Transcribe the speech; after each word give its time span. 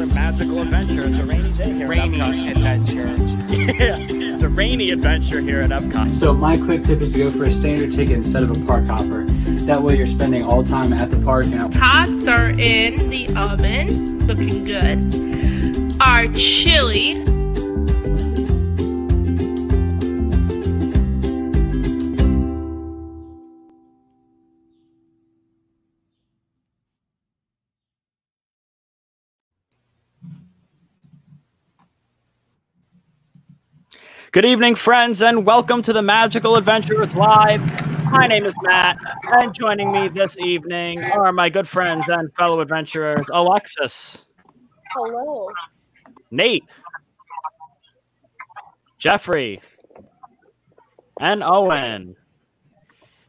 another 0.00 0.14
magical 0.14 0.62
adventure. 0.62 1.08
It's 1.08 1.18
a 1.18 1.24
rainy 1.24 1.52
day 1.52 1.72
here. 1.72 1.88
Rainy 1.88 2.20
at 2.20 2.28
Epcot. 2.28 2.50
adventure. 2.50 3.06
yeah, 3.72 3.96
it's 4.34 4.42
a 4.42 4.48
rainy 4.48 4.90
adventure 4.90 5.40
here 5.40 5.60
at 5.60 5.70
Epcot. 5.70 6.10
So 6.10 6.32
my 6.32 6.56
quick 6.56 6.84
tip 6.84 7.00
is 7.00 7.12
to 7.14 7.18
go 7.18 7.30
for 7.30 7.44
a 7.44 7.52
standard 7.52 7.90
ticket 7.92 8.16
instead 8.16 8.44
of 8.44 8.50
a 8.50 8.66
park 8.66 8.86
hopper. 8.86 9.24
That 9.24 9.80
way 9.82 9.96
you're 9.96 10.06
spending 10.06 10.44
all 10.44 10.62
time 10.62 10.92
at 10.92 11.10
the 11.10 11.18
park 11.18 11.46
Now. 11.46 11.68
Tots 11.68 12.28
are 12.28 12.50
in 12.50 13.10
the 13.10 13.28
oven, 13.36 14.26
looking 14.26 14.64
good. 14.64 16.00
Our 16.00 16.28
chili. 16.28 17.27
Good 34.38 34.44
evening, 34.44 34.76
friends, 34.76 35.20
and 35.20 35.44
welcome 35.44 35.82
to 35.82 35.92
the 35.92 36.00
Magical 36.00 36.54
Adventurers 36.54 37.16
Live. 37.16 37.60
My 38.12 38.28
name 38.28 38.46
is 38.46 38.54
Matt, 38.62 38.96
and 39.32 39.52
joining 39.52 39.90
me 39.90 40.06
this 40.06 40.38
evening 40.38 41.02
are 41.02 41.32
my 41.32 41.48
good 41.48 41.66
friends 41.66 42.04
and 42.06 42.32
fellow 42.34 42.60
adventurers, 42.60 43.26
Alexis, 43.32 44.26
Hello. 44.92 45.48
Nate, 46.30 46.62
Jeffrey, 48.96 49.60
and 51.20 51.42
Owen. 51.42 52.14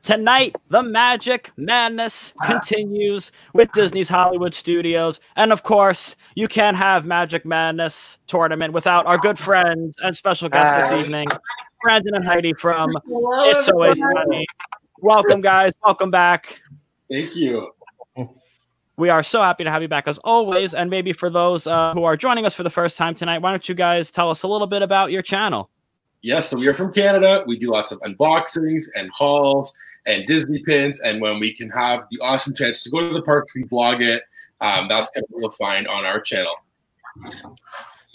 Tonight, 0.09 0.55
the 0.69 0.81
magic 0.81 1.51
madness 1.55 2.33
continues 2.43 3.31
with 3.53 3.71
Disney's 3.73 4.09
Hollywood 4.09 4.55
Studios. 4.55 5.19
And 5.35 5.53
of 5.53 5.61
course, 5.61 6.15
you 6.33 6.47
can't 6.47 6.75
have 6.75 7.05
Magic 7.05 7.45
Madness 7.45 8.17
tournament 8.25 8.73
without 8.73 9.05
our 9.05 9.19
good 9.19 9.37
friends 9.37 9.97
and 10.01 10.17
special 10.17 10.49
guests 10.49 10.89
this 10.89 10.99
evening, 10.99 11.27
Brandon 11.83 12.15
and 12.15 12.25
Heidi 12.25 12.53
from 12.53 12.91
Hello. 13.05 13.51
It's 13.51 13.69
Always 13.69 14.01
Sunny. 14.01 14.47
Welcome, 14.97 15.41
guys. 15.41 15.73
Welcome 15.85 16.09
back. 16.09 16.59
Thank 17.11 17.35
you. 17.35 17.69
We 18.97 19.09
are 19.09 19.21
so 19.21 19.41
happy 19.41 19.63
to 19.63 19.69
have 19.69 19.83
you 19.83 19.89
back 19.89 20.07
as 20.07 20.17
always. 20.23 20.73
And 20.73 20.89
maybe 20.89 21.13
for 21.13 21.29
those 21.29 21.67
uh, 21.67 21.93
who 21.93 22.03
are 22.05 22.17
joining 22.17 22.47
us 22.47 22.55
for 22.55 22.63
the 22.63 22.71
first 22.71 22.97
time 22.97 23.13
tonight, 23.13 23.43
why 23.43 23.51
don't 23.51 23.69
you 23.69 23.75
guys 23.75 24.09
tell 24.09 24.31
us 24.31 24.41
a 24.41 24.47
little 24.47 24.65
bit 24.65 24.81
about 24.81 25.11
your 25.11 25.21
channel? 25.21 25.69
Yes, 26.23 26.49
so 26.49 26.57
we 26.57 26.67
are 26.67 26.73
from 26.73 26.91
Canada. 26.91 27.43
We 27.45 27.57
do 27.57 27.69
lots 27.69 27.91
of 27.91 27.99
unboxings 27.99 28.85
and 28.97 29.09
hauls 29.11 29.73
and 30.05 30.25
Disney 30.25 30.61
pins. 30.65 30.99
And 31.01 31.21
when 31.21 31.39
we 31.39 31.53
can 31.53 31.69
have 31.69 32.03
the 32.11 32.19
awesome 32.21 32.55
chance 32.55 32.83
to 32.83 32.89
go 32.89 32.99
to 32.99 33.13
the 33.13 33.21
park 33.21 33.47
we 33.55 33.63
vlog 33.63 34.01
it. 34.01 34.23
Um, 34.61 34.87
that's 34.87 35.09
kind 35.11 35.23
of 35.23 35.29
what 35.29 35.41
you'll 35.41 35.51
find 35.51 35.87
on 35.87 36.05
our 36.05 36.19
channel. 36.19 36.53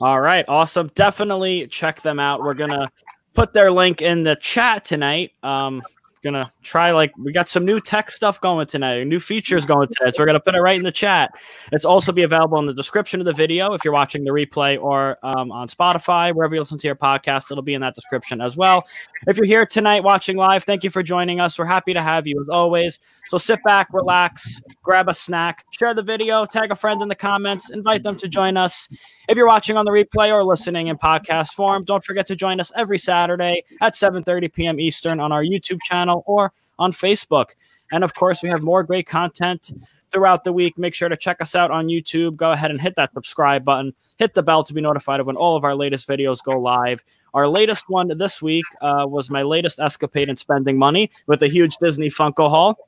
All 0.01 0.21
right, 0.21 0.45
awesome. 0.49 0.91
Definitely 0.95 1.67
check 1.69 2.03
them 2.03 2.19
out. 2.19 2.41
We're 2.41 2.55
gonna 2.55 2.91
put 3.33 3.53
their 3.53 3.71
link 3.71 4.03
in 4.03 4.23
the 4.23 4.37
chat 4.37 4.85
tonight. 4.85 5.33
Um, 5.43 5.83
gonna 6.25 6.50
try 6.62 6.91
like 6.91 7.17
we 7.17 7.30
got 7.33 7.48
some 7.48 7.64
new 7.64 7.78
tech 7.78 8.11
stuff 8.11 8.41
going 8.41 8.67
tonight, 8.67 9.05
new 9.05 9.20
features 9.20 9.64
going 9.64 9.89
tonight. 9.97 10.17
So 10.17 10.22
we're 10.22 10.27
gonna 10.27 10.41
put 10.41 10.56
it 10.56 10.61
right 10.61 10.77
in 10.77 10.83
the 10.83 10.91
chat. 10.91 11.31
It's 11.70 11.84
also 11.84 12.11
be 12.11 12.22
available 12.22 12.58
in 12.58 12.66
the 12.66 12.75
description 12.75 13.20
of 13.20 13.27
the 13.27 13.33
video 13.33 13.75
if 13.75 13.84
you're 13.84 13.92
watching 13.92 14.25
the 14.25 14.31
replay 14.31 14.81
or 14.83 15.19
um, 15.22 15.53
on 15.53 15.69
Spotify, 15.69 16.34
wherever 16.34 16.55
you 16.55 16.61
listen 16.61 16.78
to 16.78 16.86
your 16.89 16.97
podcast. 16.97 17.50
It'll 17.53 17.62
be 17.62 17.75
in 17.75 17.83
that 17.83 17.94
description 17.94 18.41
as 18.41 18.56
well. 18.56 18.86
If 19.28 19.36
you're 19.36 19.47
here 19.47 19.64
tonight 19.66 20.03
watching 20.03 20.36
live, 20.36 20.64
thank 20.64 20.83
you 20.83 20.91
for 20.91 21.03
joining 21.03 21.39
us. 21.39 21.58
We're 21.58 21.66
happy 21.66 21.94
to 21.94 22.03
have 22.03 22.27
you 22.27 22.41
as 22.41 22.48
always. 22.48 22.98
So 23.28 23.38
sit 23.38 23.62
back, 23.62 23.88
relax, 23.92 24.61
grab 24.85 25.09
a 25.09 25.15
snack, 25.15 25.65
share 25.71 25.95
the 25.95 26.03
video, 26.03 26.45
tag 26.45 26.71
a 26.71 26.77
friend 26.77 27.03
in 27.03 27.09
the 27.09 27.15
comments, 27.17 27.71
invite 27.71 28.05
them 28.05 28.15
to 28.17 28.28
join 28.28 28.56
us. 28.56 28.89
If 29.28 29.37
you're 29.37 29.49
watching 29.49 29.77
on 29.77 29.87
the 29.87 29.91
replay 29.91 30.31
or 30.31 30.45
listening 30.45 30.87
in 30.87 30.99
podcast 30.99 31.55
form, 31.55 31.83
don't 31.83 32.05
forget 32.05 32.27
to 32.27 32.37
join 32.37 32.61
us 32.61 32.71
every 32.77 32.99
Saturday 32.99 33.65
at 33.81 33.94
7:30 33.94 34.53
p.m. 34.53 34.78
Eastern 34.78 35.19
on 35.19 35.33
our 35.33 35.43
YouTube 35.43 35.81
channel 35.83 36.23
or 36.27 36.53
on 36.78 36.93
Facebook. 36.93 37.47
And 37.91 38.05
of 38.05 38.15
course, 38.15 38.43
we 38.43 38.49
have 38.50 38.62
more 38.62 38.83
great 38.83 39.06
content 39.06 39.73
throughout 40.11 40.44
the 40.44 40.53
week. 40.53 40.78
Make 40.78 40.94
sure 40.94 41.09
to 41.09 41.17
check 41.17 41.39
us 41.41 41.55
out 41.55 41.71
on 41.71 41.87
YouTube. 41.87 42.37
Go 42.37 42.53
ahead 42.53 42.71
and 42.71 42.81
hit 42.81 42.94
that 42.97 43.12
subscribe 43.15 43.65
button. 43.65 43.94
Hit 44.19 44.34
the 44.34 44.43
bell 44.43 44.62
to 44.62 44.75
be 44.75 44.81
notified 44.81 45.21
of 45.21 45.27
when 45.27 45.37
all 45.37 45.56
of 45.56 45.65
our 45.65 45.75
latest 45.75 46.06
videos 46.06 46.39
go 46.43 46.59
live. 46.59 47.03
Our 47.33 47.49
latest 47.49 47.89
one 47.89 48.17
this 48.17 48.41
week 48.41 48.65
uh, 48.81 49.06
was 49.09 49.28
my 49.31 49.43
latest 49.43 49.81
escapade 49.81 50.28
in 50.28 50.37
spending 50.37 50.78
money 50.78 51.11
with 51.27 51.43
a 51.43 51.49
huge 51.49 51.77
Disney 51.78 52.11
Funko 52.11 52.49
haul. 52.49 52.78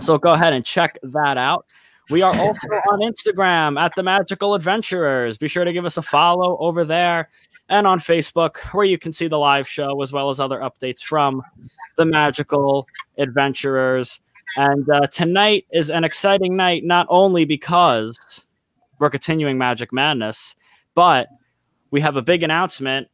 So 0.00 0.18
go 0.18 0.32
ahead 0.32 0.52
and 0.52 0.64
check 0.64 0.98
that 1.02 1.36
out. 1.36 1.66
We 2.10 2.22
are 2.22 2.36
also 2.36 2.68
on 2.90 3.00
Instagram 3.00 3.80
at 3.80 3.94
the 3.94 4.02
Magical 4.02 4.54
Adventurers. 4.54 5.38
Be 5.38 5.46
sure 5.46 5.64
to 5.64 5.72
give 5.72 5.84
us 5.84 5.96
a 5.96 6.02
follow 6.02 6.56
over 6.58 6.84
there 6.84 7.28
and 7.68 7.86
on 7.86 8.00
Facebook, 8.00 8.56
where 8.74 8.84
you 8.84 8.98
can 8.98 9.12
see 9.12 9.28
the 9.28 9.38
live 9.38 9.68
show 9.68 10.02
as 10.02 10.12
well 10.12 10.28
as 10.28 10.40
other 10.40 10.58
updates 10.58 11.02
from 11.02 11.40
the 11.96 12.04
Magical 12.04 12.88
Adventurers. 13.16 14.20
And 14.56 14.88
uh, 14.90 15.06
tonight 15.06 15.66
is 15.70 15.88
an 15.88 16.02
exciting 16.02 16.56
night, 16.56 16.82
not 16.84 17.06
only 17.08 17.44
because 17.44 18.44
we're 18.98 19.10
continuing 19.10 19.56
Magic 19.56 19.92
Madness, 19.92 20.56
but 20.94 21.28
we 21.92 22.00
have 22.00 22.16
a 22.16 22.22
big 22.22 22.42
announcement 22.42 23.06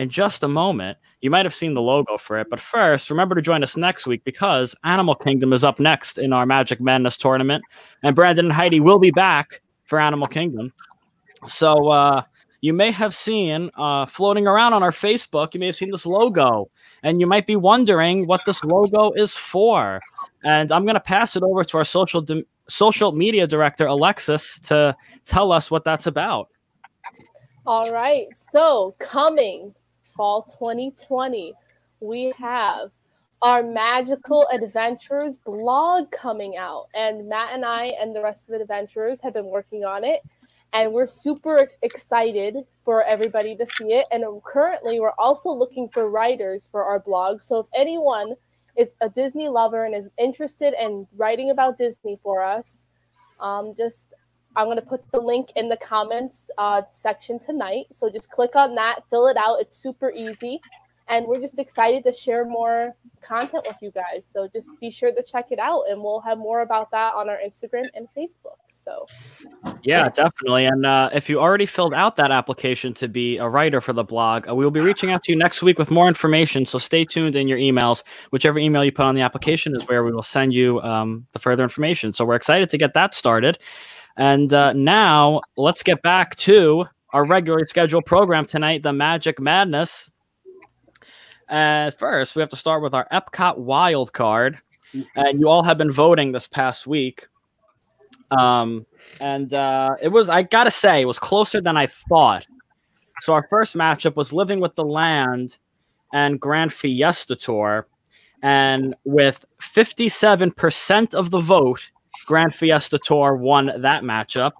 in 0.00 0.08
just 0.08 0.42
a 0.42 0.48
moment. 0.48 0.96
You 1.20 1.28
might 1.28 1.44
have 1.44 1.54
seen 1.54 1.74
the 1.74 1.82
logo 1.82 2.16
for 2.16 2.38
it, 2.40 2.48
but 2.48 2.58
first, 2.58 3.10
remember 3.10 3.34
to 3.34 3.42
join 3.42 3.62
us 3.62 3.76
next 3.76 4.06
week 4.06 4.24
because 4.24 4.74
Animal 4.82 5.14
Kingdom 5.14 5.52
is 5.52 5.62
up 5.62 5.78
next 5.78 6.16
in 6.16 6.32
our 6.32 6.46
Magic 6.46 6.80
Madness 6.80 7.18
tournament, 7.18 7.62
and 8.02 8.16
Brandon 8.16 8.46
and 8.46 8.54
Heidi 8.54 8.80
will 8.80 8.98
be 8.98 9.10
back 9.10 9.60
for 9.84 10.00
Animal 10.00 10.26
Kingdom. 10.26 10.72
So 11.44 11.88
uh, 11.88 12.22
you 12.62 12.72
may 12.72 12.90
have 12.92 13.14
seen 13.14 13.70
uh, 13.76 14.06
floating 14.06 14.46
around 14.46 14.72
on 14.72 14.82
our 14.82 14.90
Facebook, 14.90 15.52
you 15.52 15.60
may 15.60 15.66
have 15.66 15.76
seen 15.76 15.90
this 15.90 16.06
logo, 16.06 16.70
and 17.02 17.20
you 17.20 17.26
might 17.26 17.46
be 17.46 17.56
wondering 17.56 18.26
what 18.26 18.46
this 18.46 18.64
logo 18.64 19.12
is 19.12 19.36
for. 19.36 20.00
And 20.44 20.72
I'm 20.72 20.84
going 20.84 20.94
to 20.94 21.00
pass 21.00 21.36
it 21.36 21.42
over 21.42 21.62
to 21.62 21.76
our 21.76 21.84
social 21.84 22.24
social 22.70 23.12
media 23.12 23.46
director, 23.46 23.84
Alexis, 23.84 24.58
to 24.60 24.96
tell 25.26 25.52
us 25.52 25.70
what 25.70 25.84
that's 25.84 26.06
about. 26.06 26.48
All 27.66 27.92
right. 27.92 28.26
So, 28.34 28.94
coming 28.98 29.74
fall 30.10 30.42
2020, 30.42 31.54
we 32.00 32.32
have 32.38 32.90
our 33.42 33.62
Magical 33.62 34.46
Adventures 34.52 35.38
blog 35.38 36.10
coming 36.10 36.56
out. 36.56 36.88
And 36.94 37.28
Matt 37.28 37.54
and 37.54 37.64
I 37.64 37.92
and 38.00 38.14
the 38.14 38.22
rest 38.22 38.48
of 38.48 38.54
the 38.54 38.60
adventurers 38.60 39.20
have 39.22 39.34
been 39.34 39.46
working 39.46 39.84
on 39.84 40.04
it. 40.04 40.20
And 40.72 40.92
we're 40.92 41.06
super 41.06 41.68
excited 41.82 42.56
for 42.84 43.02
everybody 43.02 43.56
to 43.56 43.66
see 43.66 43.92
it. 43.92 44.06
And 44.12 44.24
currently, 44.44 45.00
we're 45.00 45.18
also 45.18 45.50
looking 45.50 45.88
for 45.88 46.08
writers 46.08 46.68
for 46.70 46.84
our 46.84 47.00
blog. 47.00 47.42
So, 47.42 47.58
if 47.58 47.66
anyone 47.74 48.34
is 48.76 48.94
a 49.00 49.08
Disney 49.08 49.48
lover 49.48 49.84
and 49.84 49.96
is 49.96 50.10
interested 50.16 50.74
in 50.80 51.08
writing 51.16 51.50
about 51.50 51.76
Disney 51.76 52.20
for 52.22 52.44
us, 52.44 52.86
um, 53.40 53.74
just 53.76 54.14
I'm 54.60 54.66
going 54.66 54.76
to 54.76 54.82
put 54.82 55.10
the 55.10 55.20
link 55.20 55.52
in 55.56 55.70
the 55.70 55.76
comments 55.76 56.50
uh, 56.58 56.82
section 56.90 57.38
tonight. 57.38 57.86
So 57.92 58.10
just 58.10 58.30
click 58.30 58.54
on 58.56 58.74
that, 58.74 59.00
fill 59.08 59.26
it 59.26 59.38
out. 59.38 59.56
It's 59.60 59.74
super 59.74 60.10
easy. 60.10 60.60
And 61.08 61.26
we're 61.26 61.40
just 61.40 61.58
excited 61.58 62.04
to 62.04 62.12
share 62.12 62.44
more 62.44 62.94
content 63.20 63.64
with 63.66 63.78
you 63.80 63.90
guys. 63.90 64.24
So 64.28 64.48
just 64.54 64.70
be 64.78 64.92
sure 64.92 65.10
to 65.10 65.22
check 65.24 65.46
it 65.50 65.58
out. 65.58 65.84
And 65.90 66.00
we'll 66.02 66.20
have 66.20 66.38
more 66.38 66.60
about 66.60 66.92
that 66.92 67.14
on 67.14 67.28
our 67.28 67.38
Instagram 67.44 67.88
and 67.94 68.06
Facebook. 68.16 68.58
So 68.68 69.06
Yeah, 69.82 70.08
definitely. 70.10 70.66
And 70.66 70.86
uh, 70.86 71.10
if 71.12 71.28
you 71.28 71.40
already 71.40 71.66
filled 71.66 71.94
out 71.94 72.14
that 72.16 72.30
application 72.30 72.94
to 72.94 73.08
be 73.08 73.38
a 73.38 73.48
writer 73.48 73.80
for 73.80 73.92
the 73.92 74.04
blog, 74.04 74.48
uh, 74.48 74.54
we 74.54 74.64
will 74.64 74.70
be 74.70 74.80
reaching 74.80 75.10
out 75.10 75.24
to 75.24 75.32
you 75.32 75.38
next 75.38 75.62
week 75.62 75.78
with 75.78 75.90
more 75.90 76.06
information. 76.06 76.64
So 76.64 76.78
stay 76.78 77.04
tuned 77.04 77.34
in 77.34 77.48
your 77.48 77.58
emails. 77.58 78.04
Whichever 78.30 78.60
email 78.60 78.84
you 78.84 78.92
put 78.92 79.06
on 79.06 79.16
the 79.16 79.22
application 79.22 79.74
is 79.74 79.88
where 79.88 80.04
we 80.04 80.12
will 80.12 80.22
send 80.22 80.52
you 80.52 80.80
um, 80.82 81.26
the 81.32 81.40
further 81.40 81.64
information. 81.64 82.12
So 82.12 82.24
we're 82.24 82.36
excited 82.36 82.70
to 82.70 82.78
get 82.78 82.94
that 82.94 83.14
started. 83.14 83.58
And 84.20 84.52
uh, 84.52 84.74
now 84.74 85.40
let's 85.56 85.82
get 85.82 86.02
back 86.02 86.36
to 86.36 86.84
our 87.14 87.24
regularly 87.24 87.66
scheduled 87.66 88.04
program 88.04 88.44
tonight, 88.44 88.82
the 88.82 88.92
Magic 88.92 89.40
Madness. 89.40 90.10
Uh, 91.48 91.90
first, 91.92 92.36
we 92.36 92.40
have 92.40 92.50
to 92.50 92.56
start 92.56 92.82
with 92.82 92.92
our 92.92 93.08
Epcot 93.10 93.56
wild 93.56 94.12
card. 94.12 94.58
And 95.16 95.40
you 95.40 95.48
all 95.48 95.62
have 95.62 95.78
been 95.78 95.90
voting 95.90 96.32
this 96.32 96.46
past 96.46 96.86
week. 96.86 97.28
Um, 98.30 98.84
and 99.20 99.54
uh, 99.54 99.96
it 100.02 100.08
was, 100.08 100.28
I 100.28 100.42
gotta 100.42 100.70
say, 100.70 101.00
it 101.00 101.06
was 101.06 101.18
closer 101.18 101.62
than 101.62 101.78
I 101.78 101.86
thought. 101.86 102.46
So 103.22 103.32
our 103.32 103.46
first 103.48 103.74
matchup 103.74 104.16
was 104.16 104.34
Living 104.34 104.60
with 104.60 104.74
the 104.74 104.84
Land 104.84 105.56
and 106.12 106.38
Grand 106.38 106.74
Fiesta 106.74 107.36
Tour. 107.36 107.86
And 108.42 108.94
with 109.04 109.46
57% 109.62 111.14
of 111.14 111.30
the 111.30 111.40
vote, 111.40 111.90
Grand 112.30 112.54
Fiesta 112.54 112.96
Tour 112.96 113.34
won 113.34 113.72
that 113.82 114.04
matchup. 114.04 114.52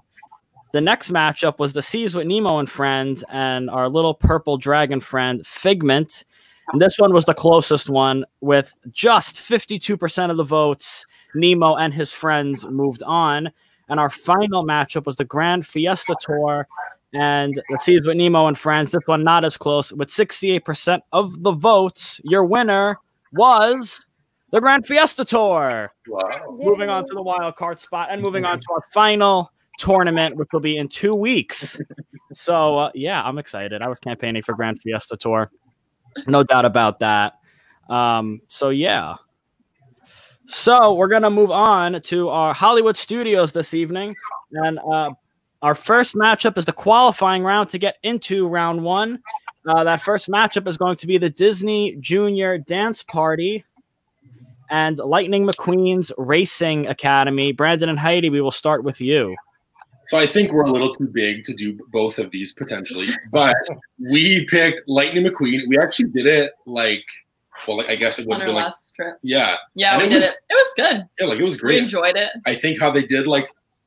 The 0.72 0.80
next 0.80 1.12
matchup 1.12 1.60
was 1.60 1.72
the 1.72 1.82
Seas 1.82 2.16
with 2.16 2.26
Nemo 2.26 2.58
and 2.58 2.68
Friends 2.68 3.22
and 3.30 3.70
our 3.70 3.88
little 3.88 4.12
purple 4.12 4.56
dragon 4.56 4.98
friend 4.98 5.46
Figment. 5.46 6.24
And 6.72 6.80
this 6.80 6.98
one 6.98 7.12
was 7.12 7.26
the 7.26 7.32
closest 7.32 7.88
one 7.88 8.24
with 8.40 8.76
just 8.90 9.36
52% 9.36 10.30
of 10.32 10.36
the 10.36 10.42
votes. 10.42 11.06
Nemo 11.36 11.76
and 11.76 11.94
his 11.94 12.12
friends 12.12 12.66
moved 12.66 13.04
on. 13.04 13.52
And 13.88 14.00
our 14.00 14.10
final 14.10 14.64
matchup 14.64 15.06
was 15.06 15.14
the 15.14 15.24
Grand 15.24 15.64
Fiesta 15.64 16.16
Tour. 16.20 16.66
And 17.14 17.54
the 17.68 17.78
Seas 17.78 18.04
with 18.04 18.16
Nemo 18.16 18.48
and 18.48 18.58
friends. 18.58 18.90
This 18.90 19.06
one 19.06 19.22
not 19.22 19.44
as 19.44 19.56
close. 19.56 19.92
With 19.92 20.08
68% 20.08 21.02
of 21.12 21.44
the 21.44 21.52
votes, 21.52 22.20
your 22.24 22.44
winner 22.44 22.98
was 23.32 24.04
the 24.50 24.60
Grand 24.60 24.86
Fiesta 24.86 25.24
Tour. 25.24 25.92
Wow. 26.08 26.58
Moving 26.58 26.88
on 26.88 27.04
to 27.04 27.14
the 27.14 27.22
wild 27.22 27.56
card 27.56 27.78
spot 27.78 28.08
and 28.10 28.20
moving 28.20 28.44
on 28.44 28.58
to 28.58 28.66
our 28.72 28.82
final 28.92 29.52
tournament, 29.78 30.36
which 30.36 30.48
will 30.52 30.60
be 30.60 30.76
in 30.76 30.88
two 30.88 31.12
weeks. 31.16 31.80
so 32.34 32.78
uh, 32.78 32.90
yeah, 32.94 33.22
I'm 33.22 33.38
excited. 33.38 33.82
I 33.82 33.88
was 33.88 34.00
campaigning 34.00 34.42
for 34.42 34.54
Grand 34.54 34.80
Fiesta 34.80 35.16
Tour, 35.16 35.50
no 36.26 36.42
doubt 36.42 36.64
about 36.64 37.00
that. 37.00 37.34
Um, 37.88 38.40
so 38.48 38.70
yeah. 38.70 39.16
So 40.46 40.94
we're 40.94 41.08
gonna 41.08 41.30
move 41.30 41.50
on 41.50 42.00
to 42.02 42.28
our 42.28 42.52
Hollywood 42.52 42.96
studios 42.96 43.52
this 43.52 43.72
evening, 43.72 44.12
and 44.52 44.80
uh, 44.80 45.10
our 45.62 45.74
first 45.74 46.14
matchup 46.14 46.58
is 46.58 46.64
the 46.64 46.72
qualifying 46.72 47.44
round 47.44 47.68
to 47.70 47.78
get 47.78 47.98
into 48.02 48.48
round 48.48 48.82
one. 48.82 49.22
Uh, 49.68 49.84
that 49.84 50.00
first 50.00 50.28
matchup 50.28 50.66
is 50.66 50.76
going 50.76 50.96
to 50.96 51.06
be 51.06 51.18
the 51.18 51.30
Disney 51.30 51.96
Junior 52.00 52.58
Dance 52.58 53.02
Party 53.02 53.64
and 54.70 54.98
Lightning 54.98 55.46
McQueen's 55.46 56.12
Racing 56.16 56.86
Academy. 56.86 57.52
Brandon 57.52 57.88
and 57.88 57.98
Heidi, 57.98 58.30
we 58.30 58.40
will 58.40 58.50
start 58.50 58.84
with 58.84 59.00
you. 59.00 59.36
So 60.06 60.18
I 60.18 60.26
think 60.26 60.50
we're 60.52 60.62
a 60.62 60.70
little 60.70 60.92
too 60.92 61.06
big 61.06 61.44
to 61.44 61.54
do 61.54 61.78
both 61.92 62.18
of 62.18 62.30
these 62.32 62.52
potentially, 62.54 63.06
but 63.30 63.54
we 64.10 64.46
picked 64.46 64.82
Lightning 64.88 65.24
McQueen. 65.24 65.60
We 65.68 65.78
actually 65.78 66.10
did 66.10 66.26
it 66.26 66.50
like, 66.66 67.04
well, 67.68 67.76
like, 67.76 67.90
I 67.90 67.94
guess 67.94 68.18
it 68.18 68.26
would 68.26 68.34
on 68.36 68.40
have 68.40 68.48
our 68.50 68.54
been 68.56 68.64
like, 68.64 68.72
trip. 68.96 69.16
yeah, 69.22 69.56
Yeah, 69.74 69.92
And 69.92 70.00
we 70.02 70.06
it 70.06 70.08
did 70.10 70.14
was- 70.16 70.24
it. 70.24 70.36
It 70.48 70.54
was 70.54 70.74
good. 70.76 71.06
yeah, 71.20 71.26
like 71.26 71.38
it 71.38 71.44
was 71.44 71.60
great. 71.60 71.74
We 71.76 71.80
enjoyed 71.82 72.16
it. 72.16 72.30
I 72.46 72.54
think 72.54 72.80
how 72.80 72.90
they 72.90 73.06
did 73.06 73.26
like 73.28 73.46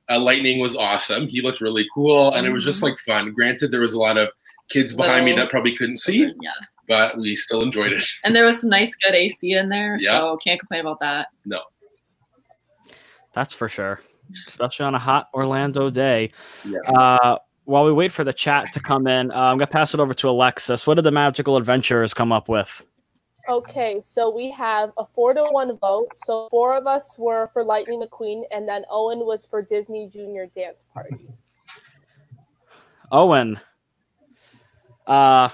uh, 0.10 0.20
Lightning 0.20 0.60
was 0.60 0.76
awesome. 0.76 1.28
He 1.28 1.42
looked 1.42 1.62
really 1.62 1.86
cool, 1.94 2.34
and 2.34 2.46
it 2.46 2.52
was 2.52 2.64
just 2.64 2.80
Mhm. 2.82 2.84
like 2.90 3.00
fun. 3.00 3.34
Granted, 3.34 3.72
there 3.72 3.82
was 3.82 3.94
a 3.94 4.00
lot 4.00 4.18
of 4.18 4.30
kids 4.70 4.94
behind 4.96 5.26
me 5.26 5.34
that 5.34 5.50
probably 5.50 5.76
couldn't 5.76 5.98
see, 5.98 6.20
Yeah. 6.42 6.52
but 6.88 7.18
we 7.18 7.36
still 7.36 7.62
enjoyed 7.62 7.94
it. 7.94 8.06
And 8.24 8.36
there 8.36 8.44
was 8.46 8.62
some 8.62 8.70
nice, 8.70 8.96
good 8.96 9.14
AC 9.16 9.54
in 9.54 9.70
there, 9.70 9.98
Yeah. 10.00 10.20
so 10.20 10.38
can't 10.38 10.60
complain 10.60 10.82
about 10.82 11.00
that. 11.02 11.28
No, 11.46 11.62
that's 13.34 13.54
for 13.54 13.68
sure, 13.70 14.02
especially 14.48 14.86
on 14.86 14.96
a 14.96 15.00
hot 15.00 15.28
Orlando 15.34 15.90
day. 15.90 16.32
Yeah. 16.66 16.80
Uh, 16.92 17.38
while 17.66 17.86
we 17.86 17.94
wait 17.94 18.12
for 18.12 18.24
the 18.24 18.34
chat 18.34 18.74
to 18.74 18.80
come 18.82 19.08
in, 19.08 19.32
uh, 19.32 19.36
I'm 19.36 19.58
gonna 19.58 19.68
pass 19.68 19.94
it 19.94 20.00
over 20.00 20.14
to 20.16 20.30
Alexis. 20.30 20.86
What 20.86 20.96
did 20.96 21.04
the 21.06 21.12
magical 21.12 21.56
adventurers 21.58 22.14
come 22.14 22.32
up 22.32 22.50
with? 22.50 22.86
Okay, 23.50 24.00
so 24.02 24.34
we 24.34 24.50
have 24.52 24.94
a 24.98 25.06
four 25.06 25.34
to 25.34 25.44
one 25.52 25.78
vote. 25.78 26.10
So 26.16 26.48
four 26.50 26.78
of 26.78 26.88
us 26.88 27.18
were 27.18 27.50
for 27.52 27.64
Lightning 27.64 28.02
McQueen, 28.02 28.44
and 28.52 28.68
then 28.68 28.86
Owen 28.90 29.20
was 29.26 29.46
for 29.46 29.62
Disney 29.62 30.08
Junior 30.08 30.48
Dance 30.56 30.86
Party. 30.94 31.28
Owen, 33.12 33.60
uh, 35.08 35.50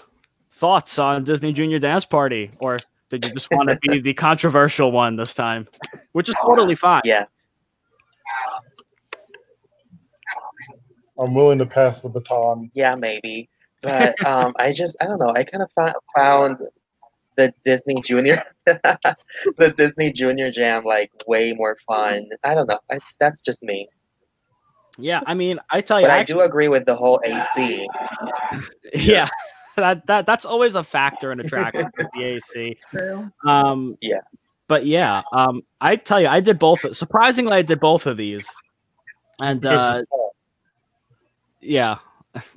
thoughts 0.52 1.00
on 1.00 1.24
Disney 1.24 1.52
Junior 1.52 1.80
Dance 1.80 2.06
Party, 2.06 2.52
or 2.60 2.78
did 3.10 3.26
you 3.26 3.34
just 3.34 3.50
want 3.52 3.70
to 3.70 3.80
be 3.82 4.00
the 4.00 4.14
controversial 4.14 4.92
one 4.92 5.16
this 5.16 5.34
time, 5.34 5.68
which 6.12 6.30
is 6.30 6.36
totally 6.46 6.76
fine? 6.76 7.02
Yeah. 7.04 7.26
I'm 11.20 11.34
willing 11.34 11.58
to 11.58 11.66
pass 11.66 12.02
the 12.02 12.10
baton. 12.10 12.70
Yeah, 12.76 12.96
maybe. 12.96 13.50
But 13.82 14.24
um, 14.26 14.54
I 14.60 14.72
just, 14.72 14.96
I 15.02 15.06
don't 15.06 15.20
know. 15.20 15.34
I 15.36 15.44
kind 15.44 15.64
of 15.64 15.72
found 16.16 16.58
the 17.40 17.54
Disney 17.64 18.02
Junior, 18.02 18.44
the 18.66 19.74
Disney 19.78 20.12
Junior 20.12 20.52
Jam, 20.52 20.84
like 20.84 21.10
way 21.26 21.54
more 21.54 21.78
fun. 21.88 22.28
I 22.44 22.54
don't 22.54 22.68
know. 22.68 22.80
I, 22.92 23.00
that's 23.18 23.42
just 23.42 23.64
me. 23.64 23.88
Yeah, 24.98 25.22
I 25.26 25.34
mean, 25.34 25.58
I 25.72 25.80
tell 25.80 26.02
you, 26.02 26.08
But 26.08 26.12
I 26.14 26.18
actually- 26.20 26.36
do 26.36 26.42
agree 26.42 26.68
with 26.68 26.86
the 26.86 26.96
whole 26.96 27.22
AC. 27.24 27.88
yeah, 28.94 29.30
that 29.78 30.06
that 30.08 30.26
that's 30.26 30.44
always 30.44 30.76
a 30.76 30.84
factor 30.84 31.32
in 31.32 31.40
attraction 31.40 31.90
with 31.98 32.08
the 32.14 32.24
AC. 32.24 32.78
True. 32.92 33.32
Um, 33.46 33.98
Yeah. 34.02 34.20
But 34.68 34.86
yeah, 34.86 35.24
um, 35.34 35.62
I 35.82 35.96
tell 35.96 36.22
you, 36.22 36.28
I 36.28 36.42
did 36.42 36.60
both. 36.60 36.96
Surprisingly, 36.96 37.54
I 37.54 37.62
did 37.64 37.80
both 37.80 38.06
of 38.06 38.18
these, 38.18 38.48
and 39.42 39.66
uh, 39.66 40.04
yeah, 41.62 41.98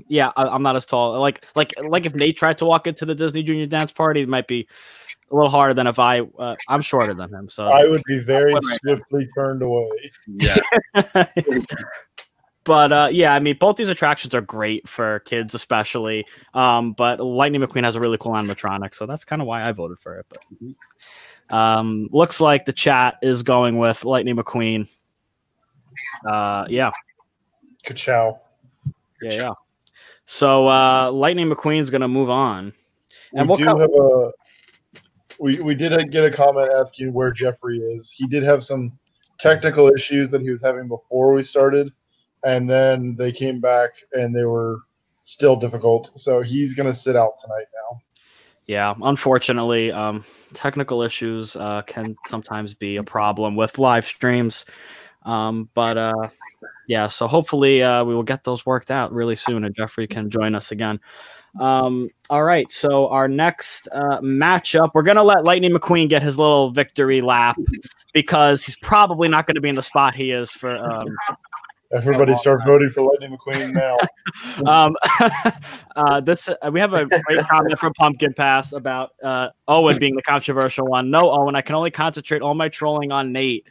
yeah, 0.09 0.33
I, 0.37 0.45
I'm 0.47 0.63
not 0.63 0.77
as 0.77 0.87
tall. 0.87 1.19
Like 1.21 1.47
like 1.55 1.75
like 1.83 2.07
if 2.07 2.15
Nate 2.15 2.37
tried 2.37 2.59
to 2.59 2.65
walk 2.65 2.87
into 2.87 3.05
the 3.05 3.15
Disney 3.15 3.43
Junior 3.43 3.67
Dance 3.67 3.93
Party, 3.93 4.23
it 4.23 4.29
might 4.29 4.47
be 4.47 4.67
a 5.31 5.35
little 5.35 5.51
harder 5.51 5.75
than 5.75 5.87
if 5.87 5.99
I. 5.99 6.21
Uh, 6.21 6.57
I'm 6.69 6.83
shorter 6.83 7.15
than 7.15 7.33
him, 7.33 7.49
so. 7.49 7.67
I 7.67 7.85
would 7.85 8.03
be 8.07 8.19
very 8.19 8.55
Right 8.55 8.63
swiftly 8.83 9.29
turned 9.35 9.63
away. 9.63 9.89
Yeah, 10.27 10.57
but 12.65 12.93
uh, 12.93 13.09
yeah, 13.11 13.35
I 13.35 13.41
mean, 13.41 13.57
both 13.59 13.77
these 13.77 13.89
attractions 13.89 14.35
are 14.35 14.41
great 14.41 14.89
for 14.89 15.21
kids, 15.21 15.55
especially. 15.55 16.27
Um, 16.55 16.93
but 16.93 17.21
Lightning 17.21 17.63
McQueen 17.63 17.85
has 17.85 17.97
a 17.97 18.01
really 18.01 18.19
cool 18.19 18.33
animatronic, 18.33 18.95
so 18.95 19.07
that's 19.07 19.25
kind 19.25 19.41
of 19.41 19.49
why 19.49 19.67
I 19.67 19.73
voted 19.73 19.99
for 19.99 20.19
it. 20.19 20.27
But 20.29 21.57
um, 21.57 22.09
looks 22.13 22.41
like 22.41 22.65
the 22.65 22.73
chat 22.73 23.17
is 23.23 23.43
going 23.43 23.79
with 23.79 24.05
Lightning 24.05 24.37
McQueen. 24.37 24.89
Uh, 26.27 26.67
yeah, 26.69 26.91
Ka-chow. 27.85 28.41
yeah, 29.23 29.33
yeah. 29.33 29.53
So 30.33 30.67
uh, 30.67 31.13
Lightning 31.13 31.51
McQueen's 31.51 31.91
gonna 31.91 32.09
move 32.09 32.31
on, 32.31 32.73
and 33.35 33.47
we 33.47 33.49
we'll 33.49 33.59
do 33.59 33.65
come. 33.65 33.81
have 33.81 33.91
a. 33.93 34.31
We, 35.39 35.61
we 35.61 35.75
did 35.75 36.11
get 36.11 36.25
a 36.25 36.31
comment 36.31 36.71
asking 36.73 37.13
where 37.13 37.31
Jeffrey 37.33 37.81
is. 37.81 38.11
He 38.11 38.27
did 38.27 38.43
have 38.43 38.65
some 38.65 38.99
technical 39.39 39.89
issues 39.89 40.31
that 40.31 40.41
he 40.41 40.49
was 40.49 40.63
having 40.63 40.89
before 40.89 41.35
we 41.35 41.43
started, 41.43 41.93
and 42.47 42.69
then 42.69 43.15
they 43.15 43.31
came 43.31 43.61
back 43.61 43.91
and 44.15 44.35
they 44.35 44.45
were 44.45 44.79
still 45.21 45.55
difficult. 45.55 46.11
So 46.19 46.41
he's 46.41 46.73
going 46.73 46.91
to 46.91 46.97
sit 46.97 47.15
out 47.15 47.33
tonight 47.39 47.67
now. 47.75 48.01
Yeah, 48.67 48.95
unfortunately, 49.03 49.93
um, 49.93 50.25
technical 50.55 51.03
issues 51.03 51.57
uh, 51.57 51.83
can 51.83 52.17
sometimes 52.27 52.73
be 52.73 52.97
a 52.97 53.03
problem 53.03 53.55
with 53.55 53.79
live 53.79 54.07
streams. 54.07 54.65
Um, 55.25 55.69
but 55.75 55.99
uh, 55.99 56.29
yeah, 56.89 57.07
so 57.07 57.27
hopefully 57.27 57.83
uh, 57.83 58.05
we 58.05 58.15
will 58.15 58.23
get 58.23 58.45
those 58.45 58.67
worked 58.67 58.91
out 58.91 59.13
really 59.13 59.37
soon, 59.37 59.65
and 59.65 59.75
Jeffrey 59.75 60.07
can 60.07 60.31
join 60.31 60.55
us 60.55 60.73
again. 60.73 61.01
Um, 61.61 62.09
all 62.31 62.43
right, 62.43 62.71
so 62.73 63.09
our 63.09 63.29
next 63.29 63.87
uh, 63.93 64.21
matchup, 64.21 64.91
we're 64.95 65.03
gonna 65.03 65.23
let 65.23 65.45
Lightning 65.45 65.73
McQueen 65.73 66.09
get 66.09 66.23
his 66.23 66.39
little 66.39 66.71
victory 66.71 67.21
lap 67.21 67.57
because 68.15 68.65
he's 68.65 68.77
probably 68.79 69.29
not 69.29 69.47
going 69.47 69.55
to 69.55 69.61
be 69.61 69.69
in 69.69 69.75
the 69.75 69.83
spot 69.83 70.15
he 70.15 70.31
is 70.31 70.51
for 70.51 70.77
um, 70.77 71.05
Everybody 71.93 72.35
start 72.37 72.63
voting 72.67 72.89
for 72.89 73.03
Lightning 73.03 73.37
McQueen 73.37 73.75
now. 73.75 73.99
um, 74.87 74.97
uh, 75.97 76.21
this 76.21 76.49
uh, 76.49 76.71
we 76.73 76.81
have 76.81 76.95
a 76.95 77.05
great 77.05 77.47
comment 77.47 77.79
from 77.79 77.93
Pumpkin 77.93 78.33
Pass 78.33 78.73
about 78.73 79.11
uh, 79.23 79.51
Owen 79.69 79.99
being 79.99 80.17
the 80.17 80.23
controversial 80.23 80.87
one. 80.87 81.11
No, 81.11 81.31
Owen, 81.31 81.55
I 81.55 81.61
can 81.61 81.75
only 81.75 81.91
concentrate 81.91 82.41
all 82.41 82.55
my 82.55 82.71
trolling 82.71 83.13
on 83.13 83.33
Nate. 83.33 83.69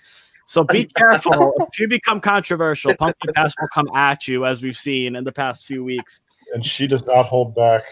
So 0.51 0.65
be 0.65 0.83
careful. 0.83 1.53
if 1.61 1.79
you 1.79 1.87
become 1.87 2.19
controversial, 2.19 2.93
Pumpkin 2.99 3.33
Pass 3.33 3.53
will 3.61 3.69
come 3.73 3.87
at 3.95 4.27
you, 4.27 4.45
as 4.45 4.61
we've 4.61 4.75
seen 4.75 5.15
in 5.15 5.23
the 5.23 5.31
past 5.31 5.65
few 5.65 5.81
weeks. 5.81 6.19
and 6.53 6.65
she 6.65 6.87
does 6.87 7.05
not 7.05 7.27
hold 7.27 7.55
back. 7.55 7.83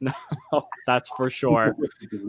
Oh, 0.52 0.66
that's 0.86 1.10
for 1.16 1.28
sure. 1.28 1.76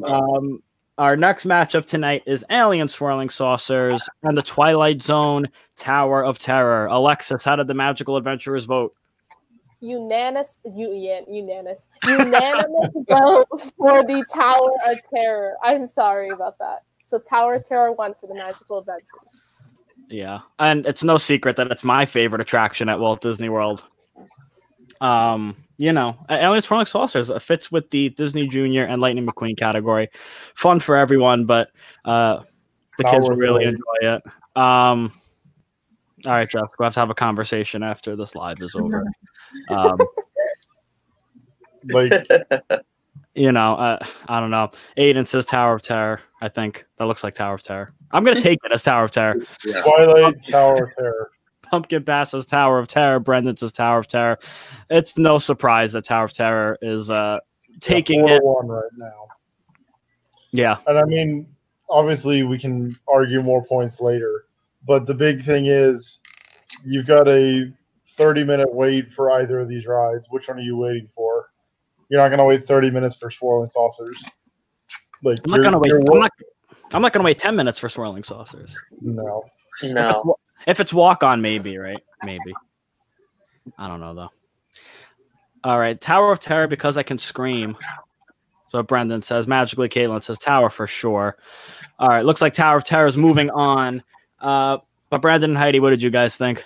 Um, 0.04 0.62
our 0.98 1.16
next 1.16 1.46
matchup 1.46 1.86
tonight 1.86 2.24
is 2.26 2.44
Alien 2.50 2.88
Swirling 2.90 3.30
Saucers 3.30 4.08
and 4.24 4.36
the 4.36 4.42
Twilight 4.42 5.02
Zone 5.02 5.48
Tower 5.78 6.26
of 6.26 6.40
Terror. 6.40 6.88
Alexis, 6.88 7.46
how 7.46 7.56
did 7.56 7.68
the 7.68 7.74
magical 7.74 8.18
adventurers 8.18 8.66
vote? 8.66 8.96
Unanimous, 9.80 10.58
you, 10.66 10.92
yeah, 10.94 11.22
unanimous, 11.30 11.88
unanimous 12.06 12.90
vote 13.10 13.48
for 13.78 14.04
the 14.04 14.26
Tower 14.34 14.72
of 14.92 14.98
Terror. 15.14 15.56
I'm 15.64 15.88
sorry 15.88 16.30
about 16.30 16.58
that. 16.60 16.84
So 17.08 17.20
Tower 17.20 17.56
of 17.56 17.66
Terror 17.66 17.94
won 17.94 18.16
for 18.20 18.28
the 18.28 18.34
Magical 18.34 18.80
Adventures. 18.80 19.42
Yeah, 20.10 20.42
and 20.60 20.86
it's 20.86 21.06
no 21.06 21.16
secret 21.16 21.56
that 21.56 21.72
it's 21.72 21.86
my 21.86 22.06
favorite 22.06 22.42
attraction 22.42 22.90
at 22.90 23.00
Walt 23.00 23.22
Disney 23.22 23.48
World. 23.48 23.86
Um, 25.00 25.56
you 25.78 25.94
know, 25.94 26.18
Alien 26.30 26.62
Swirling 26.62 26.86
Saucers 26.86 27.30
it 27.30 27.42
fits 27.42 27.72
with 27.72 27.90
the 27.92 28.10
Disney 28.10 28.46
Junior 28.50 28.84
and 28.84 29.02
Lightning 29.02 29.26
McQueen 29.26 29.58
category. 29.58 30.10
Fun 30.56 30.82
for 30.82 30.98
everyone, 30.98 31.46
but 31.46 31.70
uh, 32.04 32.42
the 32.98 33.04
Not 33.04 33.14
kids 33.14 33.30
worth 33.30 33.40
really 33.40 33.64
it. 33.64 33.70
enjoy 33.70 34.16
it. 34.16 34.24
Um, 34.62 35.14
all 36.26 36.34
right, 36.34 36.50
Jeff, 36.50 36.68
we'll 36.78 36.88
have 36.88 36.94
to 36.96 37.00
have 37.00 37.10
a 37.10 37.16
conversation 37.16 37.84
after 37.84 38.18
this 38.18 38.36
live 38.36 38.62
is 38.62 38.76
over. 38.76 39.06
Um, 39.70 39.98
Like 41.94 42.12
you 43.34 43.54
know, 43.54 43.76
uh, 43.76 44.06
I 44.28 44.42
don't 44.42 44.52
know. 44.52 44.72
Aiden 44.98 45.26
says 45.26 45.46
Tower 45.46 45.76
of 45.76 45.84
Terror. 45.84 46.20
I 46.42 46.50
think 46.50 46.86
that 46.98 47.06
looks 47.06 47.24
like 47.24 47.34
Tower 47.34 47.56
of 47.56 47.64
Terror. 47.64 47.94
I'm 48.12 48.24
gonna 48.24 48.40
take 48.40 48.60
it 48.64 48.72
as 48.72 48.84
Tower 48.84 49.06
of 49.06 49.12
Terror. 49.12 49.36
yeah. 49.66 49.82
Twilight 49.84 50.46
Tower 50.46 50.86
of 50.86 50.96
Terror. 50.96 51.32
Pumpkin 51.64 52.04
Pass 52.04 52.32
says 52.32 52.46
Tower 52.46 52.80
of 52.80 52.88
Terror. 52.88 53.20
Brendan 53.20 53.58
says 53.58 53.72
Tower 53.72 54.00
of 54.00 54.08
Terror. 54.08 54.40
It's 54.90 55.18
no 55.18 55.38
surprise 55.38 55.94
that 55.94 56.06
Tower 56.06 56.26
of 56.26 56.34
Terror 56.34 56.78
is 56.82 57.12
uh, 57.12 57.40
taking 57.80 58.28
it. 58.30 58.44
one 58.44 58.68
right 58.68 58.90
now. 58.98 59.28
Yeah, 60.52 60.78
And 60.88 60.98
I 60.98 61.04
mean, 61.04 61.46
obviously, 61.90 62.44
we 62.44 62.58
can 62.58 62.98
argue 63.08 63.42
more 63.44 63.64
points 63.66 64.00
later, 64.00 64.46
but 64.88 65.06
the 65.06 65.14
big 65.14 65.42
thing 65.42 65.66
is 65.66 66.20
you've 66.86 67.06
got 67.06 67.28
a 67.28 67.72
30 68.06 68.44
minute 68.46 68.74
wait 68.74 69.12
for 69.12 69.32
either 69.32 69.60
of 69.60 69.68
these 69.68 69.86
rides. 69.86 70.30
Which 70.32 70.48
one 70.48 70.58
are 70.58 70.62
you 70.62 70.78
waiting 70.78 71.08
for? 71.08 71.50
You're 72.10 72.22
not 72.22 72.30
going 72.30 72.40
to 72.40 72.46
wait 72.46 72.64
30 72.64 72.92
minutes 72.92 73.18
for 73.18 73.30
swirling 73.30 73.68
saucers. 73.68 74.24
Like 75.24 75.40
I'm 75.44 75.52
not 75.52 75.64
gonna 75.64 75.80
wait. 75.80 75.92
I'm 75.92 76.20
not, 76.20 76.32
I'm 76.94 77.02
not 77.02 77.14
gonna 77.14 77.26
wait 77.26 77.38
ten 77.38 77.56
minutes 77.56 77.80
for 77.80 77.90
swirling 77.90 78.24
saucers. 78.24 78.78
No. 79.02 79.44
No. 79.84 80.38
If 80.66 80.80
it's 80.80 80.94
walk 80.94 81.24
on, 81.24 81.42
maybe 81.42 81.78
right? 81.78 82.04
Maybe. 82.24 82.54
I 83.78 83.88
don't 83.88 84.00
know 84.00 84.14
though. 84.14 84.32
All 85.64 85.78
right, 85.78 86.00
Tower 86.00 86.32
of 86.32 86.40
Terror 86.40 86.68
because 86.68 86.98
I 86.98 87.04
can 87.04 87.18
scream. 87.18 87.78
So 88.70 88.84
Brendan 88.84 89.22
says 89.22 89.48
magically. 89.48 89.90
Caitlin 89.90 90.24
says 90.24 90.38
Tower 90.38 90.70
for 90.70 90.88
sure. 90.88 91.38
All 92.00 92.10
right, 92.10 92.26
looks 92.26 92.42
like 92.42 92.54
Tower 92.54 92.78
of 92.78 92.84
Terror 92.84 93.08
is 93.08 93.18
moving 93.18 93.50
on. 93.50 94.04
Uh, 94.40 94.78
but 95.10 95.22
Brandon 95.22 95.52
and 95.52 95.58
Heidi, 95.58 95.80
what 95.80 95.90
did 95.90 96.02
you 96.02 96.10
guys 96.10 96.38
think? 96.38 96.66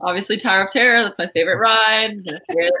Obviously, 0.00 0.36
Tower 0.36 0.64
of 0.64 0.70
Terror. 0.70 1.02
That's 1.02 1.18
my 1.18 1.26
favorite 1.28 1.56
ride. 1.56 2.10
I'm 2.10 2.22
gonna 2.22 2.38
say 2.50 2.54
it 2.58 2.72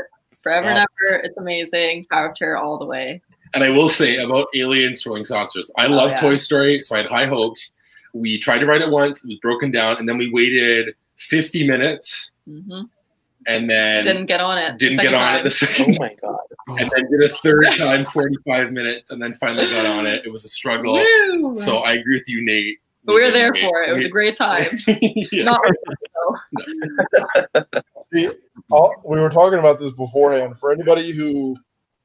forever 0.42 0.68
and 0.68 0.78
ever. 0.78 1.22
It's 1.22 1.36
amazing. 1.38 2.04
Tower 2.04 2.30
of 2.30 2.36
Terror 2.36 2.58
all 2.58 2.78
the 2.78 2.84
way. 2.84 3.22
And 3.54 3.62
I 3.64 3.70
will 3.70 3.88
say 3.88 4.16
about 4.22 4.48
Alien 4.54 4.94
Swirling 4.96 5.24
Saucers, 5.24 5.70
I 5.76 5.86
love 5.86 6.10
yeah. 6.10 6.16
Toy 6.16 6.36
Story, 6.36 6.80
so 6.80 6.94
I 6.94 6.98
had 6.98 7.06
high 7.10 7.26
hopes. 7.26 7.72
We 8.12 8.38
tried 8.38 8.58
to 8.58 8.66
write 8.66 8.80
it 8.82 8.90
once, 8.90 9.24
it 9.24 9.28
was 9.28 9.38
broken 9.38 9.70
down, 9.70 9.98
and 9.98 10.08
then 10.08 10.18
we 10.18 10.30
waited 10.30 10.94
50 11.16 11.66
minutes 11.66 12.32
hmm 12.46 12.82
and 13.48 13.70
then 13.70 14.04
Didn't 14.04 14.26
get 14.26 14.40
on 14.40 14.58
it. 14.58 14.76
didn't 14.76 14.96
get 14.98 15.12
second 15.12 15.14
on 15.14 15.34
it 15.34 15.36
time. 15.36 15.44
the 15.44 15.46
Oh 15.46 15.50
second 15.50 15.96
my 16.00 16.16
god. 16.20 16.38
and 16.80 16.90
then 16.90 17.10
did 17.10 17.22
a 17.22 17.28
third 17.28 17.66
time 17.78 18.04
45 18.04 18.72
minutes 18.72 19.12
and 19.12 19.22
then 19.22 19.34
finally 19.34 19.66
got 19.70 19.86
on 19.86 20.04
it. 20.04 20.24
It 20.26 20.32
was 20.32 20.44
a 20.44 20.48
struggle. 20.48 20.94
Woo! 20.94 21.56
So 21.56 21.78
I 21.78 21.92
agree 21.92 22.16
with 22.18 22.28
you, 22.28 22.44
Nate. 22.44 22.78
but 23.04 23.14
we 23.14 23.22
were 23.22 23.30
there 23.30 23.52
wait. 23.52 23.62
for 23.62 23.82
it. 23.82 23.90
It 23.90 23.92
was 23.94 24.04
a 24.06 24.08
great 24.08 24.34
time. 24.36 24.64
Yeah. 25.32 25.44
Not 25.44 25.60
really, 25.62 25.96
though. 27.54 27.64
See, 28.12 28.30
all, 28.70 28.94
we 29.04 29.20
were 29.20 29.30
talking 29.30 29.58
about 29.60 29.78
this 29.78 29.92
beforehand. 29.92 30.58
For 30.58 30.72
anybody 30.72 31.12
who 31.12 31.56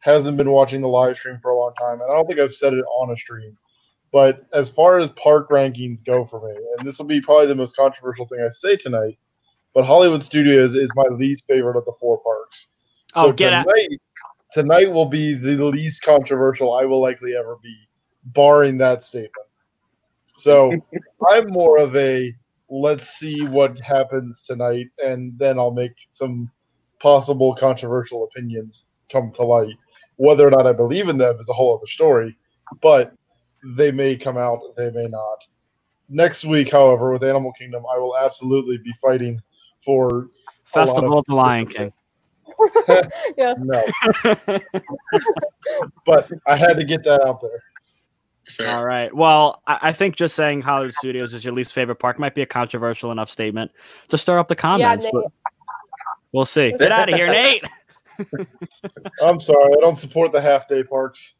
hasn't 0.01 0.37
been 0.37 0.51
watching 0.51 0.81
the 0.81 0.87
live 0.87 1.17
stream 1.17 1.39
for 1.39 1.51
a 1.51 1.57
long 1.57 1.73
time, 1.79 2.01
and 2.01 2.11
I 2.11 2.15
don't 2.15 2.27
think 2.27 2.39
I've 2.39 2.53
said 2.53 2.73
it 2.73 2.85
on 2.97 3.11
a 3.11 3.17
stream, 3.17 3.57
but 4.11 4.45
as 4.53 4.69
far 4.69 4.99
as 4.99 5.09
park 5.09 5.49
rankings 5.49 6.03
go 6.03 6.23
for 6.23 6.45
me, 6.45 6.55
and 6.77 6.87
this 6.87 6.97
will 6.97 7.05
be 7.05 7.21
probably 7.21 7.47
the 7.47 7.55
most 7.55 7.75
controversial 7.75 8.27
thing 8.27 8.39
I 8.45 8.49
say 8.51 8.75
tonight, 8.75 9.17
but 9.73 9.85
Hollywood 9.85 10.23
Studios 10.23 10.75
is 10.75 10.91
my 10.95 11.05
least 11.11 11.45
favorite 11.47 11.77
of 11.77 11.85
the 11.85 11.95
four 11.99 12.19
parks. 12.21 12.67
Oh, 13.15 13.31
get 13.31 13.53
out. 13.53 13.65
tonight, 13.65 14.01
tonight 14.53 14.91
will 14.91 15.05
be 15.05 15.33
the 15.33 15.55
least 15.65 16.03
controversial 16.03 16.73
I 16.73 16.85
will 16.85 17.01
likely 17.01 17.35
ever 17.35 17.57
be, 17.61 17.75
barring 18.25 18.77
that 18.79 19.03
statement. 19.03 19.47
So 20.35 20.71
I'm 21.29 21.49
more 21.49 21.77
of 21.77 21.95
a 21.95 22.33
let's 22.71 23.09
see 23.09 23.45
what 23.45 23.79
happens 23.81 24.41
tonight, 24.41 24.87
and 25.03 25.37
then 25.37 25.59
I'll 25.59 25.71
make 25.71 25.91
some 26.07 26.49
possible 26.99 27.53
controversial 27.53 28.23
opinions 28.23 28.87
come 29.11 29.29
to 29.31 29.43
light. 29.43 29.75
Whether 30.21 30.47
or 30.47 30.51
not 30.51 30.67
I 30.67 30.71
believe 30.71 31.09
in 31.09 31.17
them 31.17 31.35
is 31.39 31.49
a 31.49 31.53
whole 31.53 31.75
other 31.75 31.87
story, 31.87 32.37
but 32.79 33.11
they 33.75 33.91
may 33.91 34.15
come 34.15 34.37
out, 34.37 34.59
they 34.77 34.91
may 34.91 35.07
not. 35.07 35.47
Next 36.09 36.45
week, 36.45 36.69
however, 36.69 37.11
with 37.11 37.23
Animal 37.23 37.51
Kingdom, 37.53 37.83
I 37.91 37.97
will 37.97 38.15
absolutely 38.15 38.77
be 38.77 38.93
fighting 39.01 39.41
for 39.83 40.29
Festival 40.65 41.13
of- 41.13 41.19
of 41.19 41.25
the 41.27 41.33
Lion 41.33 41.65
King. 41.65 41.91
Yeah. 43.37 43.55
no, 43.57 43.81
but 46.05 46.29
I 46.45 46.55
had 46.55 46.73
to 46.75 46.83
get 46.83 47.03
that 47.05 47.21
out 47.25 47.41
there. 47.41 47.59
Fair. 48.47 48.75
All 48.75 48.83
right. 48.85 49.11
Well, 49.15 49.61
I, 49.65 49.79
I 49.89 49.93
think 49.93 50.15
just 50.15 50.35
saying 50.35 50.61
Hollywood 50.61 50.93
Studios 50.93 51.33
is 51.33 51.43
your 51.43 51.53
least 51.55 51.73
favorite 51.73 51.95
park 51.97 52.19
might 52.19 52.35
be 52.35 52.41
a 52.43 52.45
controversial 52.45 53.11
enough 53.11 53.29
statement 53.29 53.71
to 54.09 54.17
stir 54.19 54.37
up 54.37 54.47
the 54.49 54.53
Yeah, 54.55 54.61
comments. 54.61 55.05
Nate. 55.05 55.13
but 55.13 55.25
we'll 56.31 56.45
see. 56.45 56.71
Get 56.77 56.91
out 56.91 57.09
of 57.09 57.15
here, 57.15 57.27
Nate. 57.27 57.63
I'm 59.23 59.39
sorry, 59.39 59.73
I 59.77 59.81
don't 59.81 59.97
support 59.97 60.31
the 60.31 60.41
half 60.41 60.67
day 60.67 60.83
parks. 60.83 61.35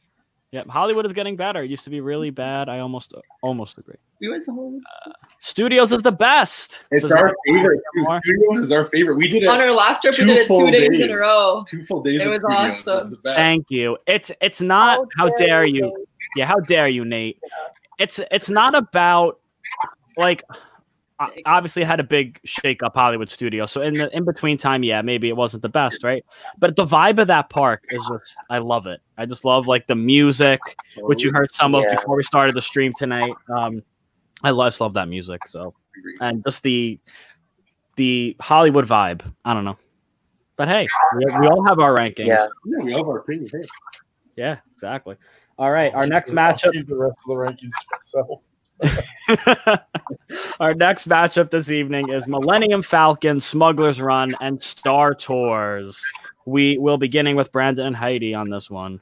Yeah, 0.52 0.64
Hollywood 0.68 1.06
is 1.06 1.14
getting 1.14 1.38
better. 1.38 1.64
It 1.64 1.70
used 1.70 1.86
to 1.86 1.90
be 1.90 2.02
really 2.02 2.30
bad. 2.30 2.68
I 2.68 2.80
almost 2.80 3.14
almost 3.42 3.78
agree. 3.78 3.96
We 4.20 4.28
went 4.30 4.44
to 4.46 4.52
Hollywood. 4.52 4.82
Uh, 5.06 5.12
Studios 5.40 5.94
is 5.94 6.02
the 6.04 6.12
best. 6.12 6.84
It's 6.92 7.04
Says 7.04 7.12
our 7.14 7.34
favorite. 7.48 7.80
Studios 8.04 8.58
is 8.60 8.72
our 8.74 8.84
favorite. 8.84 9.16
We 9.16 9.30
did 9.30 9.44
it 9.44 9.48
On 9.48 9.62
our 9.62 9.72
last 9.72 10.02
trip, 10.02 10.18
we 10.18 10.26
did 10.26 10.38
it 10.40 10.48
two 10.48 10.70
days, 10.70 11.00
in 11.00 11.10
a 11.12 11.16
row. 11.16 11.64
two 11.70 11.86
full 11.86 12.02
days 12.04 12.22
It 12.22 12.28
was 12.28 12.38
Studios. 12.40 12.64
It 12.64 12.68
was 12.68 12.88
awesome. 12.88 13.12
the 13.12 13.18
best. 13.20 13.38
Thank 13.38 13.64
you. 13.70 13.98
It's 14.08 14.30
it's 14.42 14.60
not 14.62 15.08
how 15.18 15.30
dare 15.36 15.64
you. 15.66 15.84
Nate. 15.84 15.94
Yeah, 16.36 16.46
how 16.48 16.60
dare 16.60 16.90
you, 16.90 17.06
Nate? 17.06 17.40
It's 17.98 18.20
it's 18.30 18.50
not 18.50 18.76
about 18.76 19.40
like 20.18 20.44
o- 20.54 20.56
obviously 21.46 21.84
had 21.84 22.00
a 22.00 22.04
big 22.04 22.40
shake 22.46 22.84
up 22.84 22.96
Hollywood 22.96 23.30
studio. 23.30 23.66
So 23.66 23.82
in 23.82 23.94
the 23.94 24.16
in 24.16 24.24
between 24.26 24.58
time, 24.58 24.84
yeah, 24.84 25.02
maybe 25.02 25.30
it 25.30 25.36
wasn't 25.36 25.62
the 25.62 25.70
best, 25.70 26.04
right? 26.04 26.24
But 26.60 26.76
the 26.76 26.86
vibe 26.86 27.20
of 27.20 27.28
that 27.28 27.50
park 27.50 27.84
is 27.90 28.04
just 28.12 28.36
I 28.50 28.60
love 28.60 28.88
it. 28.88 29.02
I 29.18 29.26
just 29.26 29.46
love 29.46 29.68
like 29.68 29.88
the 29.88 29.96
music, 29.96 30.60
which 30.98 31.24
you 31.24 31.32
heard 31.32 31.52
some 31.54 31.76
of 31.76 31.84
Yeah. 31.84 31.96
before 31.96 32.16
we 32.16 32.24
started 32.24 32.56
the 32.56 32.62
stream 32.62 32.92
tonight. 32.96 33.34
Um 33.56 33.84
I 34.44 34.52
love, 34.52 34.68
just 34.68 34.82
love 34.82 34.94
that 34.96 35.08
music. 35.08 35.48
So 35.48 35.74
and 36.20 36.44
just 36.44 36.64
the 36.64 37.00
the 37.98 38.36
Hollywood 38.40 38.88
vibe. 38.88 39.22
I 39.46 39.54
don't 39.54 39.66
know. 39.66 39.78
But 40.56 40.68
hey, 40.68 40.88
we, 41.18 41.26
we 41.40 41.48
all 41.48 41.66
have 41.66 41.80
our 41.80 41.96
rankings. 41.96 42.28
Yeah. 42.28 42.46
Yeah, 42.66 42.84
we 42.84 42.96
love 42.96 43.08
our 43.10 43.20
opinion. 43.20 43.50
Hey. 43.52 43.68
Yeah, 44.36 44.58
exactly. 44.74 45.16
All 45.58 45.70
right, 45.72 45.94
our 45.94 46.08
next 46.08 46.32
matchup 46.32 46.74
the 46.88 46.96
rest 46.96 47.18
of 47.20 47.28
the 47.28 47.34
rankings 47.36 47.72
to 47.72 47.86
myself. 47.92 48.40
Our 50.60 50.74
next 50.74 51.08
matchup 51.08 51.52
this 51.52 51.70
evening 51.70 52.10
is 52.10 52.28
Millennium 52.28 52.82
Falcon, 52.82 53.40
Smuggler's 53.40 54.02
Run, 54.02 54.36
and 54.42 54.62
Star 54.62 55.14
Tours. 55.14 56.04
We 56.46 56.78
will 56.78 56.98
be 56.98 57.08
beginning 57.08 57.36
with 57.36 57.52
Brandon 57.52 57.88
and 57.88 57.96
Heidi 57.96 58.34
on 58.34 58.50
this 58.50 58.70
one. 58.70 59.00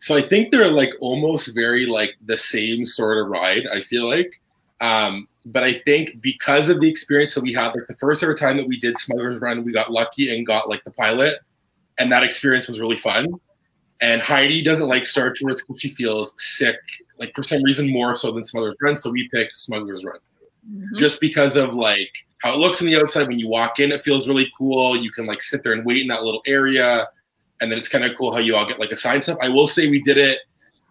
So 0.00 0.16
I 0.16 0.20
think 0.20 0.50
they're 0.50 0.70
like 0.70 0.92
almost 1.00 1.54
very 1.54 1.86
like 1.86 2.16
the 2.24 2.38
same 2.38 2.84
sort 2.84 3.18
of 3.18 3.28
ride. 3.28 3.64
I 3.72 3.80
feel 3.80 4.08
like, 4.08 4.40
um, 4.80 5.26
but 5.44 5.64
I 5.64 5.72
think 5.72 6.20
because 6.20 6.68
of 6.68 6.80
the 6.80 6.88
experience 6.88 7.34
that 7.34 7.42
we 7.42 7.52
had, 7.52 7.68
like 7.68 7.86
the 7.88 7.96
first 7.98 8.22
ever 8.22 8.34
time 8.34 8.56
that 8.58 8.68
we 8.68 8.76
did 8.76 8.96
Smuggler's 8.96 9.40
Run, 9.40 9.64
we 9.64 9.72
got 9.72 9.90
lucky 9.90 10.34
and 10.34 10.46
got 10.46 10.68
like 10.68 10.84
the 10.84 10.90
pilot, 10.92 11.36
and 11.98 12.12
that 12.12 12.22
experience 12.22 12.68
was 12.68 12.80
really 12.80 12.96
fun. 12.96 13.26
And 14.00 14.20
Heidi 14.20 14.62
doesn't 14.62 14.86
like 14.86 15.06
Star 15.06 15.32
Tours 15.32 15.62
because 15.62 15.80
she 15.80 15.88
feels 15.88 16.34
sick, 16.38 16.78
like 17.18 17.34
for 17.34 17.42
some 17.42 17.62
reason 17.62 17.90
more 17.92 18.14
so 18.14 18.30
than 18.32 18.44
Smuggler's 18.44 18.76
Run. 18.80 18.96
So 18.96 19.10
we 19.10 19.28
picked 19.28 19.56
Smuggler's 19.56 20.04
Run 20.04 20.18
Mhm. 20.70 20.98
just 20.98 21.20
because 21.20 21.56
of 21.56 21.74
like 21.74 22.10
how 22.42 22.52
it 22.52 22.58
looks 22.58 22.80
on 22.80 22.86
the 22.88 22.96
outside 22.96 23.26
when 23.28 23.38
you 23.38 23.48
walk 23.48 23.78
in. 23.80 23.90
It 23.92 24.02
feels 24.02 24.28
really 24.28 24.50
cool. 24.56 24.96
You 24.96 25.10
can 25.10 25.26
like 25.26 25.42
sit 25.42 25.62
there 25.62 25.72
and 25.72 25.84
wait 25.84 26.02
in 26.02 26.08
that 26.08 26.22
little 26.24 26.42
area, 26.46 27.08
and 27.60 27.70
then 27.72 27.78
it's 27.78 27.88
kind 27.88 28.04
of 28.04 28.12
cool 28.18 28.32
how 28.32 28.38
you 28.38 28.54
all 28.56 28.66
get 28.66 28.78
like 28.78 28.90
assigned 28.92 29.22
stuff. 29.22 29.38
I 29.40 29.48
will 29.48 29.66
say 29.66 29.88
we 29.88 30.00
did 30.00 30.18
it 30.18 30.38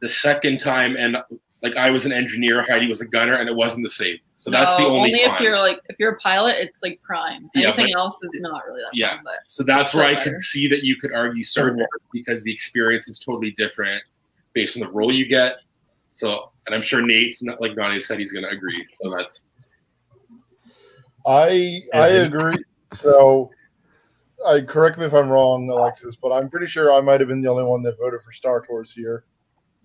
the 0.01 0.09
second 0.09 0.59
time, 0.59 0.95
and 0.97 1.17
like 1.63 1.75
I 1.75 1.89
was 1.89 2.05
an 2.05 2.11
engineer, 2.11 2.63
Heidi 2.67 2.87
was 2.87 3.01
a 3.01 3.07
gunner, 3.07 3.33
and 3.35 3.47
it 3.49 3.55
wasn't 3.55 3.83
the 3.83 3.89
same. 3.89 4.17
So 4.35 4.51
that's 4.51 4.75
the 4.77 4.83
only. 4.83 4.99
Only 5.11 5.13
if 5.21 5.31
con. 5.33 5.43
you're 5.43 5.57
like 5.59 5.79
if 5.89 5.95
you're 5.99 6.11
a 6.11 6.17
pilot, 6.17 6.57
it's 6.59 6.83
like 6.83 7.01
prime. 7.01 7.49
Yeah, 7.55 7.69
Anything 7.69 7.93
but- 7.93 7.99
else 7.99 8.19
is 8.21 8.39
not 8.41 8.65
really 8.67 8.81
that 8.81 8.91
Yeah. 8.97 9.15
fun. 9.15 9.21
But 9.23 9.33
So 9.47 9.63
that's 9.63 9.93
where 9.95 10.05
I 10.05 10.15
better. 10.15 10.31
could 10.31 10.39
see 10.41 10.67
that 10.67 10.83
you 10.83 10.95
could 10.97 11.13
argue 11.13 11.43
Star 11.43 11.69
Tours 11.69 11.87
because 12.13 12.43
the 12.43 12.51
experience 12.51 13.07
is 13.09 13.19
totally 13.19 13.51
different 13.51 14.03
based 14.53 14.75
on 14.79 14.85
the 14.87 14.91
role 14.93 15.11
you 15.11 15.25
get. 15.27 15.57
So, 16.17 16.51
and 16.65 16.73
I'm 16.73 16.81
sure 16.81 17.03
Nate's 17.03 17.43
not 17.43 17.61
like 17.61 17.75
Donnie 17.75 17.99
said 17.99 18.17
he's 18.17 18.31
going 18.31 18.43
to 18.43 18.49
agree. 18.49 18.87
So 18.89 19.13
that's 19.15 19.45
I 21.27 21.83
I 21.93 22.07
agree. 22.07 22.57
So, 22.91 23.51
I 24.43 24.61
correct 24.61 24.97
me 24.97 25.05
if 25.05 25.13
I'm 25.13 25.29
wrong, 25.29 25.69
Alexis, 25.69 26.15
but 26.15 26.31
I'm 26.31 26.49
pretty 26.49 26.65
sure 26.65 26.91
I 26.91 27.01
might 27.01 27.19
have 27.19 27.29
been 27.29 27.39
the 27.39 27.49
only 27.49 27.65
one 27.65 27.83
that 27.83 27.99
voted 27.99 28.23
for 28.23 28.31
Star 28.31 28.65
Tours 28.65 28.91
here. 28.91 29.25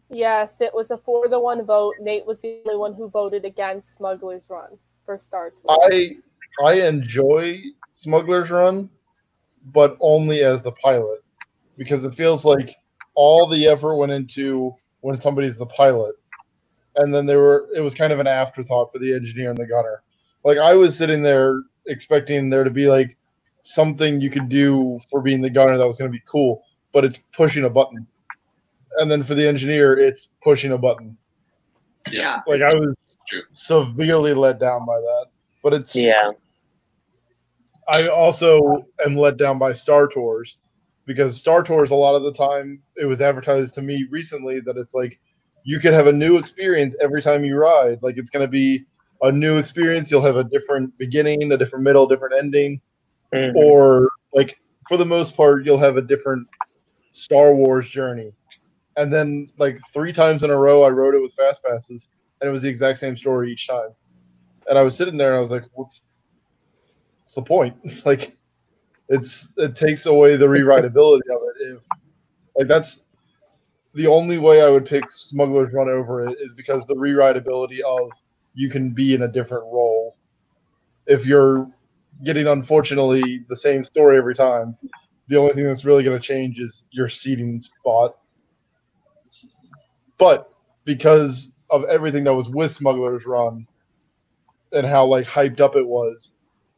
Yes, 0.08 0.62
it 0.62 0.72
was 0.72 0.90
a 0.90 0.96
four 0.96 1.28
to 1.28 1.38
one 1.38 1.66
vote. 1.66 1.96
Nate 2.00 2.24
was 2.24 2.40
the 2.40 2.62
only 2.64 2.78
one 2.78 2.94
who 2.94 3.10
voted 3.10 3.44
against 3.44 3.94
Smuggler's 3.94 4.48
Run 4.48 4.78
for 5.04 5.18
Star 5.18 5.50
Tours. 5.50 5.78
I 5.82 6.12
I 6.64 6.86
enjoy 6.88 7.60
Smuggler's 7.90 8.50
Run, 8.50 8.88
but 9.66 9.98
only 10.00 10.44
as 10.44 10.62
the 10.62 10.72
pilot 10.72 11.20
because 11.76 12.06
it 12.06 12.14
feels 12.14 12.46
like 12.46 12.74
all 13.14 13.46
the 13.46 13.68
effort 13.68 13.96
went 13.96 14.12
into 14.12 14.74
when 15.02 15.20
somebody's 15.20 15.58
the 15.58 15.66
pilot, 15.66 16.14
and 16.96 17.14
then 17.14 17.26
there 17.26 17.38
were 17.38 17.68
it 17.74 17.80
was 17.80 17.94
kind 17.94 18.12
of 18.12 18.18
an 18.20 18.26
afterthought 18.26 18.92
for 18.92 18.98
the 18.98 19.14
engineer 19.14 19.50
and 19.50 19.58
the 19.58 19.66
gunner. 19.66 20.02
Like 20.44 20.58
I 20.58 20.74
was 20.74 20.96
sitting 20.96 21.22
there 21.22 21.62
expecting 21.86 22.50
there 22.50 22.64
to 22.64 22.70
be 22.70 22.86
like 22.86 23.16
something 23.58 24.20
you 24.20 24.30
could 24.30 24.48
do 24.48 24.98
for 25.10 25.20
being 25.20 25.40
the 25.40 25.50
gunner 25.50 25.78
that 25.78 25.86
was 25.86 25.98
going 25.98 26.10
to 26.10 26.16
be 26.16 26.22
cool, 26.26 26.62
but 26.92 27.04
it's 27.04 27.18
pushing 27.32 27.64
a 27.64 27.70
button, 27.70 28.06
and 28.98 29.10
then 29.10 29.22
for 29.22 29.34
the 29.34 29.46
engineer 29.46 29.96
it's 29.98 30.28
pushing 30.42 30.72
a 30.72 30.78
button. 30.78 31.16
yeah, 32.10 32.40
Like 32.46 32.62
I 32.62 32.74
was 32.74 32.96
True. 33.28 33.42
severely 33.52 34.34
let 34.34 34.58
down 34.58 34.84
by 34.84 34.98
that, 34.98 35.26
but 35.62 35.74
it's 35.74 35.94
Yeah. 35.94 36.32
I 37.88 38.06
also 38.08 38.86
am 39.04 39.16
let 39.16 39.36
down 39.36 39.58
by 39.58 39.72
Star 39.72 40.06
Tours 40.06 40.58
because 41.04 41.38
Star 41.38 41.62
Tours 41.62 41.90
a 41.90 41.94
lot 41.96 42.14
of 42.14 42.22
the 42.22 42.32
time 42.32 42.80
it 42.96 43.06
was 43.06 43.20
advertised 43.20 43.74
to 43.74 43.82
me 43.82 44.06
recently 44.10 44.60
that 44.60 44.76
it's 44.76 44.94
like 44.94 45.20
you 45.64 45.78
could 45.78 45.92
have 45.92 46.06
a 46.06 46.12
new 46.12 46.36
experience 46.38 46.96
every 47.00 47.22
time 47.22 47.44
you 47.44 47.56
ride. 47.56 48.02
Like 48.02 48.18
it's 48.18 48.30
going 48.30 48.44
to 48.44 48.50
be 48.50 48.84
a 49.22 49.30
new 49.30 49.58
experience. 49.58 50.10
You'll 50.10 50.22
have 50.22 50.36
a 50.36 50.44
different 50.44 50.96
beginning, 50.98 51.52
a 51.52 51.56
different 51.56 51.84
middle, 51.84 52.06
different 52.06 52.34
ending, 52.36 52.80
Mhm. 53.32 53.54
or 53.54 54.08
like 54.32 54.58
for 54.88 54.96
the 54.96 55.04
most 55.04 55.36
part, 55.36 55.64
you'll 55.64 55.78
have 55.78 55.96
a 55.96 56.02
different 56.02 56.46
Star 57.10 57.54
Wars 57.54 57.88
journey. 57.88 58.32
And 58.96 59.12
then 59.12 59.48
like 59.58 59.78
three 59.92 60.12
times 60.12 60.42
in 60.42 60.50
a 60.50 60.56
row, 60.56 60.82
I 60.82 60.90
rode 60.90 61.14
it 61.14 61.22
with 61.22 61.32
fast 61.34 61.62
passes, 61.64 62.08
and 62.40 62.48
it 62.48 62.52
was 62.52 62.62
the 62.62 62.68
exact 62.68 62.98
same 62.98 63.16
story 63.16 63.52
each 63.52 63.66
time. 63.68 63.90
And 64.68 64.78
I 64.78 64.82
was 64.82 64.96
sitting 64.96 65.16
there, 65.16 65.28
and 65.30 65.38
I 65.38 65.40
was 65.40 65.50
like, 65.50 65.64
"What's, 65.72 66.02
what's 67.20 67.32
the 67.34 67.42
point?" 67.42 67.76
like, 68.04 68.36
it's 69.08 69.52
it 69.56 69.76
takes 69.76 70.06
away 70.06 70.36
the 70.36 70.46
rewritability 70.46 71.20
of 71.30 71.40
it. 71.42 71.76
If 71.76 71.86
like 72.56 72.68
that's 72.68 73.02
the 73.94 74.06
only 74.06 74.38
way 74.38 74.62
I 74.62 74.70
would 74.70 74.86
pick 74.86 75.10
Smuggler's 75.10 75.72
Run 75.72 75.88
over 75.88 76.26
it 76.26 76.38
is 76.40 76.54
because 76.54 76.86
the 76.86 76.94
rewritability 76.94 77.80
of 77.80 78.10
you 78.54 78.68
can 78.68 78.90
be 78.90 79.14
in 79.14 79.22
a 79.22 79.28
different 79.28 79.64
role. 79.64 80.16
If 81.06 81.26
you're 81.26 81.70
getting 82.24 82.46
unfortunately 82.46 83.44
the 83.48 83.56
same 83.56 83.82
story 83.82 84.16
every 84.16 84.34
time, 84.34 84.76
the 85.28 85.36
only 85.36 85.52
thing 85.52 85.64
that's 85.64 85.84
really 85.84 86.04
going 86.04 86.18
to 86.18 86.24
change 86.26 86.58
is 86.58 86.86
your 86.90 87.08
seating 87.08 87.60
spot. 87.60 88.16
But 90.18 90.50
because 90.84 91.52
of 91.70 91.84
everything 91.84 92.24
that 92.24 92.34
was 92.34 92.48
with 92.48 92.72
Smuggler's 92.72 93.26
Run 93.26 93.66
and 94.72 94.86
how 94.86 95.06
like 95.06 95.26
hyped 95.26 95.60
up 95.60 95.76
it 95.76 95.86
was, 95.86 96.32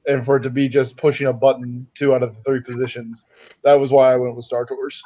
and 0.06 0.24
for 0.24 0.36
it 0.36 0.42
to 0.42 0.50
be 0.50 0.68
just 0.68 0.96
pushing 0.96 1.26
a 1.26 1.32
button 1.32 1.86
two 1.94 2.14
out 2.14 2.22
of 2.22 2.34
the 2.34 2.42
three 2.42 2.60
positions, 2.60 3.26
that 3.62 3.74
was 3.74 3.90
why 3.90 4.12
I 4.12 4.16
went 4.16 4.36
with 4.36 4.44
Star 4.44 4.64
Tours. 4.64 5.02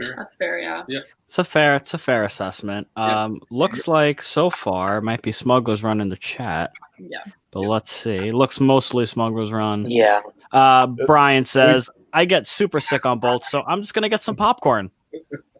Fair. 0.00 0.14
That's 0.16 0.34
fair, 0.34 0.58
yeah. 0.58 0.82
It's 1.24 1.38
a 1.38 1.44
fair, 1.44 1.74
it's 1.76 1.94
a 1.94 1.98
fair 1.98 2.24
assessment. 2.24 2.88
Yeah. 2.96 3.24
Um, 3.24 3.40
looks 3.50 3.86
like 3.88 4.20
so 4.22 4.50
far 4.50 5.00
might 5.00 5.22
be 5.22 5.32
Smuggler's 5.32 5.82
Run 5.82 6.00
in 6.00 6.08
the 6.08 6.16
chat, 6.16 6.72
Yeah. 6.98 7.22
but 7.52 7.60
let's 7.60 7.90
see. 7.92 8.30
Looks 8.32 8.60
mostly 8.60 9.06
Smuggler's 9.06 9.52
Run. 9.52 9.86
Yeah. 9.88 10.20
Uh, 10.52 10.86
Brian 11.06 11.44
says 11.44 11.88
I 12.12 12.24
get 12.24 12.46
super 12.46 12.80
sick 12.80 13.06
on 13.06 13.18
bolts, 13.20 13.50
so 13.50 13.62
I'm 13.66 13.80
just 13.82 13.94
gonna 13.94 14.08
get 14.08 14.22
some 14.22 14.36
popcorn. 14.36 14.90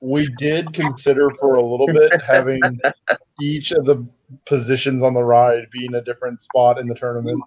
we 0.00 0.28
did 0.36 0.72
consider 0.74 1.30
for 1.40 1.54
a 1.54 1.62
little 1.64 1.86
bit 1.86 2.20
having 2.22 2.60
each 3.40 3.72
of 3.72 3.84
the 3.86 4.06
positions 4.46 5.02
on 5.02 5.14
the 5.14 5.22
ride 5.24 5.64
being 5.72 5.94
a 5.94 6.00
different 6.02 6.42
spot 6.42 6.78
in 6.78 6.86
the 6.88 6.94
tournament. 6.94 7.40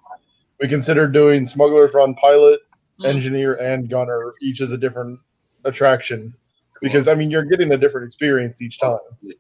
We 0.60 0.68
considered 0.68 1.12
doing 1.14 1.46
Smuggler's 1.46 1.94
Run 1.94 2.16
pilot, 2.16 2.62
Mm. 3.00 3.06
engineer, 3.10 3.54
and 3.58 3.88
gunner, 3.88 4.34
each 4.42 4.60
as 4.60 4.72
a 4.72 4.78
different 4.78 5.20
attraction. 5.66 6.34
Because 6.82 7.08
I 7.08 7.16
mean, 7.16 7.32
you're 7.32 7.46
getting 7.46 7.72
a 7.72 7.78
different 7.78 8.06
experience 8.06 8.62
each 8.62 8.80
time. 8.80 8.98
Yeah. 9.22 9.34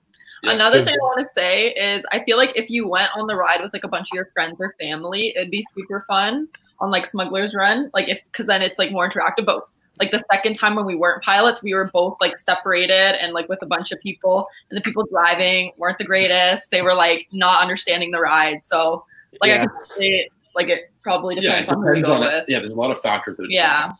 Another 0.43 0.83
thing 0.83 0.93
I 0.93 1.03
want 1.03 1.25
to 1.25 1.31
say 1.31 1.69
is 1.69 2.05
I 2.11 2.23
feel 2.23 2.37
like 2.37 2.53
if 2.55 2.69
you 2.69 2.87
went 2.87 3.09
on 3.15 3.27
the 3.27 3.35
ride 3.35 3.61
with 3.61 3.73
like 3.73 3.83
a 3.83 3.87
bunch 3.87 4.11
of 4.11 4.15
your 4.15 4.29
friends 4.33 4.55
or 4.59 4.73
family, 4.79 5.33
it'd 5.35 5.49
be 5.51 5.63
super 5.75 6.05
fun 6.07 6.47
on 6.79 6.91
like 6.91 7.05
Smuggler's 7.05 7.55
Run. 7.55 7.89
Like 7.93 8.07
if 8.07 8.19
because 8.31 8.45
then 8.47 8.61
it's 8.61 8.77
like 8.77 8.91
more 8.91 9.09
interactive. 9.09 9.45
But 9.45 9.67
like 9.99 10.11
the 10.11 10.23
second 10.31 10.53
time 10.53 10.75
when 10.75 10.85
we 10.85 10.93
weren't 10.95 11.23
pilots, 11.23 11.63
we 11.63 11.73
were 11.73 11.89
both 11.91 12.17
like 12.21 12.37
separated 12.37 13.19
and 13.19 13.33
like 13.33 13.49
with 13.49 13.63
a 13.63 13.65
bunch 13.65 13.91
of 13.91 13.99
people, 13.99 14.47
and 14.69 14.77
the 14.77 14.81
people 14.81 15.05
driving 15.09 15.71
weren't 15.77 15.97
the 15.97 16.03
greatest. 16.05 16.69
They 16.69 16.83
were 16.83 16.93
like 16.93 17.27
not 17.31 17.61
understanding 17.61 18.11
the 18.11 18.19
ride. 18.19 18.63
So 18.63 19.03
like 19.41 19.51
I 19.51 19.55
Yeah. 19.55 19.65
could 19.65 19.97
say 19.97 20.29
like 20.55 20.69
it 20.69 20.91
probably 21.01 21.35
Yeah, 21.35 21.41
depends 21.41 21.69
it 21.69 21.73
on 21.75 21.85
depends 21.85 22.07
go 22.07 22.13
on 22.15 22.23
it. 22.23 22.45
Yeah, 22.47 22.59
there's 22.59 22.73
a 22.75 22.77
lot 22.77 22.91
of 22.91 22.99
factors 22.99 23.37
that 23.37 23.45
it 23.45 23.51
Yeah. 23.51 23.85
on. 23.85 23.97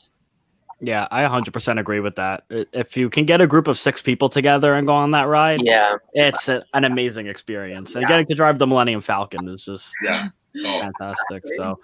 Yeah, 0.80 1.08
I 1.10 1.24
100% 1.24 1.80
agree 1.80 2.00
with 2.00 2.16
that. 2.16 2.44
If 2.50 2.96
you 2.96 3.10
can 3.10 3.26
get 3.26 3.42
a 3.42 3.48
group 3.48 3.68
of 3.68 3.80
six 3.80 4.02
people 4.02 4.30
together 4.30 4.76
and 4.76 4.86
go 4.86 4.94
on 4.94 5.10
that 5.12 5.24
ride, 5.24 5.62
Yeah. 5.64 5.96
it's 6.14 6.50
a, 6.50 6.64
an 6.74 6.84
amazing 6.84 7.26
experience. 7.28 7.96
And 7.96 8.04
Yeah. 8.04 8.08
getting 8.10 8.28
to 8.28 8.36
drive 8.36 8.60
the 8.60 8.68
Millennium 8.68 9.02
Falcon 9.02 9.48
is 9.50 9.66
just 9.66 9.92
Yeah. 10.04 10.30
Oh, 10.64 10.80
fantastic. 10.82 11.44
So, 11.56 11.80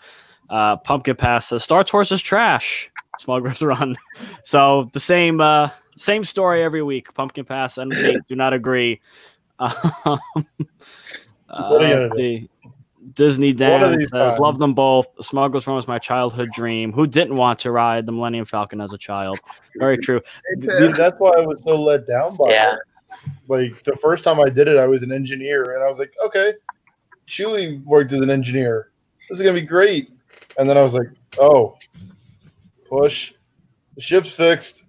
uh, 0.49 0.77
Pumpkin 0.77 1.15
Pass 1.15 1.47
says 1.47 1.63
Star 1.63 1.83
Tours 1.83 2.11
is 2.11 2.21
trash. 2.21 2.91
Smuggler's 3.19 3.61
Run. 3.63 3.95
So 4.43 4.89
the 4.93 4.99
same 4.99 5.41
uh, 5.41 5.69
same 5.97 6.23
story 6.23 6.63
every 6.63 6.83
week. 6.83 7.13
Pumpkin 7.13 7.45
Pass 7.45 7.77
and 7.79 7.91
we 7.91 8.19
do 8.29 8.35
not 8.35 8.53
agree. 8.53 9.01
Um, 9.59 10.19
uh, 11.49 11.67
What 11.69 11.81
Disney 13.13 13.49
One 13.49 13.55
Dan 13.57 13.83
of 13.83 13.97
these 13.97 14.09
says, 14.09 14.39
"Love 14.39 14.59
them 14.59 14.73
both." 14.73 15.07
Smuggler's 15.23 15.67
Run 15.67 15.75
was 15.75 15.87
my 15.87 15.99
childhood 15.99 16.49
dream. 16.51 16.91
Who 16.93 17.05
didn't 17.07 17.35
want 17.35 17.59
to 17.61 17.71
ride 17.71 18.05
the 18.05 18.11
Millennium 18.11 18.45
Falcon 18.45 18.79
as 18.81 18.93
a 18.93 18.97
child? 18.97 19.39
Very 19.77 19.97
true. 19.97 20.21
Dude, 20.59 20.95
that's 20.95 21.19
why 21.19 21.31
I 21.31 21.45
was 21.45 21.61
so 21.63 21.75
let 21.81 22.07
down 22.07 22.35
by 22.35 22.49
Yeah. 22.49 22.73
it. 22.73 22.79
Like 23.47 23.83
the 23.83 23.95
first 23.97 24.23
time 24.23 24.39
I 24.39 24.49
did 24.49 24.67
it, 24.67 24.77
I 24.77 24.87
was 24.87 25.03
an 25.03 25.11
engineer, 25.11 25.75
and 25.75 25.83
I 25.83 25.87
was 25.87 25.99
like, 25.99 26.13
okay, 26.25 26.53
Chewie 27.27 27.83
worked 27.83 28.11
as 28.11 28.21
an 28.21 28.29
engineer. 28.29 28.91
This 29.29 29.39
is 29.39 29.41
gonna 29.45 29.59
be 29.59 29.65
great. 29.65 30.09
And 30.57 30.69
then 30.69 30.77
I 30.77 30.81
was 30.81 30.93
like, 30.93 31.07
oh, 31.39 31.77
push, 32.89 33.33
the 33.95 34.01
ship's 34.01 34.35
fixed. 34.35 34.85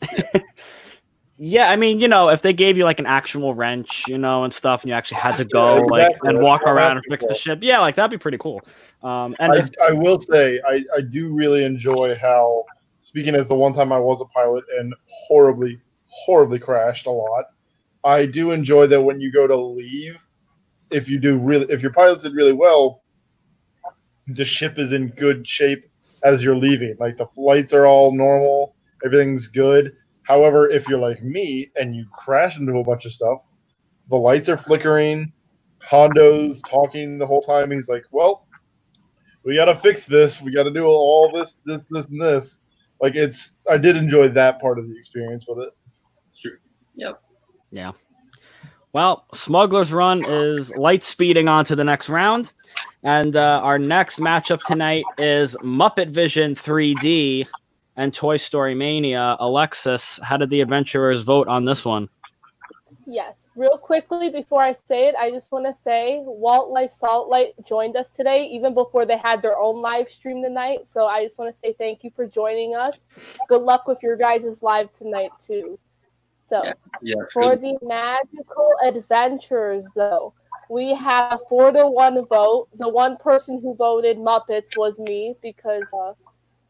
Yeah, 1.38 1.70
I 1.70 1.76
mean, 1.76 1.98
you 1.98 2.08
know, 2.08 2.28
if 2.28 2.42
they 2.42 2.52
gave 2.52 2.76
you 2.76 2.84
like 2.84 3.00
an 3.00 3.06
actual 3.06 3.54
wrench, 3.54 4.06
you 4.06 4.18
know, 4.18 4.44
and 4.44 4.52
stuff, 4.52 4.82
and 4.82 4.90
you 4.90 4.94
actually 4.94 5.18
had 5.18 5.36
to 5.36 5.44
go 5.44 5.76
Yeah, 5.76 5.86
like 5.86 6.16
and 6.22 6.40
walk 6.40 6.62
around 6.62 6.98
and 6.98 7.06
fix 7.08 7.26
the 7.26 7.34
ship, 7.34 7.60
yeah, 7.62 7.80
like 7.80 7.94
that'd 7.94 8.10
be 8.10 8.18
pretty 8.18 8.38
cool. 8.38 8.60
Um, 9.02 9.34
and 9.40 9.52
I, 9.52 9.56
if, 9.56 9.70
I 9.82 9.92
will 9.92 10.20
say, 10.20 10.60
I, 10.66 10.84
I 10.96 11.00
do 11.00 11.34
really 11.34 11.64
enjoy 11.64 12.14
how, 12.16 12.64
speaking 13.00 13.34
as 13.34 13.48
the 13.48 13.54
one 13.54 13.72
time 13.72 13.92
I 13.92 13.98
was 13.98 14.20
a 14.20 14.26
pilot 14.26 14.64
and 14.78 14.94
horribly, 15.08 15.80
horribly 16.06 16.58
crashed 16.58 17.06
a 17.06 17.10
lot, 17.10 17.46
I 18.04 18.26
do 18.26 18.50
enjoy 18.50 18.86
that 18.88 19.02
when 19.02 19.20
you 19.20 19.32
go 19.32 19.46
to 19.46 19.56
leave, 19.56 20.24
if 20.90 21.08
you 21.08 21.18
do 21.18 21.38
really, 21.38 21.66
if 21.70 21.82
your 21.82 21.92
pilots 21.92 22.22
did 22.22 22.34
really 22.34 22.52
well, 22.52 23.02
the 24.28 24.44
ship 24.44 24.78
is 24.78 24.92
in 24.92 25.08
good 25.08 25.46
shape 25.46 25.90
as 26.22 26.44
you're 26.44 26.54
leaving. 26.54 26.94
Like 27.00 27.16
the 27.16 27.26
flights 27.26 27.72
are 27.72 27.86
all 27.86 28.12
normal, 28.12 28.76
everything's 29.04 29.46
good. 29.48 29.96
However, 30.24 30.68
if 30.68 30.88
you're 30.88 30.98
like 30.98 31.22
me 31.22 31.70
and 31.76 31.96
you 31.96 32.06
crash 32.12 32.58
into 32.58 32.78
a 32.78 32.84
bunch 32.84 33.04
of 33.06 33.12
stuff, 33.12 33.48
the 34.08 34.16
lights 34.16 34.48
are 34.48 34.56
flickering, 34.56 35.32
Hondo's 35.82 36.62
talking 36.62 37.18
the 37.18 37.26
whole 37.26 37.42
time. 37.42 37.70
He's 37.70 37.88
like, 37.88 38.04
well, 38.10 38.46
we 39.44 39.56
got 39.56 39.66
to 39.66 39.74
fix 39.74 40.06
this. 40.06 40.40
We 40.40 40.52
got 40.52 40.64
to 40.64 40.70
do 40.70 40.84
all 40.84 41.30
this, 41.32 41.58
this, 41.66 41.86
this, 41.90 42.06
and 42.06 42.20
this. 42.20 42.60
Like 43.00 43.16
it's, 43.16 43.56
I 43.68 43.78
did 43.78 43.96
enjoy 43.96 44.28
that 44.30 44.60
part 44.60 44.78
of 44.78 44.88
the 44.88 44.96
experience 44.96 45.46
with 45.48 45.58
it. 45.58 45.70
Sure. 46.36 46.60
Yep. 46.94 47.20
Yeah. 47.70 47.92
Well, 48.94 49.26
Smuggler's 49.32 49.92
Run 49.92 50.24
is 50.28 50.70
light 50.76 51.02
speeding 51.02 51.48
on 51.48 51.64
to 51.64 51.74
the 51.74 51.82
next 51.82 52.10
round, 52.10 52.52
and 53.02 53.34
uh, 53.34 53.60
our 53.62 53.78
next 53.78 54.18
matchup 54.18 54.60
tonight 54.60 55.04
is 55.16 55.56
Muppet 55.62 56.10
Vision 56.10 56.54
3D 56.54 57.46
and 57.96 58.12
Toy 58.14 58.36
Story 58.36 58.74
Mania. 58.74 59.36
Alexis, 59.38 60.18
how 60.22 60.36
did 60.36 60.50
the 60.50 60.60
adventurers 60.60 61.22
vote 61.22 61.48
on 61.48 61.64
this 61.64 61.84
one? 61.84 62.08
Yes, 63.04 63.44
real 63.56 63.76
quickly 63.78 64.30
before 64.30 64.62
I 64.62 64.72
say 64.72 65.08
it, 65.08 65.14
I 65.16 65.30
just 65.30 65.50
want 65.50 65.66
to 65.66 65.74
say 65.74 66.20
Walt 66.24 66.70
Life 66.70 66.92
Salt 66.92 67.28
Light 67.28 67.52
joined 67.64 67.96
us 67.96 68.10
today, 68.10 68.46
even 68.46 68.74
before 68.74 69.04
they 69.04 69.16
had 69.16 69.42
their 69.42 69.58
own 69.58 69.82
live 69.82 70.08
stream 70.08 70.42
tonight. 70.42 70.86
So 70.86 71.06
I 71.06 71.24
just 71.24 71.38
want 71.38 71.52
to 71.52 71.58
say 71.58 71.72
thank 71.72 72.04
you 72.04 72.10
for 72.14 72.26
joining 72.26 72.74
us. 72.76 73.08
Good 73.48 73.62
luck 73.62 73.88
with 73.88 74.02
your 74.02 74.16
guys' 74.16 74.62
live 74.62 74.92
tonight 74.92 75.32
too. 75.40 75.78
So 76.36 76.64
Yeah. 76.64 76.72
yeah. 77.02 77.14
for 77.32 77.56
good. 77.56 77.62
the 77.62 77.78
magical 77.86 78.72
adventures, 78.84 79.90
though, 79.96 80.32
we 80.68 80.94
have 80.94 81.32
a 81.32 81.38
four 81.48 81.72
to 81.72 81.88
one 81.88 82.24
vote. 82.26 82.68
The 82.78 82.88
one 82.88 83.16
person 83.16 83.60
who 83.60 83.74
voted 83.74 84.16
Muppets 84.16 84.76
was 84.76 85.00
me 85.00 85.34
because 85.42 85.84
uh, 85.92 86.12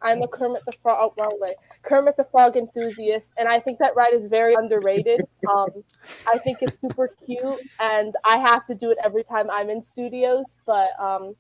I'm 0.03 0.23
a 0.23 0.29
Kermit 0.29 0.63
the 0.67 0.73
Frog, 0.73 1.13
oh, 1.19 1.23
wrong 1.23 1.39
way, 1.41 1.55
Kermit 1.83 2.17
the 2.17 2.25
Frog 2.25 2.57
enthusiast, 2.57 3.33
and 3.37 3.49
I 3.49 3.61
think 3.61 3.79
that 3.79 3.95
ride 3.97 4.15
is 4.15 4.27
very 4.27 4.55
underrated. 4.55 5.23
Um, 5.49 5.85
I 6.29 6.39
think 6.39 6.59
it's 6.63 6.81
super 6.81 7.09
cute, 7.27 7.61
and 7.81 8.15
I 8.25 8.37
have 8.39 8.65
to 8.67 8.75
do 8.75 8.91
it 8.91 8.99
every 9.05 9.25
time 9.25 9.51
I'm 9.51 9.71
in 9.71 9.83
studios. 9.83 10.57
But 10.67 10.91
um, 11.01 11.35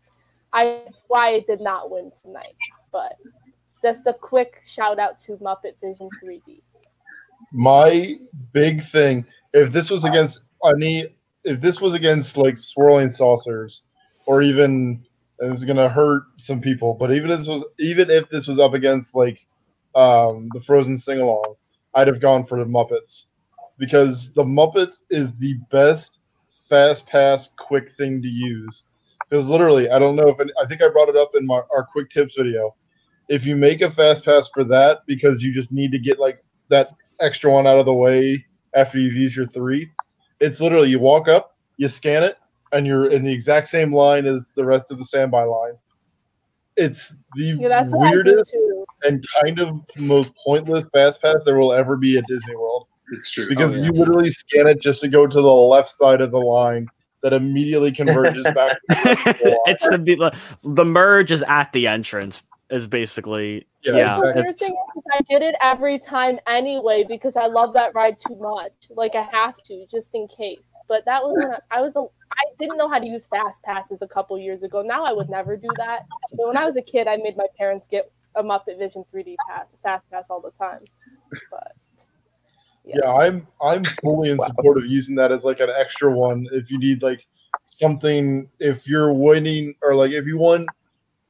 I 0.52 0.80
why 1.08 1.30
it 1.30 1.46
did 1.46 1.60
not 1.60 1.90
win 1.90 2.10
tonight. 2.22 2.56
But 2.90 3.16
just 3.82 4.06
a 4.06 4.12
quick 4.12 4.60
shout 4.64 4.98
out 4.98 5.18
to 5.20 5.32
Muppet 5.38 5.74
Vision 5.82 6.08
3D. 6.22 6.62
My 7.52 8.16
big 8.52 8.82
thing, 8.82 9.26
if 9.52 9.72
this 9.72 9.90
was 9.90 10.04
against 10.04 10.40
any, 10.64 11.08
if 11.44 11.60
this 11.60 11.80
was 11.80 11.94
against 11.94 12.36
like 12.36 12.56
swirling 12.56 13.08
saucers, 13.08 13.82
or 14.26 14.42
even, 14.42 15.04
and 15.42 15.52
is 15.52 15.64
gonna 15.64 15.88
hurt 15.88 16.22
some 16.36 16.60
people, 16.60 16.94
but 16.94 17.12
even 17.12 17.30
if 17.30 17.40
this 17.40 17.48
was, 17.48 17.64
even 17.80 18.10
if 18.10 18.30
this 18.30 18.46
was 18.46 18.60
up 18.60 18.74
against 18.74 19.14
like, 19.14 19.44
um, 19.96 20.48
the 20.54 20.60
Frozen 20.60 20.96
sing 20.96 21.20
along, 21.20 21.56
I'd 21.94 22.06
have 22.06 22.20
gone 22.20 22.44
for 22.44 22.58
the 22.58 22.64
Muppets, 22.64 23.26
because 23.76 24.32
the 24.32 24.44
Muppets 24.44 25.02
is 25.10 25.38
the 25.38 25.54
best 25.68 26.20
fast 26.68 27.06
pass 27.06 27.50
quick 27.58 27.90
thing 27.90 28.22
to 28.22 28.28
use. 28.28 28.84
Because 29.28 29.48
literally, 29.48 29.90
I 29.90 29.98
don't 29.98 30.14
know 30.14 30.28
if 30.28 30.38
any, 30.40 30.52
I 30.62 30.66
think 30.66 30.80
I 30.80 30.88
brought 30.88 31.08
it 31.08 31.16
up 31.16 31.32
in 31.34 31.44
my 31.44 31.60
our 31.74 31.84
quick 31.90 32.08
tips 32.10 32.36
video. 32.36 32.76
If 33.28 33.44
you 33.44 33.56
make 33.56 33.82
a 33.82 33.90
fast 33.90 34.24
pass 34.24 34.48
for 34.48 34.62
that 34.64 35.00
because 35.06 35.42
you 35.42 35.52
just 35.52 35.72
need 35.72 35.90
to 35.92 35.98
get 35.98 36.20
like 36.20 36.42
that 36.68 36.90
extra 37.20 37.50
one 37.50 37.66
out 37.66 37.78
of 37.78 37.86
the 37.86 37.94
way 37.94 38.44
after 38.74 38.98
you've 38.98 39.14
used 39.14 39.36
your 39.36 39.46
three, 39.46 39.90
it's 40.38 40.60
literally 40.60 40.90
you 40.90 41.00
walk 41.00 41.28
up, 41.28 41.56
you 41.78 41.88
scan 41.88 42.22
it, 42.22 42.36
and 42.72 42.86
you're 42.86 43.08
in 43.10 43.22
the 43.22 43.32
exact 43.32 43.68
same 43.68 43.94
line 43.94 44.26
as 44.26 44.50
the 44.56 44.64
rest 44.64 44.90
of 44.90 44.98
the 44.98 45.04
standby 45.04 45.44
line. 45.44 45.74
It's 46.76 47.14
the 47.34 47.56
Yeah, 47.60 47.68
that's 47.68 47.92
what 47.92 48.06
I 48.08 48.10
do 48.10 48.16
weirdest 48.24 48.54
and 49.04 49.24
kind 49.42 49.60
of 49.60 49.78
most 49.96 50.32
pointless 50.44 50.86
fast 50.92 51.20
pass 51.20 51.36
there 51.44 51.58
will 51.58 51.72
ever 51.72 51.96
be 51.96 52.16
at 52.18 52.24
Disney 52.28 52.54
World 52.56 52.86
It's 53.12 53.30
true. 53.30 53.48
because 53.48 53.74
Oh, 53.74 53.76
yeah. 53.76 53.84
you 53.86 53.92
literally 53.92 54.30
scan 54.30 54.66
it 54.68 54.80
just 54.80 55.00
to 55.02 55.08
go 55.08 55.26
to 55.26 55.40
the 55.40 55.52
left 55.52 55.90
side 55.90 56.20
of 56.20 56.30
the 56.30 56.38
line 56.40 56.86
that 57.22 57.32
immediately 57.32 57.92
converges 57.92 58.44
back. 58.54 58.76
it's 58.88 59.86
the, 59.88 59.98
the 59.98 60.36
the 60.70 60.84
merge 60.84 61.30
is 61.30 61.42
at 61.46 61.72
the 61.72 61.86
entrance 61.86 62.42
is 62.72 62.88
basically 62.88 63.66
Yeah, 63.82 63.96
yeah. 63.96 64.16
The 64.16 64.32
weird 64.34 64.58
thing 64.58 64.74
is 64.96 65.02
I 65.12 65.20
get 65.28 65.42
it 65.42 65.54
every 65.60 65.98
time 65.98 66.38
anyway 66.46 67.04
because 67.06 67.36
I 67.36 67.46
love 67.46 67.74
that 67.74 67.94
ride 67.94 68.18
too 68.18 68.36
much. 68.36 68.72
Like 68.90 69.14
I 69.14 69.28
have 69.32 69.62
to 69.64 69.86
just 69.90 70.14
in 70.14 70.26
case. 70.26 70.74
But 70.88 71.04
that 71.04 71.22
was 71.22 71.36
when 71.36 71.52
I, 71.52 71.78
I 71.78 71.80
was 71.82 71.96
a 71.96 72.00
I 72.00 72.44
didn't 72.58 72.78
know 72.78 72.88
how 72.88 72.98
to 72.98 73.06
use 73.06 73.26
fast 73.26 73.62
passes 73.62 74.00
a 74.00 74.08
couple 74.08 74.38
years 74.38 74.62
ago. 74.62 74.80
Now 74.80 75.04
I 75.04 75.12
would 75.12 75.28
never 75.28 75.56
do 75.56 75.68
that. 75.76 76.06
But 76.32 76.48
when 76.48 76.56
I 76.56 76.64
was 76.64 76.76
a 76.76 76.82
kid, 76.82 77.06
I 77.06 77.16
made 77.16 77.36
my 77.36 77.46
parents 77.58 77.86
get 77.86 78.10
a 78.34 78.42
Muppet 78.42 78.78
Vision 78.78 79.04
3D 79.14 79.34
pass, 79.46 79.66
fast 79.82 80.10
pass 80.10 80.30
all 80.30 80.40
the 80.40 80.50
time. 80.50 80.84
But 81.50 81.72
yes. 82.84 83.00
Yeah, 83.04 83.12
I'm 83.12 83.46
I'm 83.60 83.84
fully 83.84 84.30
in 84.30 84.38
support 84.38 84.78
of 84.78 84.86
using 84.86 85.14
that 85.16 85.30
as 85.30 85.44
like 85.44 85.60
an 85.60 85.70
extra 85.70 86.10
one 86.10 86.46
if 86.52 86.70
you 86.70 86.78
need 86.78 87.02
like 87.02 87.26
something 87.64 88.48
if 88.58 88.88
you're 88.88 89.12
winning 89.12 89.74
or 89.82 89.94
like 89.94 90.12
if 90.12 90.26
you 90.26 90.38
want 90.38 90.68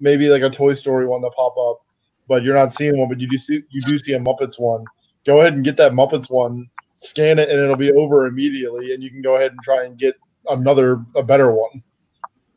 maybe 0.03 0.29
like 0.29 0.43
a 0.43 0.51
Toy 0.51 0.75
Story 0.75 1.07
one 1.07 1.23
to 1.23 1.31
pop 1.31 1.57
up, 1.57 1.81
but 2.29 2.43
you're 2.43 2.55
not 2.55 2.73
seeing 2.73 2.99
one, 2.99 3.09
but 3.09 3.21
you 3.21 3.29
do 3.29 3.39
see 3.39 3.63
you 3.71 3.81
do 3.81 3.97
see 3.97 4.13
a 4.13 4.21
Muppets 4.21 4.61
one. 4.61 4.85
Go 5.25 5.41
ahead 5.41 5.55
and 5.55 5.65
get 5.65 5.77
that 5.79 5.93
Muppets 5.93 6.31
one, 6.31 6.69
scan 6.95 7.39
it, 7.39 7.49
and 7.49 7.59
it'll 7.59 7.77
be 7.77 7.93
over 7.93 8.27
immediately, 8.27 8.93
and 8.93 9.03
you 9.03 9.11
can 9.11 9.23
go 9.23 9.37
ahead 9.37 9.53
and 9.53 9.61
try 9.63 9.85
and 9.85 9.97
get 9.97 10.17
another 10.49 11.03
a 11.17 11.23
better 11.23 11.53
one. 11.53 11.83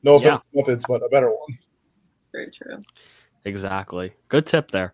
No 0.04 0.16
offense 0.16 0.40
to 0.40 0.62
Muppets, 0.62 0.84
but 0.88 1.02
a 1.04 1.10
better 1.10 1.30
one. 1.30 1.60
Very 2.32 2.52
true. 2.52 2.82
exactly 3.46 4.12
good 4.28 4.46
tip 4.46 4.72
there. 4.72 4.94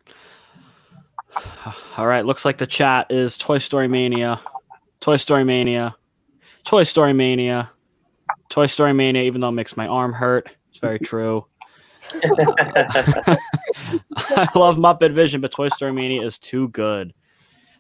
All 1.98 2.06
right, 2.06 2.26
looks 2.26 2.46
like 2.46 2.58
the 2.58 2.68
chat 2.68 3.08
is 3.10 3.38
Toy 3.38 3.58
Story 3.58 3.88
Mania, 3.88 4.42
Toy 5.00 5.16
Story 5.16 5.44
Mania, 5.44 5.96
Toy 6.66 6.84
Story 6.84 7.14
Mania, 7.14 7.72
Toy 8.50 8.66
Story 8.66 8.94
Mania. 8.94 9.24
Even 9.24 9.42
though 9.42 9.50
it 9.50 9.54
makes 9.54 9.78
my 9.78 9.88
arm 9.88 10.14
hurt, 10.14 10.50
it's 10.70 10.80
very 10.80 11.00
true. 11.12 11.46
I 14.26 14.48
love 14.56 14.78
Muppet 14.78 15.14
Vision, 15.14 15.42
but 15.42 15.52
Toy 15.52 15.68
Story 15.70 15.94
Mania 15.94 16.24
is 16.24 16.40
too 16.40 16.70
good. 16.70 17.14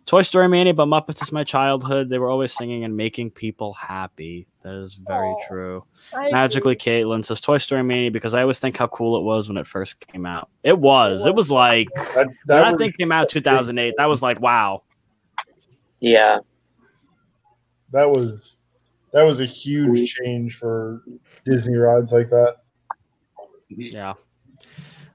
Toy 0.05 0.23
Story 0.23 0.47
Mania, 0.47 0.73
but 0.73 0.87
Muppets 0.87 1.21
is 1.21 1.31
my 1.31 1.43
childhood. 1.43 2.09
They 2.09 2.17
were 2.17 2.29
always 2.29 2.53
singing 2.53 2.83
and 2.83 2.97
making 2.97 3.31
people 3.31 3.73
happy. 3.73 4.47
That 4.61 4.73
is 4.75 4.95
very 4.95 5.29
Aw, 5.29 5.47
true. 5.47 5.85
I 6.13 6.21
agree. 6.21 6.31
Magically, 6.31 6.75
Caitlin 6.75 7.23
says 7.23 7.39
Toy 7.39 7.57
Story 7.57 7.83
Mania 7.83 8.11
because 8.11 8.33
I 8.33 8.41
always 8.41 8.59
think 8.59 8.77
how 8.77 8.87
cool 8.87 9.17
it 9.17 9.23
was 9.23 9.47
when 9.47 9.57
it 9.57 9.67
first 9.67 10.05
came 10.07 10.25
out. 10.25 10.49
It 10.63 10.77
was. 10.77 11.25
It 11.25 11.35
was 11.35 11.51
like 11.51 11.87
That, 11.95 12.15
when 12.15 12.27
that 12.27 12.35
that 12.47 12.73
was- 12.73 12.79
thing 12.81 12.93
came 12.97 13.11
out 13.11 13.29
2008. 13.29 13.93
That 13.97 14.05
was 14.05 14.21
like 14.21 14.39
wow. 14.41 14.83
Yeah. 15.99 16.37
that 17.91 18.09
was 18.09 18.57
that 19.13 19.23
was 19.23 19.39
a 19.39 19.45
huge 19.45 20.15
mm-hmm. 20.15 20.23
change 20.25 20.57
for 20.57 21.03
Disney 21.45 21.75
rides 21.75 22.11
like 22.11 22.29
that. 22.29 22.57
Yeah. 23.77 24.13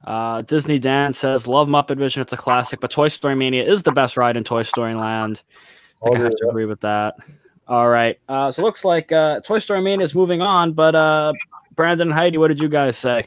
Uh, 0.05 0.43
Disney 0.43 0.79
Dan 0.79 1.13
says, 1.13 1.49
"Love 1.49 1.69
Muppet 1.69 1.99
Vision. 1.99 2.23
It's 2.23 2.33
a 2.33 2.37
classic, 2.37 2.81
but 2.81 2.91
Toy 2.91 3.09
Story 3.09 3.35
Mania 3.35 3.65
is 3.65 3.83
the 3.83 3.93
best 3.93 4.17
ride 4.17 4.37
in 4.37 4.45
Toy 4.45 4.63
Story 4.63 4.95
Land." 4.95 5.43
I 6.03 6.05
think 6.05 6.17
I 6.17 6.19
I'll 6.19 6.25
have 6.25 6.33
agree 6.33 6.39
to 6.39 6.49
agree 6.49 6.65
with 6.67 6.81
that. 6.81 7.17
All 7.69 7.89
right. 7.89 8.19
Uh, 8.29 8.51
so 8.51 8.63
it 8.63 8.65
looks 8.65 8.85
like 8.85 9.11
uh, 9.11 9.41
Toy 9.41 9.59
Story 9.59 9.81
Mania 9.81 10.05
is 10.05 10.15
moving 10.15 10.41
on, 10.41 10.73
but 10.73 10.95
uh, 10.95 11.33
Brandon 11.75 12.09
and 12.09 12.15
Heidi, 12.15 12.39
what 12.39 12.49
did 12.49 12.61
you 12.61 12.69
guys 12.69 12.97
say? 12.97 13.27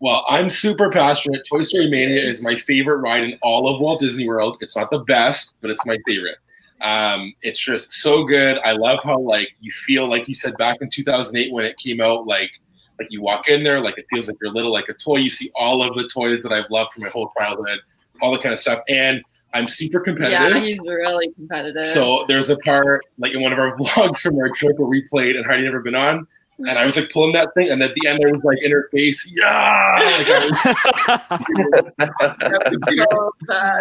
Well, 0.00 0.24
I'm 0.28 0.50
super 0.50 0.90
passionate. 0.90 1.46
Toy 1.48 1.62
Story 1.62 1.88
Mania 1.88 2.20
is 2.20 2.42
my 2.42 2.56
favorite 2.56 2.96
ride 2.96 3.22
in 3.22 3.38
all 3.42 3.72
of 3.72 3.80
Walt 3.80 4.00
Disney 4.00 4.26
World. 4.26 4.56
It's 4.60 4.76
not 4.76 4.90
the 4.90 5.00
best, 5.00 5.54
but 5.60 5.70
it's 5.70 5.86
my 5.86 5.96
favorite. 6.06 6.38
Um, 6.80 7.32
it's 7.42 7.60
just 7.60 7.92
so 7.92 8.24
good. 8.24 8.58
I 8.64 8.72
love 8.72 8.98
how 9.04 9.20
like 9.20 9.54
you 9.60 9.70
feel 9.70 10.08
like 10.08 10.26
you 10.26 10.34
said 10.34 10.56
back 10.56 10.78
in 10.80 10.88
2008 10.88 11.52
when 11.52 11.64
it 11.64 11.76
came 11.76 12.00
out, 12.00 12.26
like 12.26 12.60
like 13.02 13.12
you 13.12 13.22
walk 13.22 13.48
in 13.48 13.62
there, 13.62 13.80
like 13.80 13.98
it 13.98 14.06
feels 14.10 14.28
like 14.28 14.36
you're 14.42 14.52
little 14.52 14.72
like 14.72 14.88
a 14.88 14.94
toy. 14.94 15.16
You 15.16 15.30
see 15.30 15.50
all 15.54 15.82
of 15.82 15.94
the 15.94 16.08
toys 16.08 16.42
that 16.42 16.52
I've 16.52 16.70
loved 16.70 16.92
from 16.92 17.04
my 17.04 17.10
whole 17.10 17.30
childhood, 17.38 17.80
all 18.20 18.32
the 18.32 18.38
kind 18.38 18.52
of 18.52 18.58
stuff. 18.58 18.80
And 18.88 19.22
I'm 19.54 19.68
super 19.68 20.00
competitive. 20.00 20.40
Yeah, 20.54 20.60
he's 20.60 20.80
really 20.80 21.32
competitive. 21.34 21.86
So 21.86 22.24
there's 22.28 22.48
a 22.50 22.56
part 22.58 23.04
like 23.18 23.34
in 23.34 23.42
one 23.42 23.52
of 23.52 23.58
our 23.58 23.76
vlogs 23.78 24.20
from 24.20 24.38
our 24.38 24.48
trip 24.50 24.78
where 24.78 24.88
we 24.88 25.02
played 25.02 25.36
and 25.36 25.44
Heidi 25.44 25.64
never 25.64 25.80
been 25.80 25.94
on. 25.94 26.26
And 26.58 26.78
I 26.78 26.84
was 26.84 26.96
like 26.96 27.10
pulling 27.10 27.32
that 27.32 27.52
thing, 27.54 27.70
and 27.70 27.82
at 27.82 27.92
the 27.94 28.08
end 28.08 28.20
there 28.22 28.30
was 28.32 28.44
like 28.44 28.58
in 28.62 28.70
her 28.70 28.86
face, 28.92 29.34
yeah. 29.36 29.98
Like, 30.18 30.28
was, 30.28 30.74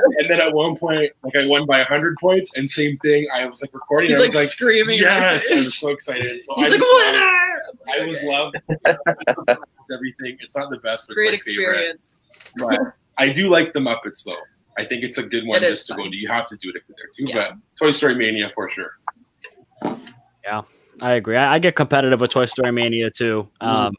and 0.18 0.30
then 0.30 0.42
at 0.42 0.52
one 0.54 0.76
point, 0.76 1.12
like 1.22 1.36
I 1.36 1.46
won 1.46 1.68
by 1.68 1.84
hundred 1.84 2.18
points, 2.18 2.58
and 2.58 2.68
same 2.68 2.98
thing. 2.98 3.28
I 3.36 3.46
was 3.46 3.62
like 3.62 3.72
recording. 3.74 4.10
He's 4.10 4.18
I 4.18 4.22
like, 4.22 4.30
was 4.30 4.36
like, 4.36 4.48
screaming. 4.48 4.98
yes, 4.98 5.52
I 5.52 5.56
was 5.58 5.76
so 5.80 5.90
excited. 5.90 6.42
So 6.42 6.56
He's 6.56 6.68
I 6.68 6.70
like, 6.70 6.80
just 6.80 6.94
winner! 6.96 7.20
love, 7.20 7.51
I 7.89 8.06
was 8.06 8.22
loved 8.26 8.56
everything. 9.91 10.38
It's 10.39 10.56
not 10.56 10.70
the 10.70 10.80
best, 10.80 11.08
but 11.08 11.15
Great 11.17 11.34
it's 11.34 11.48
my 11.48 11.52
favorite. 11.54 11.74
experience. 11.96 12.20
But 12.58 12.80
I 13.17 13.30
do 13.32 13.50
like 13.50 13.74
the 13.74 13.80
Muppets 13.80 14.24
though. 14.26 14.36
I 14.78 14.84
think 14.86 15.04
it's 15.04 15.17
a 15.17 15.24
good 15.26 15.46
one 15.46 15.63
It 15.63 15.67
is 15.72 15.80
just 15.80 15.88
to 15.88 15.94
fun. 15.96 16.06
go 16.06 16.12
to. 16.12 16.17
You 16.17 16.28
have 16.30 16.48
to 16.48 16.58
do 16.58 16.70
it 16.70 16.76
if 16.78 16.84
you're 16.88 16.96
there 16.98 17.08
too. 17.15 17.26
Yeah. 17.34 17.50
But 17.80 17.86
Toy 17.86 17.91
Story 17.91 18.15
Mania 18.15 18.50
for 18.54 18.70
sure. 18.70 18.91
Yeah, 20.44 20.62
I 21.02 21.12
agree. 21.12 21.36
I, 21.38 21.56
I 21.56 21.60
get 21.60 21.76
competitive 21.76 22.22
with 22.22 22.32
Toy 22.32 22.46
Story 22.46 22.72
Mania 22.72 23.10
too. 23.12 23.48
Um, 23.60 23.96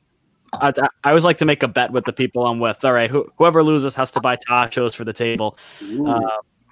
I, 0.55 0.69
I 0.69 0.89
I 1.05 1.09
always 1.11 1.25
like 1.25 1.37
to 1.39 1.45
make 1.45 1.63
a 1.63 1.69
bet 1.69 1.93
with 1.93 2.05
the 2.05 2.13
people 2.13 2.47
I'm 2.47 2.59
with. 2.59 2.85
All 2.85 2.93
right, 2.93 3.11
who, 3.11 3.27
whoever 3.39 3.63
loses 3.63 3.95
has 3.97 4.11
to 4.13 4.21
buy 4.21 4.37
totchos 4.49 4.95
for 4.95 5.05
the 5.05 5.13
table. 5.13 5.57
Uh, 5.83 6.21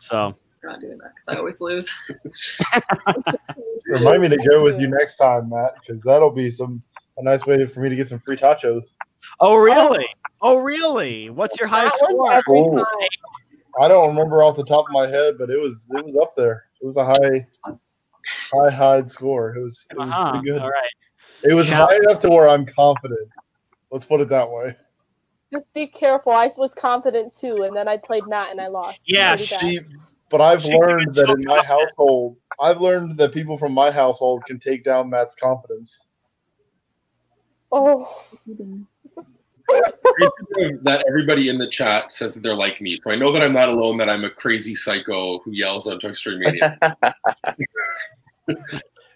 so 0.00 0.34
We're 0.62 0.70
not 0.70 0.80
doing 0.80 0.98
that 0.98 1.12
because 1.14 1.28
I 1.28 1.36
always 1.38 1.60
lose. 1.60 1.90
Remind 3.90 4.22
me 4.22 4.28
to 4.28 4.36
go 4.48 4.62
with 4.62 4.80
you 4.80 4.88
next 4.98 5.16
time, 5.16 5.48
Matt, 5.50 5.74
because 5.80 6.02
that'll 6.02 6.30
be 6.30 6.50
some 6.50 6.80
a 7.18 7.22
nice 7.22 7.46
way 7.46 7.64
for 7.66 7.80
me 7.80 7.88
to 7.88 7.96
get 7.96 8.08
some 8.08 8.18
free 8.18 8.36
totchos. 8.36 8.94
Oh 9.40 9.56
really? 9.56 10.06
Oh 10.40 10.56
really? 10.58 11.28
What's 11.30 11.58
your 11.58 11.68
highest 11.68 11.96
score? 11.98 12.32
every 12.32 12.60
Ooh. 12.60 12.76
time. 12.76 12.84
I 13.80 13.88
don't 13.88 14.08
remember 14.08 14.42
off 14.42 14.56
the 14.56 14.64
top 14.64 14.86
of 14.86 14.92
my 14.92 15.06
head, 15.06 15.34
but 15.38 15.50
it 15.50 15.60
was 15.60 15.90
it 15.94 16.04
was 16.04 16.16
up 16.22 16.34
there. 16.36 16.64
It 16.80 16.86
was 16.86 16.96
a 16.96 17.04
high 17.04 17.46
high 18.52 18.70
high 18.70 19.04
score. 19.04 19.54
It 19.56 19.60
was, 19.62 19.86
it 19.90 19.98
was 19.98 20.08
Uh-huh. 20.08 20.30
pretty 20.32 20.46
good. 20.46 20.62
All 20.62 20.70
right. 20.70 20.90
It 21.42 21.54
was 21.54 21.66
Shout- 21.66 21.88
high 21.90 21.96
enough 21.96 22.20
to 22.20 22.28
where 22.30 22.48
I'm 22.48 22.66
confident. 22.66 23.28
Let's 23.90 24.04
put 24.04 24.20
it 24.20 24.28
that 24.28 24.50
way. 24.50 24.76
Just 25.52 25.72
be 25.74 25.86
careful. 25.88 26.32
I 26.32 26.48
was 26.56 26.74
confident 26.74 27.34
too, 27.34 27.62
and 27.64 27.74
then 27.74 27.88
I 27.88 27.96
played 27.96 28.26
Matt 28.28 28.50
and 28.52 28.60
I 28.60 28.68
lost. 28.68 29.04
Yeah, 29.08 29.34
Pretty 29.34 29.50
bad. 29.50 29.60
See, 29.60 29.80
but 30.30 30.40
I've 30.40 30.62
She 30.62 30.72
learned 30.74 31.14
that 31.14 31.26
so 31.26 31.32
in 31.34 31.42
my 31.44 31.60
household, 31.62 32.36
I've 32.60 32.80
learned 32.80 33.16
that 33.18 33.32
people 33.32 33.56
from 33.56 33.72
my 33.72 33.90
household 33.90 34.44
can 34.44 34.58
take 34.58 34.84
down 34.84 35.10
Matt's 35.10 35.34
confidence. 35.34 36.06
Oh, 37.72 38.26
that 40.82 41.04
everybody 41.08 41.48
in 41.48 41.58
the 41.58 41.68
chat 41.68 42.12
says 42.12 42.34
that 42.34 42.42
they're 42.42 42.54
like 42.54 42.80
me. 42.80 42.96
So 42.96 43.10
I 43.10 43.16
know 43.16 43.32
that 43.32 43.42
I'm 43.42 43.52
not 43.52 43.68
alone, 43.68 43.96
that 43.98 44.10
I'm 44.10 44.24
a 44.24 44.30
crazy 44.30 44.74
psycho 44.74 45.38
who 45.38 45.52
yells 45.52 45.86
on 45.86 45.98
Toy 46.00 46.12
Story 46.12 46.38
Mania. 46.38 46.78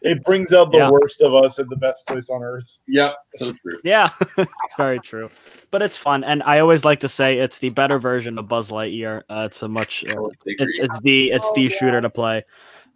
It 0.03 0.23
brings 0.25 0.53
out 0.53 0.71
the 0.71 0.79
Yeah. 0.79 0.91
worst 0.91 1.23
of 1.23 1.35
us 1.35 1.59
in 1.59 1.67
the 1.69 1.77
best 1.77 2.07
place 2.07 2.29
on 2.29 2.43
earth. 2.43 2.79
Yeah, 2.87 3.13
so 3.29 3.53
true. 3.53 3.81
Yeah, 3.85 4.11
it's 4.39 4.77
very 4.77 5.01
true. 5.01 5.31
But 5.71 5.81
it's 5.83 5.97
fun, 5.97 6.25
and 6.25 6.43
I 6.43 6.59
always 6.61 6.85
like 6.85 7.01
to 7.01 7.09
say 7.09 7.39
it's 7.39 7.59
the 7.59 7.71
better 7.71 7.99
version 7.99 8.39
of 8.39 8.47
Buzz 8.47 8.71
Lightyear. 8.71 9.23
Uh, 9.29 9.45
it's 9.47 9.63
a 9.63 9.69
much, 9.69 10.05
uh, 10.05 10.09
Totally 10.09 10.35
it's 10.47 10.61
agree. 10.61 10.79
it's 10.79 11.01
the 11.01 11.31
it's 11.31 11.49
Oh, 11.51 11.55
the 11.55 11.63
yeah. 11.63 11.69
shooter 11.69 12.01
to 12.03 12.11
play. 12.11 12.45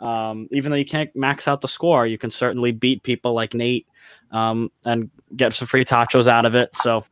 Um, 0.00 0.48
even 0.52 0.70
though 0.70 0.76
you 0.76 0.84
can't 0.84 1.14
max 1.16 1.48
out 1.48 1.60
the 1.60 1.68
score, 1.68 2.06
you 2.06 2.18
can 2.18 2.30
certainly 2.30 2.72
beat 2.72 3.02
people 3.02 3.34
like 3.34 3.54
Nate 3.54 3.86
um, 4.30 4.70
and 4.84 5.10
get 5.36 5.52
some 5.52 5.66
free 5.66 5.84
totchos 5.84 6.26
out 6.26 6.46
of 6.46 6.54
it. 6.54 6.74
So 6.76 7.04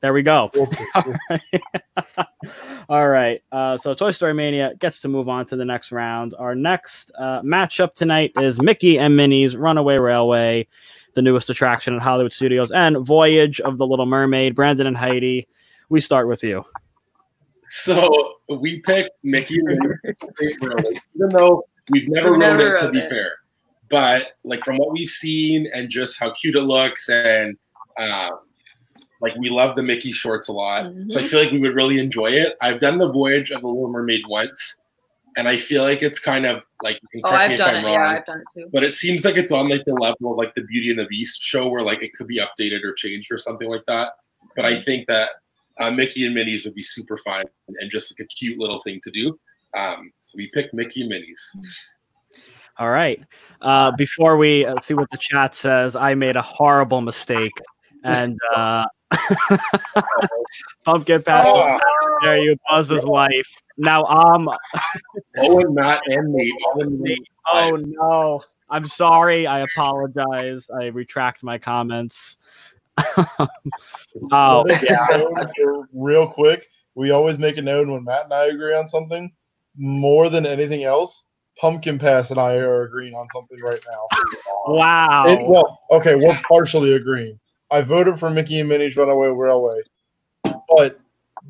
there 0.00 0.12
we 0.12 0.22
go. 0.22 0.50
All 2.88 3.08
right. 3.08 3.42
Uh, 3.50 3.76
so 3.76 3.94
Toy 3.94 4.12
Story 4.12 4.32
Mania 4.32 4.74
gets 4.78 5.00
to 5.00 5.08
move 5.08 5.28
on 5.28 5.44
to 5.46 5.56
the 5.56 5.64
next 5.64 5.92
round. 5.92 6.34
Our 6.38 6.54
next 6.54 7.10
uh, 7.18 7.42
matchup 7.42 7.94
tonight 7.94 8.32
is 8.36 8.62
Mickey 8.62 8.98
and 8.98 9.16
Minnie's 9.16 9.56
Runaway 9.56 9.98
Railway, 9.98 10.68
the 11.14 11.22
newest 11.22 11.50
attraction 11.50 11.94
at 11.94 12.02
Hollywood 12.02 12.32
Studios, 12.32 12.70
and 12.70 13.04
Voyage 13.04 13.60
of 13.60 13.78
the 13.78 13.86
Little 13.86 14.06
Mermaid. 14.06 14.54
Brandon 14.54 14.86
and 14.86 14.96
Heidi, 14.96 15.48
we 15.88 16.00
start 16.00 16.28
with 16.28 16.44
you. 16.44 16.64
So 17.70 18.36
we 18.48 18.80
picked 18.80 19.10
Mickey 19.22 19.58
and 19.58 19.66
Minnie, 19.66 21.00
even 21.14 21.28
though 21.30 21.64
we've 21.90 22.08
never 22.08 22.32
We've 22.32 22.40
rode 22.40 22.58
never 22.58 22.74
it 22.74 22.80
to 22.80 22.90
be 22.90 22.98
it. 22.98 23.08
fair. 23.10 23.32
But 23.90 24.36
like 24.44 24.64
from 24.64 24.76
what 24.76 24.92
we've 24.92 25.08
seen 25.08 25.66
and 25.74 25.88
just 25.88 26.18
how 26.20 26.30
cute 26.32 26.56
it 26.56 26.62
looks, 26.62 27.08
and 27.08 27.56
um, 27.98 28.40
like 29.20 29.34
we 29.36 29.48
love 29.48 29.76
the 29.76 29.82
Mickey 29.82 30.12
shorts 30.12 30.48
a 30.48 30.52
lot, 30.52 30.92
so 31.08 31.18
I 31.18 31.22
Mhm. 31.22 31.26
feel 31.26 31.42
like 31.42 31.52
we 31.52 31.58
would 31.58 31.74
really 31.74 31.98
enjoy 31.98 32.30
it. 32.32 32.56
I've 32.60 32.78
done 32.78 32.98
the 32.98 33.10
voyage 33.10 33.50
of 33.50 33.62
the 33.62 33.66
Little 33.66 33.88
Mermaid 33.88 34.22
once, 34.28 34.76
and 35.36 35.48
I 35.48 35.56
feel 35.56 35.82
like 35.82 36.02
it's 36.02 36.20
kind 36.20 36.44
of 36.46 36.64
like 36.82 37.00
you 37.02 37.08
can 37.08 37.20
Oh, 37.24 37.30
correct 37.30 37.48
me 37.48 37.54
I've 37.54 37.60
if 37.60 37.66
done 37.66 37.74
I'm 37.76 37.84
it. 37.84 37.86
wrong, 37.86 37.94
Yeah, 37.94 38.10
I've 38.18 38.26
done 38.26 38.40
it 38.40 38.60
too. 38.60 38.70
but 38.72 38.84
it 38.84 38.94
seems 38.94 39.24
like 39.24 39.36
it's 39.36 39.50
on 39.50 39.68
like 39.68 39.84
the 39.86 39.94
level 39.94 40.32
of 40.32 40.36
like 40.38 40.54
the 40.54 40.62
Beauty 40.62 40.90
and 40.90 40.98
the 40.98 41.06
Beast 41.06 41.40
show 41.42 41.68
where 41.68 41.82
like 41.82 42.02
it 42.02 42.12
could 42.14 42.28
be 42.28 42.38
updated 42.38 42.84
or 42.84 42.92
changed 42.92 43.32
or 43.32 43.38
something 43.38 43.68
like 43.68 43.84
that. 43.88 44.12
But 44.54 44.64
I 44.66 44.74
think 44.76 45.08
that 45.08 45.30
uh, 45.78 45.90
Mickey 45.90 46.26
and 46.26 46.34
Minnie's 46.34 46.64
would 46.64 46.74
be 46.74 46.82
super 46.82 47.16
fun 47.18 47.44
and 47.80 47.90
just 47.90 48.12
like 48.12 48.24
a 48.24 48.28
cute 48.28 48.58
little 48.58 48.82
thing 48.82 49.00
to 49.04 49.10
do. 49.10 49.38
Um, 49.76 50.12
so 50.22 50.36
we 50.36 50.50
picked 50.54 50.74
Mickey 50.74 51.06
Minnie's. 51.06 51.86
All 52.78 52.90
right. 52.90 53.20
Uh, 53.60 53.90
before 53.92 54.36
we 54.36 54.64
uh, 54.64 54.78
see 54.80 54.94
what 54.94 55.10
the 55.10 55.18
chat 55.18 55.54
says, 55.54 55.96
I 55.96 56.14
made 56.14 56.36
a 56.36 56.42
horrible 56.42 57.00
mistake, 57.00 57.52
and 58.04 58.38
uh, 58.54 58.86
Pumpkin 60.84 61.22
Pass. 61.22 61.46
Oh. 61.48 61.78
There 62.22 62.38
you 62.38 62.56
Buzz's 62.68 63.04
life. 63.04 63.48
Now 63.76 64.04
um 64.04 64.48
Owen, 65.38 65.74
Matt, 65.74 66.02
and 66.06 66.32
Nate. 66.32 66.52
All 66.66 66.80
in 66.80 66.98
one. 66.98 67.16
oh 67.52 67.76
no. 67.76 68.42
I'm 68.70 68.86
sorry. 68.86 69.46
I 69.46 69.60
apologize. 69.60 70.68
I 70.80 70.86
retract 70.86 71.42
my 71.42 71.58
comments. 71.58 72.38
oh 74.32 74.64
yeah. 74.82 75.22
Real 75.92 76.28
quick, 76.28 76.68
we 76.94 77.10
always 77.10 77.38
make 77.38 77.56
a 77.56 77.62
note 77.62 77.88
when 77.88 78.04
Matt 78.04 78.24
and 78.24 78.34
I 78.34 78.46
agree 78.46 78.74
on 78.74 78.88
something. 78.88 79.32
More 79.78 80.28
than 80.28 80.44
anything 80.44 80.84
else, 80.84 81.24
Pumpkin 81.60 81.98
Pass 81.98 82.30
and 82.30 82.38
I 82.38 82.54
are 82.56 82.82
agreeing 82.82 83.14
on 83.14 83.26
something 83.32 83.60
right 83.62 83.80
now. 83.90 84.18
Wow. 84.66 85.24
It- 85.26 85.46
well, 85.46 85.80
okay, 85.90 86.14
we're 86.16 86.38
partially 86.48 86.94
agreeing. 86.94 87.38
I 87.70 87.82
voted 87.82 88.18
for 88.18 88.30
Mickey 88.30 88.60
and 88.60 88.68
Minnie's 88.68 88.96
Runaway 88.96 89.28
Railway, 89.28 89.80
but 90.42 90.96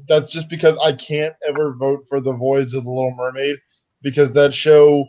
that's 0.08 0.30
just 0.30 0.48
because 0.48 0.76
I 0.78 0.92
can't 0.92 1.34
ever 1.46 1.74
vote 1.74 2.00
for 2.08 2.20
the 2.20 2.32
Voyage 2.32 2.74
of 2.74 2.84
the 2.84 2.90
Little 2.90 3.14
Mermaid 3.16 3.56
because 4.02 4.32
that 4.32 4.52
show, 4.52 5.06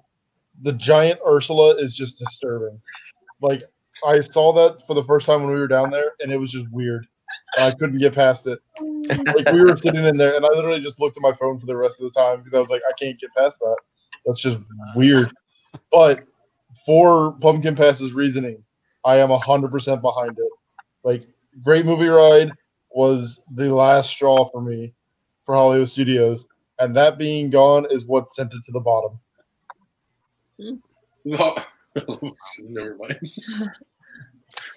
the 0.62 0.74
giant 0.74 1.20
Ursula, 1.28 1.76
is 1.76 1.96
just 1.96 2.20
disturbing. 2.20 2.80
Like 3.42 3.64
I 4.06 4.20
saw 4.20 4.54
that 4.54 4.86
for 4.86 4.94
the 4.94 5.04
first 5.04 5.26
time 5.26 5.42
when 5.42 5.52
we 5.54 5.60
were 5.60 5.68
down 5.68 5.90
there, 5.90 6.12
and 6.20 6.32
it 6.32 6.38
was 6.38 6.52
just 6.52 6.72
weird. 6.72 7.08
I 7.58 7.72
couldn't 7.72 8.00
get 8.00 8.14
past 8.14 8.48
it. 8.48 8.60
Like 8.80 9.52
we 9.52 9.62
were 9.62 9.76
sitting 9.76 10.06
in 10.06 10.18
there, 10.18 10.36
and 10.36 10.46
I 10.46 10.50
literally 10.50 10.82
just 10.82 11.00
looked 11.02 11.18
at 11.18 11.24
my 11.24 11.34
phone 11.34 11.58
for 11.58 11.66
the 11.66 11.76
rest 11.76 12.02
of 12.02 12.12
the 12.12 12.20
time 12.20 12.38
because 12.38 12.54
I 12.54 12.60
was 12.60 12.70
like, 12.70 12.82
I 12.88 12.94
can't 13.00 13.20
get 13.20 13.34
past 13.36 13.60
that. 13.60 13.78
That's 14.26 14.40
just 14.40 14.62
weird. 14.96 15.32
But 15.92 16.24
for 16.86 17.34
Pumpkin 17.40 17.76
Pass's 17.76 18.14
reasoning, 18.14 18.64
I 19.06 19.18
am 19.18 19.30
hundred 19.30 19.72
percent 19.72 20.02
behind 20.02 20.38
it. 20.38 20.52
Like, 21.04 21.26
great 21.64 21.86
movie 21.86 22.08
ride 22.08 22.52
was 22.92 23.42
the 23.56 23.74
last 23.74 24.10
straw 24.10 24.46
for 24.46 24.62
me 24.62 24.94
for 25.44 25.56
Hollywood 25.56 25.90
Studios, 25.90 26.48
and 26.80 26.96
that 26.96 27.18
being 27.18 27.50
gone 27.50 27.88
is 27.90 28.06
what 28.06 28.28
sent 28.28 28.54
it 28.54 28.64
to 28.64 28.72
the 28.72 28.80
bottom. 28.80 29.20
Never 32.64 32.96
mind. 32.96 33.20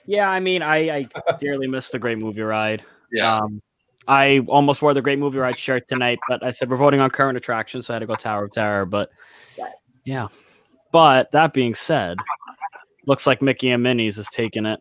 Yeah, 0.07 0.29
I 0.29 0.41
mean, 0.41 0.63
I, 0.63 0.77
I 0.91 1.09
dearly 1.39 1.67
miss 1.67 1.91
the 1.91 1.99
Great 1.99 2.19
Movie 2.19 2.43
Ride. 2.43 2.85
Yeah. 3.13 3.39
Um, 3.39 3.63
I 4.09 4.41
almost 4.49 4.83
wore 4.83 4.95
the 4.95 5.03
Great 5.03 5.19
Movie 5.19 5.39
Ride 5.39 5.59
shirt 5.59 5.87
tonight, 5.89 6.19
but 6.29 6.43
I 6.43 6.51
said 6.51 6.69
we're 6.69 6.77
voting 6.77 7.01
on 7.01 7.11
current 7.11 7.37
attractions, 7.37 7.87
so 7.87 7.95
I 7.95 7.97
had 7.97 8.01
to 8.01 8.07
go 8.07 8.17
Tower 8.17 8.45
of 8.45 8.51
Terror. 8.51 8.85
But 8.85 9.11
yeah, 10.05 10.29
but 10.91 11.31
that 11.33 11.53
being 11.53 11.75
said, 11.75 12.19
looks 13.07 13.27
like 13.27 13.43
Mickey 13.43 13.71
and 13.71 13.83
Minnie's 13.83 14.19
is 14.19 14.29
taking 14.33 14.67
it. 14.67 14.81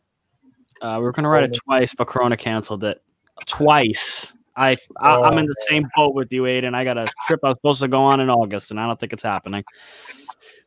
Uh, 0.81 0.95
we 0.97 1.03
were 1.03 1.11
going 1.11 1.23
to 1.23 1.29
write 1.29 1.43
it 1.43 1.53
twice, 1.53 1.93
but 1.93 2.07
Corona 2.07 2.35
canceled 2.35 2.83
it 2.83 3.01
twice. 3.45 4.33
I, 4.55 4.75
I 4.97 5.21
I'm 5.21 5.37
in 5.37 5.45
the 5.45 5.65
same 5.69 5.87
boat 5.95 6.13
with 6.13 6.33
you, 6.33 6.43
Aiden. 6.43 6.75
I 6.75 6.83
got 6.83 6.97
a 6.97 7.05
trip 7.27 7.39
I 7.43 7.49
was 7.49 7.57
supposed 7.57 7.81
to 7.81 7.87
go 7.87 8.01
on 8.01 8.19
in 8.19 8.29
August, 8.29 8.71
and 8.71 8.79
I 8.79 8.87
don't 8.87 8.99
think 8.99 9.13
it's 9.13 9.23
happening. 9.23 9.63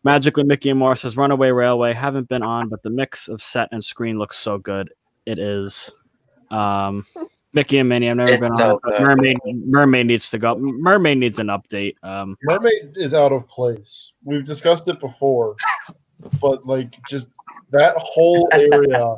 Magically, 0.02 0.44
Mickey 0.44 0.70
and 0.70 0.78
Morris 0.78 1.00
says 1.00 1.16
Runaway 1.16 1.50
Railway. 1.50 1.92
Haven't 1.94 2.28
been 2.28 2.42
on, 2.42 2.68
but 2.68 2.82
the 2.82 2.90
mix 2.90 3.28
of 3.28 3.40
set 3.42 3.68
and 3.72 3.82
screen 3.84 4.18
looks 4.18 4.36
so 4.38 4.58
good. 4.58 4.92
It 5.26 5.38
is. 5.38 5.90
Um, 6.50 7.06
Mickey 7.52 7.78
and 7.78 7.88
Minnie. 7.88 8.10
I've 8.10 8.16
never 8.16 8.32
It's 8.32 8.40
been 8.40 8.56
so 8.56 8.80
on. 8.84 8.94
it. 8.94 9.00
Mermaid. 9.00 9.36
Mermaid 9.44 10.06
needs 10.06 10.28
to 10.30 10.38
go. 10.38 10.56
Mermaid 10.58 11.18
needs 11.18 11.38
an 11.38 11.46
update. 11.48 11.94
Um, 12.02 12.36
Mermaid 12.42 12.92
is 12.96 13.14
out 13.14 13.32
of 13.32 13.46
place. 13.48 14.12
We've 14.24 14.44
discussed 14.44 14.88
it 14.88 15.00
before, 15.00 15.56
but 16.40 16.66
like 16.66 16.94
just 17.08 17.28
that 17.70 17.94
whole 17.96 18.48
area 18.52 19.16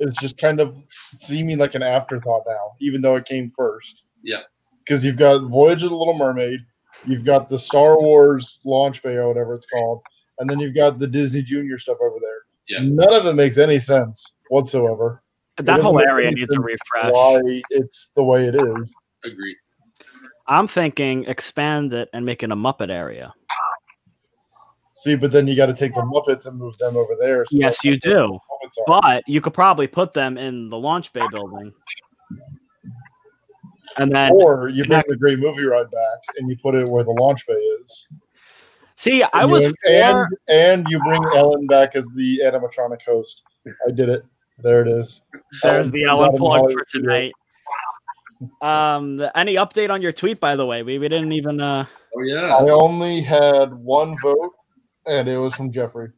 is 0.00 0.14
just 0.16 0.36
kind 0.36 0.60
of 0.60 0.76
seeming 0.90 1.58
like 1.58 1.74
an 1.74 1.82
afterthought 1.82 2.42
now, 2.46 2.72
even 2.80 3.00
though 3.00 3.16
it 3.16 3.24
came 3.24 3.52
first. 3.56 4.04
Yeah. 4.22 4.40
Because 4.80 5.04
you've 5.04 5.16
got 5.16 5.48
Voyage 5.50 5.82
of 5.82 5.90
the 5.90 5.96
Little 5.96 6.16
Mermaid, 6.16 6.60
you've 7.06 7.24
got 7.24 7.48
the 7.48 7.58
Star 7.58 7.98
Wars 8.00 8.58
launch 8.64 9.02
bay 9.02 9.14
or 9.14 9.28
whatever 9.28 9.54
it's 9.54 9.66
called, 9.66 10.02
and 10.38 10.48
then 10.48 10.60
you've 10.60 10.74
got 10.74 10.98
the 10.98 11.06
Disney 11.06 11.42
Junior 11.42 11.78
stuff 11.78 11.98
over 12.00 12.16
there. 12.20 12.40
Yeah. 12.68 12.78
None 12.82 13.12
of 13.12 13.26
it 13.26 13.34
makes 13.34 13.58
any 13.58 13.78
sense 13.78 14.36
whatsoever. 14.50 15.22
It 15.58 15.64
that 15.66 15.80
whole 15.80 16.00
area 16.00 16.30
needs 16.30 16.54
a 16.54 16.60
refresh. 16.60 17.12
Why 17.12 17.62
it's 17.70 18.10
the 18.14 18.24
way 18.24 18.46
it 18.46 18.54
is. 18.54 18.94
Agreed. 19.24 19.56
I'm 20.48 20.66
thinking 20.66 21.24
expand 21.24 21.92
it 21.94 22.08
and 22.12 22.24
make 22.24 22.42
it 22.42 22.50
a 22.50 22.56
Muppet 22.56 22.90
area. 22.90 23.32
See, 24.92 25.14
but 25.14 25.30
then 25.30 25.46
you 25.46 25.54
got 25.56 25.66
to 25.66 25.74
take 25.74 25.94
the 25.94 26.00
Muppets 26.00 26.46
and 26.46 26.58
move 26.58 26.76
them 26.78 26.96
over 26.96 27.14
there. 27.20 27.44
so 27.46 27.58
Yes, 27.58 27.84
you 27.84 27.92
where 27.92 27.98
the 27.98 28.10
do. 28.10 28.38
But 28.86 29.24
you 29.26 29.40
could 29.40 29.54
probably 29.54 29.86
put 29.86 30.14
them 30.14 30.38
in 30.38 30.70
the 30.70 30.76
launch 30.76 31.12
bay 31.12 31.26
building. 31.30 31.72
And 33.98 34.14
then 34.14 34.30
or 34.32 34.68
you 34.68 34.84
bring 34.84 35.02
the 35.08 35.16
great 35.16 35.38
movie 35.38 35.64
ride 35.64 35.90
back 35.90 36.18
and 36.38 36.48
you 36.50 36.56
put 36.62 36.74
it 36.74 36.86
where 36.88 37.02
the 37.04 37.12
launch 37.12 37.46
bay 37.46 37.54
is. 37.54 38.08
see, 38.96 39.22
I 39.32 39.44
was 39.44 39.64
you, 39.64 39.74
for, 39.82 39.90
and 39.90 40.28
and 40.48 40.86
you 40.90 40.98
bring 41.00 41.24
Ellen 41.34 41.66
back 41.66 41.96
as 41.96 42.06
the 42.14 42.40
animatronic 42.44 43.02
host. 43.02 43.42
I 43.86 43.90
did 43.90 44.08
it. 44.08 44.22
There 44.58 44.82
it 44.82 44.88
is. 44.88 45.22
there's 45.62 45.86
Um, 45.86 45.92
the 45.92 46.04
Ellen 46.04 46.36
plug 46.36 46.72
for 46.72 46.84
tonight. 46.90 47.32
Um, 48.60 49.16
the- 49.16 49.36
any 49.36 49.54
update 49.54 49.90
on 49.90 50.02
your 50.02 50.12
tweet, 50.12 50.40
by 50.40 50.56
the 50.56 50.66
way? 50.66 50.82
We, 50.82 50.98
we 50.98 51.08
didn't 51.08 51.32
even. 51.32 51.60
Uh, 51.60 51.86
Oh 52.18 52.22
yeah. 52.22 52.54
I 52.56 52.70
only 52.70 53.20
had 53.20 53.74
one 53.74 54.16
vote, 54.22 54.52
and 55.06 55.28
it 55.28 55.36
was 55.36 55.54
from 55.54 55.70
Jeffrey. 55.70 56.08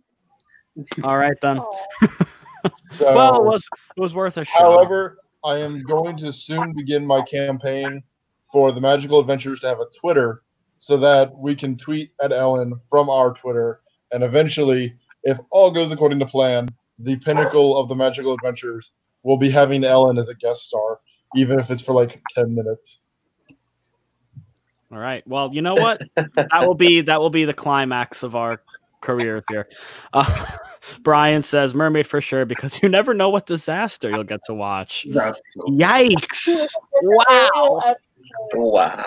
all 1.03 1.17
right 1.19 1.37
then. 1.41 1.61
So, 2.93 3.15
Well, 3.15 3.37
it 3.37 3.45
was 3.45 3.65
it 3.97 4.01
was 4.01 4.15
worth 4.17 4.37
a 4.37 4.45
shot. 4.45 4.61
however, 4.61 5.19
I 5.45 5.59
am 5.59 5.83
going 5.83 6.17
to 6.19 6.33
soon 6.33 6.73
begin 6.75 7.07
my 7.07 7.23
campaign 7.23 8.03
for 8.51 8.73
the 8.73 8.81
Magical 8.81 9.21
Adventures 9.21 9.61
to 9.61 9.69
have 9.69 9.81
a 9.81 9.87
Twitter, 9.99 10.43
so 10.79 10.97
that 10.97 11.37
we 11.37 11.55
can 11.55 11.77
tweet 11.77 12.13
at 12.23 12.33
Ellen 12.33 12.75
from 12.89 13.11
our 13.11 13.33
Twitter, 13.33 13.81
and 14.13 14.23
eventually, 14.23 14.95
if 15.25 15.39
all 15.51 15.71
goes 15.71 15.93
according 15.93 16.19
to 16.21 16.27
plan, 16.27 16.69
the 16.99 17.17
pinnacle 17.17 17.77
of 17.77 17.89
the 17.89 17.95
Magical 17.95 18.33
Adventures 18.33 18.93
will 19.23 19.37
be 19.37 19.51
having 19.51 19.85
Ellen 19.85 20.19
as 20.19 20.29
a 20.29 20.35
guest 20.35 20.65
star, 20.65 21.01
even 21.35 21.59
if 21.59 21.71
it's 21.71 21.83
for 21.83 21.93
like 21.93 22.23
ten 22.35 22.55
minutes. 22.55 23.01
All 24.91 24.99
right. 24.99 25.27
Well, 25.27 25.51
you 25.53 25.61
know 25.61 25.75
what? 25.75 26.01
that 26.17 26.67
will 26.67 26.75
be 26.75 27.03
that 27.03 27.21
will 27.21 27.31
be 27.31 27.45
the 27.45 27.53
climax 27.53 28.23
of 28.23 28.35
our 28.35 28.63
careers 29.01 29.45
here. 29.49 29.69
Uh, 30.13 30.47
Brian 31.03 31.43
says 31.43 31.75
mermaid 31.75 32.07
for 32.07 32.21
sure 32.21 32.45
because 32.45 32.83
you 32.83 32.89
never 32.89 33.15
know 33.15 33.29
what 33.29 33.47
disaster 33.47 34.11
you'll 34.11 34.25
get 34.25 34.41
to 34.47 34.55
watch. 34.55 35.07
Yikes! 35.11 36.67
Wow! 37.01 37.81
Wow. 38.55 39.05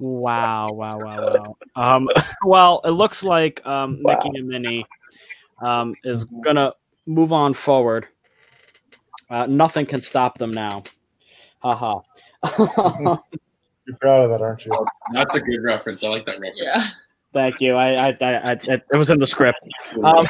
Wow! 0.00 0.68
Wow! 0.70 0.72
Wow! 0.72 0.98
Wow! 0.98 1.56
Um, 1.76 2.08
well, 2.44 2.80
it 2.84 2.90
looks 2.90 3.22
like 3.22 3.64
um, 3.64 4.02
Mickey 4.02 4.30
and 4.34 4.48
Minnie 4.48 4.84
um, 5.62 5.94
is 6.02 6.24
gonna 6.24 6.72
move 7.06 7.32
on 7.32 7.54
forward. 7.54 8.08
Uh, 9.30 9.46
nothing 9.46 9.86
can 9.86 10.00
stop 10.00 10.38
them 10.38 10.52
now. 10.52 10.82
Haha. 11.60 12.00
You're 13.88 13.96
proud 14.00 14.24
of 14.24 14.30
that, 14.30 14.42
aren't 14.42 14.66
you? 14.66 14.86
That's 15.12 15.36
a 15.36 15.40
good 15.40 15.62
reference. 15.62 16.02
I 16.02 16.08
like 16.08 16.26
that 16.26 16.40
reference. 16.40 16.60
Yeah. 16.60 16.84
Thank 17.38 17.60
you. 17.60 17.76
I, 17.76 18.08
I, 18.08 18.16
I, 18.20 18.50
I, 18.50 18.52
it 18.68 18.96
was 18.96 19.10
in 19.10 19.20
the 19.20 19.26
script. 19.26 19.60
Um, 20.02 20.26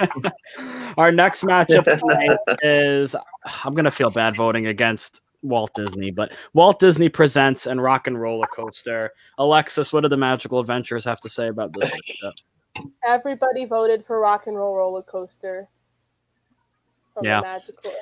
our 0.98 1.12
next 1.12 1.44
matchup 1.44 1.84
tonight 2.00 2.38
is 2.64 3.14
I'm 3.64 3.72
gonna 3.72 3.92
feel 3.92 4.10
bad 4.10 4.34
voting 4.34 4.66
against 4.66 5.20
Walt 5.42 5.72
Disney, 5.74 6.10
but 6.10 6.32
Walt 6.52 6.80
Disney 6.80 7.08
presents 7.08 7.68
and 7.68 7.80
Rock 7.80 8.08
and 8.08 8.20
Roller 8.20 8.48
Coaster. 8.48 9.12
Alexis, 9.38 9.92
what 9.92 10.00
do 10.00 10.08
the 10.08 10.16
Magical 10.16 10.58
Adventures 10.58 11.04
have 11.04 11.20
to 11.20 11.28
say 11.28 11.46
about 11.46 11.72
this? 11.72 11.88
matchup? 11.88 12.84
Everybody 13.06 13.64
voted 13.64 14.04
for 14.04 14.18
Rock 14.18 14.48
and 14.48 14.56
Roll 14.56 14.74
Roller 14.74 15.02
Coaster. 15.02 15.68
Yeah. 17.22 17.42
Magical 17.42 17.92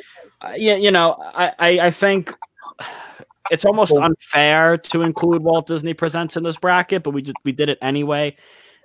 Uh, 0.40 0.54
yeah, 0.56 0.76
you 0.76 0.90
know, 0.90 1.16
I, 1.20 1.52
I, 1.58 1.68
I 1.80 1.90
think 1.90 2.34
it's 3.50 3.64
almost 3.64 3.92
unfair 3.92 4.76
to 4.78 5.02
include 5.02 5.42
Walt 5.42 5.66
Disney 5.66 5.94
Presents 5.94 6.36
in 6.36 6.42
this 6.42 6.56
bracket, 6.58 7.02
but 7.02 7.10
we 7.10 7.22
just 7.22 7.36
we 7.44 7.52
did 7.52 7.68
it 7.68 7.78
anyway. 7.82 8.36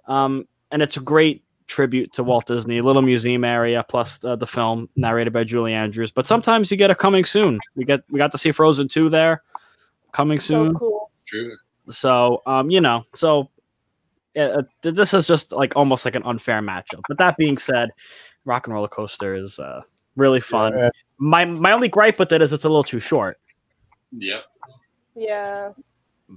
Um, 0.08 0.47
and 0.71 0.82
it's 0.82 0.97
a 0.97 1.02
great 1.02 1.43
tribute 1.67 2.12
to 2.13 2.23
Walt 2.23 2.45
Disney, 2.45 2.82
little 2.82 3.02
museum 3.02 3.43
area 3.43 3.86
plus 3.88 4.23
uh, 4.23 4.36
the 4.36 4.47
film 4.47 4.89
narrated 4.95 5.32
by 5.34 5.43
Julie 5.43 5.73
Andrews. 5.73 6.12
But 6.12 6.26
sometimes 6.26 6.69
you 6.71 6.78
get 6.78 6.91
a 6.91 6.95
coming 6.95 7.26
soon. 7.26 7.60
We 7.76 7.86
get 7.86 8.02
we 8.10 8.17
got 8.17 8.32
to 8.32 8.38
see 8.38 8.52
Frozen 8.52 8.88
two 8.89 9.10
there, 9.10 9.43
coming 10.12 10.39
So 10.39 10.65
soon. 10.65 10.73
cool. 10.76 11.12
True. 11.26 11.56
So 11.89 12.41
um, 12.45 12.69
you 12.69 12.82
know, 12.82 13.04
so 13.13 13.49
uh, 14.38 14.63
this 14.82 15.13
is 15.13 15.28
just 15.28 15.52
like 15.52 15.76
almost 15.76 16.06
like 16.06 16.15
an 16.15 16.23
unfair 16.23 16.62
matchup. 16.62 17.02
But 17.08 17.17
that 17.19 17.38
being 17.38 17.58
said, 17.58 17.89
Rock 18.45 18.67
and 18.67 18.73
Roller 18.73 18.88
Coaster 18.88 19.36
is 19.36 19.60
uh, 19.60 19.82
really 20.17 20.41
fun. 20.41 20.78
Yeah. 20.78 20.89
My 21.17 21.45
my 21.45 21.71
only 21.71 21.88
gripe 21.88 22.19
with 22.19 22.32
it 22.32 22.41
is 22.41 22.52
it's 22.52 22.65
a 22.65 22.69
little 22.69 22.84
too 22.84 22.99
short. 22.99 23.39
Yep. 24.17 24.43
Yeah. 25.15 25.71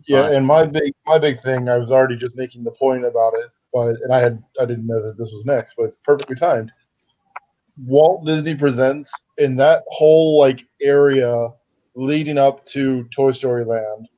Yeah, 0.06 0.22
But- 0.22 0.32
and 0.34 0.46
my 0.46 0.64
big 0.66 0.92
my 1.06 1.18
big 1.18 1.38
thing, 1.40 1.68
I 1.68 1.78
was 1.78 1.90
already 1.90 2.16
just 2.16 2.34
making 2.36 2.64
the 2.64 2.72
point 2.72 3.04
about 3.04 3.34
it, 3.34 3.50
but 3.72 3.96
and 4.02 4.12
I 4.12 4.20
had 4.20 4.42
I 4.60 4.64
didn't 4.66 4.86
know 4.86 5.00
that 5.02 5.16
this 5.16 5.32
was 5.32 5.44
next, 5.46 5.74
but 5.76 5.84
it's 5.84 5.96
perfectly 6.04 6.36
timed. 6.36 6.70
Walt 7.84 8.24
Disney 8.26 8.54
Presents 8.54 9.12
in 9.38 9.56
that 9.56 9.84
whole 9.88 10.38
like 10.38 10.66
area 10.80 11.48
leading 11.94 12.38
up 12.38 12.64
to 12.66 13.04
Toy 13.14 13.32
Story 13.32 13.64
Land. 13.64 14.08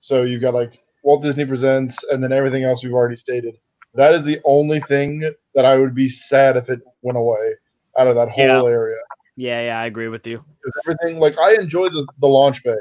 So 0.00 0.22
you've 0.22 0.40
got 0.42 0.54
like 0.54 0.78
Walt 1.02 1.22
Disney 1.22 1.44
Presents 1.44 2.02
and 2.04 2.22
then 2.22 2.32
everything 2.32 2.64
else 2.64 2.84
we've 2.84 2.92
already 2.94 3.16
stated. 3.16 3.56
That 3.94 4.14
is 4.14 4.24
the 4.24 4.40
only 4.44 4.80
thing 4.80 5.20
that 5.54 5.64
I 5.64 5.76
would 5.76 5.94
be 5.94 6.08
sad 6.08 6.56
if 6.56 6.68
it 6.70 6.80
went 7.02 7.18
away 7.18 7.54
out 7.98 8.06
of 8.06 8.14
that 8.16 8.28
whole 8.28 8.44
Yeah. 8.46 8.62
area. 8.64 8.96
Yeah, 9.36 9.62
yeah, 9.62 9.80
I 9.80 9.86
agree 9.86 10.08
with 10.08 10.26
you. 10.26 10.44
everything 10.84 11.18
like 11.18 11.38
I 11.38 11.54
enjoy 11.54 11.88
the, 11.88 12.06
the 12.20 12.26
launch 12.26 12.62
bay, 12.62 12.76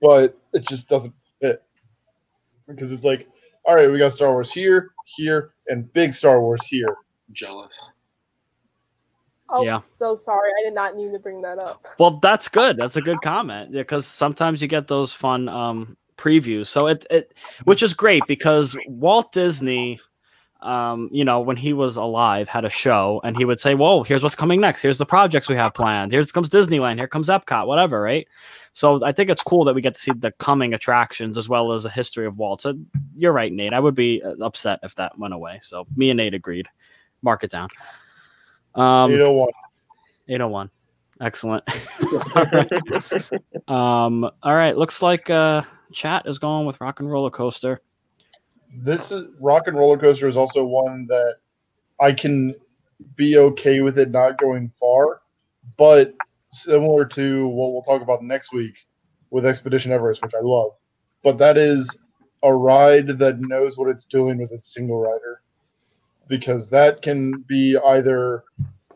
but 0.00 0.36
it 0.52 0.66
just 0.68 0.88
doesn't 0.88 1.14
fit 1.40 1.62
because 2.66 2.92
it's 2.92 3.04
like, 3.04 3.28
all 3.64 3.74
right, 3.74 3.90
we 3.90 3.98
got 3.98 4.12
Star 4.12 4.30
Wars 4.32 4.50
here, 4.52 4.92
here, 5.04 5.52
and 5.68 5.92
big 5.92 6.12
Star 6.12 6.40
Wars 6.40 6.64
here. 6.66 6.96
Jealous. 7.32 7.90
Oh, 9.50 9.64
Yeah. 9.64 9.80
so 9.86 10.14
sorry. 10.14 10.50
I 10.60 10.64
did 10.64 10.74
not 10.74 10.96
need 10.96 11.12
to 11.12 11.18
bring 11.18 11.40
that 11.42 11.58
up. 11.58 11.86
Well, 11.98 12.18
that's 12.20 12.48
good. 12.48 12.76
That's 12.76 12.96
a 12.96 13.00
good 13.00 13.18
comment 13.22 13.72
because 13.72 14.06
sometimes 14.06 14.60
you 14.60 14.68
get 14.68 14.86
those 14.88 15.12
fun 15.12 15.48
um, 15.48 15.96
previews. 16.16 16.66
So 16.66 16.86
it, 16.86 17.06
it, 17.10 17.34
which 17.64 17.82
is 17.82 17.94
great 17.94 18.22
because 18.28 18.76
Walt 18.86 19.32
Disney, 19.32 20.00
um, 20.60 21.08
you 21.12 21.24
know, 21.24 21.40
when 21.40 21.56
he 21.56 21.72
was 21.72 21.96
alive, 21.96 22.48
had 22.48 22.64
a 22.64 22.70
show, 22.70 23.20
and 23.24 23.36
he 23.36 23.44
would 23.44 23.60
say, 23.60 23.74
"Whoa, 23.74 24.02
here's 24.02 24.22
what's 24.22 24.34
coming 24.34 24.60
next. 24.60 24.82
Here's 24.82 24.98
the 24.98 25.06
projects 25.06 25.48
we 25.48 25.54
have 25.56 25.72
planned. 25.72 26.10
Here 26.10 26.24
comes 26.26 26.48
Disneyland. 26.48 26.98
Here 26.98 27.08
comes 27.08 27.28
Epcot. 27.28 27.66
Whatever." 27.66 28.02
Right. 28.02 28.26
So 28.72 29.04
I 29.04 29.12
think 29.12 29.30
it's 29.30 29.42
cool 29.42 29.64
that 29.64 29.74
we 29.74 29.82
get 29.82 29.94
to 29.94 30.00
see 30.00 30.12
the 30.16 30.32
coming 30.32 30.74
attractions 30.74 31.36
as 31.36 31.48
well 31.48 31.72
as 31.72 31.84
a 31.84 31.90
history 31.90 32.26
of 32.26 32.38
Walt. 32.38 32.62
So 32.62 32.74
you're 33.16 33.32
right, 33.32 33.52
Nate. 33.52 33.72
I 33.72 33.80
would 33.80 33.94
be 33.94 34.22
uh, 34.22 34.34
upset 34.40 34.80
if 34.82 34.94
that 34.96 35.18
went 35.18 35.34
away. 35.34 35.58
So 35.62 35.86
me 35.96 36.10
and 36.10 36.16
Nate 36.16 36.34
agreed. 36.34 36.68
Mark 37.22 37.44
it 37.44 37.50
down. 37.50 37.68
Um, 38.74 39.10
you 39.10 39.18
know 39.18 39.32
what? 39.32 39.50
801. 40.28 40.70
Excellent. 41.20 41.64
all, 42.36 42.44
right. 42.52 43.32
um, 43.68 44.30
all 44.42 44.54
right. 44.54 44.76
Looks 44.76 45.02
like 45.02 45.28
uh, 45.30 45.62
chat 45.92 46.24
is 46.26 46.38
going 46.38 46.66
with 46.66 46.80
Rock 46.80 47.00
and 47.00 47.10
Roller 47.10 47.30
Coaster. 47.30 47.80
This 48.72 49.10
is 49.10 49.28
Rock 49.40 49.66
and 49.66 49.76
Roller 49.76 49.98
Coaster 49.98 50.28
is 50.28 50.36
also 50.36 50.64
one 50.64 51.06
that 51.06 51.36
I 52.00 52.12
can 52.12 52.54
be 53.16 53.36
okay 53.38 53.80
with 53.80 53.98
it 53.98 54.10
not 54.10 54.38
going 54.38 54.68
far, 54.68 55.22
but 55.76 56.14
similar 56.50 57.04
to 57.04 57.46
what 57.48 57.72
we'll 57.72 57.82
talk 57.82 58.02
about 58.02 58.22
next 58.22 58.52
week 58.52 58.86
with 59.30 59.46
Expedition 59.46 59.92
Everest, 59.92 60.22
which 60.22 60.34
I 60.34 60.40
love. 60.42 60.72
But 61.22 61.38
that 61.38 61.56
is 61.56 61.98
a 62.42 62.54
ride 62.54 63.18
that 63.18 63.40
knows 63.40 63.76
what 63.76 63.88
it's 63.88 64.04
doing 64.04 64.38
with 64.38 64.52
its 64.52 64.72
single 64.72 65.00
rider. 65.00 65.42
Because 66.28 66.68
that 66.70 67.02
can 67.02 67.44
be 67.48 67.76
either 67.76 68.44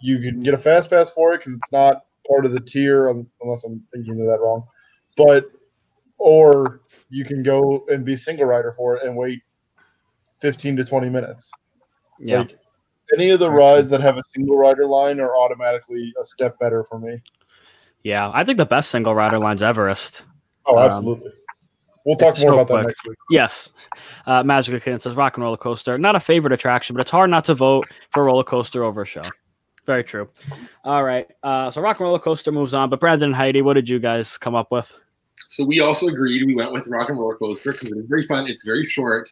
you 0.01 0.19
can 0.19 0.43
get 0.43 0.55
a 0.55 0.59
fast 0.59 0.91
pass 0.91 1.11
for 1.11 1.33
it 1.35 1.39
because 1.39 1.55
it's 1.55 1.73
not 1.73 2.05
part 2.29 2.45
of 2.45 2.53
the 2.53 2.61
tier, 2.61 3.09
unless 3.09 3.65
I'm 3.65 3.83
thinking 3.93 4.21
of 4.21 4.27
that 4.27 4.41
wrong. 4.41 4.65
But 5.17 5.47
or 6.19 6.83
you 7.11 7.25
can 7.25 7.43
go 7.43 7.85
and 7.89 8.05
be 8.05 8.17
single 8.17 8.47
rider 8.47 8.73
for 8.73 8.97
it 8.97 9.03
and 9.05 9.17
wait 9.17 9.41
15 10.41 10.77
to 10.77 10.85
20 10.85 11.09
minutes. 11.09 11.51
Yeah. 12.19 12.41
Like 12.41 12.59
any 13.15 13.31
of 13.31 13.41
the 13.41 13.51
rides 13.51 13.91
that 13.91 14.01
have 14.01 14.17
a 14.17 14.23
single 14.35 14.57
rider 14.57 14.87
line 14.87 15.21
are 15.21 15.37
automatically 15.37 16.13
a 16.21 16.25
step 16.25 16.59
better 16.59 16.85
for 16.85 16.99
me. 16.99 17.21
Yeah. 18.05 18.31
I 18.33 18.45
think 18.45 18.59
the 18.59 18.67
best 18.67 18.91
single 18.91 19.15
rider 19.15 19.39
line's 19.39 19.63
Everest. 19.63 20.25
Oh, 20.67 20.79
Um, 20.79 20.87
absolutely. 20.87 21.33
we'll 22.07 22.17
talk 22.17 22.37
more 22.39 22.53
so 22.53 22.59
about 22.59 22.69
that 22.69 22.87
next 22.87 23.07
week. 23.07 23.17
Yes. 23.31 23.73
Uh, 24.27 24.43
Magical 24.43 24.81
Kitten 24.81 24.99
says 25.01 25.15
Rock 25.17 25.37
and 25.37 25.45
Roller 25.45 25.57
Coaster. 25.57 25.99
Not 25.99 26.17
a 26.17 26.21
favorite 26.21 26.53
attraction, 26.53 26.95
but 26.95 27.01
it's 27.01 27.11
hard 27.11 27.31
not 27.31 27.45
to 27.47 27.55
vote 27.55 27.89
for 28.11 28.25
roller 28.25 28.45
coaster 28.45 28.85
over 28.85 29.03
a 29.03 29.07
show. 29.07 29.23
Very 29.87 30.05
true. 30.05 30.29
All 30.85 31.03
right. 31.03 31.27
Uh, 31.43 31.71
so 31.71 31.81
Rock 31.83 31.99
and 31.99 32.05
Roller 32.05 32.21
Coaster 32.21 32.53
moves 32.53 32.73
on. 32.75 32.89
But 32.91 33.01
Brandon 33.01 33.31
and 33.31 33.35
Heidi, 33.35 33.63
what 33.63 33.75
did 33.75 33.89
you 33.89 33.99
guys 33.99 34.39
come 34.39 34.55
up 34.55 34.71
with? 34.71 34.97
So 35.49 35.65
we 35.65 35.81
also 35.81 36.07
agreed. 36.07 36.45
We 36.47 36.55
went 36.55 36.73
with 36.73 36.87
Rock 36.89 37.09
and 37.09 37.19
Roller 37.19 37.37
Coaster 37.37 37.73
because 37.73 37.91
it's 37.91 38.09
very 38.09 38.23
fun. 38.23 38.47
It's 38.47 38.65
very 38.65 38.85
short. 38.85 39.29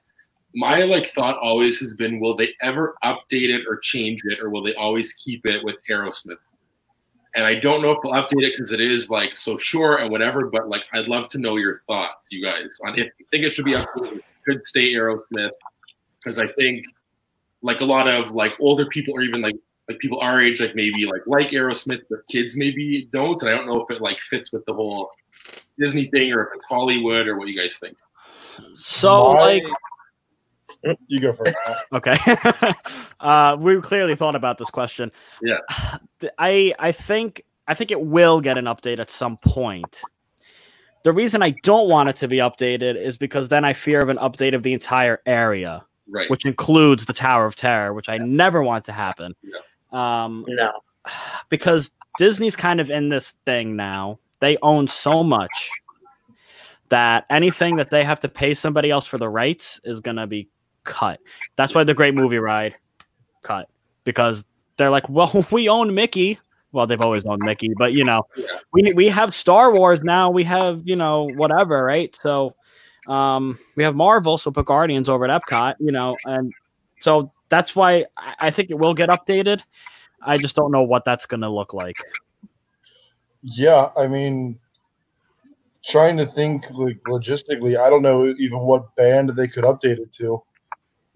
My 0.52 0.82
like 0.82 1.06
thought 1.06 1.38
always 1.38 1.78
has 1.78 1.94
been, 1.94 2.18
will 2.18 2.34
they 2.34 2.52
ever 2.62 2.96
update 3.04 3.54
it 3.54 3.62
or 3.68 3.76
change 3.78 4.22
it, 4.24 4.40
or 4.40 4.50
will 4.50 4.62
they 4.64 4.74
always 4.74 5.12
keep 5.12 5.46
it 5.46 5.62
with 5.62 5.76
Aerosmith? 5.88 6.34
And 7.34 7.44
I 7.44 7.54
don't 7.54 7.80
know 7.80 7.92
if 7.92 7.98
they'll 8.02 8.12
update 8.12 8.42
it 8.42 8.54
because 8.56 8.72
it 8.72 8.80
is 8.80 9.08
like 9.08 9.36
so 9.36 9.56
short 9.56 10.00
and 10.00 10.10
whatever. 10.10 10.46
But 10.46 10.68
like, 10.68 10.84
I'd 10.92 11.06
love 11.06 11.28
to 11.30 11.38
know 11.38 11.56
your 11.56 11.82
thoughts, 11.86 12.28
you 12.32 12.42
guys, 12.44 12.80
on 12.84 12.98
if 12.98 13.08
you 13.18 13.26
think 13.30 13.44
it 13.44 13.50
should 13.50 13.64
be 13.64 13.72
updated, 13.72 14.16
it 14.16 14.24
could 14.44 14.64
stay 14.64 14.92
Aerosmith, 14.94 15.50
because 16.18 16.38
I 16.40 16.46
think 16.58 16.84
like 17.62 17.80
a 17.80 17.84
lot 17.84 18.08
of 18.08 18.32
like 18.32 18.54
older 18.60 18.86
people 18.86 19.14
or 19.14 19.22
even 19.22 19.40
like 19.40 19.56
like 19.88 19.98
people 19.98 20.18
our 20.20 20.40
age, 20.40 20.60
like 20.60 20.74
maybe 20.74 21.06
like 21.06 21.22
like 21.26 21.50
Aerosmith, 21.50 22.02
but 22.10 22.26
kids 22.28 22.56
maybe 22.56 23.08
don't. 23.12 23.40
And 23.42 23.50
I 23.50 23.54
don't 23.54 23.66
know 23.66 23.80
if 23.82 23.94
it 23.94 24.00
like 24.00 24.20
fits 24.20 24.52
with 24.52 24.64
the 24.64 24.74
whole 24.74 25.10
Disney 25.78 26.06
thing 26.06 26.32
or 26.32 26.44
if 26.44 26.48
it's 26.54 26.64
Hollywood 26.66 27.26
or 27.28 27.38
what 27.38 27.48
you 27.48 27.56
guys 27.56 27.78
think. 27.78 27.96
So, 28.74 29.34
My- 29.34 29.40
like, 29.40 29.64
you 31.08 31.20
go 31.20 31.32
first. 31.32 31.54
Okay. 31.92 32.16
uh, 33.20 33.56
we 33.58 33.80
clearly 33.80 34.14
thought 34.14 34.34
about 34.34 34.58
this 34.58 34.70
question. 34.70 35.10
Yeah. 35.42 35.58
I 36.38 36.72
I 36.78 36.92
think 36.92 37.44
I 37.66 37.74
think 37.74 37.90
it 37.90 38.00
will 38.00 38.40
get 38.40 38.58
an 38.58 38.66
update 38.66 38.98
at 38.98 39.10
some 39.10 39.36
point. 39.38 40.02
The 41.02 41.12
reason 41.12 41.42
I 41.42 41.50
don't 41.62 41.88
want 41.88 42.08
it 42.10 42.16
to 42.16 42.28
be 42.28 42.36
updated 42.38 42.94
is 42.96 43.16
because 43.16 43.48
then 43.48 43.64
I 43.64 43.72
fear 43.72 44.00
of 44.00 44.08
an 44.08 44.18
update 44.18 44.54
of 44.54 44.62
the 44.62 44.72
entire 44.72 45.20
area, 45.26 45.84
Right. 46.08 46.28
which 46.28 46.44
includes 46.44 47.06
the 47.06 47.12
Tower 47.14 47.46
of 47.46 47.56
Terror, 47.56 47.94
which 47.94 48.08
I 48.08 48.18
never 48.18 48.62
want 48.62 48.84
to 48.86 48.92
happen. 48.92 49.34
Yeah. 49.42 50.24
Um, 50.24 50.44
No. 50.48 50.72
because 51.48 51.90
Disney's 52.18 52.54
kind 52.56 52.80
of 52.80 52.90
in 52.90 53.08
this 53.08 53.32
thing 53.46 53.76
now. 53.76 54.18
They 54.40 54.56
own 54.62 54.88
so 54.88 55.22
much 55.22 55.70
that 56.88 57.24
anything 57.30 57.76
that 57.76 57.90
they 57.90 58.04
have 58.04 58.20
to 58.20 58.28
pay 58.28 58.52
somebody 58.54 58.90
else 58.90 59.06
for 59.06 59.16
the 59.18 59.28
rights 59.28 59.80
is 59.84 60.00
going 60.00 60.16
to 60.16 60.26
be 60.26 60.48
cut. 60.84 61.20
That's 61.56 61.74
why 61.74 61.84
the 61.84 61.94
Great 61.94 62.14
Movie 62.14 62.38
Ride 62.38 62.74
cut 63.42 63.68
because 64.04 64.44
they're 64.76 64.90
like, 64.90 65.08
well, 65.08 65.46
we 65.50 65.68
own 65.68 65.94
Mickey. 65.94 66.38
Well, 66.72 66.86
they've 66.86 67.00
always 67.00 67.24
owned 67.24 67.42
Mickey, 67.44 67.70
but 67.76 67.92
you 67.92 68.04
know, 68.04 68.22
Yeah. 68.36 68.46
we 68.72 68.92
we 68.92 69.08
have 69.08 69.34
Star 69.34 69.74
Wars 69.74 70.02
now. 70.04 70.30
We 70.30 70.44
have 70.44 70.82
you 70.84 70.94
know 70.96 71.28
whatever, 71.34 71.84
right? 71.84 72.16
So, 72.20 72.54
um, 73.08 73.58
we 73.76 73.82
have 73.82 73.96
Marvel. 73.96 74.38
So 74.38 74.50
put 74.52 74.66
Guardians 74.66 75.08
over 75.08 75.28
at 75.28 75.42
Epcot, 75.42 75.74
you 75.80 75.90
know, 75.90 76.16
and 76.24 76.52
so 77.00 77.32
that's 77.48 77.74
why 77.74 78.04
I, 78.16 78.34
I 78.38 78.50
think 78.52 78.70
it 78.70 78.78
will 78.78 78.94
get 78.94 79.08
updated. 79.08 79.62
I 80.22 80.38
just 80.38 80.54
don't 80.54 80.70
know 80.70 80.82
what 80.82 81.04
that's 81.04 81.26
going 81.26 81.40
to 81.40 81.48
look 81.48 81.74
like. 81.74 81.96
Yeah, 83.42 83.88
I 83.98 84.06
mean, 84.06 84.58
trying 85.84 86.16
to 86.18 86.26
think 86.26 86.70
like 86.70 86.98
logistically, 87.08 87.78
I 87.78 87.88
don't 87.90 88.02
know 88.02 88.34
even 88.38 88.60
what 88.60 88.94
band 88.96 89.30
they 89.30 89.48
could 89.48 89.64
update 89.64 89.98
it 89.98 90.12
to. 90.12 90.42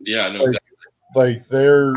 Yeah, 0.00 0.28
no, 0.28 0.40
Like- 0.40 0.46
exactly. 0.46 0.70
Like 1.16 1.46
there, 1.46 1.94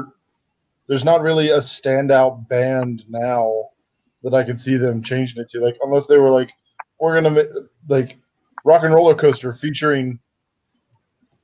there's 0.88 1.04
not 1.04 1.22
really 1.22 1.50
a 1.50 1.58
standout 1.58 2.48
band 2.48 3.04
now 3.10 3.70
that 4.24 4.34
I 4.36 4.44
could 4.44 4.60
see 4.60 4.76
them 4.78 5.02
changing 5.02 5.42
it 5.42 5.50
to. 5.50 5.60
Like 5.60 5.78
unless 5.82 6.06
they 6.08 6.18
were 6.20 6.30
like, 6.30 6.52
we're 7.00 7.16
gonna 7.16 7.32
make 7.32 7.48
like 7.90 8.18
Rock 8.64 8.84
and 8.84 8.94
Roller 8.94 9.16
Coaster 9.16 9.54
featuring 9.54 10.20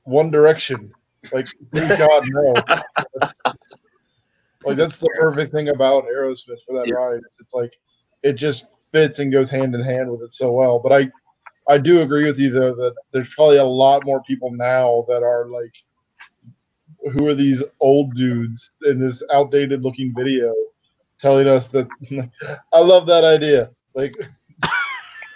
One 0.04 0.30
Direction. 0.30 0.92
Like, 1.32 1.48
please 1.74 1.88
God, 1.98 2.22
no. 2.30 2.54
That's, 3.18 3.34
like 4.64 4.76
that's 4.76 4.98
the 4.98 5.10
perfect 5.18 5.52
thing 5.52 5.68
about 5.68 6.04
Aerosmith 6.04 6.62
for 6.66 6.78
that 6.78 6.86
Yeah. 6.86 6.94
ride. 6.94 7.20
It's 7.40 7.54
like 7.54 7.74
it 8.22 8.34
just 8.34 8.90
fits 8.92 9.18
and 9.18 9.32
goes 9.32 9.50
hand 9.50 9.74
in 9.74 9.82
hand 9.82 10.10
with 10.10 10.22
it 10.22 10.32
so 10.32 10.52
well. 10.52 10.78
But 10.78 10.92
I, 10.92 11.10
I 11.68 11.78
do 11.78 12.02
agree 12.02 12.24
with 12.24 12.38
you 12.38 12.50
though 12.50 12.74
that 12.74 12.94
there's 13.12 13.34
probably 13.34 13.56
a 13.56 13.64
lot 13.64 14.04
more 14.04 14.22
people 14.22 14.50
now 14.52 15.04
that 15.08 15.22
are 15.22 15.48
like, 15.48 15.74
who 17.12 17.26
are 17.26 17.34
these 17.34 17.62
old 17.80 18.14
dudes 18.14 18.70
in 18.84 19.00
this 19.00 19.22
outdated 19.32 19.84
looking 19.84 20.14
video, 20.14 20.54
telling 21.18 21.46
us 21.46 21.68
that 21.68 21.88
I 22.72 22.80
love 22.80 23.06
that 23.06 23.24
idea. 23.24 23.70
Like, 23.94 24.14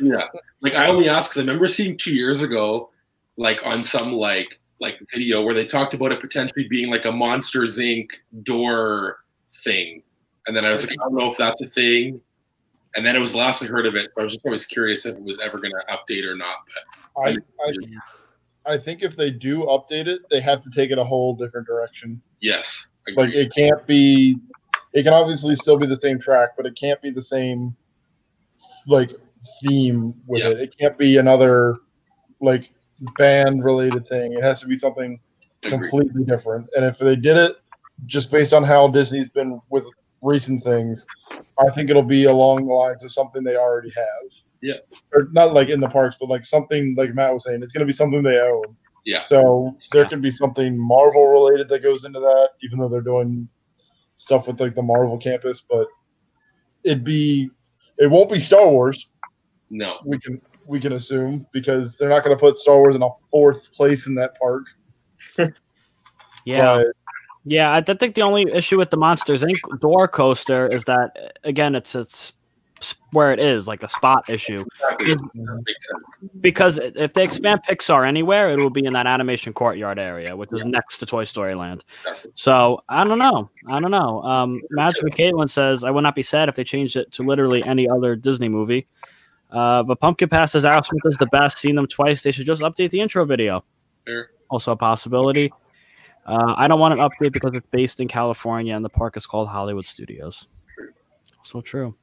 Yeah. 0.01 0.25
Like 0.61 0.75
I 0.75 0.89
only 0.89 1.09
asked 1.09 1.31
because 1.31 1.39
I 1.39 1.43
remember 1.43 1.69
seeing 1.69 1.97
two 1.97 2.15
years 2.15 2.43
ago, 2.43 2.91
like 3.37 3.65
on 3.65 3.83
some 3.83 4.13
like 4.13 4.59
like 4.81 4.99
video 5.13 5.43
where 5.43 5.55
they 5.55 5.67
talked 5.67 5.95
about 5.95 6.13
it 6.13 6.21
potentially 6.21 6.69
being 6.69 6.91
like 6.91 7.05
a 7.05 7.13
Monsters 7.13 7.79
Inc. 7.79 8.11
door 8.43 9.19
thing, 9.65 10.03
and 10.47 10.57
then 10.57 10.65
I 10.65 10.71
was 10.71 10.89
like, 10.89 10.99
I 11.01 11.05
don't 11.05 11.17
know 11.17 11.31
if 11.31 11.37
that's 11.37 11.61
a 11.63 11.69
thing. 11.69 12.21
And 12.97 13.07
then 13.07 13.15
it 13.15 13.19
was 13.19 13.33
the 13.33 13.39
last 13.39 13.63
I 13.63 13.67
heard 13.67 13.87
of 13.87 13.95
it. 13.97 14.07
So 14.07 14.21
I 14.21 14.25
was 14.25 14.33
just 14.35 14.47
always 14.47 14.67
curious 14.67 15.05
if 15.05 15.15
it 15.15 15.23
was 15.23 15.39
ever 15.41 15.59
going 15.59 15.73
to 15.73 15.95
update 15.95 16.25
or 16.25 16.35
not. 16.35 16.57
I, 17.23 17.31
I, 17.31 17.37
I 17.67 17.73
think 18.77 19.03
if 19.03 19.17
they 19.17 19.31
do 19.31 19.61
update 19.65 20.07
it, 20.07 20.29
they 20.31 20.41
have 20.41 20.61
to 20.63 20.71
take 20.71 20.91
it 20.91 20.99
a 20.99 21.05
whole 21.05 21.35
different 21.35 21.67
direction. 21.67 22.21
Yes. 22.41 22.87
Like 23.17 23.33
it 23.33 23.53
can't 23.55 23.87
be. 23.87 24.37
It 24.93 25.03
can 25.05 25.13
obviously 25.13 25.55
still 25.55 25.79
be 25.79 25.87
the 25.87 25.97
same 25.97 26.19
track, 26.19 26.51
but 26.57 26.67
it 26.67 26.75
can't 26.75 27.01
be 27.01 27.11
the 27.11 27.23
same 27.23 27.75
like 28.87 29.13
theme 29.63 30.15
with 30.27 30.43
Yeah. 30.43 30.51
it. 30.51 30.61
It 30.61 30.79
can't 30.79 30.99
be 30.99 31.17
another 31.19 31.77
like 32.41 32.73
band 33.17 33.65
related 33.65 34.07
thing. 34.07 34.33
It 34.33 34.43
has 34.43 34.61
to 34.61 34.67
be 34.67 34.77
something 34.77 35.21
completely 35.63 36.25
different. 36.25 36.69
And 36.77 36.85
if 36.85 36.99
they 36.99 37.17
did 37.17 37.37
it 37.37 37.57
just 38.07 38.31
based 38.31 38.53
on 38.53 38.65
how 38.65 38.89
Disney's 38.89 39.29
been 39.29 39.61
with 39.71 39.87
recent 40.23 40.63
things, 40.63 41.07
I 41.59 41.71
think 41.71 41.91
it'll 41.91 42.03
be 42.03 42.25
along 42.25 42.67
the 42.67 42.73
lines 42.73 43.03
of 43.05 43.13
something 43.13 43.43
they 43.43 43.57
already 43.57 43.91
have. 43.91 44.33
Yeah. 44.63 44.75
Or 45.13 45.29
not 45.33 45.55
like 45.55 45.69
in 45.69 45.81
the 45.81 45.89
parks, 45.89 46.17
but 46.19 46.29
like 46.29 46.45
something 46.45 46.95
like 46.97 47.15
Matt 47.15 47.33
was 47.33 47.45
saying, 47.45 47.63
it's 47.63 47.73
going 47.73 47.81
to 47.81 47.87
be 47.87 47.93
something 47.93 48.23
they 48.23 48.39
own. 48.41 48.77
Yeah. 49.05 49.23
So 49.23 49.77
there 49.93 50.03
Yeah. 50.03 50.09
could 50.09 50.23
be 50.23 50.31
something 50.31 50.77
Marvel 50.79 51.27
related 51.29 51.69
that 51.69 51.83
goes 51.83 52.05
into 52.05 52.21
that, 52.21 52.51
even 52.63 52.79
though 52.79 52.89
they're 52.89 53.01
doing 53.01 53.49
stuff 54.17 54.47
with 54.49 54.61
like 54.61 54.75
the 54.75 54.83
Marvel 54.83 55.17
campus, 55.17 55.61
but 55.69 55.87
it'd 56.85 57.05
be 57.05 57.51
it 57.99 58.11
won't 58.11 58.31
be 58.31 58.39
Star 58.41 58.69
Wars. 58.69 59.09
No. 59.71 59.99
We 60.05 60.19
can 60.19 60.41
we 60.67 60.81
can 60.81 60.93
assume 60.93 61.47
because 61.53 61.97
they're 61.97 62.09
not 62.11 62.25
going 62.25 62.37
to 62.37 62.41
put 62.41 62.57
Star 62.57 62.77
Wars 62.77 62.97
in 62.97 63.03
a 63.03 63.09
fourth 63.31 63.73
place 63.73 64.07
in 64.07 64.15
that 64.17 64.39
park. 64.39 64.65
Yeah. 66.45 66.77
But 66.77 66.87
Yeah, 67.45 67.75
I 67.75 67.81
think 67.83 68.15
the 68.15 68.23
only 68.23 68.47
issue 68.53 68.79
with 68.79 68.91
the 68.91 68.97
Monsters 68.97 69.43
Inc. 69.43 69.81
door 69.81 70.09
coaster 70.09 70.67
is 70.67 70.85
that 70.85 71.35
again, 71.45 71.75
it's 71.75 71.95
it's 71.95 72.31
s- 72.31 72.33
where 73.13 73.33
it 73.33 73.41
is 73.41 73.67
like 73.67 73.83
a 73.83 73.89
spot 73.89 74.29
issue 74.29 74.65
Exactly. 74.91 75.13
Is- 75.13 75.21
That 75.21 75.63
makes 75.67 75.89
sense. 75.89 76.33
because 76.41 76.79
if 76.79 77.13
they 77.15 77.25
expand 77.25 77.61
Pixar 77.69 78.07
anywhere, 78.07 78.51
it 78.51 78.59
will 78.59 78.71
be 78.71 78.85
in 78.85 78.93
that 78.93 79.07
animation 79.07 79.53
courtyard 79.53 79.99
area, 79.99 80.37
which 80.37 80.51
is 80.53 80.65
next 80.65 80.99
to 80.99 81.07
Toy 81.07 81.25
Story 81.25 81.55
Land. 81.55 81.85
So 82.35 82.83
I 82.89 83.05
don't 83.05 83.19
know. 83.19 83.51
I 83.69 83.81
don't 83.81 83.91
know. 83.91 84.23
Um, 84.23 84.61
Magic 84.71 85.03
Caitlin 85.15 85.49
says 85.51 85.83
I 85.85 85.91
would 85.91 86.03
not 86.03 86.15
be 86.15 86.23
sad 86.23 86.49
if 86.49 86.55
they 86.57 86.65
changed 86.65 86.97
it 86.97 87.11
to 87.13 87.23
literally 87.23 87.63
any 87.65 87.89
other 87.89 88.15
Disney 88.17 88.49
movie. 88.49 88.87
Uh, 89.51 89.83
but 89.83 89.99
Pumpkin 89.99 90.29
Pass 90.29 90.53
says 90.53 90.65
Aerosmith 90.65 91.07
is 91.07 91.17
the 91.17 91.27
best. 91.27 91.59
Seen 91.59 91.75
them 91.75 91.87
twice. 91.87 92.23
They 92.23 92.31
should 92.31 92.47
just 92.47 92.61
update 92.63 92.91
the 92.91 93.01
intro 93.01 93.25
video. 93.25 93.65
Fair. 94.05 94.31
Also 94.51 94.73
a 94.73 94.77
possibility. 94.77 95.53
Uh, 96.27 96.55
I 96.57 96.69
don't 96.69 96.79
want 96.81 96.93
an 96.93 97.01
update 97.01 97.33
because 97.33 97.55
it's 97.55 97.67
based 97.71 98.01
in 98.01 98.09
California 98.09 98.77
and 98.77 98.85
the 98.85 98.91
park 98.91 99.17
is 99.17 99.27
called 99.27 99.49
Hollywood 99.49 99.87
Studios. 99.87 100.47
So 101.43 101.63
true. 101.63 101.95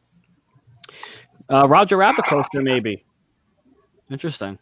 Uh, 1.50 1.68
Roger 1.68 1.98
Rabbit 1.98 2.26
coaster, 2.26 2.62
maybe. 2.62 3.04
Interesting. 4.10 4.60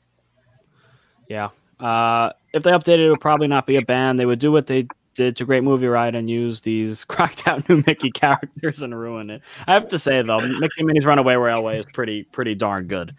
Yeah. 1.29 1.49
Uh, 1.79 2.31
if 2.53 2.63
they 2.63 2.71
updated 2.71 2.99
it, 2.99 2.99
it 3.01 3.09
would 3.09 3.21
probably 3.21 3.47
not 3.47 3.65
be 3.65 3.77
a 3.77 3.81
ban. 3.81 4.15
They 4.15 4.25
would 4.25 4.39
do 4.39 4.51
what 4.51 4.67
they 4.67 4.87
did 5.13 5.35
to 5.37 5.45
Great 5.45 5.63
Movie 5.63 5.87
Ride 5.87 6.15
and 6.15 6.29
use 6.29 6.61
these 6.61 7.03
cracked 7.05 7.47
out 7.47 7.67
new 7.69 7.83
Mickey 7.85 8.11
characters 8.11 8.81
and 8.81 8.97
ruin 8.97 9.29
it. 9.29 9.41
I 9.67 9.73
have 9.73 9.87
to 9.89 9.99
say 9.99 10.21
though, 10.21 10.39
Mickey 10.39 10.75
and 10.79 10.87
Minnie's 10.87 11.05
Runaway 11.05 11.35
Railway 11.35 11.79
is 11.79 11.85
pretty 11.93 12.23
pretty 12.23 12.55
darn 12.55 12.87
good. 12.87 13.15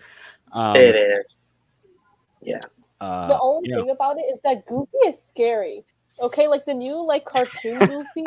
Um, 0.53 0.77
it 0.77 0.95
is. 0.95 1.39
Yeah. 2.43 2.61
Uh, 3.01 3.29
the 3.29 3.39
only 3.41 3.71
yeah. 3.71 3.77
thing 3.77 3.91
about 3.91 4.19
it 4.19 4.23
is 4.33 4.41
that 4.45 4.67
Goofy 4.67 4.97
is 5.07 5.21
scary. 5.23 5.85
Okay, 6.21 6.47
like 6.47 6.65
the 6.65 6.75
new 6.75 7.05
like 7.05 7.25
cartoon 7.25 7.79
Goofy. 7.87 8.25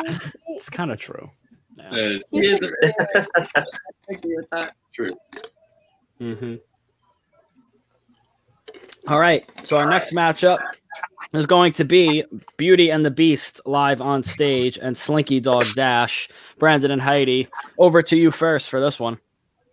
It's 0.48 0.68
kind 0.68 0.92
of 0.92 0.98
true. 0.98 1.30
Yeah. 1.78 1.90
Uh, 1.90 1.96
It 1.96 2.22
he's 2.30 2.44
is 2.52 2.58
scary. 2.58 2.74
I 4.10 4.12
agree 4.12 4.36
with 4.36 4.50
that. 4.50 4.74
true. 4.92 5.10
Mm-hmm. 6.20 6.56
All 9.06 9.20
right. 9.20 9.48
So 9.64 9.78
our 9.78 9.88
next 9.88 10.12
matchup 10.12 10.58
is 11.32 11.46
going 11.46 11.72
to 11.74 11.84
be 11.84 12.24
Beauty 12.56 12.90
and 12.90 13.04
the 13.04 13.10
Beast 13.10 13.60
live 13.64 14.00
on 14.00 14.22
stage 14.22 14.78
and 14.78 14.96
Slinky 14.96 15.40
Dog 15.40 15.66
Dash. 15.74 16.28
Brandon 16.58 16.90
and 16.90 17.00
Heidi, 17.00 17.48
over 17.78 18.02
to 18.02 18.16
you 18.16 18.30
first 18.30 18.68
for 18.68 18.80
this 18.80 18.98
one. 18.98 19.18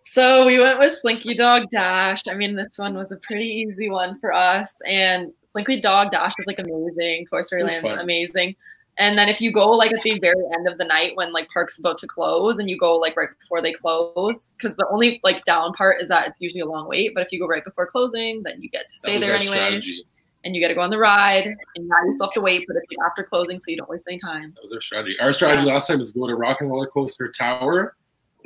So 0.04 0.46
we 0.46 0.60
went 0.60 0.78
with 0.78 0.96
Slinky 0.96 1.34
Dog 1.34 1.64
Dash. 1.70 2.22
I 2.30 2.34
mean, 2.34 2.54
this 2.54 2.78
one 2.78 2.94
was 2.94 3.10
a 3.10 3.18
pretty 3.26 3.46
easy 3.46 3.90
one 3.90 4.18
for 4.20 4.32
us. 4.32 4.80
And 4.86 5.32
Slinky 5.50 5.80
Dog 5.80 6.12
Dash 6.12 6.32
is 6.38 6.46
like 6.46 6.60
amazing. 6.60 7.26
Toy 7.28 7.40
Story 7.40 7.62
It 7.62 7.64
was 7.64 7.82
Land's 7.82 8.02
amazing. 8.02 8.54
And 8.98 9.18
then 9.18 9.28
if 9.28 9.40
you 9.40 9.52
go 9.52 9.70
like 9.70 9.92
at 9.92 10.02
the 10.02 10.18
very 10.20 10.42
end 10.54 10.66
of 10.66 10.78
the 10.78 10.84
night 10.84 11.12
when 11.16 11.32
like 11.32 11.48
park's 11.50 11.78
about 11.78 11.98
to 11.98 12.06
close 12.06 12.58
and 12.58 12.70
you 12.70 12.78
go 12.78 12.96
like 12.96 13.16
right 13.16 13.28
before 13.40 13.60
they 13.60 13.72
close, 13.72 14.48
because 14.56 14.74
the 14.76 14.86
only 14.90 15.20
like 15.22 15.44
down 15.44 15.72
part 15.74 16.00
is 16.00 16.08
that 16.08 16.28
it's 16.28 16.40
usually 16.40 16.62
a 16.62 16.66
long 16.66 16.88
wait. 16.88 17.12
But 17.14 17.24
if 17.26 17.32
you 17.32 17.38
go 17.38 17.46
right 17.46 17.64
before 17.64 17.86
closing, 17.86 18.42
then 18.42 18.62
you 18.62 18.70
get 18.70 18.88
to 18.88 18.96
stay 18.96 19.18
there 19.18 19.34
anyways. 19.34 19.50
strategy. 19.50 20.02
And 20.44 20.54
you 20.54 20.60
get 20.60 20.68
to 20.68 20.74
go 20.74 20.80
on 20.80 20.90
the 20.90 20.98
ride. 20.98 21.44
And 21.44 21.88
now 21.88 21.96
you 22.04 22.12
still 22.12 22.26
have 22.28 22.34
to 22.34 22.40
wait, 22.40 22.64
but 22.68 22.76
it's 22.76 22.86
like 22.90 23.04
after 23.04 23.24
closing, 23.24 23.58
so 23.58 23.64
you 23.70 23.76
don't 23.76 23.90
waste 23.90 24.06
any 24.08 24.18
time. 24.20 24.52
That 24.54 24.62
was 24.62 24.72
our 24.72 24.80
strategy. 24.80 25.18
Our 25.18 25.32
strategy 25.32 25.64
last 25.66 25.88
time 25.88 25.98
was 25.98 26.12
go 26.12 26.26
to 26.28 26.36
Rock 26.36 26.60
and 26.60 26.70
Roller 26.70 26.86
Coaster 26.86 27.32
Tower 27.32 27.96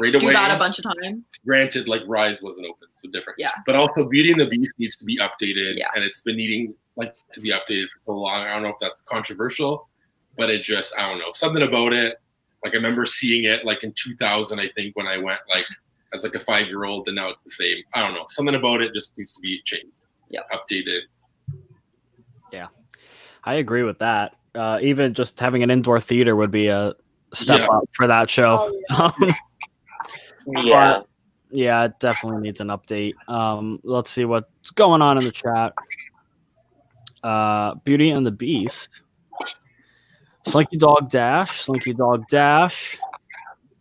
right 0.00 0.14
away. 0.14 0.20
Do 0.20 0.32
that 0.32 0.54
a 0.54 0.58
bunch 0.58 0.78
of 0.78 0.84
times. 0.84 1.28
Granted, 1.46 1.88
like 1.88 2.00
Rise 2.06 2.42
wasn't 2.42 2.68
open, 2.68 2.88
so 2.92 3.10
different. 3.10 3.38
Yeah. 3.38 3.50
But 3.66 3.76
also, 3.76 4.08
Beauty 4.08 4.32
and 4.32 4.40
the 4.40 4.46
Beast 4.46 4.72
needs 4.78 4.96
to 4.96 5.04
be 5.04 5.18
updated, 5.18 5.74
Yeah. 5.76 5.88
and 5.94 6.02
it's 6.02 6.22
been 6.22 6.36
needing 6.36 6.74
like 6.96 7.14
to 7.32 7.40
be 7.40 7.50
updated 7.50 7.88
for 7.90 8.00
so 8.06 8.12
long. 8.12 8.44
I 8.44 8.54
don't 8.54 8.62
know 8.62 8.70
if 8.70 8.76
that's 8.80 9.02
controversial, 9.02 9.89
but 10.36 10.50
it 10.50 10.62
just 10.62 10.98
I 10.98 11.08
don't 11.08 11.18
know 11.18 11.32
something 11.34 11.62
about 11.62 11.92
it. 11.92 12.16
Like 12.64 12.74
I 12.74 12.76
remember 12.76 13.06
seeing 13.06 13.44
it 13.44 13.64
like 13.64 13.84
in 13.84 13.92
2000, 13.92 14.58
I 14.60 14.68
think, 14.76 14.94
when 14.96 15.06
I 15.06 15.16
went 15.16 15.40
like 15.54 15.66
as 16.12 16.24
like 16.24 16.34
a 16.34 16.40
five 16.40 16.66
year 16.66 16.84
old, 16.84 17.08
and 17.08 17.16
now 17.16 17.30
it's 17.30 17.42
the 17.42 17.50
same. 17.50 17.78
I 17.94 18.00
don't 18.00 18.14
know. 18.14 18.26
Something 18.28 18.54
about 18.54 18.82
it 18.82 18.92
just 18.94 19.16
needs 19.16 19.32
to 19.34 19.40
be 19.40 19.60
changed. 19.64 19.86
Yeah. 20.28 20.40
Updated. 20.52 21.00
Yeah, 22.52 22.66
I 23.44 23.54
agree 23.54 23.82
with 23.84 23.98
that. 24.00 24.36
Uh, 24.54 24.78
even 24.82 25.14
just 25.14 25.38
having 25.38 25.62
an 25.62 25.70
indoor 25.70 26.00
theater 26.00 26.34
would 26.34 26.50
be 26.50 26.66
a 26.66 26.94
step 27.32 27.60
Yeah. 27.60 27.66
up 27.66 27.84
for 27.92 28.06
that 28.08 28.28
show. 28.28 28.72
Oh, 28.90 29.12
yeah. 29.20 29.34
Um, 30.56 30.66
Yeah. 30.66 31.00
yeah, 31.50 31.84
it 31.84 31.92
definitely 32.00 32.40
needs 32.40 32.60
an 32.60 32.68
update. 32.68 33.12
Um, 33.28 33.78
let's 33.84 34.10
see 34.10 34.24
what's 34.24 34.70
going 34.70 35.00
on 35.02 35.18
in 35.18 35.24
the 35.24 35.30
chat. 35.30 35.74
Uh, 37.22 37.74
Beauty 37.84 38.10
and 38.10 38.26
the 38.26 38.30
Beast. 38.32 39.02
Slinky 40.46 40.76
Dog 40.78 41.10
Dash, 41.10 41.60
Slinky 41.60 41.92
Dog 41.92 42.24
Dash, 42.28 42.98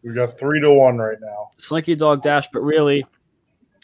we 0.04 0.14
got 0.14 0.38
three 0.38 0.62
to 0.62 0.72
one 0.74 0.98
right 0.98 1.18
now. 1.22 1.50
Slinky 1.58 1.96
Dog 1.96 2.22
Dash, 2.22 2.48
but 2.54 2.62
really 2.62 3.06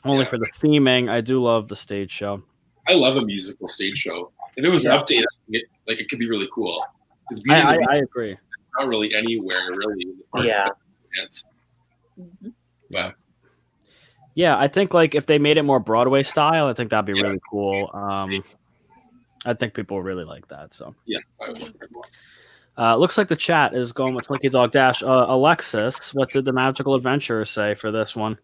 only 0.04 0.24
Yeah. 0.24 0.30
for 0.30 0.38
the 0.38 0.46
theming. 0.58 1.10
I 1.10 1.22
do 1.22 1.42
love 1.42 1.68
the 1.68 1.76
stage 1.76 2.12
show. 2.12 2.44
I 2.88 2.94
love 2.94 3.18
a 3.18 3.26
musical 3.26 3.68
stage 3.68 3.98
show. 3.98 4.32
If 4.56 4.64
it 4.64 4.70
was 4.70 4.86
Yeah. 4.86 4.98
updated, 4.98 5.26
it, 5.50 5.66
like 5.88 6.00
it 6.00 6.08
could 6.10 6.20
be 6.20 6.30
really 6.30 6.48
cool. 6.54 6.82
I, 7.50 7.62
I, 7.62 7.78
I 7.90 7.96
agree. 7.98 8.38
not 8.78 8.88
really 8.88 9.14
anywhere 9.16 9.72
really. 9.74 10.04
in 10.38 10.44
Yeah. 10.44 10.68
Mm-hmm. 12.20 12.50
But 12.92 13.16
Yeah, 14.36 14.58
I 14.58 14.68
think 14.68 14.94
like 14.94 15.16
if 15.16 15.26
they 15.26 15.40
made 15.40 15.58
it 15.58 15.64
more 15.64 15.80
Broadway 15.80 16.24
style, 16.24 16.68
I 16.68 16.74
think 16.74 16.92
that'd 16.92 17.06
be 17.06 17.14
Yeah. 17.20 17.24
really 17.28 17.42
cool. 17.50 17.90
Um, 17.94 18.44
I 19.46 19.54
think 19.54 19.74
people 19.74 20.02
really 20.02 20.24
like 20.24 20.48
that. 20.50 20.74
So. 20.74 20.94
yeah, 21.06 21.20
I 22.78 22.94
would 22.94 22.96
like 22.96 22.96
that 22.96 22.96
more. 22.96 22.96
Uh, 22.96 22.96
looks 22.98 23.18
like 23.18 23.28
the 23.28 23.36
chat 23.36 23.74
is 23.74 23.92
going 23.92 24.14
with 24.16 24.26
Slinky 24.26 24.50
Dog 24.50 24.72
Dash. 24.72 25.04
Uh, 25.04 25.26
Alexis, 25.30 26.14
what 26.14 26.32
did 26.32 26.46
the 26.46 26.54
Magical 26.54 26.96
Adventurers 26.96 27.50
say 27.50 27.74
for 27.76 27.92
this 27.92 28.16
one? 28.16 28.38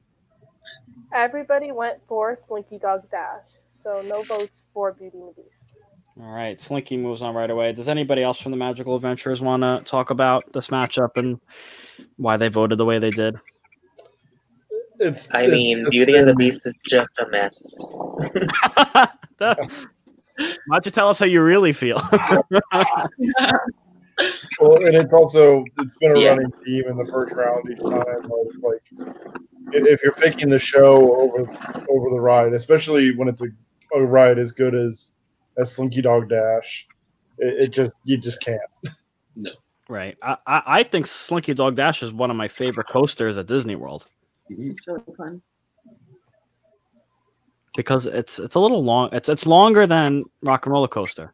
Everybody 1.13 1.71
went 1.71 1.99
for 2.07 2.35
Slinky 2.35 2.77
Dog 2.77 3.09
Dash, 3.11 3.47
so 3.71 4.01
no 4.05 4.23
votes 4.23 4.63
for 4.73 4.93
Beauty 4.93 5.17
and 5.17 5.29
the 5.29 5.41
Beast. 5.41 5.65
All 6.19 6.31
right, 6.31 6.59
Slinky 6.59 6.97
moves 6.97 7.21
on 7.21 7.33
right 7.35 7.49
away. 7.49 7.71
Does 7.73 7.89
anybody 7.89 8.23
else 8.23 8.39
from 8.39 8.51
the 8.51 8.57
Magical 8.57 8.95
Adventurers 8.95 9.41
want 9.41 9.63
to 9.63 9.81
talk 9.89 10.09
about 10.09 10.51
this 10.53 10.67
matchup 10.67 11.17
and 11.17 11.39
why 12.17 12.37
they 12.37 12.47
voted 12.49 12.77
the 12.77 12.85
way 12.85 12.99
they 12.99 13.11
did? 13.11 13.35
It's. 14.99 15.27
I 15.33 15.43
it's- 15.43 15.51
mean, 15.51 15.79
it's 15.81 15.89
Beauty 15.89 16.15
and 16.15 16.27
the 16.27 16.35
Beast 16.35 16.67
is 16.67 16.77
just 16.87 17.19
a 17.19 17.27
mess. 17.29 17.85
Why 19.37 20.77
don't 20.77 20.85
you 20.85 20.91
tell 20.91 21.09
us 21.09 21.19
how 21.19 21.25
you 21.25 21.41
really 21.41 21.73
feel? 21.73 21.99
Well, 24.59 24.75
and 24.85 24.95
it's 24.95 25.13
also 25.13 25.63
it's 25.79 25.95
been 25.95 26.15
a 26.15 26.19
Yeah. 26.19 26.29
running 26.29 26.51
theme 26.65 26.85
in 26.87 26.97
the 26.97 27.05
first 27.05 27.33
round 27.33 27.69
each 27.71 27.79
time. 27.79 28.25
Of 28.25 28.31
like, 28.61 28.81
if 29.73 30.03
you're 30.03 30.11
picking 30.13 30.49
the 30.49 30.59
show 30.59 31.15
over 31.19 31.39
over 31.89 32.09
the 32.09 32.19
ride, 32.19 32.53
especially 32.53 33.15
when 33.15 33.27
it's 33.27 33.41
a, 33.41 33.47
a 33.95 34.03
ride 34.05 34.37
as 34.39 34.51
good 34.51 34.75
as 34.75 35.13
as 35.57 35.73
Slinky 35.73 36.01
Dog 36.01 36.29
Dash, 36.29 36.87
it, 37.37 37.63
it 37.63 37.67
just 37.73 37.91
you 38.03 38.17
just 38.17 38.41
can't. 38.41 38.61
No. 39.35 39.51
Right. 39.89 40.17
I, 40.21 40.37
I, 40.47 40.63
I 40.65 40.83
think 40.83 41.05
Slinky 41.07 41.53
Dog 41.53 41.75
Dash 41.75 42.01
is 42.03 42.13
one 42.13 42.29
of 42.31 42.37
my 42.37 42.47
favorite 42.47 42.87
coasters 42.87 43.37
at 43.37 43.47
Disney 43.47 43.75
World 43.75 44.05
Mhm. 44.51 44.71
It's 44.71 44.87
really 44.87 45.03
fun. 45.17 45.41
because 47.75 48.05
it's 48.05 48.37
it's 48.39 48.55
a 48.55 48.59
little 48.59 48.83
long. 48.83 49.09
It's 49.13 49.29
it's 49.29 49.45
longer 49.45 49.87
than 49.87 50.25
Rock 50.43 50.65
and 50.65 50.73
Roller 50.73 50.87
Coaster. 50.89 51.33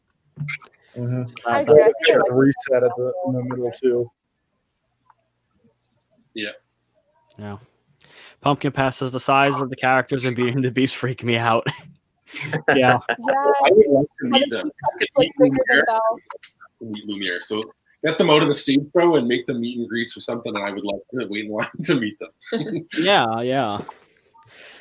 Mm-hmm. 0.97 1.23
I 1.47 1.59
Uh, 1.59 1.61
agree. 1.61 1.83
I 1.83 1.85
think 2.03 2.15
I 2.17 2.19
like 2.21 2.31
reset 2.31 2.83
at 2.83 2.91
the 2.95 3.13
in 3.27 3.33
the 3.33 3.43
middle 3.43 3.71
too. 3.71 4.11
Yeah. 6.33 7.57
Pumpkin 8.41 8.71
passes 8.71 9.11
the 9.11 9.19
size 9.19 9.59
of 9.59 9.69
the 9.69 9.75
characters 9.75 10.23
and 10.25 10.35
Beauty 10.35 10.51
and 10.53 10.63
the 10.63 10.71
Beast 10.71 10.95
freak 10.95 11.23
me 11.23 11.37
out. 11.37 11.65
Yeah. 12.75 12.97
Yeah, 13.07 13.33
I 13.63 13.69
would 13.71 13.85
like 13.89 14.05
to 14.21 14.27
meet 14.27 14.49
them. 14.51 14.69
he 14.99 15.07
like 15.15 15.31
bigger 15.39 15.55
than 15.69 15.83
Belle. 15.85 16.17
To 16.81 16.85
meet 16.85 17.05
Lumiere. 17.07 17.39
So 17.39 17.63
get 18.05 18.17
them 18.17 18.29
out 18.29 18.41
of 18.41 18.49
the 18.49 18.53
stage 18.53 18.81
show 18.99 19.15
and 19.15 19.25
make 19.29 19.47
them 19.47 19.61
meet 19.61 19.77
and 19.79 19.87
greets 19.87 20.17
or 20.17 20.19
something, 20.19 20.53
and 20.53 20.61
I 20.61 20.71
would 20.71 20.83
love 20.83 20.99
to 21.17 21.25
wait 21.29 21.45
in 21.45 21.51
line 21.51 21.69
to 21.85 21.95
meet 21.97 22.17
them. 22.19 22.81
Yeah, 22.97 23.39
yeah. 23.39 23.79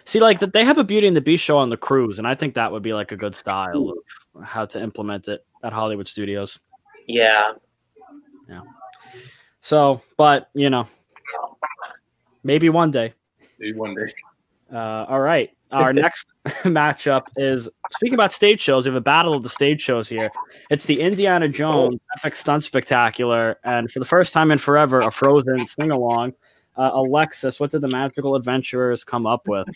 See, 0.06 0.18
like 0.18 0.40
that, 0.40 0.54
they 0.54 0.64
have 0.64 0.76
a 0.78 0.82
Beauty 0.82 1.06
and 1.06 1.16
the 1.16 1.20
Beast 1.20 1.44
show 1.44 1.56
on 1.58 1.68
the 1.68 1.76
cruise, 1.76 2.18
and 2.18 2.26
I 2.26 2.34
think 2.34 2.54
that 2.54 2.72
would 2.72 2.82
be 2.82 2.92
like 2.94 3.12
a 3.12 3.16
good 3.16 3.36
style 3.36 3.90
of 3.90 3.98
how 4.44 4.66
to 4.66 4.82
implement 4.82 5.28
it 5.28 5.44
at 5.62 5.72
Hollywood 5.72 6.08
Studios. 6.08 6.58
Yeah. 7.06 7.52
Yeah. 8.48 8.62
So, 9.60 10.00
but 10.16 10.50
you 10.54 10.70
know, 10.70 10.86
maybe 12.42 12.68
one 12.68 12.90
day. 12.90 13.14
Maybe 13.58 13.76
one 13.76 13.94
day. 13.94 14.12
Uh, 14.72 15.06
all 15.08 15.20
right. 15.20 15.50
Our 15.72 15.92
next 15.94 16.26
matchup 16.64 17.26
is 17.36 17.68
speaking 17.92 18.14
about 18.14 18.32
stage 18.32 18.60
shows. 18.60 18.84
We 18.84 18.90
have 18.90 18.96
a 18.96 19.00
battle 19.00 19.34
of 19.34 19.42
the 19.42 19.48
stage 19.48 19.80
shows 19.80 20.08
here. 20.08 20.30
It's 20.70 20.84
the 20.84 21.00
Indiana 21.00 21.48
Jones 21.48 22.00
Epic 22.18 22.36
Stunt 22.36 22.64
Spectacular, 22.64 23.58
and 23.64 23.90
for 23.90 23.98
the 23.98 24.04
first 24.04 24.32
time 24.32 24.50
in 24.50 24.58
forever, 24.58 25.00
a 25.00 25.10
Frozen 25.10 25.66
sing 25.66 25.90
along. 25.90 26.34
Uh, 26.76 26.90
Alexis, 26.92 27.58
what 27.58 27.70
did 27.70 27.80
the 27.80 27.88
Magical 27.88 28.36
Adventurers 28.36 29.02
come 29.02 29.26
up 29.26 29.48
with? 29.48 29.66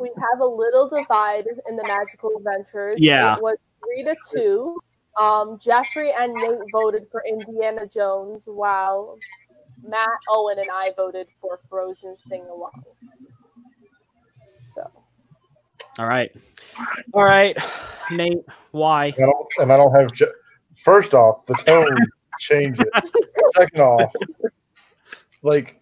We 0.00 0.10
have 0.32 0.40
a 0.40 0.46
little 0.46 0.88
divide 0.88 1.44
in 1.68 1.76
the 1.76 1.82
Magical 1.82 2.30
Adventures. 2.38 2.96
Yeah. 2.98 3.36
It 3.36 3.42
was 3.42 3.58
three 3.84 4.04
to 4.04 4.16
two. 4.30 4.80
Um, 5.20 5.58
Jeffrey 5.60 6.12
and 6.12 6.32
Nate 6.34 6.58
voted 6.72 7.06
for 7.10 7.22
Indiana 7.28 7.86
Jones, 7.86 8.44
while 8.46 9.18
Matt, 9.86 10.08
Owen, 10.28 10.58
and 10.58 10.70
I 10.72 10.92
voted 10.96 11.26
for 11.40 11.60
Frozen 11.68 12.16
Sing 12.26 12.44
Along. 12.50 12.70
So 14.62 14.88
All 15.98 16.06
right. 16.06 16.30
All 17.12 17.24
right. 17.24 17.56
Nate, 18.12 18.44
why? 18.70 19.06
And 19.06 19.24
I 19.24 19.26
don't, 19.26 19.46
and 19.58 19.72
I 19.72 19.76
don't 19.76 19.94
have. 19.94 20.12
Je- 20.12 20.26
First 20.84 21.14
off, 21.14 21.44
the 21.46 21.54
tone 21.54 21.96
change 22.38 22.78
it. 22.78 22.88
Second 23.56 23.80
off, 23.80 24.14
like 25.42 25.80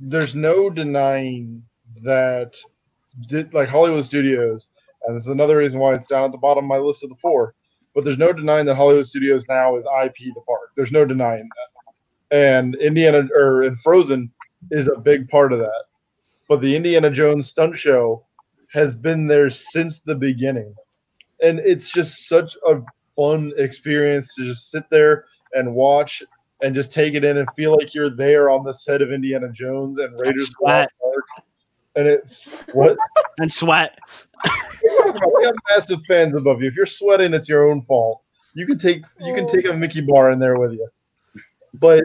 there's 0.00 0.34
no 0.34 0.70
denying 0.70 1.62
that 2.02 2.56
did 3.26 3.52
like 3.52 3.68
Hollywood 3.68 4.04
Studios, 4.04 4.68
and 5.06 5.16
this 5.16 5.24
is 5.24 5.28
another 5.28 5.58
reason 5.58 5.80
why 5.80 5.94
it's 5.94 6.06
down 6.06 6.24
at 6.24 6.32
the 6.32 6.38
bottom 6.38 6.64
of 6.64 6.68
my 6.68 6.78
list 6.78 7.02
of 7.02 7.10
the 7.10 7.16
four. 7.16 7.54
But 7.94 8.04
there's 8.04 8.18
no 8.18 8.32
denying 8.32 8.66
that 8.66 8.76
Hollywood 8.76 9.06
Studios 9.06 9.44
now 9.48 9.76
is 9.76 9.84
IP 10.04 10.32
the 10.34 10.42
park. 10.46 10.70
There's 10.76 10.92
no 10.92 11.04
denying 11.04 11.48
that. 11.48 12.36
And 12.36 12.76
Indiana 12.76 13.28
or 13.34 13.62
and 13.62 13.78
Frozen 13.80 14.30
is 14.70 14.88
a 14.88 14.98
big 14.98 15.28
part 15.28 15.52
of 15.52 15.58
that. 15.58 15.84
But 16.48 16.60
the 16.60 16.76
Indiana 16.76 17.10
Jones 17.10 17.48
stunt 17.48 17.76
show 17.76 18.24
has 18.72 18.94
been 18.94 19.26
there 19.26 19.50
since 19.50 20.00
the 20.00 20.14
beginning. 20.14 20.74
And 21.42 21.58
it's 21.60 21.90
just 21.90 22.28
such 22.28 22.56
a 22.66 22.80
fun 23.16 23.52
experience 23.56 24.34
to 24.34 24.44
just 24.44 24.70
sit 24.70 24.84
there 24.90 25.24
and 25.54 25.74
watch 25.74 26.22
and 26.62 26.74
just 26.74 26.92
take 26.92 27.14
it 27.14 27.24
in 27.24 27.38
and 27.38 27.48
feel 27.56 27.72
like 27.72 27.94
you're 27.94 28.14
there 28.14 28.50
on 28.50 28.64
the 28.64 28.74
set 28.74 29.02
of 29.02 29.10
Indiana 29.10 29.50
Jones 29.50 29.98
and 29.98 30.12
Raiders 30.20 30.48
of 30.48 30.54
the 30.60 30.66
Lost 30.66 30.90
Ark. 31.04 31.24
And 31.96 32.06
it 32.06 32.48
what 32.72 32.96
And 33.38 33.52
sweat. 33.52 33.98
we 35.14 35.44
have 35.44 35.54
massive 35.70 36.04
fans 36.06 36.34
above 36.34 36.60
you. 36.60 36.68
If 36.68 36.76
you're 36.76 36.86
sweating, 36.86 37.34
it's 37.34 37.48
your 37.48 37.70
own 37.70 37.80
fault. 37.80 38.22
You 38.54 38.66
can 38.66 38.78
take 38.78 39.04
you 39.20 39.34
can 39.34 39.46
take 39.46 39.64
a 39.64 39.70
oh. 39.70 39.76
Mickey 39.76 40.00
bar 40.00 40.30
in 40.30 40.38
there 40.38 40.58
with 40.58 40.72
you. 40.72 40.88
But 41.74 42.04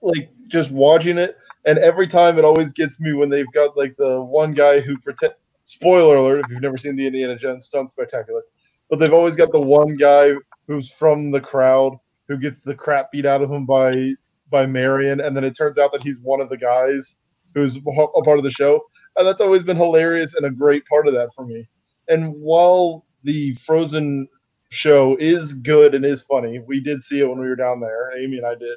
like 0.00 0.30
just 0.48 0.70
watching 0.70 1.18
it, 1.18 1.36
and 1.64 1.78
every 1.78 2.06
time 2.06 2.38
it 2.38 2.44
always 2.44 2.72
gets 2.72 3.00
me 3.00 3.12
when 3.12 3.30
they've 3.30 3.50
got 3.52 3.76
like 3.76 3.96
the 3.96 4.22
one 4.22 4.52
guy 4.52 4.80
who 4.80 4.98
pretend. 4.98 5.34
Spoiler 5.64 6.16
alert! 6.16 6.44
If 6.44 6.50
you've 6.50 6.60
never 6.60 6.76
seen 6.76 6.96
the 6.96 7.06
Indiana 7.06 7.36
Jones 7.36 7.66
stunt 7.66 7.92
spectacular, 7.92 8.42
but 8.90 8.98
they've 8.98 9.12
always 9.12 9.36
got 9.36 9.52
the 9.52 9.60
one 9.60 9.96
guy 9.96 10.32
who's 10.66 10.90
from 10.90 11.30
the 11.30 11.40
crowd 11.40 11.96
who 12.26 12.36
gets 12.36 12.60
the 12.60 12.74
crap 12.74 13.12
beat 13.12 13.26
out 13.26 13.42
of 13.42 13.50
him 13.50 13.64
by 13.64 14.14
by 14.50 14.66
Marion, 14.66 15.20
and 15.20 15.36
then 15.36 15.44
it 15.44 15.56
turns 15.56 15.78
out 15.78 15.92
that 15.92 16.02
he's 16.02 16.20
one 16.20 16.40
of 16.40 16.48
the 16.48 16.56
guys 16.56 17.16
who's 17.54 17.76
a 17.76 18.22
part 18.22 18.38
of 18.38 18.44
the 18.44 18.50
show, 18.50 18.80
and 19.16 19.26
that's 19.26 19.40
always 19.40 19.62
been 19.62 19.76
hilarious 19.76 20.34
and 20.34 20.46
a 20.46 20.50
great 20.50 20.84
part 20.86 21.06
of 21.06 21.14
that 21.14 21.32
for 21.34 21.46
me. 21.46 21.68
And 22.12 22.34
while 22.34 23.06
the 23.22 23.54
Frozen 23.54 24.28
show 24.70 25.16
is 25.18 25.54
good 25.54 25.94
and 25.94 26.04
is 26.04 26.22
funny, 26.22 26.58
we 26.58 26.78
did 26.78 27.02
see 27.02 27.20
it 27.20 27.28
when 27.28 27.38
we 27.38 27.48
were 27.48 27.56
down 27.56 27.80
there. 27.80 28.10
Amy 28.18 28.36
and 28.36 28.46
I 28.46 28.54
did. 28.54 28.76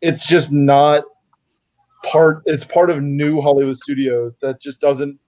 It's 0.00 0.26
just 0.26 0.50
not 0.50 1.04
part. 2.02 2.42
It's 2.46 2.64
part 2.64 2.90
of 2.90 3.02
new 3.02 3.40
Hollywood 3.40 3.76
Studios 3.76 4.36
that 4.40 4.60
just 4.60 4.80
doesn't 4.80 5.18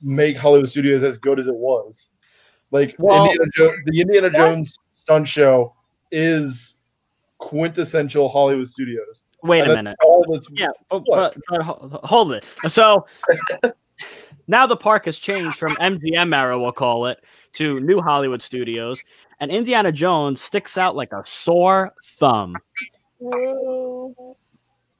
make 0.00 0.36
Hollywood 0.38 0.70
Studios 0.70 1.02
as 1.02 1.18
good 1.18 1.38
as 1.38 1.48
it 1.48 1.54
was. 1.54 2.08
Like 2.70 2.96
Well- 2.98 3.26
Indiana 3.26 3.50
jo- 3.54 3.74
the 3.84 4.00
Indiana 4.00 4.30
Jones 4.30 4.78
stunt 4.92 5.28
show 5.28 5.74
is 6.10 6.78
quintessential 7.38 8.28
Hollywood 8.30 8.68
Studios. 8.68 9.24
Wait 9.42 9.60
And 9.60 9.72
a 9.72 9.74
minute. 9.74 9.96
Yeah, 10.52 10.68
but, 10.90 11.02
but, 11.06 11.36
but 11.50 11.62
hold 11.62 12.32
it. 12.32 12.44
So 12.66 13.06
now 14.46 14.66
the 14.66 14.76
park 14.76 15.04
has 15.06 15.18
changed 15.18 15.56
from 15.56 15.72
MGM 15.76 16.34
era, 16.34 16.58
we'll 16.58 16.72
call 16.72 17.06
it, 17.06 17.22
to 17.54 17.80
New 17.80 18.00
Hollywood 18.00 18.42
Studios, 18.42 19.02
and 19.40 19.50
Indiana 19.50 19.92
Jones 19.92 20.40
sticks 20.40 20.78
out 20.78 20.96
like 20.96 21.12
a 21.12 21.24
sore 21.24 21.92
thumb. 22.04 22.56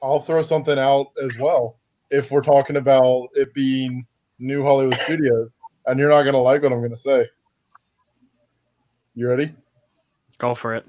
I'll 0.02 0.20
throw 0.20 0.42
something 0.42 0.78
out 0.78 1.12
as 1.22 1.38
well. 1.38 1.78
If 2.10 2.30
we're 2.30 2.42
talking 2.42 2.76
about 2.76 3.28
it 3.34 3.54
being 3.54 4.06
new 4.38 4.62
Hollywood 4.62 4.94
studios, 4.96 5.56
and 5.86 5.98
you're 5.98 6.10
not 6.10 6.22
gonna 6.22 6.38
like 6.38 6.62
what 6.62 6.72
I'm 6.72 6.82
gonna 6.82 6.96
say. 6.96 7.26
You 9.14 9.28
ready? 9.28 9.54
Go 10.38 10.54
for 10.54 10.74
it. 10.74 10.86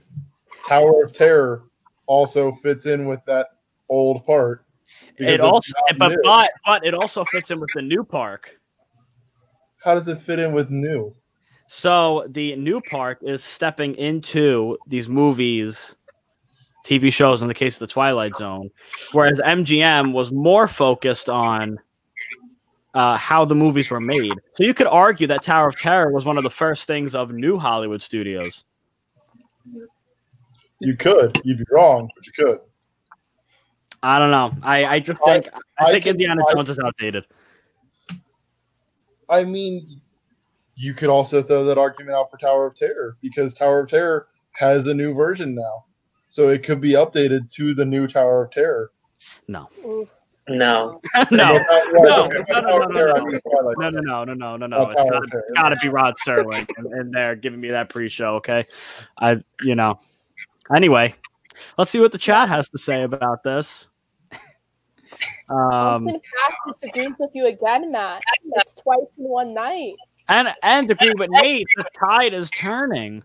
Tower 0.67 1.03
of 1.03 1.11
Terror 1.11 1.63
also 2.07 2.51
fits 2.51 2.85
in 2.87 3.05
with 3.05 3.23
that 3.25 3.49
old 3.89 4.25
part. 4.25 4.64
Because 5.17 5.33
It 5.33 5.39
also, 5.41 5.73
but 5.97 6.09
new. 6.09 6.17
but 6.23 6.51
but 6.65 6.85
it 6.85 6.93
also 6.93 7.23
fits 7.25 7.51
in 7.51 7.59
with 7.59 7.69
the 7.73 7.81
new 7.81 8.03
park. 8.03 8.59
how 9.83 9.93
does 9.93 10.07
it 10.07 10.17
fit 10.19 10.39
in 10.39 10.51
with 10.53 10.69
new? 10.69 11.15
So 11.67 12.25
the 12.29 12.55
new 12.55 12.79
park 12.81 13.19
is 13.21 13.43
stepping 13.43 13.95
into 13.95 14.77
these 14.87 15.09
movies, 15.09 15.95
TV 16.85 17.11
shows 17.11 17.41
in 17.41 17.47
the 17.47 17.53
case 17.53 17.75
of 17.75 17.79
the 17.87 17.93
Twilight 17.93 18.35
Zone, 18.35 18.69
whereas 19.13 19.39
MGM 19.39 20.13
was 20.13 20.31
more 20.31 20.67
focused 20.67 21.29
on 21.29 21.79
uh, 22.93 23.17
how 23.17 23.43
the 23.45 23.55
movies 23.55 23.89
were 23.89 23.99
made. 23.99 24.31
So 24.53 24.63
you 24.63 24.73
could 24.73 24.87
argue 24.87 25.27
that 25.27 25.41
Tower 25.41 25.67
of 25.67 25.75
Terror 25.75 26.11
was 26.11 26.23
one 26.25 26.37
of 26.37 26.43
the 26.43 26.49
first 26.51 26.85
things 26.87 27.13
of 27.15 27.31
new 27.31 27.57
Hollywood 27.57 28.01
studios. 28.01 28.63
You 30.79 30.95
could. 30.95 31.41
You'd 31.43 31.57
be 31.57 31.65
wrong, 31.71 32.07
but 32.15 32.27
you 32.27 32.33
could. 32.33 32.59
I 34.05 34.19
don't 34.19 34.29
know. 34.31 34.51
I, 34.61 34.85
I 34.85 34.99
just 34.99 35.23
think 35.25 35.47
I, 35.79 35.85
I 35.85 35.91
think 35.91 36.03
can- 36.03 36.11
Indiana 36.11 36.43
I- 36.47 36.53
Jones 36.53 36.69
is 36.69 36.79
outdated. 36.79 37.25
I 39.29 39.43
mean, 39.43 40.01
you 40.75 40.93
could 40.93 41.09
also 41.09 41.41
throw 41.41 41.63
that 41.65 41.77
argument 41.77 42.15
out 42.15 42.29
for 42.29 42.37
Tower 42.37 42.67
of 42.67 42.75
Terror 42.75 43.17
because 43.21 43.53
Tower 43.53 43.79
of 43.81 43.89
Terror 43.89 44.27
has 44.51 44.87
a 44.87 44.93
new 44.93 45.13
version 45.13 45.55
now. 45.55 45.85
So 46.29 46.49
it 46.49 46.63
could 46.63 46.81
be 46.81 46.91
updated 46.91 47.51
to 47.53 47.73
the 47.73 47.85
new 47.85 48.07
Tower 48.07 48.43
of 48.43 48.51
Terror. 48.51 48.91
No, 49.47 49.67
Oof. 49.85 50.09
No. 50.47 51.01
And 51.15 51.31
no, 51.31 51.53
with 51.53 51.63
that- 51.63 51.87
No, 51.93 52.01
well, 52.01 52.29
with 52.29 52.45
no, 52.49 52.59
no, 52.59 52.61
Tower 52.61 52.79
no, 52.79 52.83
of 52.85 52.89
no, 52.91 52.95
Terror, 52.95 53.15
I 53.15 53.19
no. 53.19 53.25
mean 53.25 53.39
Twilight 53.41 53.75
no, 53.79 53.91
Zone. 53.91 54.03
no, 54.05 54.23
no, 54.23 54.33
no, 54.35 54.57
no, 54.57 54.67
no, 54.67 54.67
no. 54.67 54.89
It's 54.91 55.03
Tower 55.03 55.11
got 55.13 55.23
of 55.23 55.31
Terror. 55.31 55.43
it's 55.47 55.51
got 55.59 55.69
to 55.69 55.75
be 55.81 55.89
Rod 55.89 56.13
Serling 56.27 56.67
in, 56.77 56.99
in 56.99 57.11
there 57.11 57.35
giving 57.35 57.59
me 57.59 57.69
that 57.69 57.89
pre-show. 57.89 58.35
Okay, 58.35 58.65
I 59.17 59.37
you 59.61 59.73
know. 59.73 59.99
Anyway, 60.75 61.15
let's 61.79 61.89
see 61.89 61.99
what 61.99 62.11
the 62.11 62.17
chat 62.19 62.47
has 62.49 62.69
to 62.69 62.77
say 62.77 63.01
about 63.03 63.41
this. 63.43 63.87
Um, 65.49 66.05
Pumpkin 66.05 66.21
Pass 66.21 66.55
disagrees 66.67 67.15
with 67.19 67.29
you 67.33 67.47
again, 67.47 67.91
Matt. 67.91 68.21
It's 68.55 68.73
twice 68.73 69.17
in 69.17 69.25
one 69.25 69.53
night. 69.53 69.93
and 70.27 70.53
and 70.63 70.89
agree 70.89 71.13
with 71.17 71.29
Nate. 71.29 71.67
The 71.77 71.85
tide 71.93 72.33
is 72.33 72.49
turning. 72.49 73.21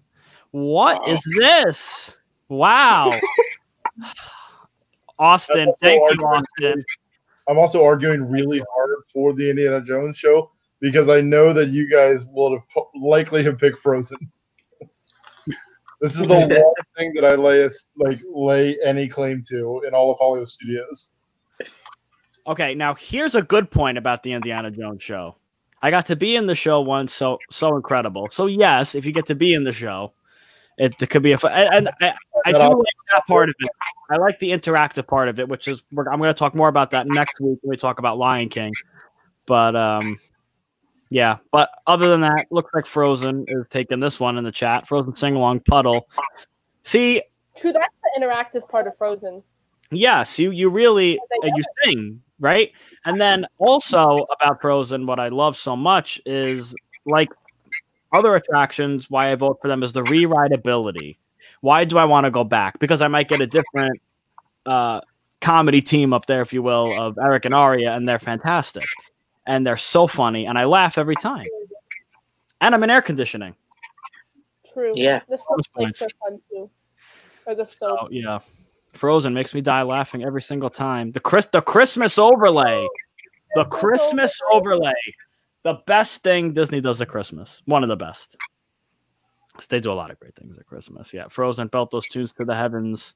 What 0.51 1.09
is 1.09 1.23
this? 1.39 2.16
Wow. 2.49 3.12
Austin, 5.18 5.73
thank 5.81 6.01
you, 6.01 6.07
argument. 6.27 6.47
Austin. 6.59 6.85
I'm 7.49 7.59
also 7.59 7.85
arguing 7.85 8.29
really 8.31 8.62
hard 8.75 8.97
for 9.12 9.33
the 9.33 9.49
Indiana 9.49 9.81
Jones 9.81 10.16
show 10.16 10.51
because 10.81 11.09
I 11.09 11.21
know 11.21 11.53
that 11.53 11.68
you 11.68 11.89
guys 11.89 12.27
will 12.33 12.53
have 12.53 12.68
pu- 12.71 12.99
likely 12.99 13.43
have 13.45 13.59
picked 13.59 13.79
Frozen. 13.79 14.18
this 16.01 16.18
is 16.18 16.21
the 16.21 16.27
one 16.27 16.49
thing 16.97 17.12
that 17.14 17.25
I 17.25 17.35
lay 17.35 17.62
a, 17.62 17.71
like 17.97 18.21
lay 18.33 18.77
any 18.85 19.09
claim 19.09 19.43
to 19.49 19.83
in 19.87 19.95
all 19.95 20.11
of 20.11 20.18
Hollywood 20.18 20.49
studios. 20.49 21.11
Okay, 22.47 22.74
now 22.74 22.95
here's 22.95 23.34
a 23.34 23.43
good 23.43 23.70
point 23.70 23.99
about 23.99 24.22
the 24.22 24.32
Indiana 24.32 24.70
Jones 24.70 25.03
show. 25.03 25.36
I 25.82 25.91
got 25.91 26.07
to 26.07 26.16
be 26.16 26.36
in 26.36 26.47
the 26.47 26.55
show 26.55 26.80
once, 26.80 27.14
so 27.14 27.38
so 27.51 27.76
incredible. 27.76 28.28
So 28.30 28.47
yes, 28.47 28.95
if 28.95 29.05
you 29.05 29.12
get 29.12 29.26
to 29.26 29.34
be 29.34 29.55
in 29.55 29.64
the 29.64 29.72
show, 29.72 30.12
it, 30.76 31.01
it 31.01 31.09
could 31.09 31.22
be 31.22 31.32
a 31.32 31.38
fun. 31.38 31.53
And, 31.53 31.88
I, 32.01 32.14
I 32.45 32.53
do 32.53 32.59
like 32.59 32.95
that 33.12 33.26
part 33.26 33.49
of 33.49 33.55
it. 33.59 33.70
I 34.11 34.16
like 34.16 34.38
the 34.38 34.51
interactive 34.51 35.07
part 35.07 35.28
of 35.28 35.38
it, 35.38 35.49
which 35.49 35.68
is 35.68 35.82
I'm 35.91 36.18
going 36.18 36.22
to 36.22 36.34
talk 36.34 36.55
more 36.55 36.68
about 36.68 36.91
that 36.93 37.07
next 37.07 37.41
week 37.41 37.59
when 37.62 37.70
we 37.70 37.76
talk 37.76 37.99
about 37.99 38.18
Lion 38.18 38.49
King. 38.49 38.72
But 39.47 39.74
um, 39.76 40.18
Yeah, 41.11 41.38
but 41.51 41.70
other 41.88 42.09
than 42.09 42.20
that, 42.20 42.47
looks 42.51 42.72
like 42.72 42.86
Frozen 42.86 43.47
is 43.49 43.66
taking 43.68 43.99
this 43.99 44.20
one 44.20 44.38
in 44.38 44.45
the 44.45 44.53
chat. 44.53 44.86
Frozen 44.86 45.16
sing 45.16 45.34
along 45.34 45.61
puddle. 45.61 46.09
See, 46.82 47.22
True, 47.57 47.72
that's 47.72 47.95
the 48.03 48.20
interactive 48.20 48.68
part 48.68 48.86
of 48.86 48.97
Frozen. 48.97 49.43
Yes, 49.91 50.38
you 50.38 50.51
you 50.51 50.70
really 50.70 51.18
and 51.43 51.57
you 51.57 51.62
sing 51.84 52.22
right, 52.38 52.72
and 53.05 53.20
then 53.20 53.47
also 53.59 54.26
about 54.41 54.61
Frozen, 54.61 55.07
what 55.07 55.20
I 55.20 55.28
love 55.28 55.57
so 55.57 55.76
much 55.76 56.20
is 56.26 56.74
like 57.07 57.28
other 58.12 58.34
attractions. 58.34 59.11
Why 59.11 59.30
I 59.30 59.34
vote 59.34 59.59
for 59.61 59.68
them 59.68 59.82
is 59.82 59.93
the 59.93 60.03
rewritability. 60.03 61.16
Why 61.61 61.84
do 61.84 61.99
I 61.99 62.05
want 62.05 62.24
to 62.24 62.30
go 62.30 62.45
back? 62.45 62.78
Because 62.78 63.03
I 63.03 63.09
might 63.09 63.28
get 63.28 63.41
a 63.41 63.47
different 63.47 64.01
uh, 64.66 65.01
comedy 65.41 65.82
team 65.82 66.12
up 66.12 66.26
there, 66.26 66.43
if 66.43 66.53
you 66.53 66.62
will, 66.62 66.99
of 67.01 67.18
Eric 67.18 67.45
and 67.45 67.55
Aria, 67.55 67.95
and 67.95 68.07
they're 68.07 68.18
fantastic, 68.18 68.84
and 69.47 69.66
they're 69.66 69.76
so 69.76 70.07
funny, 70.07 70.47
and 70.47 70.59
I 70.59 70.64
laugh 70.64 70.99
every 70.99 71.16
time. 71.16 71.47
And 72.61 72.74
I'm 72.74 72.82
in 72.82 72.91
air 72.91 73.03
conditioning. 73.03 73.55
True. 74.72 74.93
Yeah. 74.95 75.22
The 75.28 75.38
soap 75.38 75.61
Bonus 75.74 76.03
are 76.03 76.09
fun 76.22 76.41
too. 76.51 76.70
Or 77.47 77.55
the 77.55 77.66
soap. 77.66 77.99
Oh 78.03 78.09
yeah, 78.11 78.38
Frozen 78.95 79.34
makes 79.34 79.55
me 79.55 79.61
die 79.61 79.82
laughing 79.82 80.24
every 80.24 80.43
single 80.43 80.70
time. 80.70 81.12
The 81.12 81.20
Chris, 81.20 81.47
the 81.47 81.61
Christmas 81.61 82.18
overlay, 82.18 82.86
the 83.55 83.64
Christmas 83.64 84.38
overlay, 84.53 84.93
the 85.62 85.74
best 85.86 86.22
thing 86.22 86.53
Disney 86.53 86.80
does 86.80 87.01
at 87.01 87.09
Christmas. 87.09 87.62
One 87.66 87.82
of 87.82 87.88
the 87.88 87.97
best. 87.97 88.36
They 89.68 89.80
do 89.80 89.93
a 89.93 89.95
lot 89.95 90.11
of 90.11 90.18
great 90.18 90.34
things 90.34 90.59
at 90.59 90.66
Christmas. 90.66 91.12
Yeah, 91.12 91.28
Frozen 91.28 91.68
belt 91.68 91.91
those 91.91 92.07
tunes 92.07 92.32
to 92.32 92.45
the 92.45 92.55
heavens. 92.55 93.14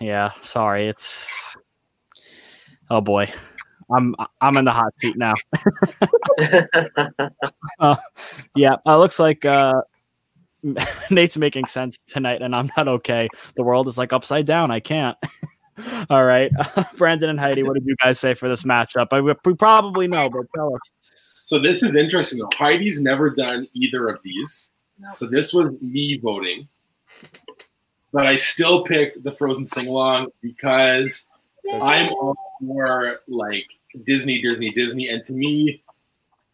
Yeah, 0.00 0.30
sorry, 0.40 0.88
it's 0.88 1.56
oh 2.90 3.00
boy, 3.00 3.30
I'm 3.90 4.14
I'm 4.40 4.56
in 4.56 4.64
the 4.64 4.72
hot 4.72 4.98
seat 4.98 5.16
now. 5.16 5.34
Uh, 7.80 7.96
yeah, 8.56 8.76
uh, 8.86 8.98
looks 8.98 9.18
like 9.20 9.44
uh, 9.44 9.80
Nate's 11.10 11.36
making 11.36 11.66
sense 11.66 11.98
tonight, 12.06 12.42
and 12.42 12.54
I'm 12.54 12.70
not 12.76 12.88
okay. 12.88 13.28
The 13.54 13.62
world 13.62 13.88
is 13.88 13.98
like 13.98 14.12
upside 14.12 14.46
down. 14.46 14.70
I 14.70 14.80
can't. 14.80 15.16
All 16.10 16.24
right, 16.24 16.50
Brandon 16.98 17.30
and 17.30 17.38
Heidi, 17.38 17.62
what 17.62 17.74
did 17.74 17.86
you 17.86 17.94
guys 18.02 18.18
say 18.18 18.34
for 18.34 18.48
this 18.48 18.64
matchup? 18.64 19.08
I, 19.12 19.20
we 19.20 19.54
probably 19.54 20.08
know, 20.08 20.28
but 20.28 20.42
tell 20.54 20.74
us. 20.74 20.80
So 21.44 21.60
this 21.60 21.82
is 21.82 21.94
interesting 21.94 22.40
though. 22.40 22.50
Heidi's 22.54 23.00
never 23.00 23.30
done 23.30 23.68
either 23.74 24.08
of 24.08 24.18
these. 24.24 24.70
No. 24.98 25.08
So 25.12 25.26
this 25.26 25.54
was 25.54 25.80
me 25.82 26.18
voting. 26.22 26.68
But 28.12 28.26
I 28.26 28.34
still 28.34 28.84
picked 28.84 29.22
the 29.22 29.32
Frozen 29.32 29.66
sing 29.66 29.86
along 29.86 30.28
because 30.40 31.28
I'm 31.72 32.12
all 32.12 32.36
for 32.60 33.20
like 33.28 33.66
Disney, 34.04 34.42
Disney, 34.42 34.70
Disney. 34.72 35.08
And 35.08 35.22
to 35.24 35.32
me, 35.32 35.82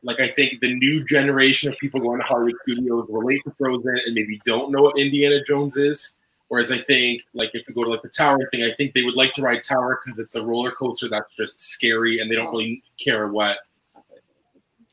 like 0.04 0.20
I 0.20 0.28
think 0.28 0.60
the 0.60 0.74
new 0.74 1.02
generation 1.04 1.72
of 1.72 1.78
people 1.78 1.98
going 1.98 2.20
to 2.20 2.26
Hollywood 2.26 2.54
studios 2.62 3.06
relate 3.08 3.40
to 3.44 3.50
Frozen 3.52 3.98
and 4.04 4.14
maybe 4.14 4.40
don't 4.44 4.70
know 4.70 4.82
what 4.82 4.98
Indiana 4.98 5.42
Jones 5.44 5.76
is. 5.76 6.16
Whereas 6.48 6.70
I 6.70 6.76
think, 6.76 7.22
like, 7.32 7.50
if 7.54 7.66
you 7.66 7.74
go 7.74 7.82
to 7.82 7.90
like 7.90 8.02
the 8.02 8.10
Tower 8.10 8.38
thing, 8.50 8.62
I 8.62 8.70
think 8.70 8.92
they 8.92 9.02
would 9.02 9.16
like 9.16 9.32
to 9.32 9.42
ride 9.42 9.64
Tower 9.64 9.98
because 10.04 10.18
it's 10.18 10.36
a 10.36 10.44
roller 10.44 10.70
coaster 10.70 11.08
that's 11.08 11.34
just 11.36 11.60
scary 11.60 12.20
and 12.20 12.30
they 12.30 12.36
don't 12.36 12.50
really 12.50 12.82
care 13.02 13.28
what. 13.28 13.58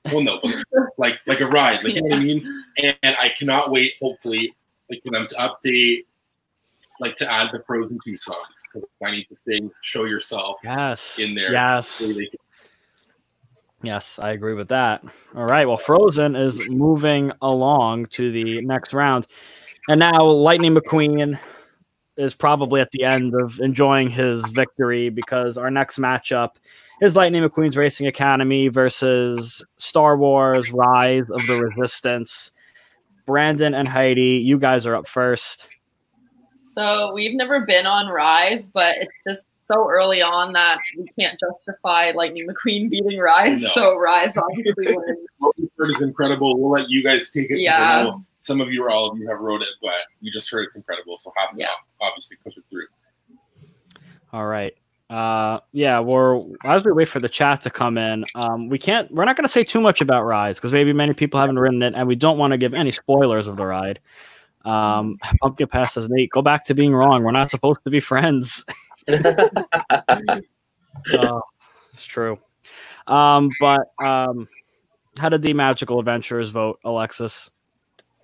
Well, 0.05 0.22
no, 0.22 0.39
but 0.41 0.55
like 0.97 1.20
like 1.28 1.41
a 1.41 1.45
ride, 1.45 1.84
like 1.84 1.93
you 1.93 2.01
know 2.01 2.07
what 2.07 2.20
I 2.20 2.24
mean. 2.24 2.64
And, 2.82 2.95
I 3.03 3.30
cannot 3.38 3.70
wait, 3.70 3.93
hopefully, 4.01 4.55
like 4.89 5.03
for 5.03 5.12
them 5.12 5.28
to 5.28 5.36
update, 5.36 6.05
like 6.99 7.16
to 7.18 7.32
add 7.32 7.49
the 7.51 7.62
Frozen 7.68 7.99
two 8.03 8.18
songs 8.18 8.64
because 8.74 8.89
I 9.03 9.12
need 9.12 9.26
to 9.26 9.36
sing 9.36 9.70
"Show 9.82 10.05
Yourself" 10.05 10.59
Yes, 10.64 11.20
in 11.20 11.36
there. 11.36 11.51
Yes, 11.51 11.88
so 11.88 12.07
they 12.07 12.26
can- 12.26 12.39
yes, 13.84 14.20
I 14.20 14.32
agree 14.32 14.54
with 14.54 14.70
that. 14.70 15.04
All 15.36 15.46
right, 15.46 15.68
well, 15.68 15.78
Frozen 15.78 16.36
is 16.36 16.70
moving 16.70 17.32
along 17.42 18.08
to 18.08 18.32
the 18.32 18.62
next 18.62 18.94
round, 18.94 19.28
and 19.88 20.00
now 20.00 20.24
Lightning 20.26 20.76
McQueen 20.76 21.40
is 22.18 22.34
probably 22.34 22.82
at 22.82 22.92
the 22.92 23.04
end 23.04 23.34
of 23.34 23.60
enjoying 23.60 24.10
his 24.10 24.46
victory 24.50 25.10
because 25.10 25.58
our 25.58 25.72
next 25.72 25.98
matchup 25.98 26.56
is 27.02 27.16
Lightning 27.16 27.42
McQueen's 27.42 27.78
Racing 27.78 28.08
Academy 28.08 28.68
versus 28.68 29.66
Star 29.78 30.18
Wars 30.18 30.72
Rise 30.72 31.30
of 31.32 31.46
the 31.48 31.56
Resistance. 31.56 32.52
Brandon 33.26 33.74
and 33.74 33.88
Heidi, 33.88 34.38
you 34.38 34.60
guys 34.60 34.86
are 34.86 34.96
up 34.96 35.08
first. 35.08 35.68
So 36.64 37.12
we've 37.14 37.36
never 37.36 37.66
been 37.66 37.86
on 37.86 38.08
Rise, 38.08 38.70
but 38.70 38.98
it's 38.98 39.14
just 39.28 39.48
so 39.72 39.88
early 39.90 40.22
on 40.22 40.54
that 40.54 40.80
we 40.98 41.06
can't 41.20 41.40
justify 41.40 42.12
Lightning 42.12 42.48
McQueen 42.48 42.90
beating 42.90 43.20
Rise. 43.20 43.62
No. 43.64 43.70
So 43.70 43.98
Rise 43.98 44.38
obviously 44.38 44.88
wins. 44.96 45.18
what 45.40 45.56
we 45.58 45.70
heard 45.78 45.92
is 45.92 46.02
incredible. 46.02 46.60
We'll 46.60 46.72
let 46.72 46.90
you 46.90 47.04
guys 47.04 47.30
take 47.32 47.46
it. 47.50 47.66
'cause 47.66 47.80
I 47.80 47.98
Yeah. 47.98 48.04
know 48.04 48.26
some 48.38 48.60
of 48.62 48.72
you 48.72 48.84
or 48.84 48.90
all 48.90 49.10
of 49.12 49.18
you 49.18 49.28
have 49.30 49.40
wrote 49.40 49.62
it, 49.62 49.70
but 49.82 49.92
we 50.22 50.32
just 50.32 50.52
heard 50.52 50.66
it's 50.66 50.76
incredible. 50.76 51.18
So 51.18 51.32
have 51.38 51.52
to 51.52 51.56
Yeah. 51.60 51.68
obviously 52.02 52.38
push 52.44 52.58
it 52.58 52.64
through. 52.70 52.88
All 54.34 54.46
right. 54.46 54.74
Uh, 55.10 55.60
yeah, 55.74 56.00
we're 56.00 56.42
as 56.64 56.86
we 56.86 56.92
wait 56.94 57.10
for 57.10 57.20
the 57.20 57.28
chat 57.28 57.60
to 57.62 57.70
come 57.70 57.98
in. 57.98 58.24
Um, 58.34 58.70
we 58.70 58.80
can't. 58.80 59.12
We're 59.12 59.26
not 59.26 59.36
going 59.36 59.44
to 59.44 59.50
say 59.52 59.66
too 59.66 59.82
much 59.82 60.00
about 60.00 60.24
Rise 60.24 60.56
because 60.56 60.72
maybe 60.72 60.94
many 60.94 61.14
people 61.14 61.38
haven't 61.38 61.60
written 61.60 61.82
it, 61.84 61.94
and 61.98 62.08
we 62.08 62.16
don't 62.16 62.38
want 62.38 62.52
to 62.52 62.58
give 62.58 62.74
any 62.74 62.92
spoilers 62.92 63.48
of 63.48 63.58
the 63.58 63.66
ride. 63.66 64.00
Um, 64.64 65.18
Pumpkin 65.42 65.68
Pass 65.68 65.96
says 65.96 66.08
Nate, 66.10 66.30
go 66.30 66.42
back 66.42 66.64
to 66.66 66.74
being 66.74 66.94
wrong. 66.94 67.24
We're 67.24 67.32
not 67.32 67.50
supposed 67.52 67.80
to 67.84 67.90
be 67.90 68.00
friends. 68.00 68.64
It's 69.08 70.45
true. 72.06 72.38
Um, 73.08 73.49
but 73.60 73.91
um, 74.04 74.47
how 75.18 75.30
did 75.30 75.41
the 75.41 75.54
Magical 75.54 75.99
Adventurers 75.99 76.49
vote, 76.49 76.80
Alexis? 76.86 77.49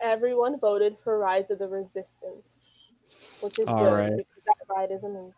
Everyone 0.02 0.60
voted 0.60 0.96
for 1.04 1.18
Rise 1.18 1.50
of 1.50 1.60
the 1.60 1.68
Resistance, 1.68 2.68
which 3.42 3.60
is 3.60 3.68
All 3.68 3.84
good 3.84 3.92
right. 3.92 4.18
because 4.18 4.44
that 4.46 4.74
ride 4.74 4.92
is 4.92 5.04
amazing. 5.04 5.34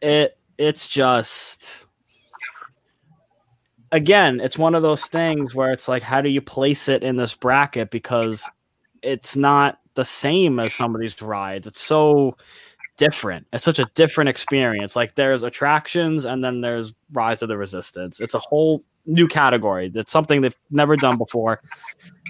it 0.00 0.38
it's 0.58 0.86
just 0.86 1.86
again 3.90 4.38
it's 4.40 4.58
one 4.58 4.74
of 4.74 4.82
those 4.82 5.06
things 5.06 5.54
where 5.54 5.72
it's 5.72 5.88
like 5.88 6.02
how 6.02 6.20
do 6.20 6.28
you 6.28 6.40
place 6.40 6.88
it 6.88 7.02
in 7.02 7.16
this 7.16 7.34
bracket 7.34 7.90
because 7.90 8.48
it's 9.02 9.34
not 9.36 9.78
the 9.94 10.04
same 10.04 10.58
as 10.60 10.74
some 10.74 10.94
of 10.94 11.00
these 11.00 11.20
rides 11.22 11.66
it's 11.66 11.80
so 11.80 12.36
different 12.98 13.46
it's 13.52 13.64
such 13.64 13.78
a 13.78 13.86
different 13.94 14.28
experience 14.28 14.94
like 14.94 15.14
there's 15.14 15.42
attractions 15.42 16.24
and 16.26 16.44
then 16.44 16.60
there's 16.60 16.94
rise 17.12 17.40
of 17.42 17.48
the 17.48 17.56
resistance 17.56 18.20
it's 18.20 18.34
a 18.34 18.38
whole 18.38 18.82
new 19.06 19.26
category 19.26 19.90
it's 19.94 20.12
something 20.12 20.40
they've 20.40 20.56
never 20.70 20.94
done 20.96 21.16
before 21.16 21.62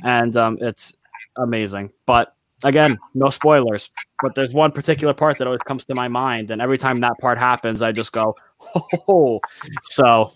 and 0.04 0.36
um, 0.36 0.56
it's 0.60 0.94
amazing 1.36 1.90
but 2.06 2.34
again 2.64 2.96
no 3.14 3.28
spoilers 3.28 3.90
but 4.22 4.34
there's 4.34 4.52
one 4.52 4.70
particular 4.70 5.12
part 5.12 5.36
that 5.36 5.46
always 5.46 5.60
comes 5.62 5.84
to 5.84 5.94
my 5.94 6.06
mind 6.08 6.50
and 6.50 6.62
every 6.62 6.78
time 6.78 7.00
that 7.00 7.18
part 7.20 7.38
happens 7.38 7.82
i 7.82 7.90
just 7.90 8.12
go 8.12 8.34
oh 9.08 9.40
so 9.82 10.32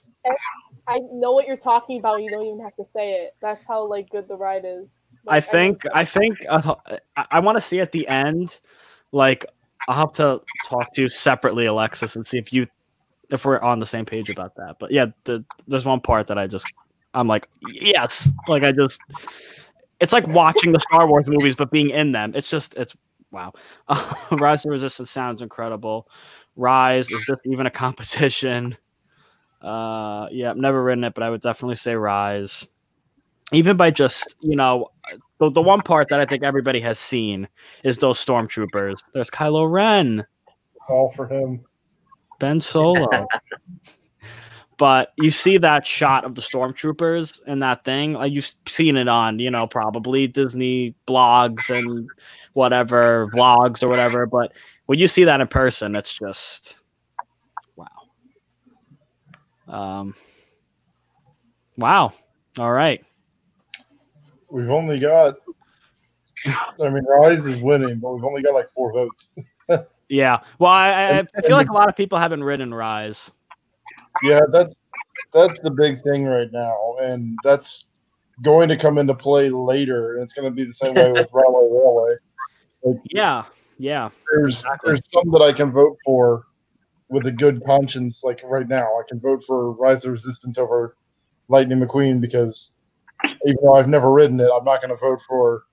I 0.88 1.00
know 1.12 1.32
what 1.32 1.48
you're 1.48 1.56
talking 1.56 1.98
about. 1.98 2.22
You 2.22 2.30
don't 2.30 2.46
even 2.46 2.60
have 2.60 2.76
to 2.76 2.84
say 2.94 3.14
it. 3.14 3.34
That's 3.42 3.64
how 3.66 3.84
like 3.88 4.08
good 4.10 4.28
the 4.28 4.36
ride 4.36 4.64
is. 4.64 4.88
i 5.26 5.40
think 5.40 5.84
everyone- 5.84 5.98
i 6.00 6.04
think 6.04 6.38
uh, 6.48 6.74
i, 7.16 7.26
I 7.32 7.40
want 7.40 7.56
to 7.56 7.60
see 7.60 7.80
at 7.80 7.90
the 7.90 8.06
end 8.06 8.60
like 9.12 9.46
i'll 9.88 9.94
have 9.96 10.12
to 10.12 10.40
talk 10.66 10.92
to 10.92 11.02
you 11.02 11.08
separately 11.08 11.66
alexis 11.66 12.16
and 12.16 12.26
see 12.26 12.38
if 12.38 12.52
you 12.52 12.66
if 13.30 13.44
we're 13.44 13.60
on 13.60 13.80
the 13.80 13.86
same 13.86 14.04
page 14.04 14.30
about 14.30 14.54
that. 14.56 14.76
But 14.78 14.92
yeah 14.92 15.06
the, 15.24 15.44
there's 15.66 15.84
one 15.84 16.00
part 16.00 16.26
that 16.28 16.38
i 16.38 16.46
just 16.46 16.66
i'm 17.14 17.26
like 17.26 17.48
yes 17.68 18.30
like 18.48 18.62
i 18.62 18.72
just 18.72 19.00
it's 20.00 20.12
like 20.12 20.26
watching 20.28 20.72
the 20.72 20.78
star 20.78 21.06
wars 21.06 21.26
movies 21.26 21.56
but 21.56 21.70
being 21.70 21.90
in 21.90 22.12
them. 22.12 22.32
It's 22.34 22.50
just 22.50 22.74
it's 22.74 22.94
wow. 23.30 23.52
Rise 24.30 24.64
of 24.64 24.70
resistance 24.70 25.10
sounds 25.10 25.42
incredible. 25.42 26.08
Rise 26.54 27.10
is 27.10 27.24
this 27.26 27.40
even 27.46 27.66
a 27.66 27.70
competition. 27.84 28.76
Uh 29.62 30.28
yeah 30.30 30.50
i've 30.50 30.56
never 30.58 30.82
written 30.82 31.02
it 31.02 31.14
but 31.14 31.24
i 31.24 31.30
would 31.30 31.40
definitely 31.40 31.76
say 31.76 31.96
rise 31.96 32.68
even 33.52 33.76
by 33.76 33.90
just 33.90 34.34
you 34.40 34.56
know 34.56 34.88
the, 35.38 35.50
the 35.50 35.62
one 35.62 35.80
part 35.80 36.08
that 36.08 36.20
i 36.20 36.24
think 36.24 36.42
everybody 36.42 36.80
has 36.80 36.98
seen 36.98 37.48
is 37.84 37.98
those 37.98 38.22
stormtroopers 38.22 38.96
there's 39.12 39.30
kylo 39.30 39.70
ren 39.70 40.26
Call 40.86 41.10
for 41.10 41.26
him. 41.26 41.64
Ben 42.38 42.60
Solo. 42.60 43.08
but 44.78 45.12
you 45.18 45.30
see 45.32 45.58
that 45.58 45.84
shot 45.84 46.24
of 46.24 46.36
the 46.36 46.42
stormtroopers 46.42 47.40
and 47.46 47.60
that 47.62 47.84
thing, 47.84 48.12
like 48.12 48.32
you've 48.32 48.52
seen 48.68 48.96
it 48.96 49.08
on, 49.08 49.40
you 49.40 49.50
know, 49.50 49.66
probably 49.66 50.28
Disney 50.28 50.94
blogs 51.08 51.76
and 51.76 52.08
whatever, 52.52 53.28
vlogs 53.34 53.82
or 53.82 53.88
whatever. 53.88 54.26
But 54.26 54.52
when 54.86 54.98
you 55.00 55.08
see 55.08 55.24
that 55.24 55.40
in 55.40 55.48
person, 55.48 55.96
it's 55.96 56.16
just 56.16 56.78
wow. 57.74 57.86
Um, 59.66 60.14
wow. 61.76 62.12
All 62.58 62.72
right. 62.72 63.04
We've 64.50 64.70
only 64.70 64.98
got. 64.98 65.34
I 66.46 66.88
mean, 66.88 67.04
Rise 67.04 67.46
is 67.46 67.60
winning, 67.60 67.98
but 67.98 68.14
we've 68.14 68.24
only 68.24 68.42
got 68.42 68.54
like 68.54 68.68
four 68.68 68.92
votes. 68.92 69.30
Yeah. 70.08 70.38
Well, 70.58 70.70
I, 70.70 70.90
I, 70.90 71.24
I 71.36 71.42
feel 71.42 71.56
like 71.56 71.68
a 71.68 71.72
lot 71.72 71.88
of 71.88 71.96
people 71.96 72.18
haven't 72.18 72.44
ridden 72.44 72.72
Rise. 72.72 73.30
Yeah, 74.22 74.40
that's 74.52 74.76
that's 75.32 75.58
the 75.60 75.70
big 75.70 76.00
thing 76.02 76.24
right 76.24 76.50
now, 76.52 76.96
and 77.02 77.36
that's 77.42 77.86
going 78.42 78.68
to 78.68 78.76
come 78.76 78.98
into 78.98 79.14
play 79.14 79.50
later. 79.50 80.14
And 80.14 80.22
it's 80.22 80.32
going 80.32 80.48
to 80.48 80.54
be 80.54 80.64
the 80.64 80.72
same 80.72 80.94
way 80.94 81.10
with 81.10 81.28
Railway 81.32 81.68
Railway. 81.70 82.12
Like, 82.84 83.00
Yeah, 83.10 83.44
yeah, 83.78 84.10
there's 84.30 84.64
there's 84.84 85.10
some 85.10 85.30
that 85.32 85.42
I 85.42 85.52
can 85.52 85.70
vote 85.72 85.96
for 86.04 86.46
with 87.08 87.26
a 87.26 87.32
good 87.32 87.62
conscience. 87.66 88.22
Like 88.24 88.40
right 88.44 88.68
now, 88.68 88.84
I 88.84 89.02
can 89.08 89.20
vote 89.20 89.42
for 89.44 89.72
Rise 89.72 90.04
of 90.04 90.12
Resistance 90.12 90.56
over 90.56 90.96
Lightning 91.48 91.80
McQueen 91.80 92.20
because 92.20 92.72
even 93.24 93.56
though 93.62 93.74
I've 93.74 93.88
never 93.88 94.10
ridden 94.12 94.40
it, 94.40 94.48
I'm 94.54 94.64
not 94.64 94.80
going 94.80 94.90
to 94.90 94.96
vote 94.96 95.20
for 95.26 95.64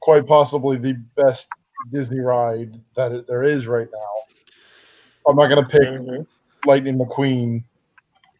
quite 0.00 0.26
possibly 0.26 0.76
the 0.76 0.92
best 1.16 1.48
Disney 1.92 2.20
ride 2.20 2.80
that 2.94 3.12
it, 3.12 3.26
there 3.26 3.42
is 3.42 3.66
right 3.66 3.88
now. 3.92 5.28
I'm 5.28 5.36
not 5.36 5.48
going 5.48 5.62
to 5.64 5.68
pick 5.68 5.82
Mhm. 5.82 6.26
Lightning 6.64 6.98
McQueen 6.98 7.64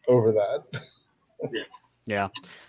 over 0.07 0.31
that. 0.31 0.63
yeah, 2.05 2.27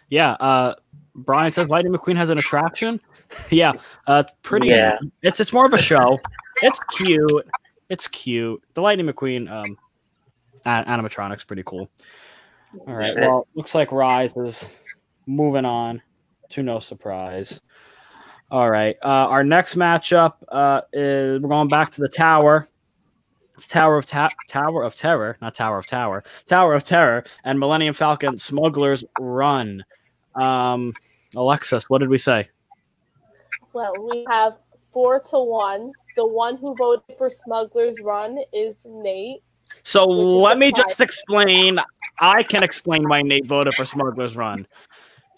yeah. 0.08 0.32
Uh, 0.32 0.74
Brian 1.14 1.52
says 1.52 1.68
Lightning 1.68 1.92
McQueen 1.92 2.16
has 2.16 2.30
an 2.30 2.38
attraction. 2.38 3.00
yeah, 3.50 3.72
uh, 4.06 4.24
pretty. 4.42 4.68
Yeah. 4.68 4.98
It's 5.22 5.40
it's 5.40 5.52
more 5.52 5.66
of 5.66 5.72
a 5.72 5.78
show. 5.78 6.18
it's 6.62 6.80
cute. 6.96 7.48
It's 7.88 8.06
cute. 8.08 8.62
The 8.74 8.82
Lightning 8.82 9.06
McQueen 9.06 9.50
um, 9.50 9.78
a- 10.66 10.84
animatronic's 10.86 11.44
pretty 11.44 11.62
cool. 11.64 11.88
All 12.86 12.94
right. 12.94 13.14
Well, 13.16 13.46
looks 13.54 13.74
like 13.74 13.92
Rise 13.92 14.36
is 14.36 14.68
moving 15.28 15.64
on 15.64 16.02
to 16.50 16.62
no 16.62 16.78
surprise. 16.78 17.60
All 18.50 18.70
right. 18.70 18.96
Uh, 19.04 19.28
our 19.28 19.44
next 19.44 19.76
matchup 19.76 20.34
uh, 20.48 20.80
is 20.92 21.40
we're 21.40 21.48
going 21.48 21.68
back 21.68 21.90
to 21.92 22.00
the 22.00 22.08
Tower. 22.08 22.66
It's 23.54 23.68
Tower 23.68 23.96
of 23.96 24.06
Ta- 24.06 24.30
Tower 24.48 24.82
of 24.82 24.94
Terror, 24.94 25.36
not 25.42 25.54
Tower 25.54 25.78
of 25.78 25.86
Tower. 25.86 26.24
Tower 26.46 26.74
of 26.74 26.84
Terror 26.84 27.24
and 27.44 27.60
Millennium 27.60 27.92
Falcon 27.92 28.38
Smugglers 28.38 29.04
Run. 29.18 29.84
Um, 30.34 30.94
Alexis, 31.36 31.90
what 31.90 31.98
did 31.98 32.08
we 32.08 32.18
say? 32.18 32.48
Well, 33.74 33.92
we 34.08 34.24
have 34.30 34.54
four 34.92 35.20
to 35.20 35.38
one. 35.38 35.92
The 36.16 36.26
one 36.26 36.56
who 36.56 36.74
voted 36.74 37.16
for 37.18 37.28
Smuggler's 37.28 38.00
Run 38.00 38.38
is 38.52 38.76
Nate. 38.84 39.42
So 39.82 40.06
let 40.06 40.58
me 40.58 40.72
just 40.72 41.00
explain. 41.00 41.78
I 42.20 42.42
can 42.42 42.62
explain 42.62 43.08
why 43.08 43.22
Nate 43.22 43.46
voted 43.46 43.74
for 43.74 43.84
Smuggler's 43.84 44.36
Run. 44.36 44.66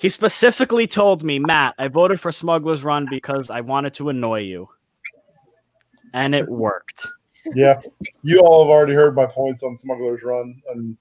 He 0.01 0.09
specifically 0.09 0.87
told 0.87 1.23
me, 1.23 1.39
Matt, 1.39 1.75
I 1.79 1.89
voted 1.89 2.21
for 2.21 2.33
Smuggler's 2.33 2.83
Run 2.85 3.07
because 3.11 3.51
I 3.51 3.61
wanted 3.61 3.93
to 3.95 4.09
annoy 4.09 4.41
you. 4.41 4.69
And 6.15 6.35
it 6.35 6.49
worked. 6.49 7.07
yeah, 7.55 7.81
you 8.23 8.41
all 8.41 8.65
have 8.65 8.71
already 8.71 8.95
heard 8.95 9.15
my 9.15 9.27
points 9.27 9.63
on 9.63 9.77
Smuggler's 9.77 10.23
Run, 10.23 10.61
and 10.75 10.97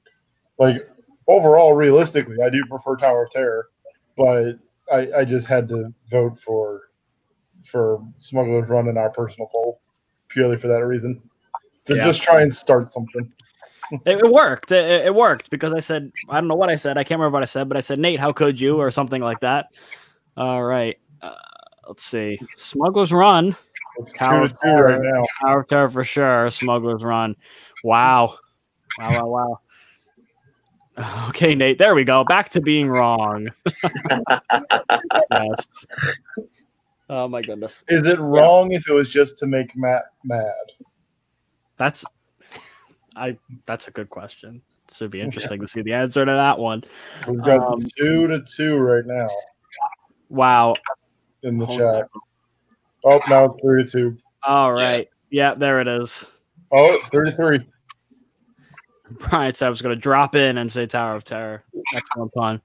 like 0.58 0.88
overall, 1.28 1.74
realistically, 1.74 2.36
I 2.46 2.50
do 2.50 2.64
prefer 2.66 2.96
Tower 2.98 3.24
of 3.24 3.32
Terror, 3.32 3.70
but 4.16 4.60
I, 4.92 5.08
I 5.20 5.26
just 5.26 5.48
had 5.48 5.68
to 5.70 5.94
vote 6.12 6.38
for 6.40 6.82
for 7.66 8.04
Smuggler's 8.18 8.70
Run 8.70 8.88
in 8.88 8.98
our 8.98 9.10
personal 9.10 9.50
poll 9.54 9.82
purely 10.28 10.58
for 10.58 10.68
that 10.68 10.86
reason. 10.86 11.22
To 11.86 11.96
Yeah. 11.96 12.04
just 12.04 12.22
try 12.22 12.42
and 12.42 12.54
start 12.54 12.90
something. 12.92 13.32
It, 13.92 14.20
it 14.20 14.32
worked. 14.32 14.72
It, 14.72 15.08
it 15.08 15.16
worked 15.16 15.50
because 15.50 15.74
I 15.74 15.80
said, 15.80 16.12
I 16.30 16.40
don't 16.40 16.48
know 16.48 16.56
what 16.56 16.70
I 16.70 16.76
said. 16.76 16.98
I 16.98 17.04
can't 17.04 17.20
remember 17.20 17.36
what 17.36 17.44
I 17.44 17.48
said, 17.48 17.68
but 17.68 17.78
I 17.78 17.82
said, 17.82 18.00
Nate, 18.00 18.20
how 18.20 18.32
could 18.32 18.60
you? 18.60 18.78
Or 18.78 18.92
something 18.92 19.22
like 19.22 19.40
that. 19.42 19.68
All 20.38 20.64
right. 20.64 20.98
Uh, 21.22 21.34
let's 21.88 22.04
see. 22.04 22.40
Smuggler's 22.58 23.12
Run. 23.12 23.56
It's 23.98 24.14
Tower 24.14 24.48
two 24.48 24.54
of 24.54 24.62
two 24.62 24.70
right 24.70 25.02
now. 25.02 25.24
Tower 25.42 25.62
of 25.62 25.68
Terror 25.68 25.90
for 25.90 26.04
sure. 26.04 26.50
Smuggler's 26.50 27.04
Run. 27.04 27.36
Wow. 27.84 28.38
Wow, 28.98 29.12
wow, 29.12 29.28
wow. 29.28 29.60
Okay, 31.30 31.56
Nate. 31.56 31.78
There 31.78 31.96
we 31.96 32.04
go. 32.04 32.26
Back 32.26 32.50
to 32.50 32.62
being 32.62 32.90
wrong. 32.90 33.48
yes. 35.32 35.68
Oh 37.10 37.28
my 37.28 37.42
goodness. 37.42 37.86
Is 37.88 38.06
it 38.06 38.20
wrong 38.20 38.74
if 38.74 38.90
it 38.90 38.94
was 38.94 39.10
just 39.10 39.38
to 39.38 39.48
make 39.48 39.76
Matt 39.78 40.04
mad? 40.26 40.44
That's 41.78 42.04
I 43.20 43.38
that's 43.66 43.88
a 43.88 43.92
good 43.92 44.10
question. 44.10 44.62
This 44.88 45.02
would 45.02 45.12
be 45.12 45.22
interesting 45.22 45.62
to 45.62 45.68
see 45.68 45.82
the 45.82 45.94
answer 45.94 46.26
to 46.26 46.32
that 46.32 46.58
one. 46.58 46.84
We've 47.28 47.42
got 47.44 47.60
Um, 47.74 47.80
two 47.98 48.26
to 48.28 48.42
two 48.42 48.78
right 48.78 49.06
now 49.06 49.30
Wow. 50.30 50.76
in 51.44 51.58
the 51.60 51.66
Hold 51.66 51.78
chat. 51.78 52.08
Oh, 53.06 53.22
now 53.30 53.46
it's 53.46 53.62
three 53.62 53.84
to 53.86 53.90
two. 53.90 54.18
All 54.44 54.74
right. 54.74 55.08
Yeah, 55.30 55.54
there 55.54 55.80
it 55.80 55.88
is. 55.88 56.26
Oh, 56.72 56.94
it's 56.94 57.08
thirty-three. 57.10 57.68
Brian 59.30 59.54
said 59.54 59.68
I 59.68 59.70
was 59.70 59.82
going 59.82 59.96
to 59.96 60.00
drop 60.02 60.36
in 60.36 60.58
and 60.58 60.72
say 60.72 60.86
Tower 60.86 61.16
of 61.16 61.24
Terror. 61.24 61.64
Excellent 61.96 62.34
pun. 62.34 62.62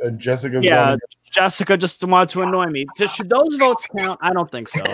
And 0.00 0.18
Jessica's 0.18 0.64
Yeah, 0.64 0.86
going 0.88 0.98
Jessica 1.30 1.76
just 1.76 2.02
wanted 2.04 2.28
to 2.30 2.42
annoy 2.42 2.66
me. 2.66 2.86
Should 2.98 3.28
those 3.28 3.56
votes 3.56 3.86
count? 3.86 4.18
I 4.22 4.32
don't 4.32 4.50
think 4.50 4.68
so. 4.68 4.84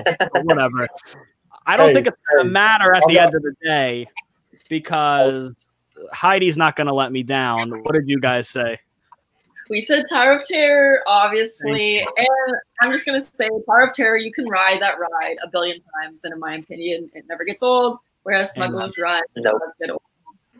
Whatever. 0.43 0.89
I 1.67 1.77
don't 1.77 1.89
Hey, 1.89 1.95
think 1.95 2.07
it's 2.09 2.21
going 2.31 2.45
to 2.45 2.49
hey, 2.49 2.53
matter 2.53 2.95
at 2.95 3.03
I'm 3.05 3.09
the 3.09 3.15
not- 3.21 3.25
end 3.27 3.35
of 3.35 3.43
the 3.43 3.55
day 3.63 4.07
because 4.69 5.67
Heidi's 6.13 6.57
not 6.57 6.77
going 6.77 6.87
to 6.89 6.95
let 6.95 7.13
me 7.13 7.23
down. 7.23 7.71
What 7.83 7.95
did 7.95 8.09
you 8.09 8.19
guys 8.21 8.49
say? 8.49 8.79
We 9.71 9.81
said 9.81 10.05
Tower 10.09 10.33
of 10.33 10.45
Terror, 10.45 11.01
obviously, 11.07 12.01
and 12.01 12.57
I'm 12.83 12.91
just 12.91 13.07
gonna 13.07 13.21
say 13.21 13.49
Tower 13.67 13.87
of 13.87 13.95
Terror. 13.95 14.19
You 14.19 14.31
can 14.31 14.45
ride 14.47 14.83
that 14.83 14.97
ride 14.99 15.37
a 15.43 15.49
billion 15.49 15.81
times, 16.03 16.25
and 16.25 16.35
in 16.35 16.41
my 16.41 16.57
opinion, 16.57 17.11
it 17.15 17.25
never 17.27 17.43
gets 17.45 17.63
old. 17.63 17.99
Whereas 18.25 18.53
Smuggler's 18.53 18.99
Run 18.99 19.23
Nope. 19.37 19.61
does 19.61 19.73
get 19.81 19.91
old. 19.91 20.03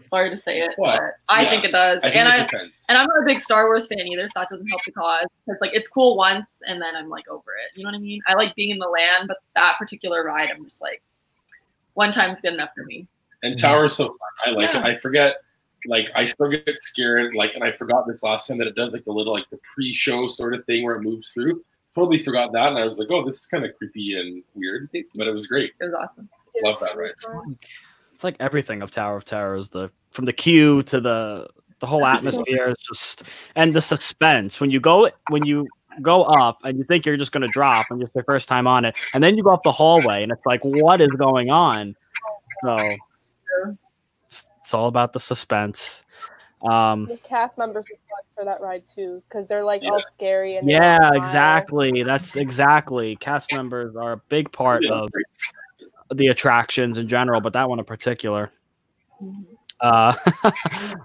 Sorry 0.07 0.31
to 0.31 0.37
say 0.37 0.61
it, 0.61 0.73
What? 0.77 0.99
but 0.99 1.13
I 1.29 1.43
Yeah, 1.43 1.51
think 1.51 1.65
it 1.65 1.73
does. 1.73 2.03
I 2.05 2.11
think 2.11 2.17
and 2.17 2.29
it 2.29 2.35
I 2.41 2.43
depends. 2.47 2.85
and 2.89 2.99
I'm 2.99 3.07
not 3.07 3.23
a 3.23 3.25
big 3.25 3.41
Star 3.41 3.67
Wars 3.67 3.87
fan 3.89 4.01
either, 4.01 4.27
so 4.29 4.41
that 4.41 4.49
doesn't 4.49 4.67
help 4.69 4.85
the 4.85 4.93
cause. 4.93 5.27
It's 5.47 5.61
like 5.61 5.73
it's 5.75 5.89
cool 5.89 6.17
once, 6.17 6.61
and 6.67 6.81
then 6.81 6.95
I'm 6.97 7.09
like 7.09 7.29
over 7.29 7.51
it. 7.65 7.77
You 7.77 7.85
know 7.85 7.89
what 7.91 7.97
I 7.97 8.01
mean? 8.01 8.21
I 8.27 8.35
like 8.35 8.55
being 8.55 8.71
in 8.71 8.79
the 8.79 8.89
land, 8.89 9.29
but 9.29 9.39
that 9.55 9.77
particular 9.79 10.25
ride, 10.25 10.51
I'm 10.51 10.65
just 10.65 10.81
like 10.83 11.03
one 11.95 12.13
time's 12.13 12.41
good 12.41 12.55
enough 12.55 12.71
for 12.75 12.85
me. 12.85 13.07
And 13.43 13.59
Tower 13.59 13.87
is 13.87 13.95
so 13.97 14.07
fun. 14.07 14.17
I 14.47 14.51
like 14.51 14.73
Yeah. 14.73 14.81
it. 14.81 14.87
I 14.87 14.97
forget, 14.97 15.37
like, 15.87 16.11
I 16.15 16.25
still 16.27 16.49
get 16.49 16.79
scared. 16.79 17.35
Like, 17.35 17.55
and 17.55 17.65
I 17.65 17.73
forgot 17.73 18.07
this 18.07 18.23
last 18.23 18.47
time 18.47 18.59
that 18.59 18.67
it 18.69 18.77
does 18.77 18.93
like 18.93 19.05
the 19.05 19.13
little 19.13 19.33
like 19.33 19.51
the 19.51 19.59
pre-show 19.75 20.29
sort 20.29 20.55
of 20.55 20.65
thing 20.65 20.85
where 20.85 20.95
it 20.97 21.03
moves 21.03 21.33
through. 21.33 21.65
Totally 21.95 22.19
forgot 22.19 22.53
that, 22.55 22.69
and 22.69 22.79
I 22.79 22.85
was 22.87 22.99
like, 22.99 23.09
oh, 23.11 23.23
this 23.27 23.41
is 23.41 23.47
kind 23.47 23.67
of 23.67 23.77
creepy 23.77 24.19
and 24.19 24.43
weird, 24.55 24.83
but 25.15 25.27
it 25.27 25.33
was 25.35 25.47
great. 25.47 25.73
It 25.81 25.85
was 25.85 25.93
awesome. 25.93 26.29
Love 26.63 26.79
that 26.81 26.97
ride. 26.97 27.13
It's 28.23 28.25
like 28.25 28.37
everything 28.39 28.83
of 28.83 28.93
Tower 28.93 29.17
of 29.17 29.25
Terror 29.25 29.57
is 29.57 29.71
the 29.71 29.91
from 30.13 30.27
the 30.27 30.33
queue 30.33 30.85
to 30.85 31.01
the 31.01 31.49
the 31.81 31.89
whole 31.89 32.07
atmosphere 32.07 32.69
is 32.69 32.77
just 32.77 33.25
and 33.57 33.75
the 33.75 33.81
suspense. 33.81 34.61
When 34.61 34.71
you 34.71 34.79
go 34.79 35.11
when 35.31 35.45
you 35.45 35.67
go 36.03 36.23
up 36.23 36.59
and 36.63 36.79
you 36.79 36.85
think 36.85 37.05
you're 37.05 37.17
just 37.17 37.33
going 37.33 37.43
to 37.43 37.49
drop 37.49 37.87
and 37.91 38.01
it's 38.01 38.15
your 38.15 38.23
first 38.23 38.47
time 38.47 38.69
on 38.69 38.85
it 38.85 38.95
and 39.13 39.25
then 39.25 39.37
you 39.37 39.43
go 39.43 39.51
up 39.51 39.65
the 39.65 39.73
hallway 39.73 40.23
and 40.23 40.31
it's 40.31 40.47
like 40.47 40.61
what 40.63 41.01
is 41.01 41.09
going 41.09 41.51
on? 41.51 41.97
So 42.63 42.77
it's, 44.29 44.45
it's 44.61 44.73
all 44.73 44.87
about 44.87 45.15
the 45.15 45.19
suspense. 45.19 46.05
Um 46.63 47.07
The 47.07 47.17
cast 47.25 47.59
members 47.59 47.87
for 48.37 48.45
that 48.45 48.61
ride 48.61 48.85
too, 48.87 49.21
because 49.29 49.49
they're 49.49 49.65
like 49.65 49.83
all 49.83 50.01
scary 50.13 50.59
and 50.59 50.71
yeah 50.71 51.11
exactly. 51.15 52.05
That's 52.05 52.37
exactly. 52.37 53.17
Cast 53.17 53.53
members 53.53 53.97
are 53.97 54.13
a 54.13 54.19
big 54.29 54.53
part 54.53 54.85
Yeah. 54.85 54.93
of 54.93 55.11
the 56.15 56.29
attractions 56.29 56.99
in 56.99 57.09
general 57.09 57.41
but 57.41 57.53
that 57.53 57.69
one 57.69 57.79
in 57.79 57.85
particular 57.85 58.51
Mhm. 59.23 59.45
Uh, 59.81 60.15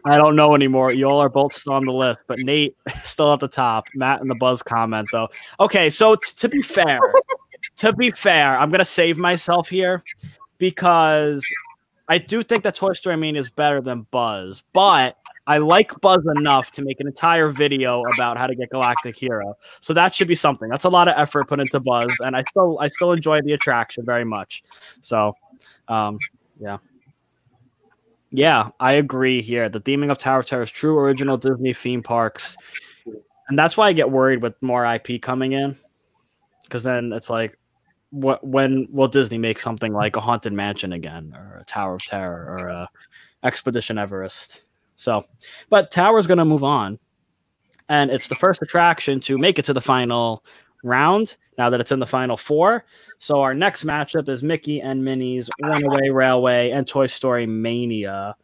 I 0.05 0.17
don't 0.17 0.35
know 0.35 0.53
anymore. 0.53 0.93
You 0.93 1.05
all 1.09 1.19
are 1.19 1.29
both 1.29 1.51
still 1.53 1.73
on 1.73 1.83
the 1.85 1.91
list, 1.91 2.19
but 2.27 2.37
Nate 2.37 2.75
still 3.03 3.33
at 3.33 3.39
the 3.39 3.47
top. 3.47 3.87
Matt 3.95 4.21
in 4.21 4.27
the 4.27 4.35
buzz 4.35 4.61
comment 4.61 5.07
though. 5.11 5.29
Okay, 5.59 5.89
so 5.89 6.15
t- 6.15 6.31
to 6.35 6.47
be 6.47 6.61
fair, 6.61 6.99
to 7.77 7.91
be 7.93 8.11
fair, 8.11 8.55
I'm 8.55 8.69
gonna 8.69 8.85
save 8.85 9.17
myself 9.17 9.67
here 9.67 10.03
because 10.59 11.43
I 12.07 12.19
do 12.19 12.43
think 12.43 12.63
that 12.65 12.75
Toy 12.75 12.93
Story 12.93 13.17
Mania 13.17 13.41
is 13.41 13.49
better 13.49 13.81
than 13.81 14.01
Buzz, 14.11 14.61
but 14.73 15.17
I 15.47 15.59
like 15.59 15.99
Buzz 16.01 16.23
enough 16.35 16.71
to 16.71 16.81
make 16.81 16.99
an 16.99 17.07
entire 17.07 17.49
video 17.49 18.03
about 18.13 18.37
how 18.37 18.47
to 18.47 18.55
get 18.55 18.69
Galactic 18.69 19.15
Hero. 19.15 19.55
So 19.79 19.93
that 19.93 20.13
should 20.13 20.27
be 20.27 20.35
something. 20.35 20.69
That's 20.69 20.83
a 20.83 20.89
lot 20.89 21.07
of 21.07 21.13
effort 21.17 21.47
put 21.47 21.61
into 21.61 21.79
Buzz, 21.79 22.13
and 22.19 22.35
I 22.35 22.43
still 22.49 22.77
I 22.79 22.87
still 22.87 23.13
enjoy 23.13 23.41
the 23.41 23.53
attraction 23.53 24.05
very 24.05 24.25
much. 24.25 24.63
So, 25.01 25.33
um, 25.87 26.19
yeah. 26.59 26.77
Yeah, 28.29 28.71
I 28.79 28.93
agree 28.93 29.41
here. 29.41 29.69
The 29.69 29.79
theming 29.79 30.11
of 30.11 30.17
Tower 30.17 30.39
of 30.39 30.45
Terror 30.45 30.61
is 30.61 30.69
true 30.69 30.99
original 30.99 31.37
Disney 31.37 31.71
theme 31.71 32.03
parks. 32.03 32.57
And 33.47 33.57
that's 33.57 33.77
why 33.77 33.87
I 33.87 33.93
get 33.93 34.11
worried 34.11 34.41
with 34.41 34.61
more 34.61 34.85
IP 34.85 35.21
coming 35.21 35.53
in. 35.53 35.77
Because 36.63 36.83
then 36.83 37.13
it's 37.13 37.29
like, 37.29 37.57
what 38.09 38.45
when 38.45 38.87
will 38.91 39.07
Disney 39.07 39.37
make 39.37 39.59
something 39.59 39.93
like 39.93 40.17
a 40.17 40.19
Haunted 40.19 40.51
Mansion 40.51 40.91
again, 40.91 41.33
or 41.33 41.59
a 41.61 41.65
Tower 41.65 41.95
of 41.95 42.03
Terror, 42.03 42.57
or 42.59 42.67
a 42.67 42.89
Expedition 43.43 43.97
Everest? 43.97 44.63
So, 44.97 45.25
but 45.69 45.91
Tower's 45.91 46.27
going 46.27 46.39
to 46.39 46.45
move 46.45 46.63
on. 46.63 46.99
And 47.87 48.11
it's 48.11 48.27
the 48.27 48.35
first 48.35 48.61
attraction 48.61 49.21
to 49.21 49.37
make 49.37 49.57
it 49.57 49.65
to 49.65 49.73
the 49.73 49.81
final 49.81 50.43
round 50.83 51.37
now 51.57 51.69
that 51.69 51.79
it's 51.79 51.91
in 51.91 51.99
the 51.99 52.05
final 52.05 52.35
four. 52.35 52.83
So 53.19 53.41
our 53.41 53.53
next 53.53 53.85
matchup 53.85 54.27
is 54.27 54.43
Mickey 54.43 54.81
and 54.81 55.03
Minnie's 55.05 55.49
Runaway 55.61 56.09
Railway 56.09 56.71
and 56.71 56.85
Toy 56.85 57.05
Story 57.05 57.45
Mania. 57.45 58.35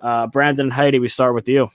Uh, 0.00 0.26
Brandon 0.28 0.66
and 0.66 0.72
Heidi, 0.72 0.98
we 0.98 1.08
start 1.08 1.34
with 1.34 1.48
you. 1.48 1.68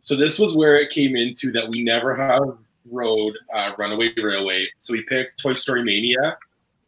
So 0.00 0.16
this 0.16 0.38
was 0.38 0.56
where 0.56 0.76
it 0.76 0.90
came 0.90 1.16
into 1.16 1.52
that 1.52 1.68
we 1.70 1.82
never 1.82 2.14
have 2.16 2.58
rode 2.90 3.34
uh, 3.54 3.72
Runaway 3.78 4.12
Railway. 4.16 4.66
So 4.78 4.92
we 4.92 5.02
picked 5.02 5.40
Toy 5.40 5.52
Story 5.52 5.84
Mania 5.84 6.38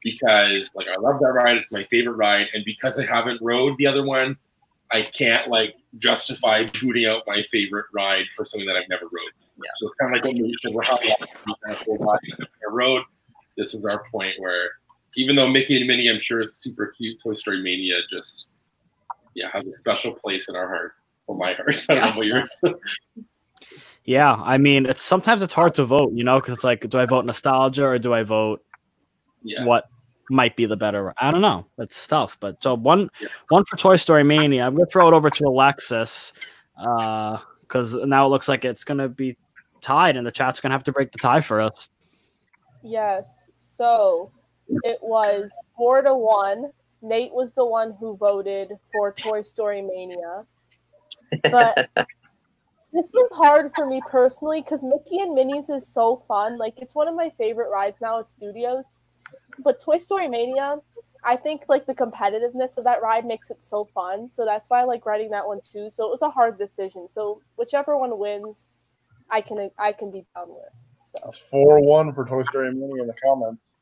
because 0.02 0.70
like 0.74 0.88
I 0.88 0.98
love 0.98 1.20
that 1.20 1.32
ride. 1.32 1.58
It's 1.58 1.72
my 1.72 1.82
favorite 1.84 2.14
ride, 2.14 2.48
and 2.54 2.64
because 2.64 2.98
I 2.98 3.06
haven't 3.06 3.40
rode 3.42 3.76
the 3.78 3.86
other 3.86 4.02
one, 4.02 4.36
I 4.92 5.02
can't 5.02 5.48
like 5.48 5.76
justify 5.98 6.66
booting 6.80 7.06
out 7.06 7.22
my 7.26 7.42
favorite 7.42 7.86
ride 7.94 8.26
for 8.34 8.44
something 8.44 8.66
that 8.66 8.76
I've 8.76 8.88
never 8.88 9.04
rode. 9.04 9.32
Yeah. 9.56 9.70
So 9.74 9.86
it's 9.86 9.94
kind 10.00 10.16
of 10.16 10.24
like 10.24 10.24
what 10.24 10.42
we 10.42 10.74
we're 10.74 10.82
having 10.82 11.14
a 12.66 12.70
road. 12.70 13.02
This 13.56 13.74
is 13.74 13.84
our 13.84 14.04
point 14.10 14.34
where 14.38 14.70
even 15.16 15.36
though 15.36 15.48
Mickey 15.48 15.76
and 15.76 15.86
Minnie, 15.86 16.08
I'm 16.08 16.20
sure 16.20 16.40
is 16.40 16.56
super 16.56 16.94
cute, 16.96 17.20
Toy 17.22 17.34
Story 17.34 17.62
Mania 17.62 18.00
just 18.10 18.48
yeah 19.34 19.48
has 19.52 19.66
a 19.66 19.72
special 19.72 20.14
place 20.14 20.48
in 20.48 20.56
our 20.56 20.68
heart. 20.68 20.94
Well, 21.26 21.38
my 21.38 21.54
heart. 21.54 21.84
I 21.88 21.94
don't 21.94 22.04
know 22.04 22.10
about 22.12 22.26
yours. 22.26 22.56
Yeah, 24.04 24.34
I 24.34 24.58
mean, 24.58 24.86
it's 24.86 25.02
sometimes 25.02 25.42
it's 25.42 25.52
hard 25.52 25.74
to 25.74 25.84
vote, 25.84 26.12
you 26.14 26.24
know, 26.24 26.40
because 26.40 26.54
it's 26.54 26.64
like, 26.64 26.88
do 26.88 26.98
I 26.98 27.06
vote 27.06 27.26
nostalgia 27.26 27.86
or 27.86 27.98
do 27.98 28.14
I 28.14 28.22
vote 28.22 28.64
yeah. 29.42 29.64
what 29.64 29.88
might 30.30 30.56
be 30.56 30.66
the 30.66 30.76
better? 30.76 31.12
I 31.20 31.30
don't 31.30 31.40
know. 31.42 31.66
It's 31.78 32.06
tough, 32.06 32.38
but 32.40 32.62
so 32.62 32.74
one, 32.74 33.10
Yeah. 33.20 33.28
one 33.48 33.64
for 33.64 33.76
Toy 33.76 33.96
Story 33.96 34.22
Mania. 34.24 34.66
I'm 34.66 34.74
gonna 34.74 34.86
throw 34.86 35.08
it 35.08 35.14
over 35.14 35.28
to 35.30 35.44
Alexis, 35.44 36.32
uh, 36.78 37.38
because 37.62 37.94
now 37.94 38.26
it 38.26 38.30
looks 38.30 38.48
like 38.48 38.64
it's 38.64 38.84
gonna 38.84 39.08
be 39.08 39.36
tied, 39.80 40.16
and 40.16 40.26
the 40.26 40.32
chat's 40.32 40.60
gonna 40.60 40.74
have 40.74 40.84
to 40.84 40.92
break 40.92 41.12
the 41.12 41.18
tie 41.18 41.40
for 41.40 41.60
us. 41.60 41.88
Yes. 42.82 43.50
So 43.56 44.30
it 44.84 44.98
was 45.02 45.50
four 45.76 46.02
to 46.02 46.14
one. 46.14 46.70
Nate 47.02 47.32
was 47.32 47.52
the 47.52 47.64
one 47.64 47.94
who 47.98 48.16
voted 48.16 48.72
for 48.92 49.12
Toy 49.12 49.42
Story 49.42 49.82
Mania. 49.82 50.44
But 51.50 51.88
this 52.92 53.08
was 53.12 53.30
hard 53.32 53.72
for 53.74 53.86
me 53.86 54.02
personally 54.08 54.60
because 54.60 54.82
Mickey 54.82 55.20
and 55.20 55.34
Minnie's 55.34 55.70
is 55.70 55.86
so 55.86 56.22
fun. 56.28 56.58
Like 56.58 56.74
it's 56.76 56.94
one 56.94 57.08
of 57.08 57.14
my 57.14 57.30
favorite 57.38 57.70
rides 57.70 58.00
now 58.00 58.20
at 58.20 58.28
studios. 58.28 58.86
But 59.62 59.80
Toy 59.80 59.98
Story 59.98 60.28
Mania, 60.28 60.78
I 61.24 61.36
think 61.36 61.62
like 61.68 61.86
the 61.86 61.94
competitiveness 61.94 62.78
of 62.78 62.84
that 62.84 63.02
ride 63.02 63.26
makes 63.26 63.50
it 63.50 63.62
so 63.62 63.84
fun. 63.94 64.28
So 64.28 64.44
that's 64.44 64.70
why 64.70 64.80
I 64.80 64.84
like 64.84 65.06
riding 65.06 65.30
that 65.30 65.46
one 65.46 65.60
too. 65.62 65.90
So 65.90 66.06
it 66.06 66.10
was 66.10 66.22
a 66.22 66.30
hard 66.30 66.58
decision. 66.58 67.08
So 67.10 67.42
whichever 67.56 67.96
one 67.96 68.18
wins, 68.18 68.68
I 69.30 69.40
can 69.40 69.70
I 69.78 69.92
can 69.92 70.10
be 70.10 70.24
down 70.34 70.48
with. 70.48 70.74
So 71.02 71.18
It's 71.28 71.38
four 71.38 71.80
one 71.80 72.12
for 72.14 72.24
Toy 72.24 72.42
Story 72.44 72.72
Mini 72.72 73.00
in 73.00 73.06
the 73.06 73.14
comments. 73.14 73.72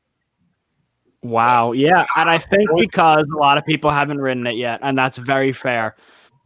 Wow. 1.21 1.73
Yeah. 1.73 2.05
And 2.15 2.29
I 2.29 2.37
think 2.37 2.69
because 2.77 3.29
a 3.29 3.37
lot 3.37 3.57
of 3.57 3.65
people 3.65 3.91
haven't 3.91 4.19
ridden 4.19 4.47
it 4.47 4.55
yet, 4.55 4.79
and 4.81 4.97
that's 4.97 5.17
very 5.17 5.51
fair. 5.51 5.95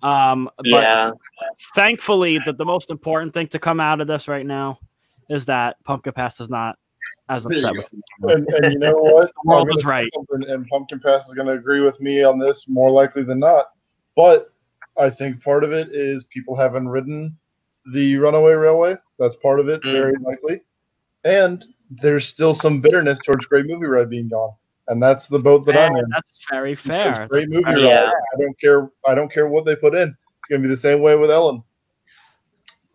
Um, 0.02 0.50
but 0.58 0.66
Yeah. 0.66 1.12
thankfully, 1.76 2.40
that 2.46 2.58
the 2.58 2.66
most 2.66 2.90
important 2.90 3.34
thing 3.34 3.48
to 3.48 3.60
come 3.60 3.80
out 3.80 4.02
of 4.02 4.08
this 4.08 4.28
right 4.28 4.46
now 4.46 4.80
is 5.30 5.46
that 5.46 5.78
Pumpkin 5.84 6.14
Pass 6.14 6.40
is 6.40 6.50
not 6.50 6.78
as 7.30 7.46
upset 7.46 7.74
with. 7.74 7.90
And, 8.24 8.48
and 8.48 8.74
you 8.74 8.80
know 8.80 8.94
what? 8.96 9.32
The 9.44 9.50
world 9.50 9.68
was 9.74 9.86
right. 9.86 10.10
something, 10.14 10.50
And 10.50 10.68
Pumpkin 10.68 11.00
Pass 11.00 11.28
is 11.28 11.34
going 11.34 11.48
to 11.48 11.54
agree 11.54 11.80
with 11.82 12.00
me 12.02 12.24
on 12.24 12.40
this 12.40 12.68
more 12.68 12.90
likely 12.92 13.24
than 13.24 13.40
not. 13.40 13.68
But 14.16 14.48
I 14.98 15.10
think 15.10 15.42
part 15.44 15.64
of 15.64 15.72
it 15.72 15.90
is 15.92 16.24
people 16.26 16.56
haven't 16.56 16.88
ridden 16.88 17.38
the 17.94 18.16
Runaway 18.18 18.54
Railway. 18.54 18.96
That's 19.20 19.36
part 19.38 19.60
of 19.60 19.68
it, 19.70 19.82
Mm. 19.82 19.92
very 19.92 20.16
likely. 20.22 20.62
And 21.24 21.66
there's 21.90 22.26
still 22.28 22.54
some 22.54 22.82
bitterness 22.82 23.20
towards 23.20 23.46
Great 23.46 23.66
Movie 23.66 23.88
Ride 23.88 24.10
being 24.10 24.28
gone, 24.30 24.54
and 24.88 25.02
that's 25.02 25.28
the 25.28 25.40
boat 25.40 25.66
that 25.66 25.78
I'm 25.78 25.96
in. 25.96 26.06
That's 26.10 26.46
very 26.50 26.74
It's 26.74 26.82
fair. 26.82 27.28
Great 27.30 27.50
Movie 27.50 27.64
Ride. 27.66 27.78
Yeah. 27.78 28.12
I 28.12 28.42
don't 28.42 28.60
care. 28.60 28.90
I 29.08 29.16
don't 29.16 29.32
care 29.32 29.48
what 29.48 29.66
they 29.66 29.76
put 29.76 29.96
in. 29.96 30.16
It's 30.40 30.48
going 30.50 30.62
to 30.62 30.68
be 30.68 30.70
the 30.72 30.78
same 30.78 31.02
way 31.02 31.16
with 31.16 31.32
Ellen. 31.32 31.64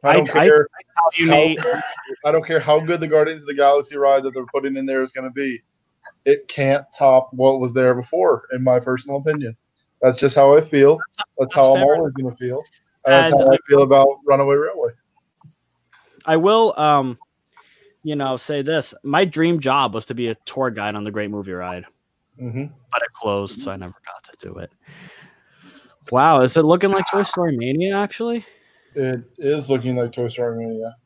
I 0.05 0.13
don't 0.15 0.29
I- 0.37 0.41
I- 0.41 0.47
care. 0.47 0.69
How 0.95 1.05
you 1.17 1.29
how- 1.29 1.35
Nate. 1.35 1.61
I 2.25 2.33
don't 2.33 2.45
care 2.47 2.61
how 2.61 2.81
good 2.81 3.01
the 3.01 3.09
Guardians 3.09 3.43
of 3.43 3.49
the 3.49 3.55
Galaxy 3.55 3.97
ride 3.97 4.23
that 4.25 4.35
they're 4.35 4.47
putting 4.47 4.77
in 4.77 4.87
there 4.87 5.03
is 5.03 5.13
going 5.13 5.29
to 5.29 5.33
be. 5.33 5.61
It 6.25 6.49
can't 6.49 6.85
top 6.97 7.33
what 7.33 7.61
was 7.61 7.73
there 7.73 7.95
before, 7.95 8.49
in 8.53 8.63
my 8.65 8.81
personal 8.81 9.19
opinion. 9.19 9.57
That's 10.03 10.19
just 10.19 10.35
how 10.37 10.57
I 10.57 10.61
feel. 10.61 10.99
That's, 11.17 11.29
that's 11.39 11.55
how 11.55 11.77
I'm 11.77 11.83
always 11.83 12.13
going 12.15 12.31
to 12.31 12.37
feel. 12.37 12.63
And 13.07 13.33
that's 13.33 13.43
how 13.43 13.51
I 13.51 13.55
I- 13.55 13.59
feel 13.69 13.83
about 13.83 14.09
Runaway 14.27 14.57
Railway. 14.57 14.91
I 16.27 16.37
will, 16.37 16.79
um, 16.79 17.17
you 18.03 18.15
know, 18.17 18.37
say 18.37 18.63
this. 18.63 18.95
My 19.03 19.25
dream 19.25 19.61
job 19.61 19.95
was 19.95 20.07
to 20.07 20.15
be 20.15 20.29
a 20.29 20.35
tour 20.45 20.71
guide 20.71 20.95
on 20.95 21.03
the 21.03 21.11
Great 21.11 21.31
Movie 21.31 21.53
Ride, 21.53 21.85
hmm 22.39 22.67
but 22.93 23.03
it 23.03 23.13
closed, 23.15 23.61
so 23.63 23.71
I 23.71 23.77
never 23.77 23.95
got 24.05 24.25
to 24.25 24.47
do 24.47 24.59
it. 24.59 24.71
Wow, 26.11 26.41
is 26.41 26.57
it 26.57 26.63
looking 26.65 26.91
like 26.91 27.05
Toy 27.11 27.23
Story 27.23 27.57
Mania? 27.57 27.97
Actually, 27.97 28.45
It 28.99 29.23
is 29.39 29.71
looking 29.71 29.97
like 29.97 30.11
Toy 30.11 30.27
Story 30.27 30.59
Mania. 30.59 30.97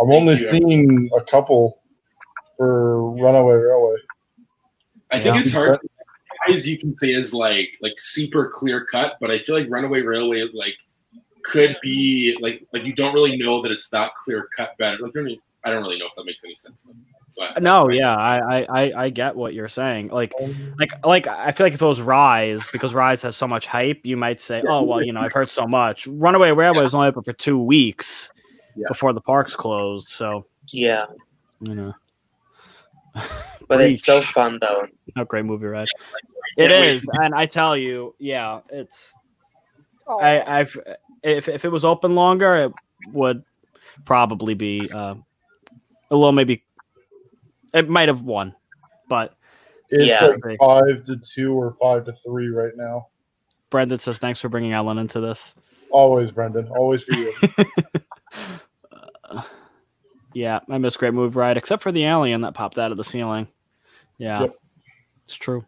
I'm 0.00 0.08
Thank 0.08 0.20
only 0.20 0.32
you. 0.34 0.50
seeing 0.52 1.10
a 1.16 1.20
couple 1.24 1.80
for 2.56 3.10
Runaway 3.10 3.54
Railway. 3.54 3.96
I 5.10 5.18
think 5.18 5.34
Yeah. 5.34 5.40
it's 5.40 5.52
hard. 5.52 5.80
As 6.48 6.68
you 6.68 6.78
can 6.78 6.96
say 6.98 7.12
is 7.12 7.34
like 7.34 7.76
like 7.80 7.94
super 7.98 8.50
clear 8.54 8.84
cut, 8.84 9.16
but 9.20 9.32
I 9.32 9.38
feel 9.38 9.56
like 9.58 9.68
Runaway 9.68 10.02
Railway 10.02 10.42
like 10.52 10.76
could 11.44 11.76
be 11.82 12.36
like 12.40 12.64
like 12.72 12.84
you 12.84 12.92
don't 12.92 13.14
really 13.14 13.36
know 13.36 13.60
that 13.62 13.72
it's 13.72 13.88
that 13.88 14.14
clear 14.14 14.48
cut 14.56 14.76
better. 14.78 14.98
Like 14.98 15.12
I 15.16 15.20
don't, 15.20 15.38
I 15.64 15.70
don't 15.72 15.82
really 15.82 15.98
know 15.98 16.06
if 16.06 16.12
that 16.16 16.26
makes 16.26 16.44
any 16.44 16.54
sense. 16.54 16.88
But 17.36 17.62
no, 17.62 17.72
that's 17.74 17.80
fine. 17.86 17.94
yeah, 17.96 18.16
I, 18.16 18.38
I, 18.38 18.66
I, 18.82 19.02
I 19.04 19.08
get 19.10 19.34
what 19.34 19.54
you're 19.54 19.68
saying. 19.68 20.08
Like, 20.08 20.32
like, 20.78 21.04
like, 21.04 21.26
I 21.28 21.50
feel 21.52 21.66
like 21.66 21.74
if 21.74 21.82
it 21.82 21.86
was 21.86 22.00
Rise, 22.00 22.62
because 22.72 22.94
Rise 22.94 23.22
has 23.22 23.36
so 23.36 23.48
much 23.48 23.66
hype, 23.66 24.00
you 24.04 24.16
might 24.16 24.40
say, 24.40 24.62
oh, 24.66 24.82
well, 24.82 25.02
you 25.02 25.12
know, 25.12 25.20
I've 25.20 25.32
heard 25.32 25.48
so 25.50 25.66
much. 25.66 26.06
Runaway 26.06 26.52
Railway 26.52 26.82
was 26.82 26.94
only 26.94 27.08
open 27.08 27.22
for 27.24 27.32
two 27.32 27.58
weeks 27.58 28.30
Yeah. 28.76 28.86
before 28.88 29.12
the 29.12 29.20
parks 29.20 29.56
closed, 29.56 30.08
so 30.08 30.46
Yeah. 30.72 31.06
you 31.60 31.74
know, 31.74 31.94
But 33.68 33.80
it's 33.80 34.04
so 34.04 34.20
fun 34.20 34.58
though. 34.60 34.86
a 35.16 35.24
great 35.24 35.44
movie 35.44 35.66
ride. 35.66 35.88
It 36.56 36.68
Can't 36.68 36.80
wait 37.08 37.20
and 37.24 37.34
I 37.34 37.46
tell 37.46 37.76
you, 37.76 38.14
yeah, 38.18 38.60
it's. 38.70 39.14
oh, 40.06 40.20
I, 40.20 40.60
I've 40.60 40.78
if 41.22 41.48
if 41.48 41.64
it 41.64 41.70
was 41.70 41.84
open 41.84 42.14
longer, 42.14 42.54
it 42.56 42.72
would 43.12 43.42
probably 44.04 44.54
be 44.54 44.88
uh, 44.92 45.14
a 46.10 46.14
little 46.14 46.32
maybe. 46.32 46.62
It 47.74 47.88
might 47.88 48.08
have 48.08 48.22
won, 48.22 48.54
but 49.08 49.34
It's 49.90 50.06
Yeah. 50.20 50.26
like 50.26 50.58
five 50.58 51.02
to 51.04 51.16
two 51.18 51.52
or 51.52 51.72
five 51.72 52.04
to 52.06 52.12
three 52.12 52.48
right 52.48 52.72
now. 52.74 53.08
Brendan 53.70 53.98
says 53.98 54.18
thanks 54.18 54.40
for 54.40 54.48
bringing 54.48 54.72
Ellen 54.72 54.96
into 54.98 55.20
this. 55.20 55.54
Always, 55.90 56.32
Brendan. 56.32 56.68
Always 56.68 57.04
for 57.04 57.14
you. 57.14 57.32
Uh, 59.30 59.42
yeah, 60.32 60.60
I 60.68 60.78
miss 60.78 60.96
Great 60.96 61.14
Move 61.14 61.34
Ride, 61.36 61.56
except 61.56 61.82
for 61.82 61.90
the 61.92 62.04
alien 62.04 62.42
that 62.42 62.54
popped 62.54 62.78
out 62.78 62.90
of 62.90 62.96
the 62.98 63.04
ceiling. 63.04 63.48
Yeah, 64.18 64.42
Yep. 64.42 64.54
it's 65.24 65.34
true. 65.36 65.64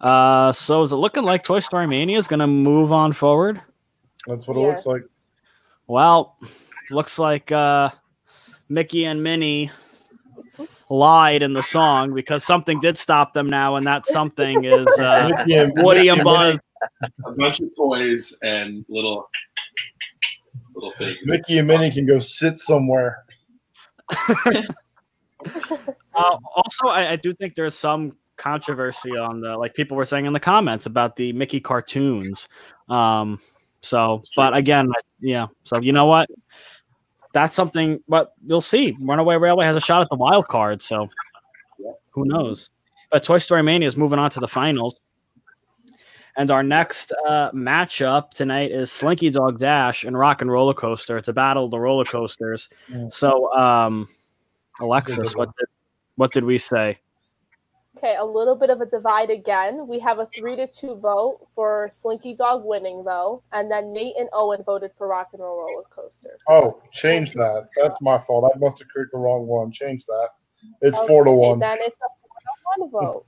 Uh, 0.00 0.52
so 0.52 0.82
is 0.82 0.92
it 0.92 0.96
looking 0.96 1.24
like 1.24 1.42
Toy 1.44 1.60
Story 1.60 1.86
Mania 1.86 2.18
is 2.18 2.26
going 2.28 2.40
to 2.40 2.46
move 2.46 2.92
on 2.92 3.12
forward? 3.12 3.60
That's 4.26 4.46
what 4.48 4.56
it 4.56 4.60
looks 4.60 4.84
like. 4.86 5.02
Well, 5.86 6.36
looks 6.90 7.18
like 7.18 7.50
uh, 7.52 7.90
Mickey 8.68 9.04
and 9.04 9.22
Minnie 9.22 9.70
lied 10.92 11.42
in 11.42 11.54
the 11.54 11.62
song 11.62 12.14
because 12.14 12.44
something 12.44 12.78
did 12.80 12.98
stop 12.98 13.32
them 13.32 13.46
now, 13.46 13.76
and 13.76 13.86
that 13.86 14.06
something 14.06 14.64
is 14.64 14.86
uh, 14.98 15.30
Mickey 15.36 15.54
and- 15.54 15.72
Woody 15.82 16.00
Mickey 16.00 16.08
and 16.10 16.24
Buzz. 16.24 16.58
a 17.24 17.32
bunch 17.32 17.60
of 17.60 17.74
toys 17.76 18.36
and 18.42 18.84
little 18.88 19.28
little 20.74 20.90
things. 20.92 21.18
Mickey 21.24 21.58
and 21.58 21.68
Minnie 21.68 21.90
can 21.90 22.06
go 22.06 22.18
sit 22.18 22.58
somewhere. 22.58 23.24
Uh, 26.14 26.36
also, 26.54 26.86
I, 26.86 27.12
I 27.12 27.16
do 27.16 27.32
think 27.32 27.54
there's 27.56 27.74
some 27.74 28.12
controversy 28.36 29.10
on 29.16 29.40
the 29.40 29.56
like 29.56 29.74
people 29.74 29.96
were 29.96 30.04
saying 30.04 30.26
in 30.26 30.32
the 30.32 30.38
comments 30.38 30.86
about 30.86 31.16
the 31.16 31.32
Mickey 31.32 31.58
cartoons. 31.58 32.48
Um, 32.88 33.40
so, 33.80 34.22
but 34.36 34.54
again, 34.56 34.88
I- 34.90 35.00
yeah. 35.20 35.46
So 35.64 35.80
you 35.80 35.92
know 35.92 36.06
what? 36.06 36.28
That's 37.32 37.54
something. 37.54 38.00
But 38.08 38.32
you'll 38.46 38.60
see. 38.60 38.96
Runaway 39.00 39.36
Railway 39.36 39.64
has 39.64 39.76
a 39.76 39.80
shot 39.80 40.02
at 40.02 40.08
the 40.10 40.16
wild 40.16 40.48
card. 40.48 40.82
So 40.82 41.08
who 42.10 42.24
knows? 42.24 42.70
But 43.10 43.24
Toy 43.24 43.38
Story 43.38 43.62
Mania 43.62 43.88
is 43.88 43.96
moving 43.96 44.18
on 44.18 44.30
to 44.30 44.40
the 44.40 44.48
finals. 44.48 44.98
And 46.36 46.50
our 46.50 46.62
next 46.62 47.12
uh, 47.26 47.50
matchup 47.52 48.30
tonight 48.30 48.70
is 48.70 48.90
Slinky 48.90 49.28
Dog 49.28 49.58
Dash 49.58 50.04
and 50.04 50.16
Rock 50.16 50.40
and 50.40 50.50
Roller 50.50 50.72
Coaster. 50.72 51.18
It's 51.18 51.28
a 51.28 51.32
battle 51.32 51.66
of 51.66 51.70
the 51.70 51.78
roller 51.78 52.06
coasters. 52.06 52.70
Mm. 52.90 53.12
So, 53.12 53.52
um, 53.52 54.06
Alexis, 54.80 55.36
what 55.36 55.50
did 55.58 55.68
what 56.16 56.32
did 56.32 56.44
we 56.44 56.56
say? 56.56 56.98
Okay, 58.02 58.16
a 58.16 58.24
little 58.24 58.56
bit 58.56 58.68
of 58.68 58.80
a 58.80 58.86
divide 58.86 59.30
again. 59.30 59.86
We 59.86 60.00
have 60.00 60.18
a 60.18 60.26
three 60.36 60.56
to 60.56 60.66
two 60.66 60.96
vote 60.96 61.46
for 61.54 61.88
Slinky 61.92 62.34
Dog 62.34 62.64
winning 62.64 63.04
though, 63.04 63.44
and 63.52 63.70
then 63.70 63.92
Nate 63.92 64.16
and 64.18 64.28
Owen 64.32 64.64
voted 64.64 64.90
for 64.98 65.06
Rock 65.06 65.28
and 65.32 65.40
Roll 65.40 65.58
Roller 65.58 65.84
Coaster. 65.88 66.36
Oh, 66.48 66.82
change 66.90 67.32
that. 67.34 67.68
That's 67.80 68.00
my 68.00 68.18
fault. 68.18 68.50
I 68.52 68.58
must 68.58 68.80
have 68.80 68.88
clicked 68.88 69.12
the 69.12 69.18
wrong 69.18 69.46
one. 69.46 69.70
Change 69.70 70.04
that. 70.06 70.28
It's 70.80 70.98
Okay, 70.98 71.06
four 71.06 71.22
to 71.22 71.30
one. 71.30 71.60
Then 71.60 71.78
it's 71.80 71.96
a 71.96 72.08
four 72.74 72.88
to 72.88 72.90
one 72.90 72.90
vote. 72.90 73.26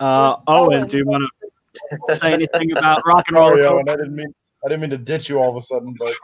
Uh, 0.00 0.36
Owen, 0.46 0.78
Owen. 0.78 0.88
do 0.88 0.96
you 0.96 1.04
want 1.04 1.30
to 2.08 2.16
say 2.16 2.32
anything 2.32 2.72
about 2.72 3.02
rock 3.04 3.24
and 3.28 3.36
roll. 3.36 3.48
Sorry, 3.50 3.66
Owen, 3.66 3.86
I 3.86 3.96
didn't 3.96 4.14
mean 4.14 4.32
I 4.64 4.68
didn't 4.68 4.80
mean 4.80 4.90
to 4.90 4.98
ditch 4.98 5.28
you 5.28 5.38
all 5.38 5.50
of 5.50 5.56
a 5.56 5.60
sudden, 5.60 5.94
but 5.98 6.14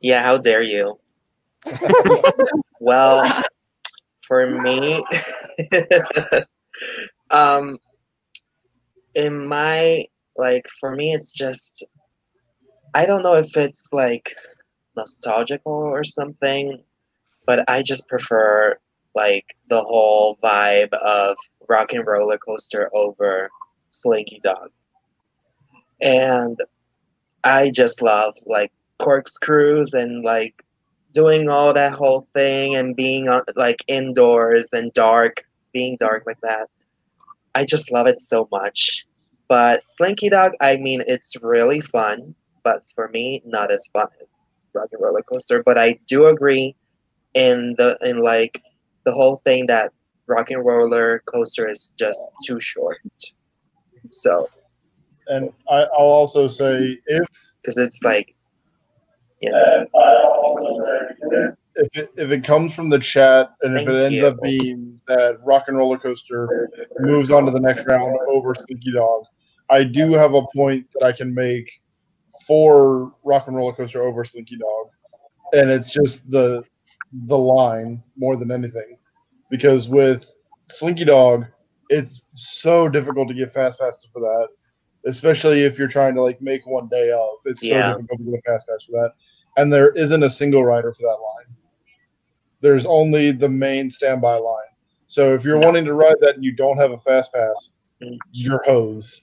Yeah, 0.00 0.22
how 0.22 0.38
dare 0.38 0.62
you? 0.62 0.98
well, 2.80 3.42
for 4.30 4.48
me, 4.48 5.04
um, 7.32 7.78
in 9.16 9.44
my 9.44 10.06
like, 10.36 10.68
for 10.78 10.94
me, 10.94 11.12
it's 11.12 11.32
just 11.32 11.84
I 12.94 13.06
don't 13.06 13.24
know 13.24 13.34
if 13.34 13.56
it's 13.56 13.82
like 13.90 14.30
nostalgical 14.96 15.72
or 15.72 16.04
something, 16.04 16.80
but 17.44 17.68
I 17.68 17.82
just 17.82 18.06
prefer 18.08 18.78
like 19.16 19.56
the 19.68 19.82
whole 19.82 20.38
vibe 20.44 20.92
of 20.92 21.36
rock 21.68 21.92
and 21.92 22.06
roller 22.06 22.38
coaster 22.38 22.88
over 22.94 23.50
Slinky 23.90 24.40
Dog, 24.44 24.70
and 26.00 26.56
I 27.42 27.70
just 27.70 28.00
love 28.00 28.36
like 28.46 28.70
corkscrews 29.00 29.92
and 29.92 30.24
like 30.24 30.64
doing 31.12 31.48
all 31.48 31.72
that 31.72 31.92
whole 31.92 32.26
thing 32.34 32.76
and 32.76 32.96
being 32.96 33.28
on 33.28 33.42
like 33.56 33.84
indoors 33.88 34.70
and 34.72 34.92
dark, 34.92 35.44
being 35.72 35.96
dark 35.98 36.24
like 36.26 36.40
that. 36.42 36.68
I 37.54 37.64
just 37.64 37.90
love 37.90 38.06
it 38.06 38.18
so 38.18 38.48
much. 38.50 39.06
But 39.48 39.84
Slinky 39.84 40.28
Dog, 40.28 40.52
I 40.60 40.76
mean, 40.76 41.02
it's 41.06 41.34
really 41.42 41.80
fun, 41.80 42.34
but 42.62 42.84
for 42.94 43.08
me, 43.08 43.42
not 43.44 43.72
as 43.72 43.88
fun 43.88 44.06
as 44.22 44.32
Rock 44.72 44.88
and 44.92 45.02
Roller 45.02 45.22
Coaster. 45.22 45.62
But 45.64 45.76
I 45.76 45.98
do 46.06 46.26
agree 46.26 46.76
in 47.34 47.74
the 47.76 47.98
in 48.02 48.18
like 48.18 48.62
the 49.04 49.12
whole 49.12 49.42
thing 49.44 49.66
that 49.66 49.92
Rock 50.26 50.50
and 50.50 50.64
Roller 50.64 51.20
Coaster 51.26 51.68
is 51.68 51.92
just 51.98 52.20
too 52.46 52.60
short. 52.60 53.00
So 54.10 54.48
and 55.26 55.52
I, 55.68 55.82
I'll 55.98 56.06
also 56.06 56.46
say 56.46 56.98
if 57.06 57.26
because 57.60 57.76
it's 57.78 58.02
like 58.04 58.34
yeah. 59.40 59.84
If 61.76 61.88
it, 61.96 62.10
if 62.16 62.30
it 62.30 62.44
comes 62.44 62.74
from 62.74 62.90
the 62.90 62.98
chat 62.98 63.50
and 63.62 63.76
if 63.76 63.86
Thank 63.86 63.88
it 63.90 64.04
ends 64.04 64.16
you. 64.16 64.26
up 64.26 64.36
being 64.42 65.00
that 65.06 65.38
Rock 65.44 65.64
and 65.68 65.76
Roller 65.76 65.98
Coaster 65.98 66.68
moves 66.98 67.30
on 67.30 67.44
to 67.46 67.50
the 67.50 67.60
next 67.60 67.86
round 67.86 68.16
over 68.28 68.54
Slinky 68.54 68.92
Dog, 68.92 69.24
I 69.68 69.84
do 69.84 70.12
have 70.12 70.34
a 70.34 70.42
point 70.54 70.86
that 70.92 71.04
I 71.04 71.12
can 71.12 71.32
make 71.34 71.70
for 72.46 73.12
Rock 73.24 73.46
and 73.46 73.56
Roller 73.56 73.72
Coaster 73.72 74.02
over 74.02 74.24
Slinky 74.24 74.56
Dog, 74.56 74.88
and 75.52 75.70
it's 75.70 75.92
just 75.92 76.28
the 76.30 76.64
the 77.26 77.38
line 77.38 78.02
more 78.16 78.36
than 78.36 78.50
anything, 78.50 78.96
because 79.50 79.88
with 79.88 80.30
Slinky 80.68 81.04
Dog, 81.04 81.46
it's 81.88 82.22
so 82.32 82.88
difficult 82.88 83.28
to 83.28 83.34
get 83.34 83.52
fast 83.52 83.80
passes 83.80 84.08
for 84.12 84.20
that, 84.20 84.48
especially 85.06 85.62
if 85.62 85.78
you're 85.78 85.88
trying 85.88 86.14
to 86.14 86.22
like 86.22 86.40
make 86.40 86.66
one 86.66 86.88
day 86.88 87.10
of. 87.10 87.30
It's 87.44 87.62
Yeah. 87.62 87.92
so 87.92 87.98
difficult 87.98 88.18
to 88.20 88.24
get 88.26 88.38
a 88.38 88.42
fast 88.42 88.68
pass 88.68 88.84
for 88.84 88.92
that, 88.92 89.12
and 89.56 89.72
there 89.72 89.90
isn't 89.90 90.22
a 90.22 90.30
single 90.30 90.64
rider 90.64 90.92
for 90.92 91.02
that 91.02 91.08
line. 91.08 91.56
There's 92.60 92.86
only 92.86 93.32
the 93.32 93.48
main 93.48 93.88
standby 93.90 94.36
line. 94.36 94.56
So 95.06 95.34
if 95.34 95.44
you're 95.44 95.58
wanting 95.58 95.84
to 95.86 95.94
ride 95.94 96.14
that 96.20 96.36
and 96.36 96.44
you 96.44 96.52
don't 96.52 96.76
have 96.76 96.92
a 96.92 96.98
fast 96.98 97.32
pass, 97.32 97.70
Mm. 98.02 98.16
you're 98.32 98.62
hosed. 98.64 99.22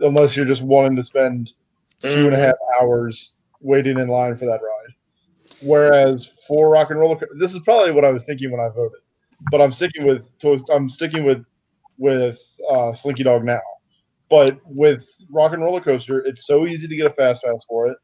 Unless 0.00 0.34
you're 0.36 0.46
just 0.46 0.62
wanting 0.62 0.96
to 0.96 1.02
spend 1.02 1.52
two 2.00 2.26
and 2.26 2.34
a 2.34 2.38
half 2.38 2.54
hours 2.80 3.34
waiting 3.60 3.98
in 3.98 4.08
line 4.08 4.36
for 4.36 4.46
that 4.46 4.60
ride. 4.62 4.94
Whereas 5.60 6.26
for 6.48 6.70
Rock 6.70 6.90
and 6.90 6.98
Roller, 7.00 7.20
this 7.38 7.52
is 7.52 7.60
probably 7.60 7.92
what 7.92 8.04
I 8.04 8.10
was 8.10 8.24
thinking 8.24 8.50
when 8.50 8.60
I 8.60 8.68
voted, 8.68 9.00
but 9.50 9.60
I'm 9.60 9.72
sticking 9.72 10.06
with 10.06 10.32
I'm 10.70 10.88
sticking 10.88 11.24
with 11.24 11.44
with 11.98 12.40
uh, 12.70 12.92
Slinky 12.94 13.22
Dog 13.22 13.44
now. 13.44 13.60
But 14.30 14.58
with 14.64 15.06
Rock 15.28 15.52
and 15.52 15.62
Roller 15.62 15.80
Coaster, 15.80 16.20
it's 16.20 16.46
so 16.46 16.66
easy 16.66 16.88
to 16.88 16.96
get 16.96 17.06
a 17.06 17.10
fast 17.10 17.42
pass 17.42 17.64
for 17.68 17.88
it, 17.88 17.98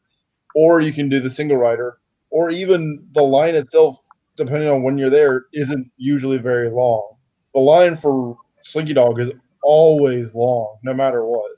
or 0.57 0.81
you 0.81 0.91
can 0.91 1.11
do 1.11 1.21
the 1.21 1.31
single 1.31 1.59
rider, 1.59 1.99
or 2.31 2.51
even 2.51 3.07
the 3.13 3.23
line 3.23 3.55
itself, 3.55 3.99
depending 4.37 4.71
on 4.71 4.83
when 4.83 4.97
you're 4.97 5.11
there, 5.11 5.45
isn't 5.53 5.93
usually 5.99 6.39
very 6.39 6.71
long. 6.71 7.17
The 7.55 7.61
line 7.61 7.95
for 7.95 8.39
Slinky 8.63 8.95
Dog 8.95 9.21
is 9.21 9.33
always 9.63 10.35
long, 10.35 10.79
no 10.83 10.95
matter 10.95 11.27
what. 11.27 11.53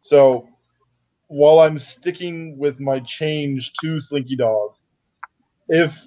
So 0.00 0.48
while 1.26 1.58
I'm 1.58 1.76
sticking 1.76 2.56
with 2.56 2.78
my 2.78 3.00
change 3.00 3.72
to 3.82 4.00
Slinky 4.00 4.36
Dog, 4.36 4.70
if 5.68 6.00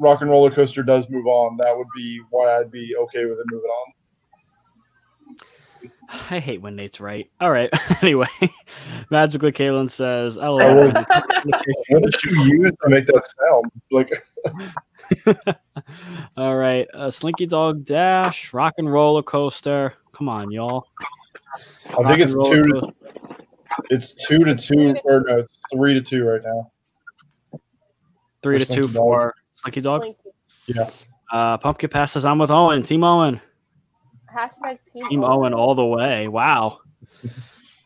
Rock 0.00 0.22
and 0.22 0.30
Roller 0.30 0.50
Coaster 0.50 0.82
does 0.82 1.08
move 1.08 1.26
on, 1.28 1.56
that 1.58 1.76
would 1.76 1.86
be 1.96 2.20
why 2.30 2.58
I'd 2.58 2.72
be 2.72 2.96
okay 3.02 3.26
with 3.26 3.38
it 3.38 3.46
moving 3.48 3.70
on. 3.70 3.93
I 6.30 6.38
hate 6.38 6.60
when 6.62 6.76
Nate's 6.76 7.00
right. 7.00 7.30
All 7.40 7.50
right. 7.50 7.70
anyway, 8.02 8.26
magically, 9.10 9.52
Caitlin 9.52 9.90
says, 9.90 10.38
"I 10.38 10.46
I 10.46 10.48
love 10.48 10.94
was- 10.94 11.04
What 11.88 12.02
did 12.02 12.22
you 12.24 12.44
use 12.44 12.72
to 12.82 12.88
make 12.88 13.06
that 13.06 13.24
sound? 13.26 13.70
Like, 13.90 14.10
All 16.36 16.56
right, 16.56 16.86
uh, 16.94 17.10
Slinky 17.10 17.46
Dog 17.46 17.84
Dash, 17.84 18.52
Rock 18.52 18.74
and 18.78 18.90
Roller 18.90 19.22
Coaster. 19.22 19.94
Come 20.12 20.28
on, 20.28 20.50
y'all. 20.50 20.86
I 21.90 21.92
Rock 22.00 22.06
think 22.08 22.20
it's 22.20 22.34
two. 22.34 22.62
Coaster. 22.64 22.92
It's 23.90 24.12
two 24.14 24.44
to 24.44 24.54
two, 24.54 24.96
or 25.04 25.24
no, 25.26 25.38
it's 25.38 25.58
three 25.72 25.94
to 25.94 26.00
two 26.00 26.24
right 26.24 26.40
now. 26.44 26.70
three 28.42 28.58
to 28.58 28.64
for 28.64 28.72
two 28.72 28.88
Slinky 28.88 28.94
Dog. 28.94 29.02
for 29.02 29.34
Slinky 29.56 29.80
Dog. 29.80 30.02
Slinky. 30.02 30.20
Yeah, 30.66 30.90
Uh, 31.32 31.58
Pumpkin 31.58 31.90
passes. 31.90 32.24
I'm 32.24 32.38
with 32.38 32.50
Owen. 32.50 32.82
Team 32.82 33.04
Owen. 33.04 33.40
Hashtag 34.34 34.78
team, 34.92 35.08
Team 35.08 35.24
Owen 35.24 35.54
all 35.54 35.74
the 35.74 35.84
way. 35.84 36.28
Wow. 36.28 36.80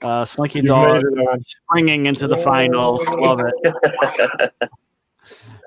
Uh, 0.01 0.24
Slinky 0.24 0.61
Dog 0.62 1.03
made 1.03 1.03
it, 1.03 1.28
Owen. 1.28 1.44
springing 1.44 2.07
into 2.07 2.28
the 2.28 2.36
finals. 2.36 3.05
Love 3.09 3.40
it. 3.40 4.53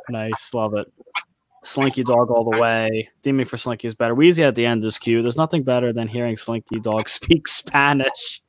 Nice. 0.09 0.53
Love 0.53 0.73
it. 0.75 0.87
Slinky 1.65 2.01
Dog 2.03 2.31
all 2.31 2.49
the 2.49 2.57
way. 2.57 3.09
Demon 3.23 3.45
for 3.45 3.57
Slinky 3.57 3.87
is 3.87 3.93
better. 3.95 4.15
Wheezy 4.15 4.41
at 4.43 4.55
the 4.55 4.65
end 4.65 4.85
is 4.85 4.97
cute. 4.97 5.21
There's 5.23 5.35
nothing 5.35 5.63
better 5.63 5.91
than 5.91 6.07
hearing 6.07 6.37
Slinky 6.37 6.79
Dog 6.79 7.09
speak 7.09 7.45
Spanish. 7.47 8.41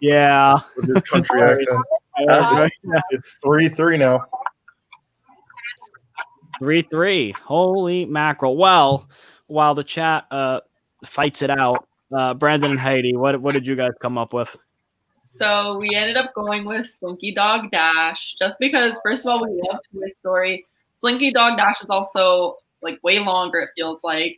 Yeah. 0.00 0.58
with 0.76 0.94
his 0.96 1.04
country 1.04 1.40
accent. 1.40 1.78
Uh, 2.28 2.68
It's 3.10 3.38
three 3.42 3.68
three 3.68 3.96
now. 3.98 4.24
Three 6.58 6.82
three. 6.82 7.30
Holy 7.32 8.04
mackerel. 8.04 8.56
Well, 8.56 9.08
while 9.46 9.74
the 9.76 9.84
chat 9.84 10.26
uh 10.32 10.60
fights 11.06 11.42
it 11.42 11.50
out, 11.50 11.86
uh 12.16 12.34
Brandon 12.34 12.72
and 12.72 12.80
Heidi, 12.80 13.16
what 13.16 13.40
what 13.40 13.54
did 13.54 13.66
you 13.66 13.76
guys 13.76 13.92
come 14.00 14.18
up 14.18 14.32
with? 14.32 14.56
So 15.24 15.78
we 15.78 15.94
ended 15.94 16.16
up 16.16 16.32
going 16.34 16.64
with 16.64 16.86
Slinky 16.86 17.32
Dog 17.32 17.70
Dash 17.70 18.36
just 18.38 18.58
because, 18.60 19.00
first 19.02 19.26
of 19.26 19.32
all, 19.32 19.42
we 19.42 19.60
love 19.68 19.80
Toy 19.92 20.08
Story. 20.16 20.66
Slinky 20.92 21.32
Dog 21.32 21.56
Dash 21.56 21.82
is 21.82 21.90
also 21.90 22.58
like 22.82 23.02
way 23.02 23.18
longer, 23.18 23.58
it 23.60 23.70
feels 23.74 24.04
like, 24.04 24.36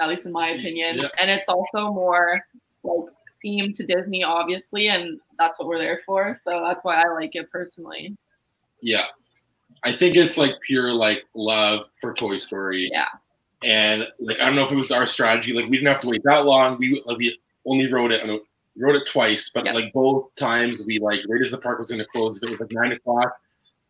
at 0.00 0.08
least 0.08 0.24
in 0.24 0.32
my 0.32 0.50
opinion. 0.50 0.98
Yeah. 0.98 1.08
And 1.20 1.30
it's 1.30 1.48
also 1.48 1.92
more 1.92 2.40
like 2.82 3.12
themed 3.44 3.76
to 3.76 3.84
Disney, 3.84 4.22
obviously, 4.24 4.88
and 4.88 5.20
that's 5.38 5.58
what 5.58 5.68
we're 5.68 5.78
there 5.78 6.00
for. 6.06 6.34
So 6.34 6.62
that's 6.64 6.82
why 6.82 7.02
I 7.02 7.12
like 7.12 7.34
it 7.34 7.50
personally. 7.50 8.16
Yeah. 8.80 9.04
I 9.84 9.92
think 9.92 10.16
it's 10.16 10.38
like 10.38 10.54
pure 10.62 10.94
like 10.94 11.24
love 11.34 11.86
for 12.00 12.14
Toy 12.14 12.36
Story. 12.36 12.88
Yeah. 12.90 13.08
And 13.64 14.06
like 14.20 14.38
I 14.40 14.46
don't 14.46 14.54
know 14.56 14.64
if 14.66 14.72
it 14.72 14.76
was 14.76 14.90
our 14.92 15.06
strategy. 15.06 15.52
Like 15.52 15.64
we 15.66 15.72
didn't 15.78 15.88
have 15.88 16.00
to 16.02 16.08
wait 16.08 16.22
that 16.24 16.44
long. 16.44 16.78
We 16.78 17.02
like 17.06 17.18
we 17.18 17.38
only 17.66 17.90
wrote 17.90 18.12
it. 18.12 18.22
I 18.22 18.26
know, 18.26 18.40
wrote 18.76 18.94
it 18.96 19.06
twice, 19.06 19.50
but 19.52 19.64
Yeah. 19.66 19.72
like 19.72 19.92
both 19.92 20.32
times 20.36 20.80
we 20.86 20.98
like 21.00 21.20
right 21.28 21.40
as 21.40 21.50
the 21.50 21.58
park 21.58 21.78
was 21.80 21.88
going 21.88 21.98
to 21.98 22.06
close, 22.06 22.40
it 22.42 22.50
was 22.50 22.60
like 22.60 22.70
nine 22.72 22.92
o'clock. 22.92 23.32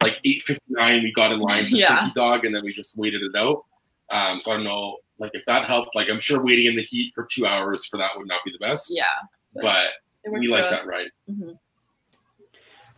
Like 0.02 0.18
eight 0.24 0.42
fifty 0.42 0.64
nine, 0.68 1.02
we 1.02 1.12
got 1.12 1.32
in 1.32 1.40
line 1.40 1.64
for 1.64 1.76
Yeah. 1.76 1.88
Slinky 1.98 2.12
Dog, 2.14 2.44
and 2.44 2.54
then 2.54 2.64
we 2.64 2.72
just 2.72 2.96
waited 2.96 3.20
it 3.22 3.36
out. 3.36 3.64
Um, 4.10 4.40
so 4.40 4.52
I 4.52 4.54
don't 4.54 4.64
know, 4.64 4.96
like 5.18 5.32
if 5.34 5.44
that 5.44 5.64
helped. 5.66 5.94
Like 5.94 6.08
I'm 6.08 6.20
sure 6.20 6.42
waiting 6.42 6.66
in 6.66 6.76
the 6.76 6.82
heat 6.82 7.12
for 7.14 7.24
two 7.30 7.44
hours 7.46 7.84
for 7.84 7.98
that 7.98 8.12
would 8.16 8.26
not 8.28 8.40
be 8.44 8.52
the 8.52 8.58
best. 8.58 8.90
Yeah. 8.94 9.04
But 9.54 9.88
we 10.30 10.48
like 10.48 10.64
us. 10.72 10.86
that 10.86 10.90
ride. 10.90 11.10
Mhm. 11.30 11.58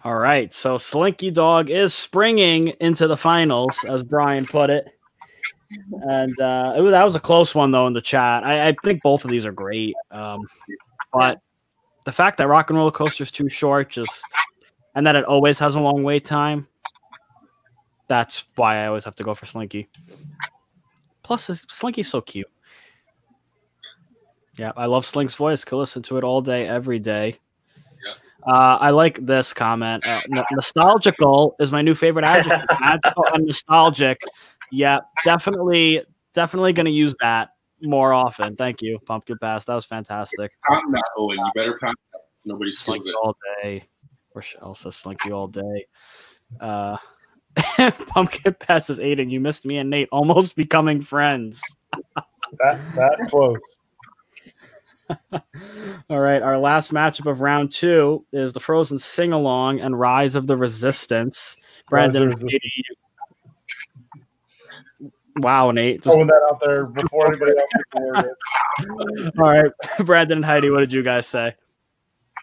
All 0.04 0.16
right. 0.18 0.52
So 0.54 0.76
Slinky 0.78 1.30
Dog 1.30 1.68
is 1.68 1.92
springing 1.94 2.68
into 2.80 3.06
the 3.06 3.16
finals, 3.16 3.84
as 3.84 4.02
Brian 4.02 4.46
put 4.46 4.70
it. 4.70 4.86
And 5.70 6.40
uh, 6.40 6.74
was, 6.78 6.90
that 6.92 7.04
was 7.04 7.14
a 7.14 7.20
close 7.20 7.54
one, 7.54 7.70
though, 7.70 7.86
in 7.86 7.92
the 7.92 8.00
chat. 8.00 8.44
I, 8.44 8.68
I 8.68 8.76
think 8.82 9.02
both 9.02 9.24
of 9.24 9.30
these 9.30 9.46
are 9.46 9.52
great. 9.52 9.94
Um, 10.10 10.46
but 11.12 11.40
the 12.04 12.12
fact 12.12 12.38
that 12.38 12.48
Rock 12.48 12.70
and 12.70 12.78
Roller 12.78 12.90
Coaster 12.90 13.22
is 13.22 13.30
too 13.30 13.48
short, 13.48 13.90
just 13.90 14.24
and 14.94 15.06
that 15.06 15.16
it 15.16 15.24
always 15.24 15.58
has 15.58 15.76
a 15.76 15.80
long 15.80 16.02
wait 16.02 16.24
time, 16.24 16.66
that's 18.08 18.44
why 18.56 18.82
I 18.82 18.86
always 18.86 19.04
have 19.04 19.14
to 19.16 19.24
go 19.24 19.34
for 19.34 19.46
Slinky. 19.46 19.88
Plus, 21.22 21.46
Slinky's 21.68 22.08
so 22.08 22.20
cute. 22.20 22.50
Yeah, 24.58 24.72
I 24.76 24.86
love 24.86 25.06
Slink's 25.06 25.34
voice. 25.34 25.64
Could 25.64 25.78
listen 25.78 26.02
to 26.02 26.18
it 26.18 26.24
all 26.24 26.42
day, 26.42 26.66
every 26.66 26.98
day. 26.98 27.38
Uh, 28.46 28.78
I 28.80 28.90
like 28.90 29.24
this 29.24 29.52
comment. 29.52 30.06
Uh, 30.06 30.20
nostalgical 30.50 31.54
is 31.60 31.70
my 31.70 31.82
new 31.82 31.94
favorite 31.94 32.24
adjective. 32.24 32.76
And 33.32 33.46
nostalgic. 33.46 34.22
Yeah, 34.70 35.00
definitely, 35.24 36.02
definitely 36.34 36.72
going 36.72 36.86
to 36.86 36.92
use 36.92 37.14
that 37.20 37.50
more 37.82 38.12
often. 38.12 38.56
Thank 38.56 38.82
you, 38.82 38.98
Pumpkin 39.06 39.38
Pass. 39.40 39.64
That 39.64 39.74
was 39.74 39.86
fantastic. 39.86 40.52
I'm 40.68 40.90
not 40.90 41.04
Owen. 41.16 41.38
You 41.38 41.50
better 41.54 41.78
pass 41.78 41.94
that 42.12 42.20
so 42.36 42.52
nobody 42.52 42.70
steals 42.70 43.04
Slinky 43.04 43.10
it. 43.10 43.16
all 43.22 43.36
day. 43.62 43.82
Rochelle 44.34 44.74
says 44.74 44.96
Slinky 44.96 45.32
all 45.32 45.48
day. 45.48 45.86
Uh, 46.60 46.96
Pumpkin 48.06 48.54
Pass 48.54 48.90
is 48.90 48.98
Aiden. 48.98 49.30
You 49.30 49.40
missed 49.40 49.64
me 49.66 49.78
and 49.78 49.90
Nate 49.90 50.08
almost 50.12 50.56
becoming 50.56 51.00
friends. 51.00 51.62
That 52.58 52.78
that 52.96 53.28
close. 53.28 53.58
All 56.08 56.20
right, 56.20 56.40
our 56.40 56.56
last 56.56 56.92
matchup 56.92 57.28
of 57.28 57.40
round 57.40 57.72
two 57.72 58.24
is 58.32 58.52
the 58.52 58.60
Frozen 58.60 58.98
Sing 59.00 59.32
Along 59.32 59.80
and 59.80 59.98
Rise 59.98 60.36
of 60.36 60.46
the 60.46 60.56
Resistance. 60.56 61.56
Brandon, 61.88 62.28
Rise 62.28 62.34
of 62.34 62.40
the 62.40 62.46
Katie, 62.46 62.84
wow, 65.38 65.70
Nate. 65.70 66.02
Just- 66.02 66.14
Throwing 66.14 66.26
that 66.28 66.42
out 66.50 66.60
there 66.60 66.86
before 66.86 67.28
anybody 67.28 67.52
else 67.52 67.70
gets 67.72 67.84
the 67.92 68.00
word 68.00 69.16
in. 69.18 69.32
all 69.40 69.50
right, 69.62 69.72
Brandon 70.06 70.38
and 70.38 70.44
Heidi, 70.44 70.70
what 70.70 70.80
did 70.80 70.92
you 70.92 71.02
guys 71.02 71.26
say? 71.26 71.54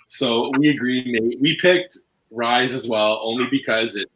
So 0.08 0.52
we 0.58 0.70
agree, 0.70 1.04
Nate. 1.06 1.40
We 1.42 1.56
picked 1.58 1.98
Rise 2.32 2.74
as 2.74 2.88
well, 2.88 3.20
only 3.24 3.48
because 3.50 3.96
it's 3.96 4.12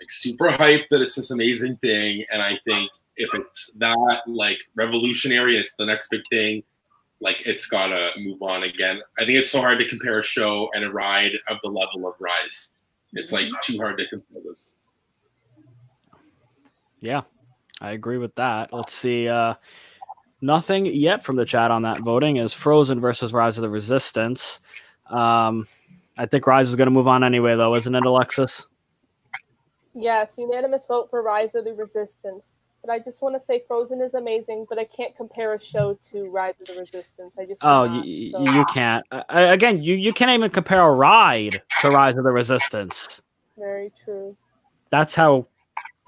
like 0.00 0.10
super 0.10 0.48
hyped 0.50 0.88
that 0.90 1.00
it's 1.02 1.14
this 1.14 1.30
amazing 1.30 1.76
thing, 1.76 2.24
and 2.32 2.42
I 2.42 2.58
think 2.64 2.90
if 3.16 3.28
it's 3.34 3.72
that 3.74 4.22
like 4.26 4.58
revolutionary, 4.74 5.56
it's 5.56 5.74
the 5.74 5.86
next 5.86 6.08
big 6.10 6.22
thing. 6.30 6.62
Like 7.20 7.46
it's 7.46 7.66
gotta 7.66 8.10
move 8.18 8.40
on 8.42 8.62
again. 8.62 9.00
I 9.18 9.26
think 9.26 9.38
it's 9.38 9.50
so 9.50 9.60
hard 9.60 9.78
to 9.78 9.86
compare 9.88 10.18
a 10.20 10.22
show 10.22 10.70
and 10.74 10.84
a 10.84 10.90
ride 10.90 11.32
of 11.48 11.58
the 11.62 11.68
level 11.68 12.08
of 12.08 12.14
Rise. 12.18 12.70
It's 13.12 13.30
like 13.30 13.46
too 13.62 13.76
hard 13.76 13.98
to 13.98 14.08
compare 14.08 14.40
them. 14.42 14.56
Yeah, 17.00 17.22
I 17.80 17.92
agree 17.92 18.18
with 18.18 18.34
that. 18.36 18.72
Let's 18.72 18.92
see. 18.94 19.28
Uh, 19.28 19.54
nothing 20.40 20.86
yet 20.86 21.24
from 21.24 21.36
the 21.36 21.44
chat 21.44 21.70
on 21.70 21.82
that 21.82 22.00
voting 22.00 22.36
is 22.36 22.52
Frozen 22.52 23.00
versus 23.00 23.32
Rise 23.32 23.56
of 23.58 23.62
the 23.62 23.68
Resistance. 23.70 24.60
Um, 25.08 25.66
I 26.18 26.26
think 26.26 26.46
Rise 26.46 26.68
is 26.68 26.76
going 26.76 26.86
to 26.88 26.92
move 26.92 27.08
on 27.08 27.24
anyway, 27.24 27.56
though, 27.56 27.74
isn't 27.74 27.94
it, 27.94 28.04
Alexis? 28.04 28.68
Yes, 29.94 30.36
unanimous 30.38 30.86
vote 30.86 31.10
for 31.10 31.22
Rise 31.22 31.54
of 31.54 31.64
the 31.64 31.72
Resistance. 31.74 32.52
But 32.82 32.90
I 32.92 32.98
just 32.98 33.20
want 33.20 33.34
to 33.34 33.40
say 33.40 33.60
Frozen 33.66 34.00
is 34.00 34.14
amazing, 34.14 34.66
but 34.68 34.78
I 34.78 34.84
can't 34.84 35.14
compare 35.14 35.52
a 35.52 35.60
show 35.60 35.98
to 36.12 36.24
Rise 36.30 36.60
of 36.60 36.68
the 36.68 36.80
Resistance. 36.80 37.34
I 37.38 37.44
just 37.44 37.62
Oh, 37.62 37.84
cannot, 37.86 38.06
you, 38.06 38.30
so- 38.30 38.40
you 38.40 38.64
can't. 38.66 39.04
Uh, 39.10 39.22
again, 39.28 39.82
you, 39.82 39.94
you 39.96 40.12
can't 40.12 40.30
even 40.30 40.50
compare 40.50 40.80
a 40.80 40.92
ride 40.92 41.62
to 41.80 41.90
Rise 41.90 42.16
of 42.16 42.24
the 42.24 42.30
Resistance. 42.30 43.20
very 43.58 43.92
true. 44.04 44.34
That's 44.90 45.14
how 45.14 45.46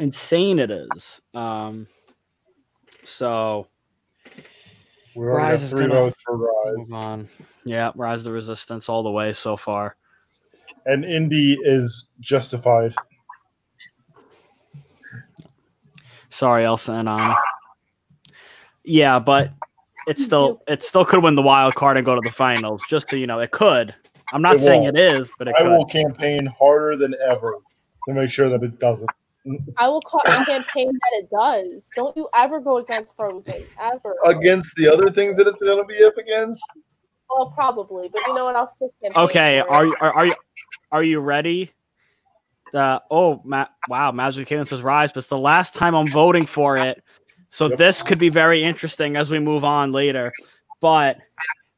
insane 0.02 0.58
it 0.58 0.70
is. 0.70 1.20
Um, 1.32 1.86
so 3.04 3.68
We 5.14 5.22
already 5.26 5.36
Rise 5.50 5.62
is 5.62 5.70
three 5.70 5.86
gonna 5.86 6.12
for 6.24 6.36
Rise, 6.36 6.90
move 6.90 6.98
on. 6.98 7.28
Yeah, 7.64 7.92
Rise 7.94 8.20
of 8.20 8.24
the 8.24 8.32
Resistance 8.32 8.88
all 8.88 9.02
the 9.02 9.10
way 9.10 9.32
so 9.32 9.56
far. 9.56 9.96
and 10.86 11.04
Indy 11.04 11.56
is 11.62 12.06
justified. 12.20 12.92
Sorry, 16.28 16.64
Elsa 16.64 16.92
and 16.92 17.08
Anna. 17.08 17.36
Yeah, 18.84 19.18
but 19.20 19.52
it 20.08 20.18
still 20.18 20.62
it 20.66 20.82
still 20.82 21.04
could 21.04 21.22
win 21.22 21.36
the 21.36 21.42
wild 21.42 21.74
card 21.76 21.96
and 21.96 22.04
go 22.04 22.14
to 22.16 22.20
the 22.24 22.30
finals. 22.32 22.82
Just 22.88 23.08
so 23.08 23.16
you 23.16 23.26
know, 23.28 23.38
it 23.38 23.52
could. 23.52 23.94
I'm 24.32 24.42
not 24.42 24.56
It 24.56 24.60
saying 24.62 24.82
won't. 24.84 24.96
it 24.98 25.00
is, 25.00 25.30
but 25.38 25.46
it 25.46 25.54
I 25.56 25.62
could. 25.62 25.70
will 25.70 25.84
campaign 25.84 26.46
harder 26.46 26.96
than 26.96 27.14
ever 27.28 27.54
to 28.08 28.14
make 28.14 28.30
sure 28.30 28.48
that 28.48 28.62
it 28.64 28.80
doesn't. 28.80 29.10
I 29.76 29.88
will 29.88 30.00
call 30.00 30.20
a 30.20 30.44
campaign 30.44 30.92
that 30.92 31.22
it 31.22 31.30
does. 31.30 31.90
Don't 31.96 32.16
you 32.16 32.28
ever 32.34 32.60
go 32.60 32.78
against 32.78 33.16
Frozen. 33.16 33.54
Ever. 33.80 34.16
Against 34.24 34.74
the 34.76 34.88
other 34.88 35.10
things 35.10 35.36
that 35.36 35.46
it's 35.46 35.60
going 35.62 35.78
to 35.78 35.84
be 35.84 36.02
up 36.04 36.16
against, 36.16 36.64
Well, 37.28 37.50
probably. 37.50 38.08
But 38.08 38.26
you 38.26 38.34
know 38.34 38.44
what? 38.44 38.56
I'll 38.56 38.68
still 38.68 38.92
campaign. 39.02 39.22
Okay, 39.24 39.60
are 39.60 39.86
you 39.86 39.96
are, 40.00 40.12
are 40.12 40.26
you 40.26 40.34
are 40.92 41.02
you 41.02 41.20
ready? 41.20 41.72
Uh, 42.72 43.00
oh, 43.10 43.40
Ma- 43.44 43.66
wow, 43.88 44.12
Magic 44.12 44.46
Kingdom 44.46 44.66
says 44.66 44.82
rise, 44.82 45.12
but 45.12 45.18
it's 45.18 45.26
the 45.26 45.36
last 45.36 45.74
time 45.74 45.94
I'm 45.94 46.06
voting 46.06 46.46
for 46.46 46.78
it. 46.78 47.02
So 47.50 47.68
Yep. 47.68 47.78
this 47.78 48.02
could 48.02 48.18
be 48.18 48.30
very 48.30 48.62
interesting 48.64 49.16
as 49.16 49.30
we 49.30 49.38
move 49.38 49.62
on 49.62 49.92
later. 49.92 50.32
But 50.80 51.18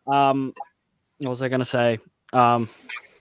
um, 0.07 0.55
what 1.19 1.31
was 1.31 1.43
I 1.43 1.49
gonna 1.49 1.65
say? 1.65 1.99
Um, 2.33 2.69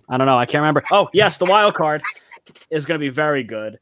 I 0.09 0.17
don't 0.17 0.27
know. 0.27 0.37
I 0.37 0.45
can't 0.45 0.61
remember. 0.61 0.83
Oh, 0.91 1.09
yes, 1.13 1.37
the 1.37 1.45
wild 1.45 1.73
card 1.73 2.03
is 2.69 2.85
gonna 2.85 2.99
be 2.99 3.09
very 3.09 3.43
good. 3.43 3.79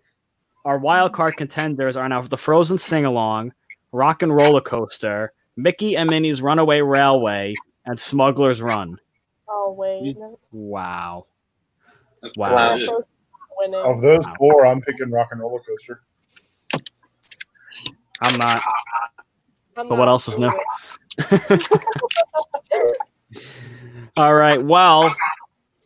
Our 0.65 0.77
wild 0.77 1.13
card 1.13 1.35
contenders 1.37 1.95
are 1.97 2.07
now 2.07 2.21
the 2.21 2.37
Frozen 2.37 2.77
Sing 2.77 3.05
Along, 3.05 3.51
Rock 3.91 4.21
and 4.21 4.33
Roller 4.33 4.61
Coaster, 4.61 5.33
Mickey 5.57 5.97
and 5.97 6.09
Minnie's 6.09 6.41
Runaway 6.41 6.81
Railway, 6.81 7.55
and 7.85 7.99
Smuggler's 7.99 8.61
Run. 8.61 8.97
Oh 9.49 9.73
wait. 9.77 10.15
Wow. 10.51 11.25
That's 12.21 12.37
Wow. 12.37 12.53
Wow. 12.53 12.77
good. 12.77 12.85
Frozen's 12.87 13.05
winning. 13.57 13.79
of 13.81 14.01
those 14.01 14.25
four, 14.37 14.65
I'm 14.65 14.81
picking 14.81 15.09
Rock 15.11 15.29
and 15.31 15.41
Roller 15.41 15.61
Coaster. 15.67 16.01
I'm 18.21 18.37
not. 18.37 18.61
I'm 19.77 19.89
but 19.89 19.97
what 19.97 20.05
not 20.05 20.09
else 20.09 20.27
is 20.27 20.37
new? 20.37 20.51
All 24.17 24.33
right. 24.35 24.61
Well, 24.63 25.13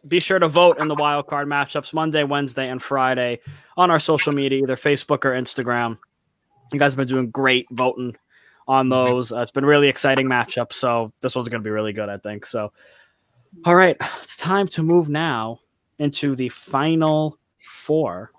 be 0.07 0.19
sure 0.19 0.39
to 0.39 0.47
vote 0.49 0.79
in 0.79 0.87
the 0.89 0.95
wild 0.95 1.27
card 1.27 1.47
matchups 1.47 1.93
Monday, 1.93 2.23
Wednesday, 2.23 2.67
and 2.69 2.81
Friday 2.81 3.39
on 3.77 3.91
our 3.91 3.99
social 3.99 4.33
media, 4.33 4.63
either 4.63 4.75
Facebook 4.75 5.25
or 5.25 5.31
Instagram. 5.31 5.97
You 6.71 6.79
guys 6.79 6.93
have 6.93 6.97
been 6.97 7.07
doing 7.07 7.29
great 7.29 7.67
voting 7.71 8.15
on 8.67 8.89
those. 8.89 9.31
Uh, 9.31 9.39
it's 9.39 9.51
been 9.51 9.65
really 9.65 9.87
exciting 9.87 10.27
matchups. 10.27 10.73
So 10.73 11.11
this 11.21 11.35
one's 11.35 11.49
going 11.49 11.61
to 11.61 11.63
be 11.63 11.71
really 11.71 11.93
good, 11.93 12.09
I 12.09 12.17
think. 12.17 12.45
So, 12.45 12.71
all 13.65 13.75
right, 13.75 13.97
it's 14.23 14.37
time 14.37 14.67
to 14.69 14.83
move 14.83 15.09
now 15.09 15.59
into 15.99 16.35
the 16.35 16.49
final 16.49 17.37
four. 17.59 18.31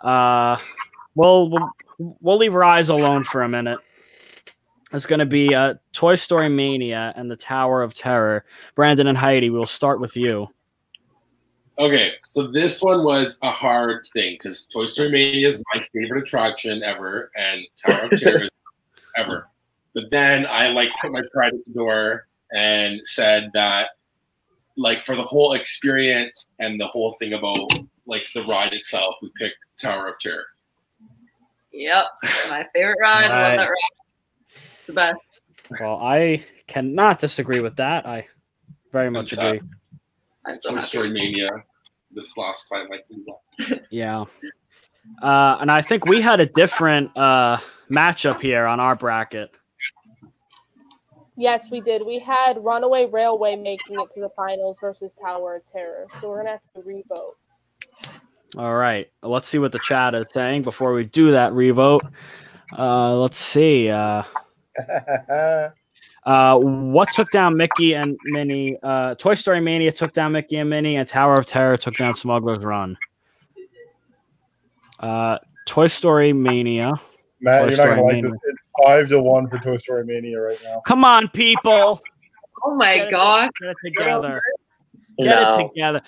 Uh, 0.00 0.58
we'll 1.14 1.50
we'll, 1.50 1.70
we'll 2.20 2.36
leave 2.36 2.54
Rise 2.54 2.88
alone 2.88 3.24
for 3.24 3.42
a 3.42 3.48
minute. 3.48 3.78
It's 4.92 5.06
going 5.06 5.18
to 5.18 5.26
be 5.26 5.54
uh, 5.54 5.74
Toy 5.92 6.14
Story 6.14 6.48
Mania 6.48 7.12
and 7.16 7.30
the 7.30 7.36
Tower 7.36 7.82
of 7.82 7.92
Terror. 7.94 8.44
Brandon 8.74 9.08
and 9.08 9.18
Heidi, 9.18 9.50
we'll 9.50 9.66
start 9.66 10.00
with 10.00 10.16
you. 10.16 10.48
Okay, 11.78 12.12
so 12.26 12.46
this 12.46 12.80
one 12.82 13.04
was 13.04 13.38
a 13.42 13.50
hard 13.50 14.06
thing 14.14 14.34
because 14.34 14.66
Toy 14.66 14.86
Story 14.86 15.10
Mania 15.10 15.48
is 15.48 15.62
my 15.74 15.82
favorite 15.92 16.22
attraction 16.22 16.82
ever, 16.82 17.30
and 17.38 17.66
Tower 17.86 18.04
of 18.04 18.18
Terror 18.18 18.42
is 18.44 18.50
ever. 19.16 19.48
But 19.94 20.10
then 20.10 20.46
I 20.48 20.70
like 20.70 20.90
put 21.02 21.12
my 21.12 21.20
pride 21.32 21.52
at 21.52 21.60
the 21.66 21.74
door 21.74 22.28
and 22.54 23.00
said 23.06 23.50
that, 23.52 23.90
like, 24.78 25.04
for 25.04 25.16
the 25.16 25.22
whole 25.22 25.52
experience 25.52 26.46
and 26.60 26.80
the 26.80 26.86
whole 26.86 27.12
thing 27.14 27.34
about 27.34 27.70
like 28.06 28.24
the 28.34 28.44
ride 28.44 28.72
itself, 28.72 29.16
we 29.20 29.30
picked 29.38 29.56
Tower 29.78 30.08
of 30.08 30.18
Terror. 30.18 30.44
Yep, 31.72 32.04
my 32.48 32.66
favorite 32.74 32.96
ride. 33.02 33.30
I 33.30 33.42
Right. 33.42 33.48
love 33.48 33.56
that 33.58 33.68
ride. 33.68 34.60
It's 34.76 34.86
the 34.86 34.92
best. 34.94 35.16
Well, 35.80 35.96
I 36.00 36.42
cannot 36.68 37.18
disagree 37.18 37.60
with 37.60 37.76
that. 37.76 38.06
I 38.06 38.26
very 38.92 39.10
much 39.10 39.32
I'm 39.32 39.36
sad. 39.36 39.54
agree. 39.56 39.68
I'm 40.46 40.60
so 40.60 40.68
Toy 40.70 40.74
happy. 40.76 40.86
Story 40.86 41.10
Mania. 41.10 41.50
This 42.16 42.36
last 42.36 42.68
time, 42.68 42.88
like, 42.88 43.04
we 43.08 43.22
won. 43.26 43.80
Yeah. 43.90 44.24
Uh, 45.22 45.58
and 45.60 45.70
I 45.70 45.82
think 45.82 46.06
we 46.06 46.20
had 46.20 46.40
a 46.40 46.46
different 46.46 47.16
uh, 47.16 47.58
matchup 47.90 48.40
here 48.40 48.66
on 48.66 48.80
our 48.80 48.96
bracket. 48.96 49.54
Yes, 51.36 51.70
we 51.70 51.80
did. 51.82 52.04
We 52.04 52.18
had 52.18 52.64
Runaway 52.64 53.06
Railway 53.06 53.56
making 53.56 54.00
it 54.00 54.10
to 54.14 54.20
the 54.20 54.30
finals 54.30 54.78
versus 54.80 55.14
Tower 55.22 55.56
of 55.56 55.70
Terror. 55.70 56.06
So 56.20 56.30
we're 56.30 56.38
gonna 56.38 56.52
have 56.52 56.60
to 56.74 56.82
revote. 56.82 57.36
All 58.56 58.74
right. 58.74 59.10
Let's 59.22 59.46
see 59.46 59.58
what 59.58 59.72
the 59.72 59.78
chat 59.80 60.14
is 60.14 60.30
saying 60.32 60.62
before 60.62 60.94
we 60.94 61.04
do 61.04 61.32
that 61.32 61.52
revote. 61.52 62.04
Uh, 62.76 63.14
let's 63.16 63.36
see. 63.36 63.88
Uh, 66.26 66.58
what 66.58 67.08
took 67.12 67.30
down 67.30 67.56
Mickey 67.56 67.94
and 67.94 68.18
Minnie? 68.24 68.76
Uh, 68.82 69.14
Toy 69.14 69.34
Story 69.34 69.60
Mania 69.60 69.92
took 69.92 70.12
down 70.12 70.32
Mickey 70.32 70.56
and 70.56 70.68
Minnie, 70.68 70.96
and 70.96 71.08
Tower 71.08 71.34
of 71.34 71.46
Terror 71.46 71.76
took 71.76 71.94
down 71.94 72.16
Smuggler's 72.16 72.64
Run. 72.64 72.98
Uh, 74.98 75.38
Toy 75.66 75.86
Story 75.86 76.32
Mania. 76.32 76.94
Matt, 77.40 77.62
Toy 77.62 77.68
you're 77.68 77.76
not 77.76 77.96
gonna 77.96 78.02
like 78.02 78.22
this. 78.24 78.32
It's 78.44 78.60
five 78.84 79.08
to 79.10 79.20
one 79.22 79.48
for 79.48 79.58
Toy 79.58 79.76
Story 79.76 80.04
Mania 80.04 80.40
right 80.40 80.58
now. 80.64 80.80
Come 80.80 81.04
on, 81.04 81.28
people. 81.28 82.02
Oh 82.64 82.74
my 82.74 82.96
Get 82.96 83.10
god. 83.10 83.50
Get 83.60 83.70
it 83.70 83.76
together. 83.94 84.42
Get 85.18 85.26
No. 85.26 85.58
it 85.58 85.68
together. 85.68 86.02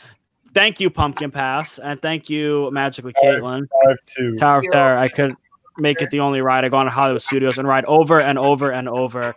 Thank 0.52 0.80
you, 0.80 0.90
Pumpkin 0.90 1.30
Pass, 1.30 1.78
and 1.78 2.00
thank 2.02 2.28
you, 2.28 2.70
Magically 2.72 3.12
Caitlin. 3.12 3.68
Five 3.84 3.96
two. 4.06 4.36
Tower 4.36 4.58
of 4.58 4.64
Terror. 4.72 4.98
I 4.98 5.08
could 5.08 5.34
make 5.76 6.02
it 6.02 6.10
the 6.10 6.18
only 6.18 6.40
ride 6.40 6.64
I 6.64 6.70
go 6.70 6.78
on 6.78 6.86
to 6.86 6.90
Hollywood 6.90 7.22
Studios 7.22 7.58
and 7.58 7.68
ride 7.68 7.84
over 7.84 8.20
and 8.20 8.36
over 8.36 8.72
and 8.72 8.88
over. 8.88 9.36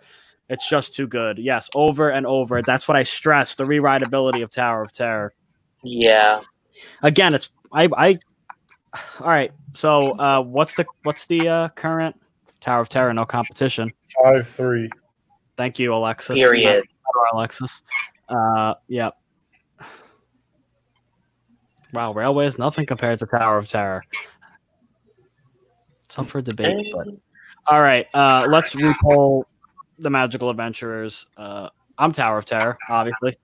It's 0.52 0.70
just 0.70 0.94
too 0.94 1.08
good. 1.08 1.40
Yes, 1.40 1.70
over 1.76 2.10
and 2.10 2.28
over. 2.28 2.62
That's 2.62 2.88
what 2.88 2.98
I 2.98 3.04
stress: 3.04 3.56
the 3.56 3.64
rewritability 3.64 4.44
of 4.44 4.52
Tower 4.52 4.84
of 4.84 4.92
Terror. 4.92 5.34
Yeah. 5.84 6.42
Again, 7.02 7.34
it's 7.34 7.50
I 7.72 7.88
I. 7.96 8.20
All 9.22 9.28
right. 9.30 9.52
So, 9.74 10.12
uh, 10.20 10.42
what's 10.42 10.76
the 10.76 10.86
what's 11.04 11.26
the 11.26 11.48
uh, 11.48 11.70
current 11.70 12.16
Tower 12.62 12.82
of 12.82 12.90
Terror, 12.90 13.14
no 13.14 13.26
competition. 13.26 13.92
Five 14.24 14.48
three. 14.48 14.90
Thank 15.58 15.80
you, 15.80 15.94
Alexis. 15.94 16.36
Period. 16.36 16.86
Or 17.16 17.26
Alexis. 17.34 17.82
Uh, 18.30 18.76
yeah. 18.88 19.10
Wow, 21.92 22.14
Railway 22.14 22.46
is 22.46 22.58
nothing 22.58 22.86
compared 22.86 23.20
to 23.20 23.26
Tower 23.26 23.58
of 23.58 23.68
Terror. 23.68 24.04
It's 26.06 26.18
up 26.18 26.28
for 26.28 26.42
debate, 26.42 26.88
but 26.94 27.08
all 27.68 27.82
right. 27.82 28.08
Uh, 28.14 28.48
let's 28.50 28.76
repoll 28.76 29.44
the 30.02 30.10
Magical 30.10 30.50
Adventurers. 30.50 31.28
Uh, 31.38 31.70
I'm 31.98 32.12
Tower 32.12 32.40
of 32.40 32.46
Terror, 32.46 32.78
obviously. 32.90 33.38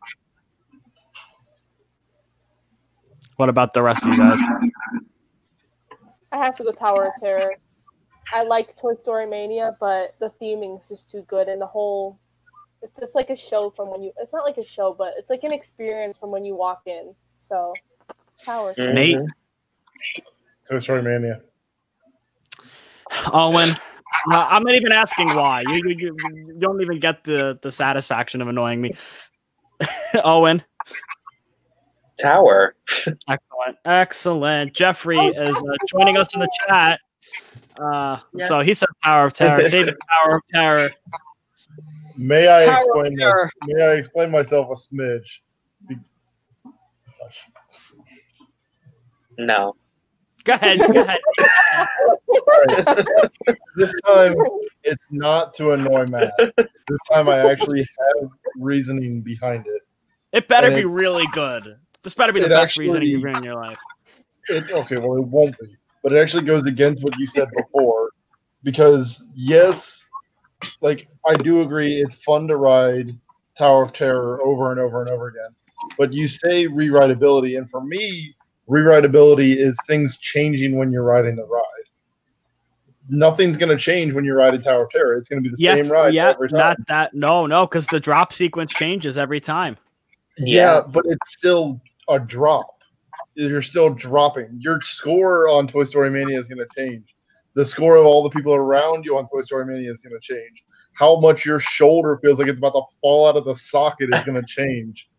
What 3.35 3.49
about 3.49 3.73
the 3.73 3.83
rest 3.83 4.05
of 4.05 4.13
you 4.13 4.19
guys? 4.19 4.39
I 6.31 6.37
have 6.37 6.55
to 6.55 6.63
go 6.63 6.71
Tower 6.71 7.07
of 7.07 7.13
Terror. 7.21 7.53
I 8.33 8.43
like 8.43 8.75
Toy 8.75 8.95
Story 8.95 9.27
Mania, 9.27 9.77
but 9.79 10.15
the 10.19 10.31
theming 10.41 10.81
is 10.81 10.89
just 10.89 11.09
too 11.09 11.21
good, 11.27 11.47
and 11.47 11.61
the 11.61 11.67
whole 11.67 12.19
it's 12.81 12.99
just 12.99 13.15
like 13.15 13.29
a 13.29 13.35
show 13.35 13.69
from 13.69 13.89
when 13.91 14.01
you. 14.01 14.11
It's 14.17 14.33
not 14.33 14.43
like 14.43 14.57
a 14.57 14.65
show, 14.65 14.95
but 14.97 15.13
it's 15.17 15.29
like 15.29 15.43
an 15.43 15.53
experience 15.53 16.17
from 16.17 16.31
when 16.31 16.43
you 16.43 16.55
walk 16.55 16.81
in. 16.87 17.13
So, 17.39 17.73
Tower. 18.43 18.71
of 18.71 18.75
Terror. 18.75 18.93
Nate, 18.93 19.19
Toy 20.67 20.79
Story 20.79 21.03
Mania. 21.03 21.41
Owen. 23.31 23.69
Uh, 24.31 24.47
I'm 24.49 24.63
not 24.63 24.75
even 24.75 24.91
asking 24.91 25.33
why. 25.35 25.61
You, 25.61 25.75
you, 25.75 25.95
you, 25.99 26.15
you 26.47 26.55
don't 26.59 26.81
even 26.81 26.99
get 26.99 27.23
the, 27.23 27.57
the 27.61 27.71
satisfaction 27.71 28.41
of 28.41 28.47
annoying 28.47 28.81
me. 28.81 28.93
Owen. 30.23 30.63
Tower. 32.19 32.75
Excellent. 33.29 33.77
Excellent. 33.85 34.73
Jeffrey 34.73 35.19
is 35.19 35.55
uh, 35.55 35.61
joining 35.87 36.17
us 36.17 36.33
in 36.33 36.39
the 36.39 36.49
chat. 36.67 36.99
Uh, 37.79 38.19
Yeah. 38.33 38.47
So 38.47 38.59
he 38.61 38.73
said 38.73 38.89
Tower 39.03 39.25
of 39.25 39.33
Terror. 39.33 39.63
Save 39.69 39.85
Tower 40.25 40.37
of 40.37 40.41
Terror. 40.51 40.89
May 42.15 42.47
I 42.47 42.65
Tower 42.65 42.75
of 42.75 43.05
explain? 43.05 43.17
My, 43.17 43.49
may 43.67 43.83
I 43.83 43.93
explain 43.93 44.31
myself 44.31 44.69
a 44.71 44.73
smidge? 44.73 45.39
Be- 45.87 45.97
No. 49.37 49.75
Go 50.47 50.53
ahead. 50.53 50.79
Go 50.79 51.01
ahead. 51.01 51.19
This 53.75 53.93
time, 54.07 54.33
it's 54.83 55.03
not 55.11 55.53
to 55.55 55.71
annoy 55.71 56.05
Matt. 56.07 56.33
This 56.57 56.99
time, 57.11 57.29
I 57.29 57.37
actually 57.51 57.79
have 57.81 58.29
reasoning 58.57 59.21
behind 59.21 59.67
it. 59.67 59.81
It 60.33 60.47
better 60.47 60.67
And 60.67 60.75
be 60.75 60.81
it- 60.81 60.87
really 60.87 61.27
good. 61.31 61.77
This 62.01 62.15
better 62.15 62.33
be 62.33 62.41
the 62.41 62.49
best 62.49 62.63
actually- 62.79 63.07
you've 63.07 63.21
been 63.21 63.37
in 63.37 63.43
your 63.43 63.55
life. 63.55 63.77
It 64.49 64.71
okay, 64.71 64.97
well, 64.97 65.17
it 65.17 65.27
won't 65.27 65.57
be, 65.59 65.75
but 66.01 66.13
it 66.13 66.17
actually 66.17 66.43
goes 66.45 66.65
against 66.65 67.03
what 67.03 67.17
you 67.19 67.27
said 67.27 67.49
before, 67.55 68.09
because 68.63 69.27
yes, 69.35 70.03
like 70.81 71.07
I 71.27 71.33
do 71.35 71.61
agree, 71.61 71.97
it's 71.97 72.15
fun 72.23 72.47
to 72.47 72.55
ride 72.55 73.11
Tower 73.57 73.83
of 73.83 73.93
Terror 73.93 74.41
over 74.41 74.71
and 74.71 74.79
over 74.79 75.01
and 75.01 75.11
over 75.11 75.27
again. 75.27 75.49
But 75.97 76.13
you 76.13 76.27
say 76.27 76.65
rewritability, 76.67 77.57
and 77.57 77.69
for 77.69 77.83
me, 77.83 78.33
rewritability 78.69 79.55
is 79.55 79.77
things 79.87 80.17
changing 80.17 80.77
when 80.77 80.91
you're 80.91 81.03
riding 81.03 81.35
the 81.35 81.45
ride. 81.45 81.63
Nothing's 83.09 83.55
going 83.55 83.69
to 83.69 83.81
change 83.81 84.13
when 84.13 84.25
you're 84.25 84.35
riding 84.35 84.61
Tower 84.61 84.83
of 84.83 84.89
Terror. 84.89 85.15
It's 85.15 85.29
going 85.29 85.41
to 85.41 85.49
be 85.49 85.55
the 85.55 85.61
Yes. 85.61 85.83
same 85.87 85.91
ride 85.91 86.13
Yeah. 86.13 86.31
every 86.31 86.49
time. 86.49 86.57
Not 86.59 86.77
that. 86.87 87.13
No. 87.13 87.45
No. 87.45 87.65
Because 87.65 87.87
the 87.87 87.99
drop 88.01 88.33
sequence 88.33 88.73
changes 88.73 89.17
every 89.17 89.39
time. 89.39 89.77
Yeah, 90.39 90.81
but 90.85 91.05
it's 91.07 91.31
still 91.31 91.81
a 92.09 92.19
drop. 92.19 92.67
You're 93.35 93.61
still 93.61 93.91
dropping. 93.91 94.49
Your 94.59 94.81
score 94.81 95.47
on 95.47 95.67
Toy 95.67 95.85
Story 95.85 96.09
Mania 96.09 96.37
is 96.37 96.47
going 96.47 96.59
to 96.59 96.67
change. 96.75 97.15
The 97.53 97.63
score 97.65 97.95
of 97.95 98.05
all 98.05 98.23
the 98.23 98.29
people 98.29 98.53
around 98.53 99.05
you 99.05 99.17
on 99.17 99.27
Toy 99.29 99.41
Story 99.41 99.65
Mania 99.65 99.89
is 99.91 100.01
going 100.01 100.19
to 100.19 100.19
change. 100.19 100.63
How 100.93 101.19
much 101.19 101.45
your 101.45 101.59
shoulder 101.59 102.17
feels 102.21 102.39
like 102.39 102.47
it's 102.49 102.59
about 102.59 102.71
to 102.73 102.81
fall 103.01 103.27
out 103.27 103.35
of 103.37 103.45
the 103.45 103.55
socket 103.55 104.13
is 104.13 104.23
going 104.25 104.39
to 104.41 104.45
change. 104.45 105.09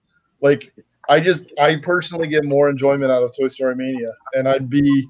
Like, 0.41 0.73
I 1.09 1.21
just, 1.21 1.53
I 1.59 1.77
personally 1.77 2.29
get 2.29 2.45
more 2.45 2.69
enjoyment 2.69 3.11
out 3.11 3.23
of 3.23 3.35
Toy 3.37 3.49
Story 3.49 3.75
Mania. 3.75 4.13
And 4.35 4.49
I'd 4.49 4.69
be, 4.69 5.09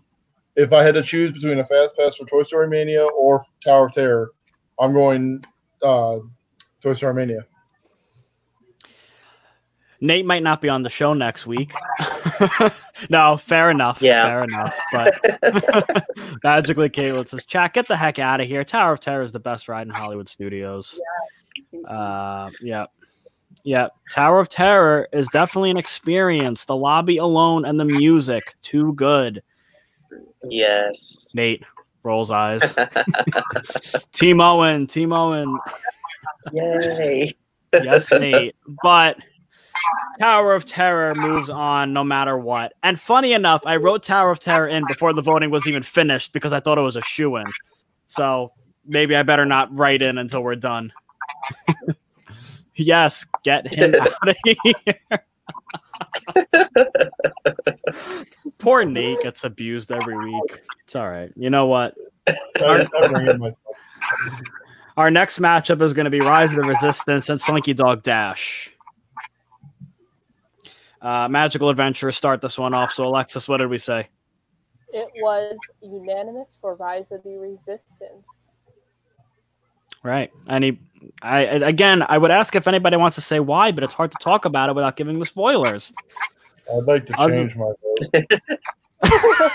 if 0.56 0.72
I 0.72 0.82
had 0.82 0.94
to 0.94 1.02
choose 1.02 1.32
between 1.32 1.58
a 1.58 1.64
Fast 1.64 1.96
Pass 1.96 2.16
for 2.16 2.26
Toy 2.26 2.44
Story 2.44 2.68
Mania 2.68 3.04
or 3.04 3.42
Tower 3.64 3.86
of 3.86 3.92
Terror, 3.92 4.32
I'm 4.78 4.92
going 4.92 5.42
uh, 5.82 6.18
Toy 6.80 6.94
Story 6.94 7.14
Mania. 7.14 7.44
Nate 10.00 10.24
might 10.24 10.44
not 10.44 10.60
be 10.60 10.68
on 10.68 10.84
the 10.84 10.88
show 10.88 11.12
next 11.12 11.46
week. 11.46 11.72
no, 13.10 13.36
fair 13.36 13.70
enough. 13.70 14.00
Yeah. 14.00 14.26
Fair 14.26 14.44
enough. 14.44 14.78
But 14.92 16.06
magically, 16.44 16.88
Caitlin 16.88 17.28
says, 17.28 17.44
Chat, 17.44 17.74
get 17.74 17.88
the 17.88 17.96
heck 17.96 18.20
out 18.20 18.40
of 18.40 18.46
here. 18.46 18.62
Tower 18.62 18.92
of 18.92 19.00
Terror 19.00 19.22
is 19.22 19.32
the 19.32 19.40
best 19.40 19.68
ride 19.68 19.88
in 19.88 19.92
Hollywood 19.92 20.28
studios. 20.28 21.00
Uh, 21.86 22.50
yeah. 22.62 22.86
Yeah. 23.64 23.88
Tower 24.12 24.40
of 24.40 24.48
Terror 24.48 25.08
is 25.12 25.28
definitely 25.28 25.70
an 25.70 25.76
experience. 25.76 26.64
The 26.64 26.76
lobby 26.76 27.16
alone 27.16 27.64
and 27.64 27.78
the 27.78 27.84
music, 27.84 28.54
too 28.62 28.92
good. 28.94 29.42
Yes. 30.44 31.30
Nate 31.34 31.62
rolls 32.02 32.30
eyes. 32.30 32.76
Team 34.12 34.40
Owen, 34.40 34.86
Team 34.86 35.12
Owen. 35.12 35.58
Yay. 36.52 37.34
yes, 37.72 38.10
Nate. 38.12 38.56
But 38.82 39.18
Tower 40.18 40.54
of 40.54 40.64
Terror 40.64 41.14
moves 41.14 41.50
on 41.50 41.92
no 41.92 42.02
matter 42.02 42.38
what. 42.38 42.72
And 42.82 42.98
funny 42.98 43.32
enough, 43.32 43.62
I 43.66 43.76
wrote 43.76 44.02
Tower 44.02 44.30
of 44.30 44.40
Terror 44.40 44.68
in 44.68 44.84
before 44.88 45.12
the 45.12 45.22
voting 45.22 45.50
was 45.50 45.66
even 45.66 45.82
finished 45.82 46.32
because 46.32 46.52
I 46.52 46.60
thought 46.60 46.78
it 46.78 46.82
was 46.82 46.96
a 46.96 47.02
shoe 47.02 47.36
in. 47.36 47.46
So 48.06 48.52
maybe 48.86 49.14
I 49.14 49.22
better 49.22 49.44
not 49.44 49.74
write 49.76 50.02
in 50.02 50.18
until 50.18 50.42
we're 50.42 50.56
done. 50.56 50.92
yes, 52.78 53.26
get 53.44 53.72
him 53.72 53.94
out 54.00 54.28
of 54.28 54.36
here. 54.44 54.64
Poor 58.58 58.84
Nate 58.84 59.20
gets 59.22 59.44
abused 59.44 59.92
every 59.92 60.16
week. 60.16 60.60
It's 60.84 60.96
all 60.96 61.08
right. 61.08 61.30
You 61.36 61.50
know 61.50 61.66
what? 61.66 61.94
I, 62.28 62.86
I 63.00 63.08
bring 63.08 63.28
in 63.28 63.38
myself. 63.38 63.58
Our 64.96 65.10
next 65.10 65.38
matchup 65.38 65.80
is 65.82 65.92
going 65.92 66.06
to 66.06 66.10
be 66.10 66.20
Rise 66.20 66.50
of 66.50 66.64
the 66.64 66.68
Resistance 66.68 67.28
and 67.28 67.40
Slinky 67.40 67.72
Dog 67.72 68.02
Dash. 68.02 68.70
Uh, 71.00 71.28
Magical 71.28 71.70
Adventure 71.70 72.10
start 72.10 72.40
this 72.40 72.58
one 72.58 72.74
off. 72.74 72.92
So, 72.92 73.06
Alexis, 73.06 73.48
what 73.48 73.58
did 73.58 73.70
we 73.70 73.78
say? 73.78 74.08
It 74.92 75.08
was 75.16 75.56
unanimous 75.82 76.58
for 76.60 76.74
Rise 76.74 77.12
of 77.12 77.22
the 77.22 77.36
Resistance. 77.36 78.37
Right. 80.08 80.32
Any, 80.48 80.78
I 81.20 81.40
I- 81.46 81.68
again, 81.68 82.02
I 82.08 82.16
would 82.16 82.30
ask 82.30 82.54
if 82.56 82.66
anybody 82.66 82.96
wants 82.96 83.14
to 83.16 83.20
say 83.20 83.40
why, 83.40 83.72
but 83.72 83.84
it's 83.84 83.92
hard 83.92 84.10
to 84.10 84.16
talk 84.22 84.46
about 84.46 84.70
it 84.70 84.74
without 84.74 84.96
giving 84.96 85.18
the 85.18 85.26
spoilers. 85.26 85.92
I'd 86.72 86.84
like 86.84 87.04
to 87.06 87.20
Other- 87.20 87.34
change 87.36 87.54
my 87.56 87.72
vote. 87.82 88.24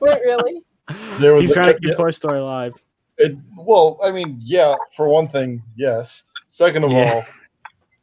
Wait, 0.00 0.20
really? 0.22 0.62
There 1.18 1.32
was 1.32 1.42
He's 1.42 1.50
a- 1.52 1.54
trying 1.54 1.66
to 1.66 1.74
keep 1.80 1.88
yeah, 1.90 1.94
Toy 1.94 2.10
Story 2.10 2.38
alive. 2.40 2.74
it, 3.18 3.36
well, 3.56 3.98
I 4.04 4.10
mean, 4.10 4.36
yeah, 4.42 4.74
for 4.94 5.08
one 5.08 5.26
thing, 5.28 5.62
yes. 5.76 6.24
Second 6.44 6.84
of 6.84 6.90
Yeah. 6.92 7.22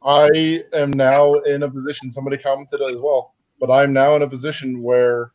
all, 0.02 0.26
I 0.26 0.64
am 0.72 0.90
now 0.90 1.34
in 1.34 1.62
a 1.62 1.70
position, 1.70 2.10
somebody 2.10 2.36
commented 2.38 2.80
as 2.82 2.96
well, 2.96 3.34
but 3.60 3.70
I'm 3.70 3.92
now 3.92 4.16
in 4.16 4.22
a 4.22 4.28
position 4.28 4.82
where 4.82 5.30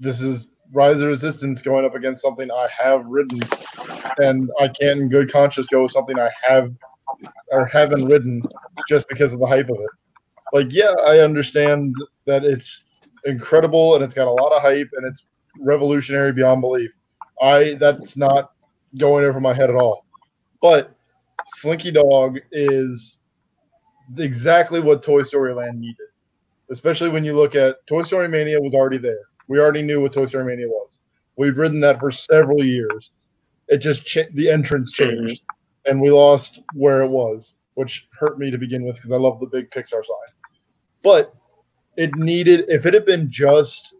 this 0.00 0.20
is 0.20 0.48
Rise 0.72 1.00
of 1.00 1.08
Resistance 1.08 1.62
going 1.62 1.84
up 1.84 1.94
against 1.94 2.22
something 2.22 2.50
I 2.50 2.68
have 2.82 3.04
ridden, 3.06 3.40
and 4.18 4.50
I 4.60 4.68
can't 4.68 5.00
in 5.00 5.08
good 5.08 5.30
conscience 5.30 5.68
go 5.68 5.82
with 5.82 5.92
something 5.92 6.18
I 6.18 6.30
have 6.46 6.72
or 7.50 7.66
haven't 7.66 8.06
ridden 8.06 8.42
just 8.88 9.08
because 9.08 9.34
of 9.34 9.40
the 9.40 9.46
hype 9.46 9.68
of 9.68 9.76
it. 9.80 9.90
Like, 10.52 10.68
yeah, 10.70 10.92
I 11.06 11.20
understand 11.20 11.94
that 12.26 12.44
it's 12.44 12.84
incredible 13.24 13.94
and 13.94 14.04
it's 14.04 14.14
got 14.14 14.26
a 14.26 14.30
lot 14.30 14.52
of 14.52 14.62
hype 14.62 14.90
and 14.96 15.06
it's 15.06 15.26
revolutionary 15.58 16.32
beyond 16.32 16.60
belief. 16.60 16.92
I 17.40 17.74
that's 17.74 18.16
not 18.16 18.52
going 18.98 19.24
over 19.24 19.40
my 19.40 19.54
head 19.54 19.70
at 19.70 19.76
all. 19.76 20.04
But 20.60 20.94
Slinky 21.44 21.90
Dog 21.90 22.38
is 22.52 23.20
exactly 24.16 24.80
what 24.80 25.02
Toy 25.02 25.22
Story 25.22 25.54
Land 25.54 25.80
needed. 25.80 25.96
Especially 26.70 27.08
when 27.08 27.24
you 27.24 27.34
look 27.34 27.54
at 27.54 27.76
Toy 27.86 28.02
Story 28.02 28.28
Mania 28.28 28.60
was 28.60 28.74
already 28.74 28.98
there. 28.98 29.20
We 29.52 29.60
already 29.60 29.82
knew 29.82 30.00
what 30.00 30.14
Toy 30.14 30.24
Story 30.24 30.46
Mania 30.46 30.66
was. 30.66 30.98
We've 31.36 31.58
ridden 31.58 31.80
that 31.80 32.00
for 32.00 32.10
several 32.10 32.64
years. 32.64 33.10
It 33.68 33.78
just 33.78 34.06
cha- 34.06 34.32
the 34.32 34.50
entrance 34.50 34.92
changed, 34.92 35.42
and 35.84 36.00
we 36.00 36.10
lost 36.10 36.62
where 36.72 37.02
it 37.02 37.08
was, 37.10 37.54
which 37.74 38.08
hurt 38.18 38.38
me 38.38 38.50
to 38.50 38.56
begin 38.56 38.82
with 38.82 38.96
because 38.96 39.12
I 39.12 39.18
love 39.18 39.40
the 39.40 39.46
big 39.46 39.70
Pixar 39.70 40.02
sign. 40.02 40.34
But 41.02 41.34
it 41.98 42.14
needed 42.14 42.64
if 42.68 42.86
it 42.86 42.94
had 42.94 43.04
been 43.04 43.30
just 43.30 43.94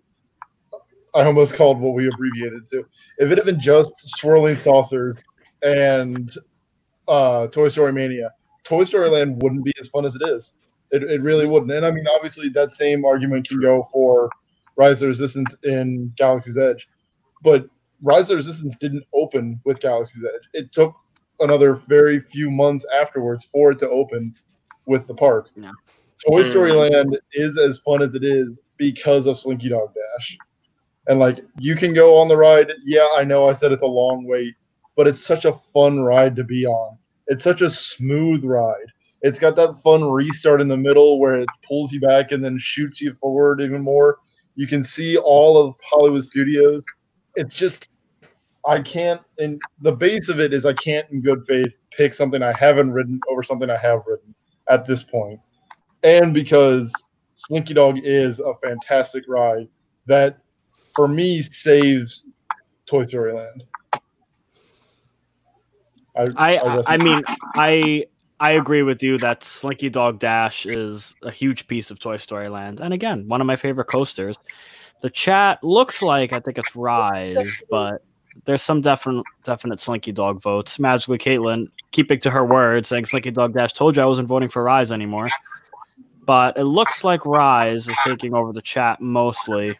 I 1.15 1.25
almost 1.25 1.55
called 1.55 1.81
what 1.81 1.93
we 1.93 2.09
abbreviated 2.09 2.67
to. 2.71 2.87
If 3.19 3.31
it 3.31 3.37
had 3.37 3.45
been 3.45 3.61
just 3.61 3.93
swirling 4.17 4.57
saucers 4.57 5.19
and 5.63 6.33
uh, 7.09 7.49
Toy 7.49 7.69
Story 7.69 7.93
Mania, 7.93 8.31
Toy 8.65 8.85
Story 8.85 9.11
Land 9.11 9.43
wouldn't 9.43 9.67
be 9.67 9.75
as 9.79 9.89
fun 9.89 10.07
as 10.07 10.15
it 10.15 10.23
is. 10.27 10.55
It, 10.93 11.03
it 11.03 11.21
really 11.21 11.47
wouldn't. 11.47 11.73
And 11.73 11.85
I 11.85 11.91
mean, 11.91 12.07
obviously, 12.15 12.49
that 12.51 12.73
same 12.73 13.05
argument 13.05 13.47
can 13.47 13.61
go 13.61 13.83
for 13.93 14.31
Rise 14.77 15.01
of 15.03 15.07
the 15.07 15.09
Resistance 15.09 15.55
in 15.65 16.13
Galaxy's 16.17 16.59
Edge. 16.59 16.89
But 17.43 17.67
Rise 18.03 18.23
of 18.23 18.29
the 18.29 18.37
Resistance 18.37 18.77
didn't 18.77 19.05
open 19.15 19.61
with 19.65 19.81
Galaxy's 19.81 20.25
Edge. 20.25 20.49
It 20.53 20.73
took 20.73 20.95
another 21.41 21.75
very 21.75 22.21
few 22.21 22.51
months 22.51 22.87
afterwards 22.95 23.45
for 23.45 23.73
it 23.73 23.79
to 23.81 23.89
open 23.89 24.35
with 24.87 25.07
the 25.07 25.15
park. 25.15 25.51
Yeah. 25.57 25.73
Toy 26.27 26.43
hmm. 26.43 26.51
Story 26.51 26.73
Land 26.73 27.19
is 27.33 27.59
as 27.59 27.79
fun 27.79 28.03
as 28.03 28.15
it 28.15 28.25
is 28.25 28.59
because 28.77 29.27
of 29.27 29.39
Slinky 29.39 29.69
Dog 29.69 29.93
Dash. 29.95 30.39
And 31.09 31.19
like 31.19 31.45
you 31.59 31.75
can 31.75 31.95
go 31.95 32.17
on 32.19 32.29
the 32.29 32.37
ride. 32.37 32.73
Yeah, 32.85 33.09
I 33.17 33.25
know 33.25 33.49
I 33.49 33.55
said 33.55 33.73
it's 33.73 33.83
a 33.83 33.87
long 33.87 34.25
wait, 34.27 34.55
but 34.97 35.09
it's 35.09 35.21
such 35.21 35.45
a 35.45 35.53
fun 35.53 36.01
ride 36.01 36.37
to 36.37 36.45
be 36.45 36.65
on. 36.65 36.97
It's 37.27 37.45
such 37.45 37.61
a 37.61 37.71
smooth 37.71 38.45
ride. 38.45 38.87
It's 39.23 39.39
got 39.39 39.57
that 39.57 39.81
fun 39.83 40.05
restart 40.05 40.61
in 40.61 40.69
the 40.69 40.77
middle 40.77 41.21
where 41.21 41.41
it 41.41 41.49
pulls 41.67 41.93
you 41.93 42.01
back 42.01 42.33
and 42.33 42.45
then 42.45 42.59
shoots 42.59 43.01
you 43.01 43.13
forward 43.13 43.61
even 43.61 43.81
more. 43.81 44.19
You 44.55 44.67
can 44.67 44.83
see 44.83 45.17
all 45.17 45.57
of 45.59 45.75
Hollywood 45.85 46.25
Studios. 46.25 46.85
It's 47.37 47.55
just 47.55 47.89
I 48.67 48.81
can't 48.81 49.21
and 49.39 49.61
the 49.81 49.93
base 49.93 50.29
of 50.29 50.39
it 50.39 50.53
is 50.53 50.65
I 50.65 50.75
can't 50.75 51.09
in 51.11 51.21
good 51.21 51.45
faith 51.47 51.79
pick 51.91 52.15
something 52.15 52.43
I 52.43 52.53
haven't 52.53 52.93
ridden 52.93 53.21
over 53.29 53.43
something 53.43 53.69
I 53.71 53.77
have 53.79 54.03
ridden 54.07 54.35
at 54.69 54.85
this 54.85 55.03
point. 55.03 55.41
And 56.05 56.33
because 56.33 56.93
Slinky 57.35 57.75
Dog 57.75 57.99
is 58.03 58.41
a 58.41 58.55
fantastic 58.63 59.25
ride 59.27 59.69
that 60.07 60.39
for 60.95 61.09
me 61.09 61.43
saves 61.43 62.29
Toy 62.87 63.07
Story 63.07 63.33
Land. 63.33 63.65
I 66.15 66.27
I, 66.37 66.77
rest 66.77 66.91
I 66.91 66.97
mean 66.99 67.23
I 67.55 68.05
I 68.43 68.51
agree 68.53 68.83
with 68.83 69.05
you 69.05 69.19
that 69.19 69.45
Slinky 69.45 69.89
Dog 69.89 70.19
Dash 70.19 70.67
is 70.67 71.15
a 71.23 71.31
huge 71.31 71.69
piece 71.69 71.93
of 71.93 72.01
Toy 72.01 72.17
Story 72.17 72.49
Land, 72.49 72.81
and 72.81 72.93
again, 72.93 73.29
one 73.29 73.41
of 73.41 73.47
my 73.47 73.55
favorite 73.55 73.85
coasters. 73.85 74.37
The 75.01 75.11
chat 75.11 75.63
looks 75.63 76.03
like 76.03 76.33
I 76.33 76.41
think 76.41 76.59
it's 76.59 76.75
Rise, 76.75 77.63
but 77.71 78.03
there's 78.45 78.61
some 78.61 78.81
definite 78.81 79.25
definite 79.45 79.79
Slinky 79.79 80.11
Dog 80.11 80.43
votes. 80.43 80.81
Magically, 80.81 81.19
Caitlin 81.19 81.69
keeping 81.93 82.19
to 82.19 82.31
her 82.31 82.45
word, 82.45 82.85
saying 82.85 83.07
Slinky 83.07 83.31
Dog 83.31 83.55
Dash 83.55 83.75
told 83.75 83.97
you 83.97 84.03
I 84.03 84.07
wasn't 84.07 84.27
voting 84.27 84.49
for 84.49 84.65
Rise 84.65 84.91
anymore. 84.91 85.29
But 86.27 86.57
it 86.57 86.65
looks 86.65 87.05
like 87.05 87.25
Rise 87.25 87.87
is 87.87 87.97
taking 88.05 88.35
over 88.35 88.53
the 88.53 88.63
chat 88.63 89.01
mostly. 89.01 89.79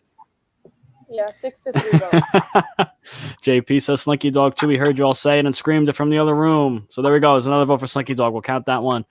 Yeah, 1.13 1.31
six 1.33 1.61
to 1.63 1.73
three. 1.73 1.99
JP 3.43 3.83
says 3.83 4.01
Slinky 4.01 4.31
Dog 4.31 4.57
too. 4.57 4.67
We 4.67 4.79
heard 4.79 4.97
you 4.97 5.05
all 5.05 5.15
say 5.15 5.39
it 5.39 5.47
and 5.47 5.55
screamed 5.55 5.89
it 5.89 5.93
from 5.93 6.09
the 6.11 6.19
other 6.19 6.35
room. 6.35 6.87
So 6.89 7.03
there 7.03 7.13
we 7.13 7.21
go. 7.21 7.35
There's 7.35 7.47
another 7.47 7.67
vote 7.67 7.81
for 7.81 7.87
Slinky 7.87 8.15
Dog. 8.15 8.33
We'll 8.33 8.43
count 8.43 8.67
that 8.67 8.83
one. 8.83 9.05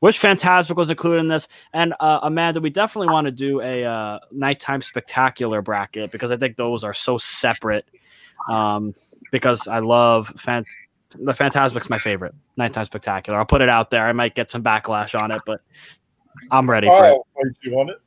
Which 0.00 0.20
Fantasmic 0.20 0.76
was 0.76 0.90
included 0.90 1.20
in 1.20 1.28
this? 1.28 1.48
And 1.72 1.94
uh, 2.00 2.20
Amanda, 2.22 2.60
we 2.60 2.70
definitely 2.70 3.12
want 3.12 3.26
to 3.26 3.30
do 3.30 3.60
a 3.60 3.84
uh, 3.84 4.18
nighttime 4.30 4.82
spectacular 4.82 5.62
bracket 5.62 6.10
because 6.10 6.30
I 6.30 6.36
think 6.36 6.56
those 6.56 6.84
are 6.84 6.92
so 6.92 7.18
separate. 7.18 7.86
Um, 8.50 8.94
because 9.32 9.66
I 9.66 9.80
love 9.80 10.28
fan- 10.38 10.66
the 11.18 11.32
Fantasmic's 11.32 11.90
my 11.90 11.98
favorite 11.98 12.34
nighttime 12.56 12.84
spectacular. 12.84 13.38
I'll 13.38 13.46
put 13.46 13.62
it 13.62 13.68
out 13.68 13.90
there. 13.90 14.06
I 14.06 14.12
might 14.12 14.34
get 14.34 14.50
some 14.50 14.62
backlash 14.62 15.18
on 15.20 15.30
it, 15.30 15.42
but 15.46 15.60
I'm 16.50 16.70
ready 16.70 16.86
for 16.88 17.04
it. 17.04 17.12
Oh, 17.12 17.26
wait, 17.36 17.52
you 17.62 17.74
want 17.74 17.90
it? 17.90 17.98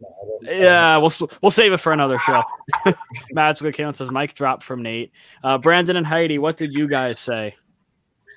No, 0.00 0.08
I 0.08 0.46
don't- 0.50 0.60
Yeah, 0.60 0.96
we'll 0.96 1.12
we'll 1.40 1.50
save 1.50 1.72
it 1.72 1.78
for 1.78 1.92
another 1.92 2.18
show. 2.18 2.42
Magical 3.32 3.68
Account 3.68 3.96
says 3.96 4.10
Mike 4.10 4.34
dropped 4.34 4.64
from 4.64 4.82
Nate. 4.82 5.12
Uh, 5.44 5.58
Brandon 5.58 5.96
and 5.96 6.06
Heidi, 6.06 6.38
what 6.38 6.56
did 6.56 6.72
you 6.72 6.88
guys 6.88 7.20
say? 7.20 7.54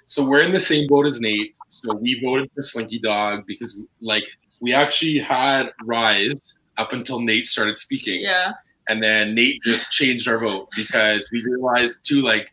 So 0.05 0.23
we're 0.23 0.41
in 0.41 0.51
the 0.51 0.59
same 0.59 0.87
boat 0.87 1.05
as 1.07 1.19
Nate. 1.19 1.55
So 1.69 1.95
we 1.95 2.21
voted 2.23 2.51
for 2.53 2.61
Slinky 2.61 2.99
Dog 2.99 3.45
because, 3.47 3.81
like, 4.01 4.23
we 4.59 4.71
actually 4.73 5.17
had 5.17 5.71
Rise 5.83 6.59
up 6.77 6.93
until 6.93 7.19
Nate 7.19 7.47
started 7.47 7.77
speaking. 7.77 8.21
Yeah. 8.21 8.51
And 8.87 9.01
then 9.01 9.33
Nate 9.33 9.63
just 9.63 9.91
changed 9.91 10.27
our 10.27 10.37
vote 10.37 10.67
because 10.75 11.27
we 11.31 11.43
realized, 11.43 12.05
too, 12.05 12.21
like, 12.21 12.49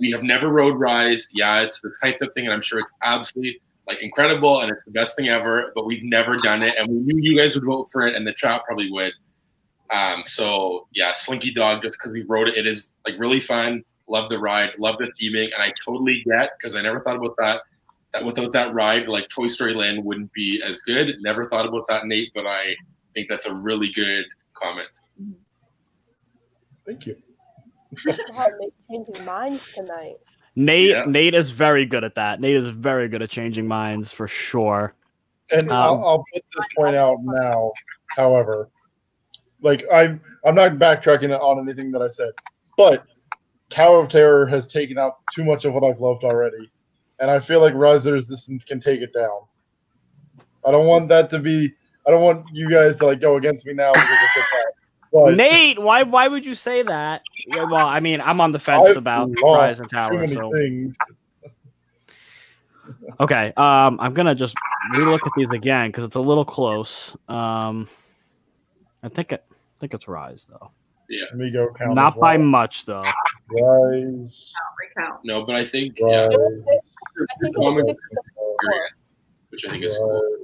we 0.00 0.10
have 0.10 0.24
never 0.24 0.48
rode 0.48 0.74
Rise. 0.78 1.28
Yeah, 1.34 1.60
it's 1.62 1.80
the 1.80 1.92
type 2.02 2.18
of 2.20 2.30
thing, 2.34 2.46
and 2.46 2.52
I'm 2.54 2.62
sure 2.62 2.80
it's 2.80 2.92
absolutely 3.02 3.60
like 3.88 4.02
incredible 4.02 4.60
and 4.60 4.70
it's 4.70 4.84
the 4.84 4.90
best 4.90 5.16
thing 5.16 5.28
ever, 5.28 5.72
but 5.74 5.86
we've 5.86 6.04
never 6.04 6.36
done 6.36 6.62
it. 6.62 6.74
And 6.78 6.88
we 6.88 6.96
knew 6.96 7.18
you 7.18 7.36
guys 7.36 7.54
would 7.54 7.64
vote 7.64 7.88
for 7.90 8.02
it, 8.06 8.14
and 8.14 8.26
the 8.26 8.32
chat 8.32 8.62
probably 8.64 8.90
would. 8.92 9.12
Um, 9.90 10.22
so 10.26 10.86
yeah, 10.92 11.12
Slinky 11.14 11.52
Dog, 11.52 11.82
just 11.82 11.98
because 11.98 12.12
we 12.12 12.22
wrote 12.22 12.48
it, 12.48 12.56
it 12.56 12.66
is 12.66 12.92
like 13.06 13.18
really 13.18 13.40
fun. 13.40 13.82
Love 14.06 14.30
the 14.30 14.38
ride, 14.38 14.70
love 14.78 14.96
the 14.98 15.10
theming, 15.20 15.52
and 15.54 15.62
I 15.62 15.72
totally 15.84 16.22
get 16.24 16.50
because 16.58 16.74
I 16.74 16.82
never 16.82 17.00
thought 17.00 17.16
about 17.16 17.34
that. 17.38 17.62
That 18.12 18.24
without 18.24 18.52
that 18.54 18.72
ride, 18.72 19.08
like 19.08 19.28
Toy 19.28 19.48
Story 19.48 19.74
Land 19.74 20.04
wouldn't 20.04 20.32
be 20.32 20.62
as 20.64 20.78
good. 20.80 21.16
Never 21.20 21.48
thought 21.48 21.66
about 21.66 21.88
that, 21.88 22.06
Nate, 22.06 22.30
but 22.34 22.46
I 22.46 22.74
think 23.14 23.28
that's 23.28 23.46
a 23.46 23.54
really 23.54 23.90
good 23.92 24.24
comment. 24.54 24.88
Thank 26.86 27.06
you. 27.06 27.16
Wow, 28.06 28.48
Nate's 28.60 28.76
changing 28.90 29.24
minds 29.24 29.72
tonight. 29.74 30.16
Nate 30.58 30.90
Yeah. 30.90 31.04
Nate 31.06 31.34
is 31.34 31.52
very 31.52 31.86
good 31.86 32.02
at 32.02 32.16
that. 32.16 32.40
Nate 32.40 32.56
is 32.56 32.66
very 32.66 33.08
good 33.08 33.22
at 33.22 33.30
changing 33.30 33.68
minds 33.68 34.12
for 34.12 34.26
sure. 34.26 34.92
And 35.52 35.70
Um, 35.70 35.72
I'll, 35.72 36.04
I'll 36.04 36.24
put 36.34 36.44
this 36.56 36.66
point 36.76 36.96
out 36.96 37.18
now. 37.22 37.72
However, 38.16 38.68
like 39.62 39.84
I'm, 39.92 40.20
I'm 40.44 40.56
not 40.56 40.72
backtracking 40.72 41.30
on 41.38 41.60
anything 41.60 41.92
that 41.92 42.02
I 42.02 42.08
said, 42.08 42.32
but 42.76 43.06
Tower 43.70 44.00
of 44.00 44.08
Terror 44.08 44.46
has 44.46 44.66
taken 44.66 44.98
out 44.98 45.18
too 45.32 45.44
much 45.44 45.64
of 45.64 45.74
what 45.74 45.84
I've 45.84 46.00
loved 46.00 46.24
already, 46.24 46.68
and 47.20 47.30
I 47.30 47.38
feel 47.38 47.60
like 47.60 47.74
Rise 47.74 48.06
of 48.06 48.14
Resistance 48.14 48.64
can 48.64 48.80
take 48.80 49.00
it 49.00 49.12
down. 49.14 49.38
I 50.66 50.72
don't 50.72 50.86
want 50.86 51.08
that 51.10 51.30
to 51.30 51.38
be. 51.38 51.72
I 52.04 52.10
don't 52.10 52.22
want 52.22 52.46
you 52.52 52.68
guys 52.68 52.96
to 52.96 53.06
like 53.06 53.20
go 53.20 53.36
against 53.36 53.64
me 53.64 53.74
now 53.74 53.92
because 53.92 54.08
I 54.08 54.28
said. 54.34 54.44
But 55.12 55.34
Nate, 55.36 55.78
why 55.78 56.02
why 56.02 56.26
would 56.26 56.44
you 56.44 56.54
say 56.54 56.82
that? 56.82 57.22
Yeah, 57.54 57.64
well, 57.64 57.86
I 57.86 58.00
mean, 58.00 58.20
I'm 58.20 58.40
on 58.40 58.50
the 58.50 58.58
fence 58.58 58.88
I've 58.88 58.96
about 58.96 59.30
lost 59.30 59.42
Rise 59.42 59.80
and 59.80 59.88
Tower. 59.90 60.26
So 60.26 60.52
things. 60.52 60.96
okay, 63.20 63.52
um, 63.56 63.98
I'm 64.00 64.12
gonna 64.14 64.34
just 64.34 64.54
relook 64.94 65.26
at 65.26 65.32
these 65.36 65.48
again 65.50 65.88
because 65.90 66.04
it's 66.04 66.16
a 66.16 66.20
little 66.20 66.44
close. 66.44 67.16
Um, 67.28 67.88
I 69.02 69.08
think 69.08 69.32
it, 69.32 69.44
I 69.50 69.54
think 69.80 69.94
it's 69.94 70.08
Rise 70.08 70.46
though, 70.46 70.70
Let 71.10 71.36
me 71.36 71.50
go 71.50 71.72
count. 71.72 71.94
not 71.94 72.14
as 72.16 72.20
by 72.20 72.36
well. 72.36 72.46
much 72.46 72.84
though. 72.84 73.02
Rise. 73.50 74.52
Recount. 74.96 75.20
No, 75.24 75.44
but 75.44 75.54
I 75.56 75.64
think 75.64 75.96
Rise. 76.02 76.10
yeah, 76.12 76.24
It 76.30 76.38
was 76.38 76.58
six, 76.58 76.94
I 77.16 77.42
think 77.42 77.56
it 77.56 77.58
was 77.60 77.84
six 77.86 78.10
to 78.10 78.20
four. 78.34 78.56
which 79.50 79.64
I 79.66 79.70
think 79.70 79.84
is 79.84 79.96
cool. 79.96 80.38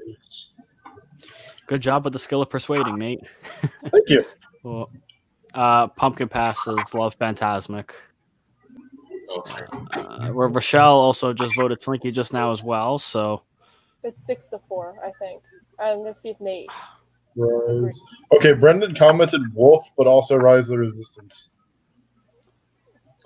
Good 1.66 1.80
job 1.80 2.04
with 2.04 2.12
the 2.12 2.18
skill 2.18 2.42
of 2.42 2.50
persuading, 2.50 2.96
mate. 2.98 3.20
Thank 3.90 4.08
you. 4.08 4.24
Well, 4.62 4.90
uh, 5.54 5.86
Pumpkin 5.88 6.28
passes. 6.28 6.94
Love 6.94 7.18
Fantasmic. 7.18 7.90
Oh, 9.30 9.42
sorry. 9.44 9.66
Uh, 9.96 10.30
Ro- 10.32 10.48
Rochelle 10.48 10.94
also 10.96 11.32
just 11.32 11.56
voted 11.56 11.80
Slinky 11.82 12.10
just 12.10 12.32
now 12.32 12.50
as 12.52 12.62
well. 12.62 12.98
So 12.98 13.42
It's 14.02 14.24
six 14.24 14.48
to 14.48 14.60
four, 14.68 14.94
I 15.04 15.10
think. 15.18 15.42
I'm 15.78 15.98
gonna 15.98 16.14
see 16.14 16.28
if 16.30 16.40
Nate. 16.40 16.70
Rise. 17.36 18.00
Okay, 18.36 18.52
Brendan 18.52 18.94
commented 18.94 19.40
Wolf, 19.54 19.88
but 19.96 20.06
also 20.06 20.36
Rise 20.36 20.68
of 20.68 20.74
the 20.74 20.78
Resistance. 20.78 21.50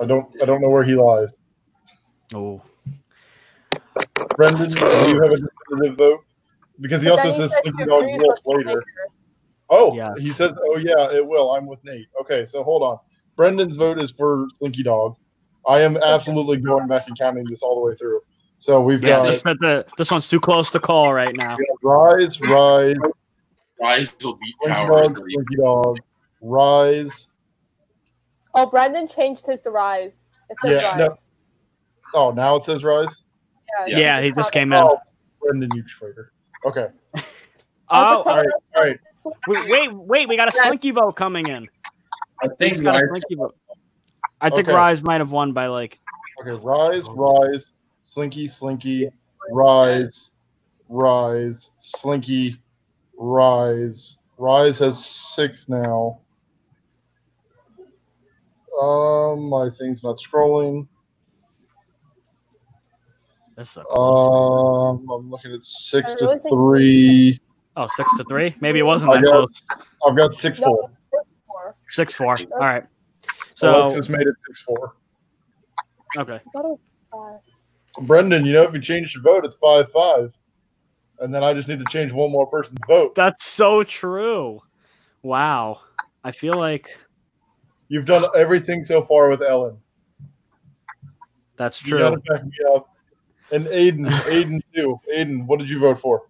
I 0.01 0.07
don't 0.07 0.27
I 0.41 0.47
don't 0.47 0.63
know 0.63 0.71
where 0.71 0.85
he 0.85 0.95
lies. 0.95 1.35
oh, 2.35 2.63
Brendan, 4.37 4.71
do 4.71 4.77
you 5.11 5.21
have 5.23 5.33
a 5.33 5.37
definitive 5.37 5.99
vote? 5.99 6.21
Because 6.81 7.03
he 7.03 7.09
But 7.09 7.19
also 7.27 7.33
says 7.33 7.53
Slinky 7.63 7.83
he 7.83 7.85
Dog 7.85 8.03
agrees 8.05 8.21
Wolf 8.23 8.39
with 8.45 8.67
later. 8.67 8.85
Nate. 9.71 9.81
Oh, 9.81 9.95
Yeah. 9.95 10.15
he 10.19 10.31
says, 10.31 10.53
oh 10.65 10.77
yeah, 10.77 11.13
it 11.13 11.27
will. 11.27 11.53
I'm 11.53 11.67
with 11.67 11.83
Nate. 11.85 12.09
Okay, 12.21 12.45
so 12.45 12.63
hold 12.63 12.83
on. 12.83 12.99
Brendan's 13.37 13.77
vote 13.77 13.99
is 13.99 14.11
for 14.11 14.47
Slinky 14.59 14.83
Dog. 14.83 15.17
I 15.67 15.81
am 15.81 15.97
absolutely 15.99 16.57
going 16.57 16.89
back 16.89 17.09
and 17.09 17.19
counting 17.19 17.45
this 17.49 17.63
all 17.63 17.77
the 17.77 17.83
way 17.83 17.95
through. 17.95 18.21
So 18.59 18.81
we've 18.81 19.03
yeah. 19.03 19.09
got, 19.19 19.27
This, 19.27 19.43
the, 19.43 19.87
this 19.97 20.11
one's 20.11 20.29
too 20.29 20.41
close 20.41 20.71
to 20.73 20.81
call 20.81 21.13
right 21.13 21.35
now. 21.37 21.57
Rise, 21.83 22.41
Rise, 22.41 22.97
Rise 23.81 24.17
will 24.23 24.37
beat 24.39 24.55
Slinky 24.63 24.81
Tower. 24.81 25.03
Dog, 25.03 25.19
Slinky 25.19 25.57
Dog, 25.57 25.99
Rise. 26.41 27.29
Oh, 28.55 28.67
Brendan 28.67 29.07
changed 29.07 29.47
his 29.47 29.61
to 29.63 29.71
rise. 29.71 30.25
It 30.51 30.57
says 30.61 30.83
Yeah, 30.83 30.97
rise. 30.97 30.99
no. 31.11 31.17
Oh, 32.15 32.31
now 32.31 32.57
it 32.57 32.65
says 32.65 32.83
Rise. 32.83 33.25
Yeah, 33.87 33.99
Yeah, 33.99 34.21
he 34.23 34.33
just 34.33 34.51
came 34.51 34.73
in. 34.73 34.83
Oh, 34.83 34.99
Brendan, 35.41 35.71
you 35.75 35.83
traitor. 35.83 36.33
Okay. 36.65 36.89
Oh, 37.15 37.23
All 37.91 38.23
right. 38.25 38.47
All 38.75 38.83
right. 38.83 38.99
Wait, 39.47 39.69
wait, 39.71 39.93
wait, 39.93 40.29
we 40.29 40.37
got 40.37 40.49
a 40.49 40.53
Slinky 40.53 40.91
vote 40.91 41.13
coming 41.13 41.47
in. 41.47 41.69
I 42.43 42.47
We 42.49 42.55
think 42.57 42.73
just 42.75 42.83
got 42.83 42.97
a 42.97 43.09
Slinky 43.09 43.35
vote. 43.35 43.57
I 44.41 44.51
think 44.51 44.69
Okay. 44.69 44.77
Rise 44.77 45.03
might 45.03 45.21
have 45.21 45.31
won 45.31 45.53
by 45.53 45.67
like 45.67 45.99
Okay. 46.41 46.59
Rise, 46.65 47.09
Rise, 47.11 47.73
Slinky, 48.03 48.47
Slinky, 48.47 49.11
Rise, 49.51 50.31
Rise, 50.89 51.73
Slinky, 51.79 52.61
Rise. 53.17 54.19
Rise 54.39 54.79
has 54.79 55.05
six 55.05 55.69
now. 55.69 56.21
Um, 58.81 59.49
my 59.49 59.69
thing's 59.71 60.05
not 60.05 60.17
scrolling. 60.17 60.87
this. 63.57 63.73
Is 63.73 63.79
a 63.79 63.83
close. 63.83 65.01
Um, 65.01 65.11
I'm 65.11 65.29
looking 65.31 65.53
at 65.53 65.65
six 65.65 66.13
I 66.13 66.17
to 66.19 66.39
three. 66.49 67.41
Oh, 67.79 67.87
six 67.87 68.15
to 68.17 68.25
three. 68.25 68.55
Maybe 68.61 68.79
it 68.79 68.83
wasn't 68.83 69.13
I 69.13 69.17
that 69.17 69.25
got- 69.25 69.31
close. 69.33 69.63
I've 70.07 70.17
got 70.17 70.35
six 70.35 70.61
No, 70.61 70.67
four. 70.67 70.91
it's 71.13 71.31
four. 71.47 71.77
Six 71.89 72.15
four. 72.15 72.39
All 72.53 72.59
right. 72.59 72.85
So 73.55 73.85
Alexis 73.85 74.09
made 74.09 74.27
it 74.27 74.35
six 74.47 74.63
four. 74.63 74.95
okay. 76.19 76.35
I 76.35 76.51
thought 76.55 76.73
it 76.75 76.81
five. 77.11 78.07
Brendan, 78.07 78.45
you 78.47 78.53
know 78.53 78.63
if 78.63 78.73
you 78.75 78.81
change 78.81 79.15
your 79.15 79.23
vote, 79.25 79.45
it's 79.45 79.57
five 79.57 79.91
five, 79.93 80.37
and 81.21 81.35
then 81.35 81.43
I 81.43 81.53
just 81.55 81.69
need 81.69 81.79
to 81.81 81.85
change 81.91 82.13
one 82.13 82.31
more 82.31 82.47
person's 82.47 82.81
vote. 82.87 83.15
That's 83.17 83.45
so 83.45 83.83
true. 83.83 84.61
Wow. 85.23 85.81
I 86.25 86.31
feel 86.33 86.57
like 86.57 86.97
You've 87.89 88.05
done 88.05 88.25
everything 88.37 88.85
so 88.85 89.01
far 89.01 89.31
with 89.31 89.41
Ellen. 89.43 89.79
that's 91.57 91.83
You 91.85 91.91
true. 91.91 91.99
gotta 92.01 92.19
back 92.19 92.45
me 92.45 92.53
up. 92.75 92.89
And 93.51 93.67
Aiden, 93.69 94.07
Aiden 94.09 94.61
too. 94.75 95.01
Aiden, 95.13 95.47
what 95.47 95.59
did 95.59 95.71
you 95.71 95.79
vote 95.81 95.99
for? 95.99 96.28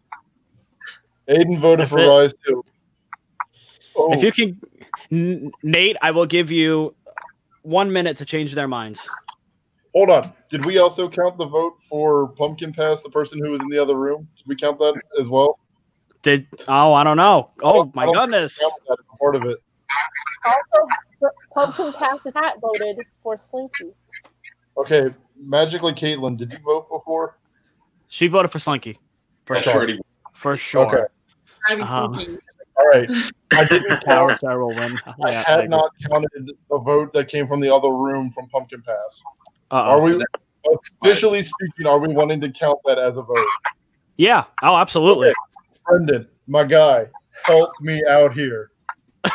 Aiden 1.28 1.58
voted 1.60 1.84
If 1.84 1.90
for 1.90 1.98
it- 1.98 2.06
Rise 2.08 2.34
too. 2.46 2.64
Oh, 3.96 4.12
If 4.12 4.22
you 4.22 4.32
can, 5.10 5.50
Nate, 5.62 5.96
I 6.02 6.10
will 6.12 6.26
give 6.26 6.50
you 6.50 6.94
one 7.62 7.92
minute 7.92 8.16
to 8.18 8.24
change 8.24 8.54
their 8.54 8.68
minds. 8.68 9.08
hold 9.94 10.10
on. 10.10 10.32
Did 10.50 10.64
we 10.64 10.78
also 10.78 11.08
count 11.08 11.36
the 11.38 11.46
vote 11.46 11.74
for 11.88 12.28
Pumpkin 12.34 12.72
Pass, 12.72 13.02
the 13.02 13.10
person 13.10 13.38
who 13.44 13.50
was 13.50 13.60
in 13.60 13.68
the 13.68 13.78
other 13.78 13.96
room? 13.96 14.28
Did 14.36 14.46
we 14.46 14.56
count 14.56 14.78
that 14.78 14.94
as 15.18 15.28
well? 15.28 15.58
Did 16.22 16.46
oh 16.68 16.92
I 16.94 17.04
don't 17.04 17.16
know. 17.16 17.50
Oh, 17.62 17.82
oh 17.82 17.92
my 17.94 18.02
I 18.02 18.06
don't 18.06 18.14
goodness. 18.30 18.58
Count 18.58 18.74
that 18.88 18.96
as 19.00 19.18
part 19.18 19.34
of 19.36 19.44
it. 19.44 19.58
Also, 20.44 20.86
P- 21.20 21.26
Pumpkin 21.54 21.92
Patch's 21.92 22.34
hat 22.34 22.56
voted 22.60 23.04
for 23.22 23.36
Slinky. 23.36 23.90
Okay, 24.76 25.12
magically, 25.36 25.92
Caitlin, 25.92 26.36
did 26.36 26.52
you 26.52 26.58
vote 26.60 26.88
before? 26.88 27.36
She 28.08 28.28
voted 28.28 28.50
for 28.52 28.58
Slinky. 28.58 28.98
For 29.46 29.54
That's 29.54 29.64
sure. 29.64 29.74
already 29.74 29.98
For 30.34 30.56
sure. 30.56 30.86
Okay. 30.86 31.04
Trying 31.68 31.78
to 31.78 31.84
be 31.84 31.90
Um, 31.90 32.14
sneaky. 32.14 32.38
All 32.78 32.86
right. 32.88 33.10
I 33.52 33.64
didn't 33.64 34.00
Tower 34.00 34.28
count. 34.28 34.40
Tower 34.40 34.58
will 34.66 34.74
win. 34.74 34.96
I 35.24 35.30
Yeah, 35.32 35.42
had 35.44 35.58
agree. 35.60 35.68
not 35.68 35.90
counted 36.10 36.50
the 36.70 36.78
vote 36.78 37.12
that 37.12 37.28
came 37.28 37.46
from 37.46 37.60
the 37.60 37.72
other 37.74 37.90
room 37.90 38.30
from 38.30 38.48
Pumpkin 38.48 38.82
Pass. 38.82 39.22
Uh-oh. 39.70 39.78
Are 39.78 40.00
we 40.00 40.20
officially 41.02 41.42
speaking? 41.42 41.86
Are 41.86 41.98
we 41.98 42.08
wanting 42.08 42.40
to 42.42 42.50
count 42.50 42.78
that 42.86 42.98
as 42.98 43.16
a 43.16 43.22
vote? 43.22 43.36
Yeah. 44.16 44.44
Oh, 44.62 44.76
absolutely. 44.76 45.28
Okay. 45.28 45.34
Brendan, 45.86 46.28
my 46.46 46.64
guy, 46.64 47.06
help 47.44 47.70
me 47.80 48.02
out 48.06 48.32
here. 48.32 48.70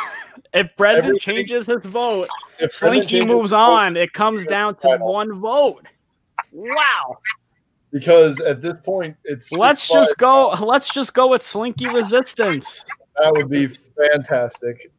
If 0.52 0.68
Brendan 0.76 1.04
Everything- 1.06 1.18
changes 1.34 1.66
his 1.66 1.84
vote, 1.84 2.28
If 2.60 2.78
Brendan 2.78 3.04
Slinky 3.08 3.24
moves 3.26 3.46
his 3.46 3.50
vote- 3.50 3.56
on. 3.56 3.96
It 3.96 4.12
comes 4.12 4.46
down 4.46 4.76
to 4.76 4.98
one 4.98 5.32
vote. 5.40 5.84
Wow. 6.52 7.16
Because 7.94 8.44
at 8.46 8.60
this 8.60 8.76
point 8.84 9.16
it's 9.24 9.50
Let's 9.52 9.88
6-5. 9.88 9.94
just 9.94 10.18
go. 10.18 10.48
Let's 10.50 10.92
just 10.92 11.14
go 11.14 11.28
with 11.28 11.42
Slinky 11.42 11.88
Resistance. 11.88 12.84
that 13.16 13.32
would 13.32 13.48
be 13.48 13.68
fantastic 13.68 14.90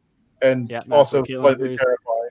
and 0.42 0.68
Yeah, 0.70 0.80
also 0.90 1.22
slightly 1.22 1.52
agrees. 1.52 1.78
terrifying. 1.78 2.30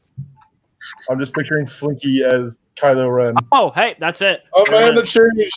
I'm 1.09 1.19
just 1.19 1.33
picturing 1.35 1.65
Slinky 1.67 2.23
as 2.23 2.63
Kylo 2.75 3.15
Ren. 3.15 3.35
Oh, 3.51 3.71
hey, 3.75 3.95
that's 3.99 4.21
it. 4.21 4.41
Oh 4.53 4.65
There 4.67 4.87
man, 4.87 4.95
the 4.95 5.03
change. 5.03 5.51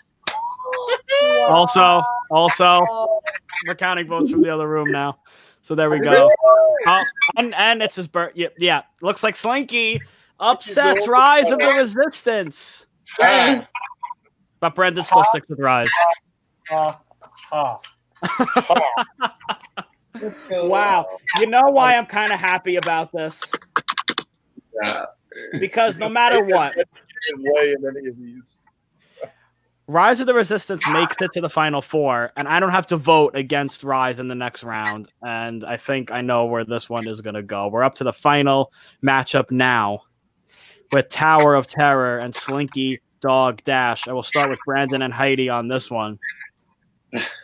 Also, 1.49 2.03
also, 2.31 2.87
Oh, 2.91 3.21
we're 3.67 3.75
counting 3.75 4.07
votes 4.07 4.31
from 4.31 4.43
the 4.43 4.51
other 4.53 4.69
room 4.69 4.91
now. 4.93 5.19
So 5.63 5.75
there 5.75 5.89
we 5.91 6.01
go. 6.01 6.31
Oh, 6.87 7.03
and, 7.37 7.55
and 7.55 7.83
it's 7.83 7.97
his 7.97 8.07
birth. 8.09 8.33
Yeah, 8.35 8.49
yeah. 8.59 8.83
Looks 9.01 9.23
like 9.23 9.35
Slinky 9.37 10.01
upsets 10.39 11.09
Rise 11.09 11.51
of 11.51 11.59
the 11.59 11.75
Resistance. 11.79 12.87
Yay. 13.19 13.63
But 14.61 14.75
Brendan 14.75 15.05
still 15.05 15.25
sticks 15.25 15.49
with 15.49 15.59
Rise. 15.59 15.91
Wow. 20.51 21.07
You 21.39 21.47
know 21.47 21.71
why 21.71 21.95
I'm 21.95 22.07
kind 22.07 22.33
of 22.33 22.41
happy 22.41 22.77
about 22.77 23.13
this? 23.13 23.41
Yeah. 24.83 25.05
Because 25.61 25.99
no 25.99 26.09
matter 26.09 26.45
what, 26.45 26.75
way 26.77 27.73
in 27.73 27.87
any 27.87 28.09
of 28.09 28.17
these. 28.19 28.59
Rise 29.87 30.21
of 30.21 30.27
the 30.27 30.35
Resistance 30.35 30.87
makes 30.91 31.17
it 31.21 31.33
to 31.33 31.41
the 31.41 31.49
final 31.49 31.81
four, 31.81 32.31
and 32.37 32.47
I 32.47 32.61
don't 32.61 32.71
have 32.71 32.87
to 32.89 32.97
vote 32.99 33.35
against 33.35 33.83
Rise 33.83 34.21
in 34.21 34.29
the 34.29 34.35
next 34.35 34.63
round. 34.63 35.11
And 35.23 35.65
I 35.65 35.79
think 35.79 36.13
I 36.13 36.21
know 36.21 36.45
where 36.45 36.65
this 36.65 36.91
one 36.91 37.09
is 37.09 37.23
going 37.23 37.35
to 37.35 37.43
go. 37.43 37.69
We're 37.69 37.85
up 37.85 37.95
to 37.97 38.05
the 38.05 38.13
final 38.13 38.71
matchup 39.03 39.51
now 39.51 40.01
with 40.93 41.09
Tower 41.09 41.55
of 41.55 41.67
Terror 41.67 42.19
and 42.19 42.35
Slinky 42.35 43.01
Dog 43.21 43.63
Dash. 43.65 44.07
I 44.09 44.13
will 44.13 44.23
start 44.23 44.51
with 44.51 44.59
Brandon 44.67 45.03
and 45.03 45.13
Heidi 45.13 45.49
on 45.49 45.69
this 45.69 45.91
one. 45.91 46.19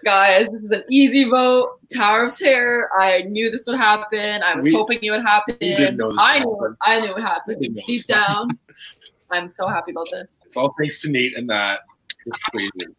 Guys, 0.04 0.48
this 0.50 0.62
is 0.62 0.70
an 0.72 0.84
easy 0.90 1.24
vote. 1.24 1.78
Tower 1.94 2.24
of 2.26 2.34
Terror. 2.34 2.90
I 3.00 3.22
knew 3.22 3.50
this 3.50 3.66
would 3.66 3.78
happen. 3.78 4.42
I 4.42 4.54
was 4.54 4.66
We- 4.66 4.72
hoping 4.74 4.98
it 5.02 5.10
would 5.10 5.22
happen. 5.22 5.56
didn't 5.58 5.96
know 5.96 6.10
this 6.10 6.18
I 6.20 6.38
would 6.38 6.44
knew. 6.44 6.52
happen. 6.60 6.76
I 6.82 7.00
knew 7.00 7.06
it 7.06 7.08
would 7.14 7.16
We 7.16 7.22
happen 7.22 7.58
didn't 7.60 7.74
know 7.76 7.82
deep 7.86 8.06
this 8.06 8.06
down. 8.06 8.48
I'm 9.30 9.48
so 9.48 9.66
happy 9.66 9.92
about 9.92 10.08
this. 10.12 10.42
It's 10.44 10.56
all 10.56 10.74
thanks 10.78 11.00
to 11.02 11.10
Nate 11.10 11.36
and 11.36 11.48
that 11.48 11.80
persuasion. 12.28 12.94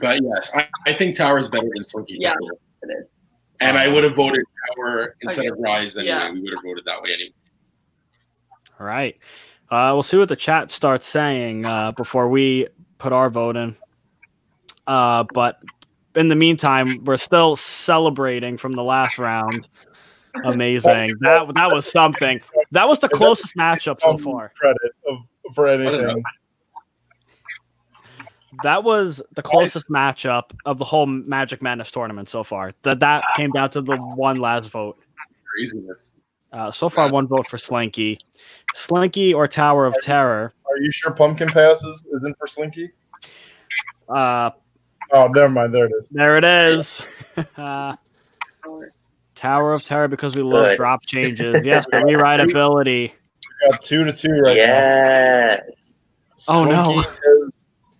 But 0.00 0.20
yes, 0.22 0.50
I, 0.54 0.66
I 0.86 0.92
think 0.94 1.14
Tower 1.16 1.38
is 1.38 1.48
better 1.48 1.68
than 1.72 1.82
Slinky. 1.82 2.16
Yeah. 2.18 2.32
for 2.34 2.38
sure. 2.42 2.58
It 2.82 3.04
is. 3.04 3.12
And 3.60 3.78
I 3.78 3.86
um, 3.86 3.94
would 3.94 4.04
have 4.04 4.14
voted 4.14 4.42
Tower 4.76 5.16
instead 5.20 5.42
Okay. 5.46 5.48
of 5.50 5.58
Rise 5.58 5.96
anyway. 5.96 6.08
Yeah. 6.16 6.30
We 6.32 6.40
would 6.40 6.52
have 6.52 6.62
voted 6.64 6.84
that 6.86 7.00
way 7.02 7.10
anyway. 7.14 7.32
All 8.80 8.86
right. 8.86 9.16
Uh, 9.70 9.90
we'll 9.92 10.02
see 10.02 10.16
what 10.16 10.28
the 10.28 10.36
chat 10.36 10.70
starts 10.70 11.06
saying 11.06 11.66
uh, 11.66 11.90
before 11.92 12.28
we 12.28 12.68
put 12.98 13.12
our 13.12 13.28
vote 13.30 13.56
in. 13.56 13.76
Uh, 14.86 15.24
but 15.34 15.60
in 16.14 16.28
the 16.28 16.36
meantime, 16.36 17.04
we're 17.04 17.16
still 17.16 17.56
celebrating 17.56 18.56
from 18.56 18.72
the 18.72 18.82
last 18.82 19.18
round. 19.18 19.68
Amazing. 20.44 21.16
That 21.20 21.52
that 21.54 21.72
was 21.72 21.90
something. 21.90 22.40
That 22.70 22.88
was 22.88 22.98
the 23.00 23.08
closest 23.08 23.56
matchup 23.56 24.00
so 24.00 24.18
far. 24.18 24.52
Credit 24.56 24.92
of 25.08 25.18
for 25.54 25.66
anything. 25.68 26.22
That 28.62 28.84
was 28.84 29.22
the 29.32 29.42
closest 29.42 29.88
matchup 29.88 30.52
of 30.64 30.78
the 30.78 30.84
whole 30.84 31.06
Magic 31.06 31.62
Madness 31.62 31.90
tournament 31.90 32.28
so 32.28 32.42
far. 32.42 32.72
That 32.82 33.00
that 33.00 33.24
came 33.36 33.50
down 33.50 33.70
to 33.70 33.82
the 33.82 33.96
one 33.96 34.36
last 34.36 34.70
vote. 34.70 34.98
Craziness. 35.44 36.15
Uh, 36.56 36.70
so 36.70 36.88
far, 36.88 37.10
one 37.10 37.26
vote 37.26 37.46
for 37.46 37.58
Slinky. 37.58 38.16
Slinky 38.74 39.34
or 39.34 39.46
Tower 39.46 39.84
of 39.84 39.94
Terror. 40.00 40.54
Are 40.68 40.78
you 40.78 40.90
sure 40.90 41.10
Pumpkin 41.12 41.48
Passes 41.48 42.02
isn't 42.16 42.36
for 42.38 42.46
Slinky? 42.46 42.90
Uh, 44.08 44.50
Oh, 45.12 45.28
never 45.28 45.48
mind. 45.48 45.72
There 45.72 45.84
it 45.86 45.92
is. 46.00 46.08
there 46.10 46.36
it 46.36 46.44
is. 46.44 47.00
uh, 47.56 47.94
Tower 49.36 49.72
of 49.72 49.84
Terror 49.84 50.08
because 50.08 50.34
we 50.34 50.42
love 50.42 50.70
Good. 50.70 50.76
drop 50.78 51.00
changes. 51.06 51.60
Yes, 51.64 51.86
the 51.92 52.02
rewrite 52.04 52.40
ability. 52.40 53.14
We 53.62 53.70
got 53.70 53.82
two 53.82 54.02
to 54.02 54.12
two 54.12 54.30
right 54.32 54.56
now. 54.56 54.62
yes. 54.64 56.00
Oh, 56.48 56.64
no. 56.64 57.02
Slinky 57.02 57.08
has- 57.08 57.52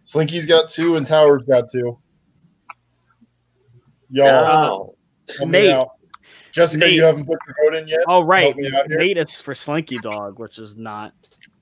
Slinky's 0.03 0.47
got 0.47 0.69
two 0.71 0.97
and 0.97 1.07
Tower's 1.07 1.43
got 1.45 1.71
two. 1.71 1.97
Y'all, 4.09 4.97
No. 5.41 5.47
Nate. 5.47 5.83
Jessica, 6.57 6.87
Nate. 6.87 6.95
you 6.95 7.05
haven't 7.05 7.27
put 7.27 7.39
your 7.47 7.55
vote 7.71 7.77
in 7.77 7.87
yet. 7.87 8.01
Oh 8.09 8.23
right, 8.23 8.45
Help 8.45 8.57
me 8.57 8.75
out 8.75 8.87
here. 8.87 8.99
Nate 8.99 9.19
is 9.19 9.35
for 9.35 9.55
Slinky 9.55 9.99
Dog, 9.99 10.39
which 10.39 10.59
is 10.59 10.77
not 10.77 11.13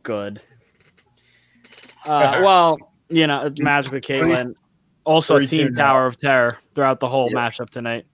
good. 0.02 0.40
Uh, 2.06 2.40
well, 2.44 2.76
you 3.08 3.26
know, 3.26 3.46
it's 3.46 3.62
magically 3.62 3.98
Caitlin. 3.98 4.54
Also, 5.04 5.38
Team. 5.40 5.72
Tower 5.72 6.04
of 6.06 6.20
Terror 6.20 6.50
throughout 6.74 7.00
the 7.00 7.08
whole 7.08 7.30
Yeah. 7.32 7.38
matchup 7.38 7.70
tonight. 7.70 8.04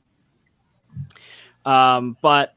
Um, 1.65 2.17
but 2.23 2.55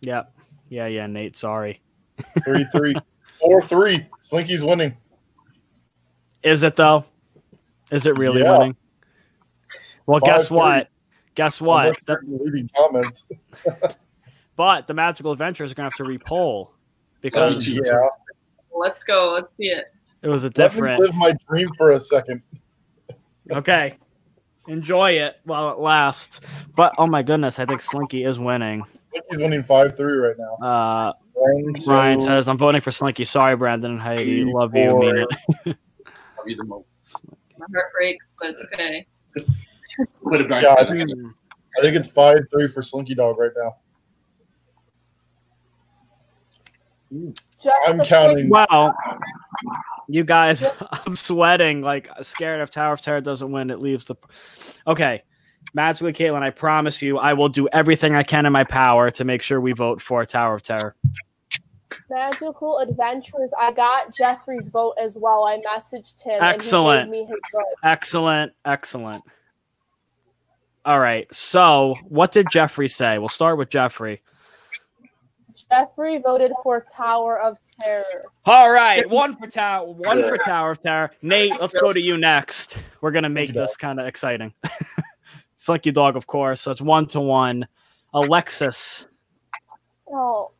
yeah, 0.00 0.22
yeah, 0.68 0.86
yeah, 0.86 1.08
Nate. 1.08 1.34
Sorry. 1.34 1.82
Three, 2.44 2.62
three, 2.66 2.94
four, 3.40 3.60
three. 3.60 4.06
Slinky's 4.20 4.62
winning. 4.62 4.96
Is 6.44 6.62
it 6.62 6.76
though? 6.76 7.04
Is 7.90 8.06
it 8.06 8.16
really 8.16 8.42
Yeah. 8.42 8.56
winning? 8.56 8.76
Well, 10.06 10.20
Five, 10.20 10.26
guess 10.28 10.46
three. 10.48 10.58
what? 10.58 10.88
Guess 11.38 11.60
what? 11.60 11.84
Unless 11.84 11.98
The- 12.06 12.18
leaving 12.26 12.68
comments. 12.76 13.28
but 14.56 14.88
the 14.88 14.94
magical 14.94 15.30
adventures 15.30 15.70
are 15.70 15.74
gonna 15.76 15.86
have 15.86 15.94
to 15.98 16.02
repoll 16.02 16.70
because 17.20 17.64
two. 17.64 17.80
yeah. 17.84 17.92
Let's 18.76 19.04
go. 19.04 19.34
Let's 19.34 19.56
see 19.56 19.68
it. 19.68 19.84
it 20.22 20.26
was 20.28 20.42
a 20.42 20.48
Let 20.48 20.56
me 20.58 20.64
different. 20.64 21.00
live 21.00 21.14
my 21.14 21.32
dream 21.48 21.68
for 21.78 21.92
a 21.92 22.00
second. 22.00 22.42
Okay. 23.52 23.96
Enjoy 24.66 25.12
it 25.12 25.36
while 25.44 25.70
it 25.70 25.78
lasts. 25.78 26.40
But 26.74 26.92
oh 26.98 27.06
my 27.06 27.22
goodness, 27.22 27.60
I 27.60 27.66
think 27.66 27.82
Slinky 27.82 28.24
is 28.24 28.40
winning. 28.40 28.82
Slinky's 29.12 29.38
winning 29.38 29.62
five 29.62 29.96
three 29.96 30.14
right 30.18 30.34
now. 30.36 30.54
Uh 30.66 31.12
One, 31.34 31.74
two, 31.74 31.88
Ryan 31.92 32.20
says, 32.20 32.48
I'm 32.48 32.58
voting 32.58 32.80
for 32.80 32.90
Slinky. 32.90 33.24
Sorry, 33.24 33.54
Brandon 33.54 33.92
and 33.92 34.00
Heidi. 34.00 34.42
three, 34.42 34.52
Love 34.52 34.74
you. 34.74 34.88
Mean 34.88 35.18
it. 35.18 35.28
That'd 35.64 35.78
be 36.46 36.54
the 36.56 36.64
most. 36.64 36.88
My 37.56 37.66
heart 37.72 37.92
breaks, 37.94 38.34
but 38.40 38.50
it's 38.50 38.64
okay. 38.74 39.06
Put 40.24 40.40
it 40.40 40.48
back. 40.48 40.62
Yeah, 40.62 40.74
I 40.78 40.84
think, 40.84 41.02
I 41.78 41.80
think 41.82 41.96
it's 41.96 42.08
five 42.08 42.40
three 42.50 42.68
for 42.68 42.82
Slinky 42.82 43.14
Dog 43.14 43.38
right 43.38 43.50
now. 43.56 43.76
just 47.60 47.76
I'm 47.86 48.00
counting. 48.00 48.48
Well, 48.50 48.94
you 50.08 50.24
guys, 50.24 50.64
I'm 51.06 51.16
sweating. 51.16 51.82
Like 51.82 52.08
scared 52.22 52.60
if 52.60 52.70
Tower 52.70 52.92
of 52.94 53.00
Terror 53.00 53.20
doesn't 53.20 53.50
win, 53.50 53.70
it 53.70 53.80
leaves 53.80 54.04
the 54.04 54.16
Okay. 54.86 55.22
magically, 55.74 56.12
Caitlin, 56.12 56.42
I 56.42 56.50
promise 56.50 57.02
you, 57.02 57.18
I 57.18 57.32
will 57.34 57.48
do 57.48 57.68
everything 57.72 58.14
I 58.14 58.22
can 58.22 58.46
in 58.46 58.52
my 58.52 58.64
power 58.64 59.10
to 59.12 59.24
make 59.24 59.42
sure 59.42 59.60
we 59.60 59.72
vote 59.72 60.00
for 60.00 60.24
Tower 60.24 60.54
of 60.54 60.62
Terror. 60.62 60.94
Magical 62.10 62.78
Adventures. 62.78 63.50
I 63.58 63.72
got 63.72 64.14
Jeffrey's 64.14 64.68
vote 64.68 64.94
as 65.02 65.16
well. 65.18 65.44
I 65.44 65.60
messaged 65.60 66.22
him. 66.22 66.38
Excellent. 66.42 67.02
And 67.06 67.14
he 67.14 67.20
gave 67.20 67.28
me 67.28 67.34
his 67.34 67.40
vote. 67.52 67.64
Excellent, 67.84 68.52
excellent. 68.64 69.22
All 70.88 71.00
right. 71.00 71.26
So, 71.34 71.96
what 72.04 72.32
did 72.32 72.46
Jeffrey 72.50 72.88
say? 72.88 73.18
We'll 73.18 73.28
start 73.28 73.58
with 73.58 73.68
Jeffrey. 73.68 74.22
Jeffrey 75.70 76.16
voted 76.16 76.50
for 76.62 76.80
Tower 76.80 77.38
of 77.38 77.58
Terror. 77.78 78.24
All 78.46 78.70
right, 78.70 79.06
one 79.06 79.36
for 79.36 79.48
Tower, 79.48 79.84
one 79.84 80.22
for 80.22 80.38
Tower 80.38 80.70
of 80.70 80.80
Terror. 80.80 81.10
Nate, 81.20 81.60
let's 81.60 81.78
go 81.78 81.92
to 81.92 82.00
you 82.00 82.16
next. 82.16 82.78
We're 83.02 83.10
gonna 83.10 83.28
make 83.28 83.52
this 83.52 83.76
kind 83.76 84.00
of 84.00 84.06
exciting. 84.06 84.54
Slinky 85.56 85.90
Dog, 85.90 86.16
of 86.16 86.26
course. 86.26 86.62
So 86.62 86.70
it's 86.70 86.80
one 86.80 87.06
to 87.08 87.20
one. 87.20 87.68
Alexis. 88.14 89.08
Oh, 90.10 90.52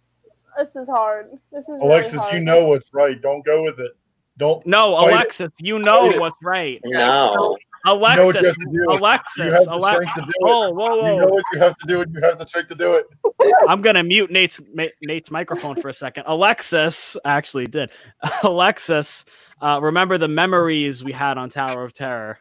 this 0.59 0.77
is 0.77 0.91
hard. 0.91 1.31
This 1.51 1.71
is 1.71 1.71
really 1.71 1.87
Alexis, 1.87 2.21
hard. 2.21 2.35
you 2.35 2.41
know 2.41 2.67
what's 2.67 2.93
right. 2.93 3.19
Don't 3.23 3.43
go 3.47 3.63
with 3.63 3.81
it. 3.81 3.93
Don't. 4.37 4.67
No, 4.67 4.95
Fight 4.95 5.07
it. 5.09 5.13
Alexis, 5.15 5.53
you 5.59 5.79
know 5.79 6.13
what's 6.19 6.37
right. 6.43 6.83
No. 6.85 7.57
You 7.85 7.95
know 7.95 8.01
what 8.01 8.17
you 8.17 8.21
Alexis, 8.41 8.47
have 8.47 8.55
to 8.57 8.65
do. 8.65 8.73
You 8.73 8.87
Alexis, 8.91 9.53
have 9.53 9.65
the 9.65 10.07
to 10.15 10.21
do 10.21 10.29
it. 10.29 10.35
Whoa, 10.41 10.71
whoa, 10.71 11.13
You 11.15 11.21
know 11.21 11.27
what 11.29 11.45
you 11.53 11.59
have 11.61 11.77
to 11.79 11.87
do, 11.87 12.01
and 12.03 12.13
you 12.15 12.21
have 12.21 12.39
the 12.39 12.47
strength 12.47 12.69
to 12.69 12.75
do 12.75 12.95
it. 12.95 13.07
I'm 13.69 13.83
gonna 13.83 14.03
mute 14.03 14.31
Nate's 14.31 14.61
Ma- 14.75 14.85
Nate's 15.05 15.31
microphone 15.31 15.77
for 15.77 15.89
a 15.89 15.93
second. 15.93 16.25
Alexis 16.27 17.17
actually 17.25 17.67
did. 17.67 17.91
Alexis, 18.43 19.25
uh, 19.63 19.79
remember 19.83 20.19
the 20.19 20.29
memories 20.29 21.05
we 21.05 21.13
had 21.13 21.39
on 21.39 21.49
Tower 21.49 21.85
of 21.85 21.93
Terror. 21.93 22.39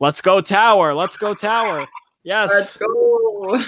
Let's 0.00 0.20
go 0.20 0.40
Tower. 0.40 0.94
Let's 0.94 1.16
go 1.16 1.34
Tower. 1.34 1.86
Yes. 2.22 2.50
Let's 2.50 2.76
go. 2.76 3.62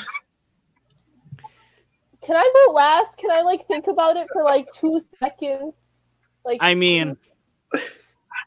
Can 2.22 2.36
I 2.36 2.52
vote 2.66 2.74
last? 2.74 3.16
Can 3.16 3.30
I 3.30 3.40
like 3.42 3.66
think 3.66 3.86
about 3.86 4.16
it 4.16 4.28
for 4.32 4.44
like 4.44 4.66
two 4.72 5.00
seconds? 5.18 5.74
Like 6.44 6.58
I 6.60 6.74
mean, 6.74 7.16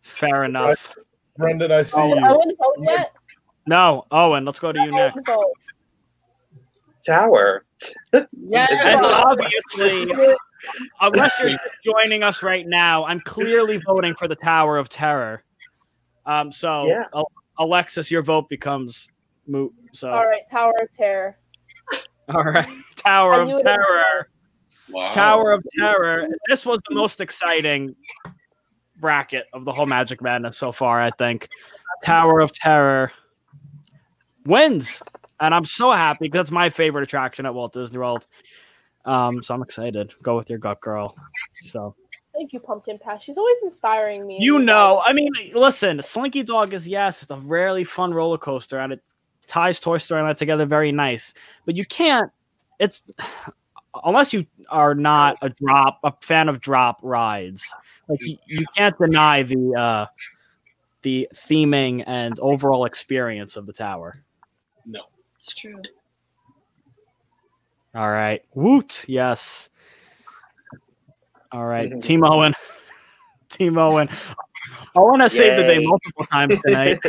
fair 0.01 0.43
enough. 0.43 0.95
Brendan, 1.37 1.71
I 1.71 1.83
see 1.83 2.01
Did 2.01 2.19
you. 2.19 2.27
Owen 2.27 2.55
vote 2.59 2.75
yet? 2.81 3.11
No, 3.65 4.05
Owen, 4.11 4.45
let's 4.45 4.59
go 4.59 4.71
to 4.71 4.79
you 4.79 4.91
next. 4.91 5.17
Tower. 7.05 7.65
Yes. 8.47 8.71
And 8.71 9.05
obviously, 9.05 10.13
unless 11.01 11.39
you're 11.41 11.57
joining 11.83 12.23
us 12.23 12.43
right 12.43 12.65
now, 12.67 13.05
I'm 13.05 13.19
clearly 13.21 13.81
voting 13.85 14.15
for 14.15 14.27
the 14.27 14.35
Tower 14.35 14.77
of 14.77 14.89
Terror. 14.89 15.43
Um, 16.25 16.51
so 16.51 16.85
Yeah. 16.85 17.05
Alexis, 17.59 18.09
your 18.09 18.21
vote 18.21 18.49
becomes 18.49 19.09
moot. 19.47 19.73
So 19.93 20.09
All 20.09 20.25
right, 20.25 20.41
Tower 20.49 20.73
of 20.81 20.89
Terror. 20.91 21.37
All 22.33 22.43
right. 22.43 22.67
Tower 22.95 23.41
of. 23.41 23.61
Terror. 23.61 24.29
Wow. 24.89 25.09
Tower 25.09 25.51
of 25.51 25.65
Terror. 25.77 26.27
This 26.47 26.65
was 26.65 26.79
the 26.87 26.95
most 26.95 27.19
exciting 27.21 27.95
bracket 29.03 29.47
of 29.51 29.65
the 29.65 29.73
whole 29.73 29.85
Magic 29.85 30.21
Madness 30.21 30.57
so 30.57 30.71
far, 30.71 31.01
I 31.01 31.11
think. 31.11 31.49
Tower 32.03 32.39
of 32.39 32.53
Terror 32.53 33.11
wins. 34.45 35.03
And 35.41 35.53
I'm 35.53 35.65
so 35.65 35.91
happy 35.91 36.25
because 36.25 36.45
it's 36.45 36.51
my 36.51 36.69
favorite 36.69 37.03
attraction 37.03 37.45
at 37.45 37.53
Walt 37.53 37.73
Disney 37.73 37.99
World. 37.99 38.25
Um, 39.03 39.41
so 39.41 39.53
I'm 39.53 39.61
excited. 39.61 40.13
Go 40.23 40.37
with 40.37 40.49
your 40.49 40.59
gut 40.59 40.79
girl. 40.79 41.17
So 41.61 41.95
Thank 42.33 42.53
you, 42.53 42.61
Pumpkin 42.61 42.97
Patch. 42.97 43.25
She's 43.25 43.37
always 43.37 43.57
inspiring 43.61 44.25
me. 44.25 44.37
you 44.39 44.57
know, 44.57 45.03
I 45.05 45.11
mean, 45.13 45.29
listen, 45.53 46.01
Slinky 46.01 46.43
Dog 46.43 46.73
is 46.73 46.87
yes, 46.87 47.21
it's 47.21 47.29
a 47.29 47.37
rarely 47.37 47.83
fun 47.83 48.13
roller 48.13 48.37
coaster 48.37 48.79
and 48.79 48.93
it 48.93 49.01
ties 49.45 49.79
Toy 49.79 49.97
Story 49.97 50.21
and 50.21 50.29
that 50.29 50.37
together 50.37 50.65
very 50.65 50.91
nice. 50.93 51.33
But 51.65 51.75
you 51.75 51.85
can't 51.85 52.31
it's 52.79 53.03
unless 54.05 54.33
you 54.33 54.43
are 54.69 54.95
not 54.95 55.37
a 55.41 55.49
drop 55.49 55.99
a 56.03 56.13
fan 56.21 56.49
of 56.49 56.59
drop 56.59 56.99
rides. 57.03 57.63
Like 58.07 58.21
you, 58.21 58.37
you 58.47 58.65
can't 58.75 58.97
deny 58.97 59.43
the 59.43 59.73
uh 59.75 60.05
the 61.03 61.27
theming 61.33 62.03
and 62.07 62.39
overall 62.39 62.85
experience 62.85 63.55
of 63.57 63.65
the 63.65 63.73
tower. 63.73 64.23
No. 64.85 65.01
It's 65.35 65.53
true. 65.53 65.81
All 67.93 68.09
right. 68.09 68.43
Woot. 68.55 69.05
Yes. 69.07 69.69
All 71.51 71.65
right. 71.65 72.01
Team 72.01 72.23
Owen. 72.23 72.53
Team 73.49 73.77
Owen. 73.77 74.09
I 74.95 74.99
want 74.99 75.21
to 75.21 75.29
save 75.29 75.57
the 75.57 75.63
day 75.63 75.85
multiple 75.85 76.25
times 76.25 76.57
tonight. 76.65 76.99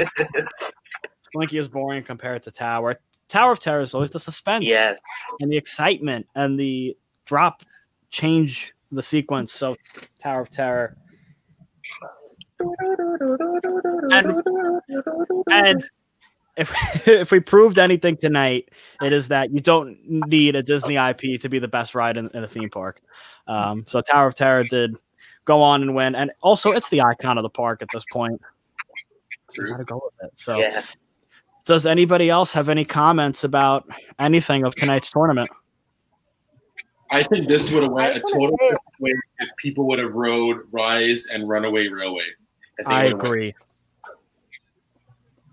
Slinky 1.33 1.59
is 1.59 1.69
boring 1.69 2.03
compared 2.03 2.43
to 2.43 2.51
Tower. 2.51 2.99
Tower 3.29 3.53
of 3.53 3.61
Terror 3.61 3.81
is 3.81 3.95
always 3.95 4.11
the 4.11 4.21
suspense 4.21 4.65
yes. 4.65 5.01
and 5.41 5.51
the 5.51 5.57
excitement 5.57 6.27
and 6.35 6.59
the 6.59 6.97
drop 7.25 7.63
change 8.11 8.74
the 8.95 9.03
sequence. 9.03 9.53
So 9.53 9.77
Tower 10.19 10.43
of 10.43 10.51
Terror. 10.51 10.97
And 15.51 15.83
if 16.57 17.07
if 17.09 17.31
we 17.31 17.41
proved 17.41 17.79
anything 17.79 18.17
tonight, 18.17 18.71
it 19.03 19.13
is 19.13 19.29
that 19.29 19.53
you 19.53 19.61
don't 19.61 19.99
need 20.09 20.57
a 20.57 20.63
Disney 20.63 20.97
IP 20.97 21.41
to 21.41 21.49
be 21.49 21.59
the 21.59 21.69
best 21.69 21.95
ride 21.95 22.17
in, 22.17 22.29
in 22.35 22.45
a 22.45 22.49
theme 22.49 22.71
park. 22.71 23.01
Um, 23.47 23.85
so 23.87 24.01
Tower 24.01 24.29
of 24.29 24.35
Terror 24.35 24.65
did 24.65 24.97
go 25.45 25.63
on 25.63 25.83
and 25.83 25.95
win, 25.95 26.15
and 26.15 26.31
also 26.41 26.73
it's 26.73 26.89
the 26.89 27.03
icon 27.03 27.39
of 27.39 27.43
the 27.43 27.51
park 27.51 27.83
at 27.83 27.89
this 27.93 28.05
point. 28.11 28.41
So 29.51 29.65
gotta 29.65 29.85
go 29.85 30.01
with 30.03 30.29
it. 30.29 30.39
So 30.39 30.59
Yes. 30.59 30.99
does 31.65 31.87
anybody 31.87 32.31
else 32.31 32.53
have 32.53 32.69
any 32.69 32.85
comments 32.85 33.45
about 33.45 33.89
anything 34.19 34.65
of 34.65 34.75
tonight's 34.75 35.11
tournament? 35.11 35.51
I 37.11 37.23
think 37.23 37.49
this 37.49 37.71
would 37.73 37.83
have 37.85 37.93
went 37.93 38.17
a 38.17 38.21
total 38.21 38.57
way 39.01 39.13
if 39.41 39.51
people 39.59 39.87
would 39.89 39.99
have 39.99 40.13
rode 40.13 40.61
Rise 40.73 41.27
and 41.33 41.49
Runaway 41.49 41.89
Railway. 41.89 42.25
think 42.77 42.89
I 42.89 43.01
it 43.01 43.05
would've 43.05 43.19
went- 43.23 43.25
agree. 43.25 43.55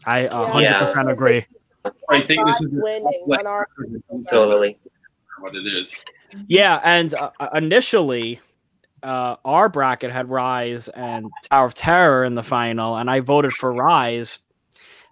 I 0.06 0.20
a 0.20 0.24
Yeah. 0.24 0.46
hundred 0.50 0.62
Yeah. 0.64 0.80
percent 0.84 1.12
agree. 1.12 1.46
I 2.10 2.20
think 2.20 2.46
this 2.48 2.62
is 2.62 2.74
like- 3.28 3.46
our 3.46 3.68
Totally. 4.30 4.78
what 5.40 5.56
it 5.56 5.66
is. 5.68 6.04
Yeah, 6.48 6.80
and 6.84 7.14
uh, 7.16 7.32
initially, 7.54 8.40
uh, 9.04 9.36
our 9.46 9.68
bracket 9.70 10.12
had 10.12 10.30
Rise 10.30 10.88
and 10.90 11.30
Tower 11.50 11.66
of 11.66 11.74
Terror 11.74 12.24
in 12.24 12.34
the 12.36 12.44
final, 12.44 12.98
and 12.98 13.10
I 13.10 13.20
voted 13.20 13.52
for 13.54 13.74
Rise. 13.74 14.40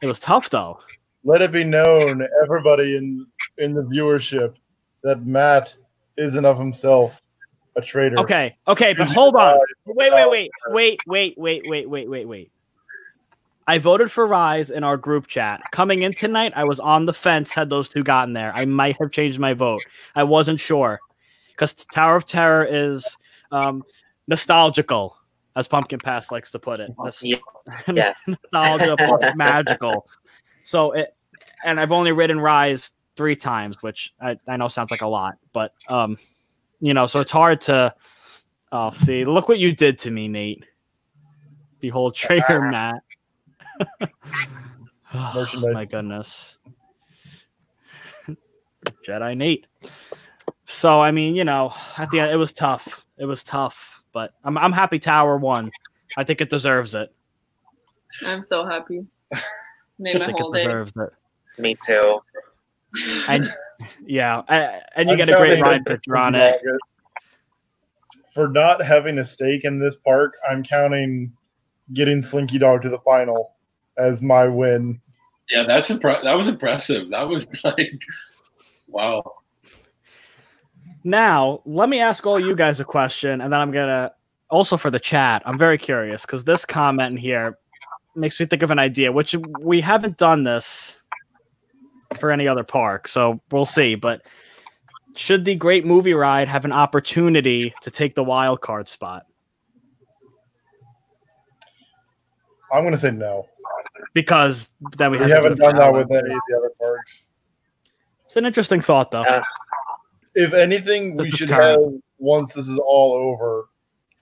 It 0.02 0.08
was 0.08 0.20
tough 0.20 0.50
though. 0.50 0.80
Let 1.24 1.42
it 1.42 1.52
be 1.52 1.64
known, 1.64 2.26
everybody 2.44 2.96
in 2.96 3.26
in 3.58 3.74
the 3.74 3.82
viewership, 3.84 4.56
that 5.04 5.26
Matt 5.26 5.76
isn't 6.20 6.46
of 6.46 6.58
himself 6.60 7.26
a 7.76 7.82
traitor. 7.82 8.20
Okay, 8.20 8.56
okay, 8.68 8.94
but 8.94 9.08
hold 9.08 9.36
on. 9.36 9.60
Wait, 9.86 10.14
wait, 10.14 10.30
wait, 10.30 10.52
wait, 10.68 11.00
wait, 11.08 11.38
wait, 11.38 11.66
wait, 11.68 11.90
wait, 11.90 12.10
wait, 12.10 12.28
wait. 12.28 12.52
I 13.68 13.78
voted 13.78 14.12
for 14.12 14.26
Rise 14.26 14.72
in 14.72 14.84
our 14.84 14.98
group 14.98 15.28
chat. 15.28 15.62
Coming 15.72 16.02
in 16.02 16.12
tonight, 16.12 16.54
I 16.56 16.64
was 16.64 16.80
on 16.80 17.06
the 17.06 17.14
fence 17.14 17.54
had 17.54 17.70
those 17.70 17.88
two 17.88 18.04
gotten 18.04 18.34
there. 18.34 18.52
I 18.56 18.66
might 18.66 18.98
have 19.00 19.12
changed 19.12 19.40
my 19.40 19.54
vote. 19.54 19.84
I 20.16 20.24
wasn't 20.24 20.60
sure. 20.60 21.00
Because 21.52 21.74
Tower 21.94 22.16
of 22.16 22.26
Terror 22.26 22.66
is 22.66 23.16
um, 23.52 23.84
nostalgical, 24.28 25.16
as 25.56 25.68
Pumpkin 25.68 26.00
Pass 26.00 26.32
likes 26.32 26.52
to 26.52 26.60
put 26.60 26.80
it. 26.80 26.90
Nos- 26.98 27.22
Yeah. 27.22 27.38
Yes. 27.94 28.28
nostalgia 28.52 28.96
plus 28.98 29.36
magical. 29.36 30.08
So 30.64 30.94
it, 30.94 31.16
and 31.64 31.80
I've 31.80 31.92
only 31.92 32.12
ridden 32.12 32.40
Rise 32.40 32.92
three 33.20 33.36
times, 33.36 33.84
which 33.84 34.14
I, 34.22 34.38
I 34.48 34.56
know 34.56 34.70
sounds 34.70 34.92
like 34.92 35.02
a 35.02 35.08
lot, 35.08 35.34
but 35.52 35.74
um, 35.90 36.18
you 36.80 36.94
know, 36.94 37.06
so 37.06 37.20
it's 37.20 37.32
hard 37.32 37.60
to. 37.62 37.94
Oh, 38.72 38.92
see, 38.92 39.26
look 39.26 39.50
what 39.50 39.60
you 39.60 39.76
did 39.76 39.98
to 40.00 40.12
me, 40.12 40.30
Nate. 40.30 40.64
Behold, 41.82 42.16
traitor 42.24 42.62
Matt. 42.62 43.02
oh, 45.14 45.48
my 45.74 45.84
goodness, 45.84 46.58
Jedi 49.06 49.36
Nate. 49.36 49.68
So 50.64 51.02
I 51.02 51.12
mean, 51.12 51.36
you 51.36 51.44
know, 51.44 51.74
at 51.98 52.10
the 52.12 52.22
end, 52.22 52.32
it 52.32 52.38
was 52.38 52.54
tough. 52.54 53.06
It 53.18 53.26
was 53.26 53.44
tough, 53.44 54.06
but 54.14 54.32
I'm 54.46 54.58
I'm 54.58 54.72
happy 54.72 54.98
Tower 54.98 55.36
won. 55.36 55.72
I 56.16 56.24
think 56.24 56.40
it 56.40 56.50
deserves 56.50 56.96
it. 56.96 57.14
I'm 58.26 58.42
so 58.42 58.66
happy. 58.66 59.06
Made 60.00 60.16
I 60.16 60.20
my 60.20 60.26
think 60.28 60.40
whole 60.40 60.54
it 60.54 60.60
day. 60.60 60.68
deserves 60.68 60.94
it. 60.96 61.10
Me 61.62 61.76
too. 61.86 62.22
And 63.28 63.52
yeah, 64.06 64.42
I, 64.48 64.82
and 64.96 65.10
you 65.10 65.14
I'm 65.14 65.18
get 65.18 65.30
a 65.30 65.38
great 65.38 65.62
ride 65.62 65.86
this 65.86 66.00
picture. 66.06 66.78
For 68.34 68.48
not 68.48 68.84
having 68.84 69.18
a 69.18 69.26
stake 69.26 69.64
in 69.64 69.80
this 69.80 69.96
park, 69.96 70.36
I'm 70.50 70.64
counting 70.64 71.32
getting 71.94 72.22
Slinky 72.22 72.58
Dog 72.58 72.82
to 72.84 72.90
the 72.90 73.00
final 73.00 73.56
as 73.98 74.22
my 74.22 74.48
win. 74.48 75.02
Yeah, 75.50 75.64
that's 75.64 75.90
impre- 75.90 76.22
that 76.22 76.38
was 76.38 76.48
impressive. 76.48 77.10
That 77.10 77.28
was 77.28 77.48
like 77.64 78.02
wow. 78.88 79.24
Now, 81.04 81.62
let 81.66 81.90
me 81.90 82.02
ask 82.02 82.26
all 82.26 82.40
you 82.40 82.56
guys 82.56 82.80
a 82.80 82.86
question, 82.86 83.42
and 83.42 83.52
then 83.52 83.60
I'm 83.60 83.72
gonna 83.72 84.12
also 84.50 84.78
for 84.78 84.92
the 84.92 85.00
chat. 85.00 85.42
I'm 85.46 85.58
very 85.58 85.78
curious 85.78 86.24
because 86.26 86.44
this 86.44 86.66
comment 86.66 87.12
in 87.14 87.18
here 87.18 87.58
makes 88.16 88.40
me 88.40 88.46
think 88.46 88.64
of 88.64 88.72
an 88.72 88.80
idea, 88.80 89.12
which 89.12 89.36
we 89.62 89.82
haven't 89.82 90.18
done 90.18 90.44
this 90.44 90.99
for 92.18 92.32
any 92.32 92.48
other 92.48 92.64
park. 92.64 93.08
So 93.08 93.40
we'll 93.52 93.66
see. 93.66 93.96
But 93.96 94.24
should 95.16 95.46
the 95.46 95.56
Great 95.56 95.86
Movie 95.86 96.14
Ride 96.14 96.48
have 96.48 96.66
an 96.66 96.72
opportunity 96.72 97.74
to 97.82 97.92
take 97.92 98.16
the 98.16 98.24
wild 98.24 98.62
card 98.62 98.88
spot? 98.88 99.26
I'm 102.72 102.84
going 102.84 102.92
to 102.94 102.98
say 102.98 103.12
no. 103.12 103.48
Because 104.14 104.72
then 104.98 105.12
we, 105.12 105.18
We 105.18 105.22
have 105.24 105.30
to 105.30 105.36
haven't 105.36 105.56
do 105.58 105.64
done 105.64 105.76
that 105.78 105.94
with 105.94 106.12
any 106.12 106.34
of 106.34 106.40
the 106.48 106.58
other 106.58 106.72
parks. 106.80 107.28
It's 108.26 108.36
an 108.36 108.46
interesting 108.46 108.80
thought, 108.82 109.12
though. 109.12 109.22
Uh, 109.22 109.42
If 110.36 110.54
anything, 110.54 111.16
we 111.16 111.26
This 111.26 111.34
is 111.34 111.40
should 111.40 111.50
kind 111.50 111.64
have 111.64 111.80
once 112.20 112.54
this 112.54 112.68
is 112.68 112.80
all 112.86 113.14
over, 113.14 113.70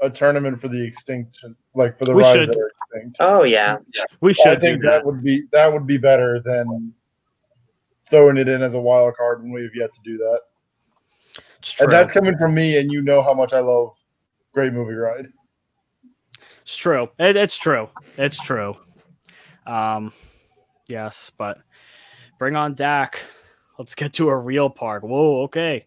a 0.01 0.09
tournament 0.09 0.59
for 0.61 0.67
the 0.69 0.81
extinction, 0.81 1.55
like 1.75 1.97
for 1.97 2.05
the 2.05 2.13
We 2.13 2.21
rides 2.23 2.33
should. 2.39 2.49
extinct. 2.91 3.17
oh 3.19 3.43
yeah. 3.43 3.77
we 4.21 4.29
I 4.29 4.33
should 4.33 4.59
do 4.59 4.67
think 4.67 4.83
that. 4.83 4.89
that 4.91 5.05
would 5.05 5.23
be 5.23 5.43
that 5.51 5.71
would 5.73 5.85
be 5.87 5.97
better 5.97 6.39
than 6.39 6.93
throwing 8.09 8.37
it 8.37 8.47
in 8.47 8.61
as 8.61 8.73
a 8.73 8.79
wild 8.79 9.15
card 9.15 9.41
when 9.41 9.51
we 9.51 9.63
have 9.63 9.75
yet 9.75 9.93
to 9.93 10.01
do 10.01 10.17
that. 10.17 10.41
It's 11.59 11.71
true. 11.71 11.85
And 11.85 11.93
that's 11.93 12.13
coming 12.13 12.37
from 12.37 12.53
me, 12.53 12.77
and 12.77 12.91
you 12.91 13.01
know 13.01 13.21
how 13.21 13.33
much 13.33 13.53
I 13.53 13.59
love 13.59 13.91
Great 14.53 14.73
Movie 14.73 14.93
Ride. 14.93 15.27
It's 16.61 16.75
true. 16.75 17.09
It, 17.19 17.35
it's 17.35 17.57
true. 17.57 17.89
It's 18.17 18.39
true. 18.39 18.75
Um, 19.65 20.13
yes, 20.87 21.31
but 21.37 21.59
bring 22.37 22.55
on 22.55 22.73
Dak. 22.73 23.21
Let's 23.77 23.95
get 23.95 24.13
to 24.13 24.29
a 24.29 24.35
real 24.35 24.69
park. 24.69 25.03
Whoa, 25.03 25.43
okay. 25.43 25.85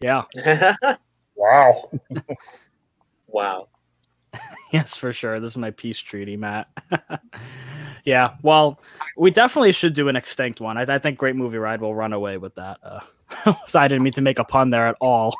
Yeah, 0.00 0.24
Wow. 1.36 1.90
wow. 3.26 3.68
yes, 4.72 4.96
for 4.96 5.12
sure. 5.12 5.40
This 5.40 5.52
is 5.52 5.58
my 5.58 5.70
peace 5.70 5.98
treaty, 5.98 6.36
Matt. 6.36 6.68
yeah, 8.04 8.34
well, 8.42 8.80
we 9.16 9.30
definitely 9.30 9.72
should 9.72 9.92
do 9.92 10.08
an 10.08 10.16
extinct 10.16 10.60
one. 10.60 10.76
I, 10.76 10.82
I 10.82 10.98
think 10.98 11.18
Great 11.18 11.36
Movie 11.36 11.58
Ride 11.58 11.80
will 11.80 11.94
run 11.94 12.12
away 12.12 12.38
with 12.38 12.54
that. 12.56 12.78
Uh, 12.82 13.00
so 13.66 13.78
I 13.80 13.88
didn't 13.88 14.02
mean 14.02 14.12
to 14.14 14.22
make 14.22 14.38
a 14.38 14.44
pun 14.44 14.70
there 14.70 14.86
at 14.86 14.96
all, 15.00 15.34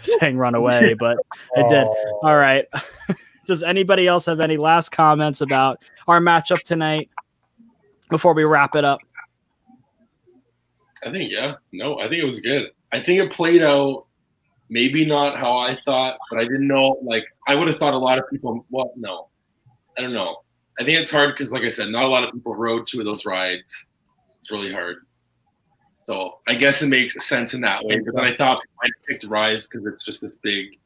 saying 0.00 0.38
run 0.38 0.54
away, 0.54 0.94
but 0.94 1.18
I 1.56 1.62
did. 1.62 1.84
Oh, 1.84 2.20
All 2.22 2.36
right. 2.36 2.66
Does 3.46 3.62
anybody 3.62 4.08
else 4.08 4.26
have 4.26 4.40
any 4.40 4.56
last 4.56 4.90
comments 4.90 5.40
about 5.40 5.82
our 6.08 6.20
matchup 6.20 6.62
tonight 6.62 7.10
before 8.10 8.34
we 8.34 8.44
wrap 8.44 8.74
it 8.74 8.84
up? 8.84 8.98
I 11.04 11.12
think 11.12 11.30
yeah. 11.30 11.54
No, 11.72 11.98
I 11.98 12.08
think 12.08 12.22
it 12.22 12.24
was 12.24 12.40
good. 12.40 12.70
I 12.92 12.98
think 12.98 13.20
it 13.20 13.30
played 13.30 13.62
out 13.62 14.05
maybe 14.68 15.04
not 15.04 15.38
how 15.38 15.56
I 15.56 15.78
thought, 15.84 16.18
but 16.30 16.38
I 16.38 16.44
didn't 16.44 16.66
know. 16.66 16.98
Like 17.02 17.24
I 17.46 17.54
would 17.54 17.68
have 17.68 17.78
thought 17.78 17.94
a 17.94 17.98
lot 17.98 18.18
of 18.18 18.24
people. 18.30 18.64
Well, 18.70 18.92
no, 18.96 19.28
I 19.96 20.02
don't 20.02 20.12
know. 20.12 20.38
I 20.78 20.84
think 20.84 21.00
it's 21.00 21.10
hard 21.10 21.30
because, 21.30 21.52
like 21.52 21.62
I 21.62 21.70
said, 21.70 21.88
not 21.88 22.04
a 22.04 22.08
lot 22.08 22.24
of 22.24 22.34
people 22.34 22.54
rode 22.54 22.86
two 22.86 22.98
of 22.98 23.06
those 23.06 23.24
rides. 23.24 23.86
It's 24.38 24.50
really 24.50 24.72
hard. 24.72 24.98
So 25.96 26.38
I 26.46 26.54
guess 26.54 26.82
it 26.82 26.88
makes 26.88 27.26
sense 27.26 27.54
in 27.54 27.60
that 27.62 27.82
way. 27.82 27.98
But 27.98 28.14
then 28.14 28.24
I 28.24 28.32
thought 28.32 28.60
I 28.82 28.88
picked 29.08 29.24
Rise 29.24 29.66
because 29.66 29.86
it's 29.86 30.04
just 30.04 30.20
this 30.20 30.36
big, 30.36 30.78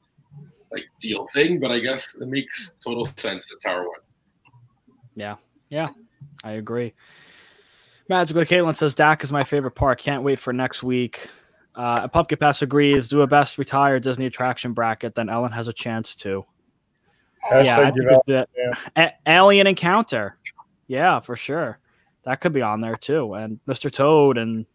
like 0.71 0.85
deal 1.01 1.27
thing. 1.35 1.61
But 1.61 1.73
I 1.73 1.81
guess 1.81 2.15
it 2.15 2.29
makes 2.29 2.73
total 2.83 3.05
sense 3.17 3.47
that 3.47 3.61
Tower 3.63 3.83
won. 3.83 4.01
Yeah. 5.15 5.37
Yeah. 5.69 5.89
I 6.45 6.53
agree. 6.53 6.95
Magically, 8.09 8.47
Caitlin 8.47 8.77
says 8.77 8.95
Dak 8.95 9.23
is 9.23 9.31
my 9.31 9.45
favorite 9.45 9.73
park. 9.73 10.01
Can't 10.01 10.23
wait 10.23 10.39
for 10.39 10.53
next 10.53 10.83
week. 10.83 11.29
Uh, 11.75 12.09
Pumpkin 12.09 12.39
Pass 12.39 12.63
agrees. 12.63 13.09
Do 13.09 13.23
a 13.23 13.27
best 13.27 13.59
retired 13.59 14.03
Disney 14.03 14.27
attraction 14.27 14.73
bracket, 14.73 15.15
then 15.15 15.29
Ellen 15.29 15.53
has 15.53 15.69
a 15.69 15.73
chance 15.73 16.15
to. 16.17 16.45
Yeah, 17.51 17.79
I 17.79 17.85
give 17.91 17.95
think 17.95 18.11
out. 18.13 18.23
we 18.27 18.35
should- 18.35 18.77
A- 18.97 19.13
Alien 19.27 19.67
Encounter. 19.67 20.37
Yeah, 20.89 21.21
for 21.21 21.37
sure. 21.37 21.79
That 22.25 22.41
could 22.41 22.53
be 22.53 22.61
on 22.63 22.81
there 22.81 22.97
too. 22.97 23.33
And 23.35 23.61
Mr. 23.67 23.91
Toad 23.91 24.37
and 24.37 24.67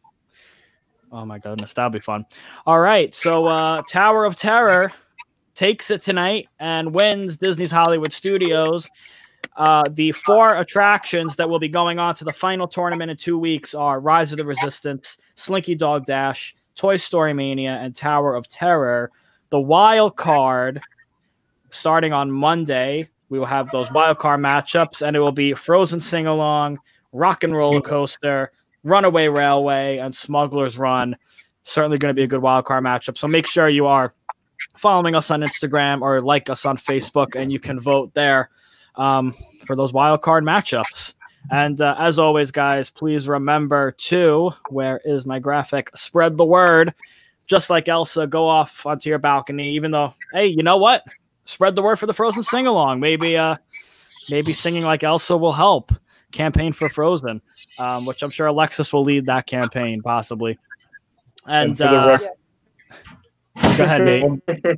oh 1.12 1.26
my 1.26 1.38
goodness, 1.38 1.74
that'll 1.74 1.92
be 1.92 2.00
fun. 2.00 2.26
All 2.66 2.80
right, 2.80 3.14
so 3.14 3.46
uh, 3.46 3.82
Tower 3.90 4.26
of 4.26 4.36
Terror 4.36 4.92
takes 5.54 5.92
it 5.92 6.02
tonight 6.02 6.48
and 6.60 6.94
wins 6.94 7.38
Disney's 7.38 7.72
Hollywood 7.72 8.12
Studios. 8.12 8.90
Uh, 9.56 9.84
the 9.92 10.12
four 10.12 10.58
attractions 10.58 11.36
that 11.36 11.48
will 11.50 11.60
be 11.60 11.70
going 11.70 12.00
on 12.00 12.16
to 12.16 12.26
the 12.26 12.34
final 12.34 12.68
tournament 12.68 13.12
in 13.12 13.16
two 13.18 13.38
weeks 13.38 13.76
are 13.76 14.00
Rise 14.00 14.32
of 14.32 14.38
the 14.40 14.46
Resistance, 14.46 15.18
Slinky 15.36 15.76
Dog 15.76 16.06
Dash, 16.06 16.56
Toy 16.76 16.98
Story 16.98 17.34
Mania, 17.34 17.80
and 17.82 17.96
Tower 17.96 18.36
of 18.36 18.48
Terror. 18.48 19.12
The 19.50 19.60
wild 19.60 20.16
card 20.16 20.82
starting 21.70 22.14
on 22.14 22.32
Monday, 22.32 23.10
we 23.30 23.40
will 23.40 23.46
have 23.46 23.70
those 23.72 23.92
wild 23.92 24.20
card 24.20 24.40
matchups, 24.40 25.06
and 25.06 25.16
it 25.16 25.20
will 25.20 25.32
be 25.32 25.54
Frozen 25.54 26.02
Sing 26.02 26.28
Along, 26.28 26.80
Rock 27.12 27.44
and 27.44 27.56
Roller 27.56 27.82
Coaster, 27.82 28.52
Runaway 28.84 29.28
Railway, 29.28 29.98
and 29.98 30.14
Smuggler's 30.14 30.78
Run. 30.78 31.16
Certainly 31.64 31.98
going 31.98 32.10
to 32.10 32.16
be 32.16 32.24
a 32.24 32.28
good 32.28 32.42
wild 32.42 32.66
card 32.66 32.84
matchup. 32.84 33.18
So 33.18 33.28
make 33.28 33.48
sure 33.48 33.68
you 33.68 33.88
are 33.88 34.14
following 34.76 35.16
us 35.16 35.32
on 35.32 35.42
Instagram 35.42 36.02
or 36.02 36.22
like 36.22 36.50
us 36.50 36.66
on 36.66 36.78
Facebook, 36.78 37.36
and 37.36 37.52
you 37.52 37.60
can 37.60 37.80
vote 37.80 38.14
there 38.14 38.50
um, 38.96 39.34
for 39.66 39.76
those 39.76 39.94
wild 39.94 40.22
card 40.22 40.44
matchups. 40.44 41.14
And 41.52 41.80
uh, 41.80 41.96
as 42.00 42.18
always, 42.20 42.52
guys, 42.52 42.90
please 42.90 43.28
remember 43.28 43.92
to 43.92 44.52
where 44.70 45.00
is 45.06 45.26
my 45.26 45.40
graphic? 45.40 45.96
Spread 45.96 46.38
the 46.38 46.46
word. 46.46 46.94
Just 47.48 47.70
like 47.70 47.88
Elsa, 47.88 48.26
go 48.26 48.48
off 48.48 48.86
onto 48.86 49.10
your 49.10 49.20
balcony. 49.20 49.74
Even 49.76 49.92
though, 49.92 50.14
hey, 50.34 50.48
you 50.48 50.64
know 50.64 50.78
what? 50.78 51.04
Spread 51.46 51.76
the 51.76 51.84
word 51.84 51.98
for 51.98 52.08
the 52.08 52.14
Frozen 52.14 52.44
sing 52.44 52.66
along. 52.66 53.00
Maybe, 53.00 53.38
uh, 53.38 53.58
maybe 54.30 54.54
singing 54.54 54.84
like 54.84 55.04
Elsa 55.04 55.38
will 55.38 55.52
help. 55.54 55.92
Campaign 56.32 56.74
for 56.74 56.90
Frozen, 56.90 57.42
um, 57.78 58.06
which 58.06 58.24
I'm 58.24 58.32
sure 58.32 58.48
Alexis 58.48 58.92
will 58.92 59.04
lead 59.04 59.28
that 59.28 59.46
campaign 59.46 60.02
possibly. 60.02 60.58
And, 61.48 61.80
And 61.80 61.82
uh, 61.82 62.18
rec- 62.20 63.78
go 63.78 63.84
ahead, 63.84 64.02
Nate. 64.02 64.78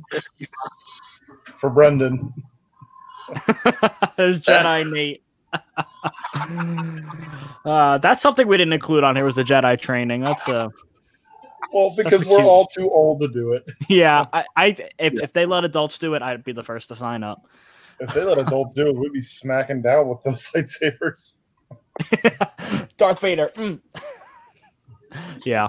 for 1.56 1.70
Brendan. 1.70 2.32
There's 4.16 4.40
Jedi 4.42 4.92
Nate. 4.92 5.22
Uh, 7.64 7.98
that's 7.98 8.22
something 8.22 8.46
we 8.46 8.56
didn't 8.56 8.72
include 8.72 9.04
on 9.04 9.16
here 9.16 9.24
was 9.24 9.36
the 9.36 9.44
Jedi 9.44 9.78
training. 9.80 10.22
That's 10.22 10.48
uh 10.48 10.68
Well, 11.72 11.94
because 11.96 12.20
we're 12.24 12.36
cute. 12.36 12.40
all 12.40 12.66
too 12.66 12.88
old 12.90 13.20
to 13.20 13.28
do 13.28 13.52
it. 13.52 13.64
yeah. 13.88 14.26
I, 14.32 14.44
I 14.56 14.76
if, 14.98 15.20
if 15.20 15.32
they 15.32 15.46
let 15.46 15.64
adults 15.64 15.98
do 15.98 16.14
it, 16.14 16.22
I'd 16.22 16.44
be 16.44 16.52
the 16.52 16.62
first 16.62 16.88
to 16.88 16.94
sign 16.94 17.22
up. 17.22 17.46
If 18.00 18.14
they 18.14 18.22
let 18.24 18.38
adults 18.38 18.74
do 18.74 18.86
it, 18.88 18.96
we'd 18.96 19.12
be 19.12 19.20
smacking 19.20 19.82
down 19.82 20.08
with 20.08 20.22
those 20.22 20.48
lightsabers. 20.54 21.38
Darth 22.96 23.20
Vader. 23.20 23.50
mm. 23.56 23.80
yeah. 25.44 25.68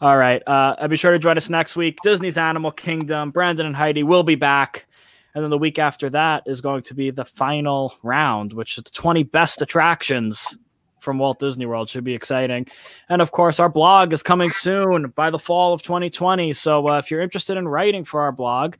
All 0.00 0.16
right. 0.16 0.42
Uh, 0.46 0.86
be 0.88 0.96
sure 0.96 1.12
to 1.12 1.18
join 1.18 1.36
us 1.38 1.48
next 1.48 1.76
week. 1.76 1.96
Disney's 2.02 2.36
Animal 2.36 2.72
Kingdom. 2.72 3.30
Brandon 3.30 3.66
and 3.66 3.76
Heidi 3.76 4.02
will 4.02 4.24
be 4.24 4.34
back. 4.34 4.86
And 5.34 5.42
then 5.42 5.50
the 5.50 5.58
week 5.58 5.78
after 5.78 6.08
that 6.10 6.44
is 6.46 6.60
going 6.60 6.82
to 6.84 6.94
be 6.94 7.10
the 7.10 7.24
final 7.24 7.94
round, 8.02 8.52
which 8.52 8.78
is 8.78 8.84
the 8.84 8.90
20 8.90 9.24
best 9.24 9.60
attractions 9.62 10.56
from 11.00 11.18
Walt 11.18 11.38
Disney 11.38 11.66
World. 11.66 11.88
Should 11.88 12.04
be 12.04 12.14
exciting. 12.14 12.66
And 13.08 13.20
of 13.20 13.32
course, 13.32 13.58
our 13.58 13.68
blog 13.68 14.12
is 14.12 14.22
coming 14.22 14.50
soon 14.50 15.08
by 15.10 15.30
the 15.30 15.38
fall 15.38 15.72
of 15.72 15.82
2020. 15.82 16.52
So 16.52 16.88
uh, 16.88 16.98
if 16.98 17.10
you're 17.10 17.20
interested 17.20 17.56
in 17.56 17.66
writing 17.66 18.04
for 18.04 18.22
our 18.22 18.32
blog, 18.32 18.76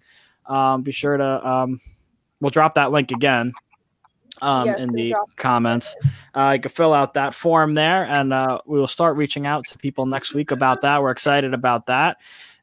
um, 0.46 0.82
be 0.82 0.92
sure 0.92 1.16
to, 1.16 1.48
um, 1.48 1.80
we'll 2.40 2.50
drop 2.50 2.76
that 2.76 2.92
link 2.92 3.10
again 3.10 3.52
um, 4.42 4.66
Yes, 4.66 4.80
in 4.80 4.90
the 4.90 5.14
comments. 5.36 5.96
Uh, 6.34 6.52
you 6.56 6.60
can 6.60 6.70
fill 6.70 6.92
out 6.92 7.14
that 7.14 7.34
form 7.34 7.74
there, 7.74 8.04
and 8.04 8.32
uh, 8.32 8.60
we 8.66 8.78
will 8.78 8.86
start 8.86 9.16
reaching 9.16 9.46
out 9.46 9.64
to 9.68 9.78
people 9.78 10.06
next 10.06 10.34
week 10.34 10.50
about 10.50 10.82
that. 10.82 11.02
We're 11.02 11.10
excited 11.10 11.54
about 11.54 11.86
that. 11.86 12.18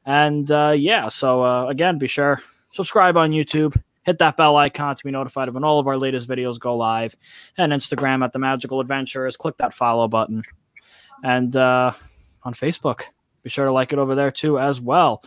And 0.05 0.49
uh, 0.51 0.73
yeah, 0.77 1.09
so 1.09 1.43
uh, 1.43 1.67
again, 1.67 1.97
be 1.97 2.07
sure 2.07 2.41
subscribe 2.71 3.17
on 3.17 3.31
YouTube, 3.31 3.79
hit 4.03 4.17
that 4.19 4.37
bell 4.37 4.55
icon 4.57 4.95
to 4.95 5.03
be 5.03 5.11
notified 5.11 5.47
of 5.47 5.53
when 5.53 5.63
all 5.63 5.79
of 5.79 5.87
our 5.87 5.97
latest 5.97 6.27
videos 6.27 6.59
go 6.59 6.75
live, 6.75 7.15
and 7.57 7.71
Instagram 7.71 8.23
at 8.23 8.33
the 8.33 8.39
Magical 8.39 8.79
Adventures. 8.79 9.37
Click 9.37 9.57
that 9.57 9.73
follow 9.73 10.07
button, 10.07 10.43
and 11.23 11.55
uh, 11.55 11.91
on 12.43 12.53
Facebook, 12.53 13.03
be 13.43 13.49
sure 13.49 13.65
to 13.65 13.71
like 13.71 13.93
it 13.93 13.99
over 13.99 14.15
there 14.15 14.31
too 14.31 14.59
as 14.59 14.81
well. 14.81 15.23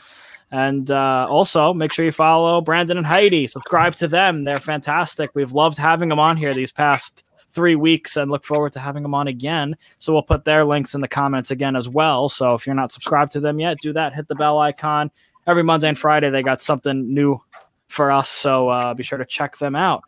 And 0.50 0.90
uh, 0.90 1.26
also, 1.28 1.74
make 1.74 1.92
sure 1.92 2.04
you 2.04 2.12
follow 2.12 2.60
Brandon 2.60 2.96
and 2.96 3.06
Heidi. 3.06 3.46
Subscribe 3.46 3.94
to 3.96 4.08
them; 4.08 4.44
they're 4.44 4.56
fantastic. 4.56 5.30
We've 5.34 5.52
loved 5.52 5.78
having 5.78 6.08
them 6.08 6.20
on 6.20 6.36
here 6.36 6.54
these 6.54 6.72
past 6.72 7.24
three 7.50 7.76
weeks, 7.76 8.16
and 8.16 8.30
look 8.30 8.44
forward 8.44 8.72
to 8.72 8.80
having 8.80 9.02
them 9.02 9.14
on 9.14 9.28
again. 9.28 9.76
So 9.98 10.12
we'll 10.12 10.22
put 10.22 10.44
their 10.44 10.64
links 10.64 10.94
in 10.94 11.00
the 11.00 11.08
comments 11.08 11.50
again 11.50 11.76
as 11.76 11.88
well. 11.88 12.28
So 12.28 12.54
if 12.54 12.66
you're 12.66 12.74
not 12.74 12.92
subscribed 12.92 13.32
to 13.32 13.40
them 13.40 13.58
yet, 13.58 13.78
do 13.80 13.92
that. 13.94 14.12
Hit 14.12 14.28
the 14.28 14.34
bell 14.34 14.58
icon. 14.58 15.10
Every 15.46 15.62
Monday 15.62 15.88
and 15.88 15.98
Friday, 15.98 16.30
they 16.30 16.42
got 16.42 16.60
something 16.60 17.12
new 17.12 17.40
for 17.88 18.10
us. 18.10 18.28
So 18.28 18.68
uh, 18.68 18.94
be 18.94 19.02
sure 19.02 19.18
to 19.18 19.24
check 19.24 19.58
them 19.58 19.76
out. 19.76 20.02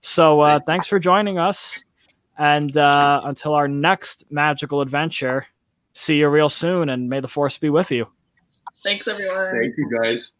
So 0.00 0.40
uh, 0.40 0.60
thanks 0.66 0.86
for 0.86 0.98
joining 0.98 1.38
us. 1.38 1.82
And 2.38 2.76
uh, 2.76 3.22
until 3.24 3.54
our 3.54 3.68
next 3.68 4.24
magical 4.30 4.80
adventure, 4.80 5.46
see 5.94 6.16
you 6.16 6.28
real 6.28 6.48
soon, 6.48 6.88
and 6.88 7.08
may 7.08 7.20
the 7.20 7.28
force 7.28 7.58
be 7.58 7.70
with 7.70 7.90
you. 7.90 8.08
Thanks, 8.82 9.06
everyone. 9.06 9.60
Thank 9.60 9.74
you 9.76 9.98
guys. 10.02 10.38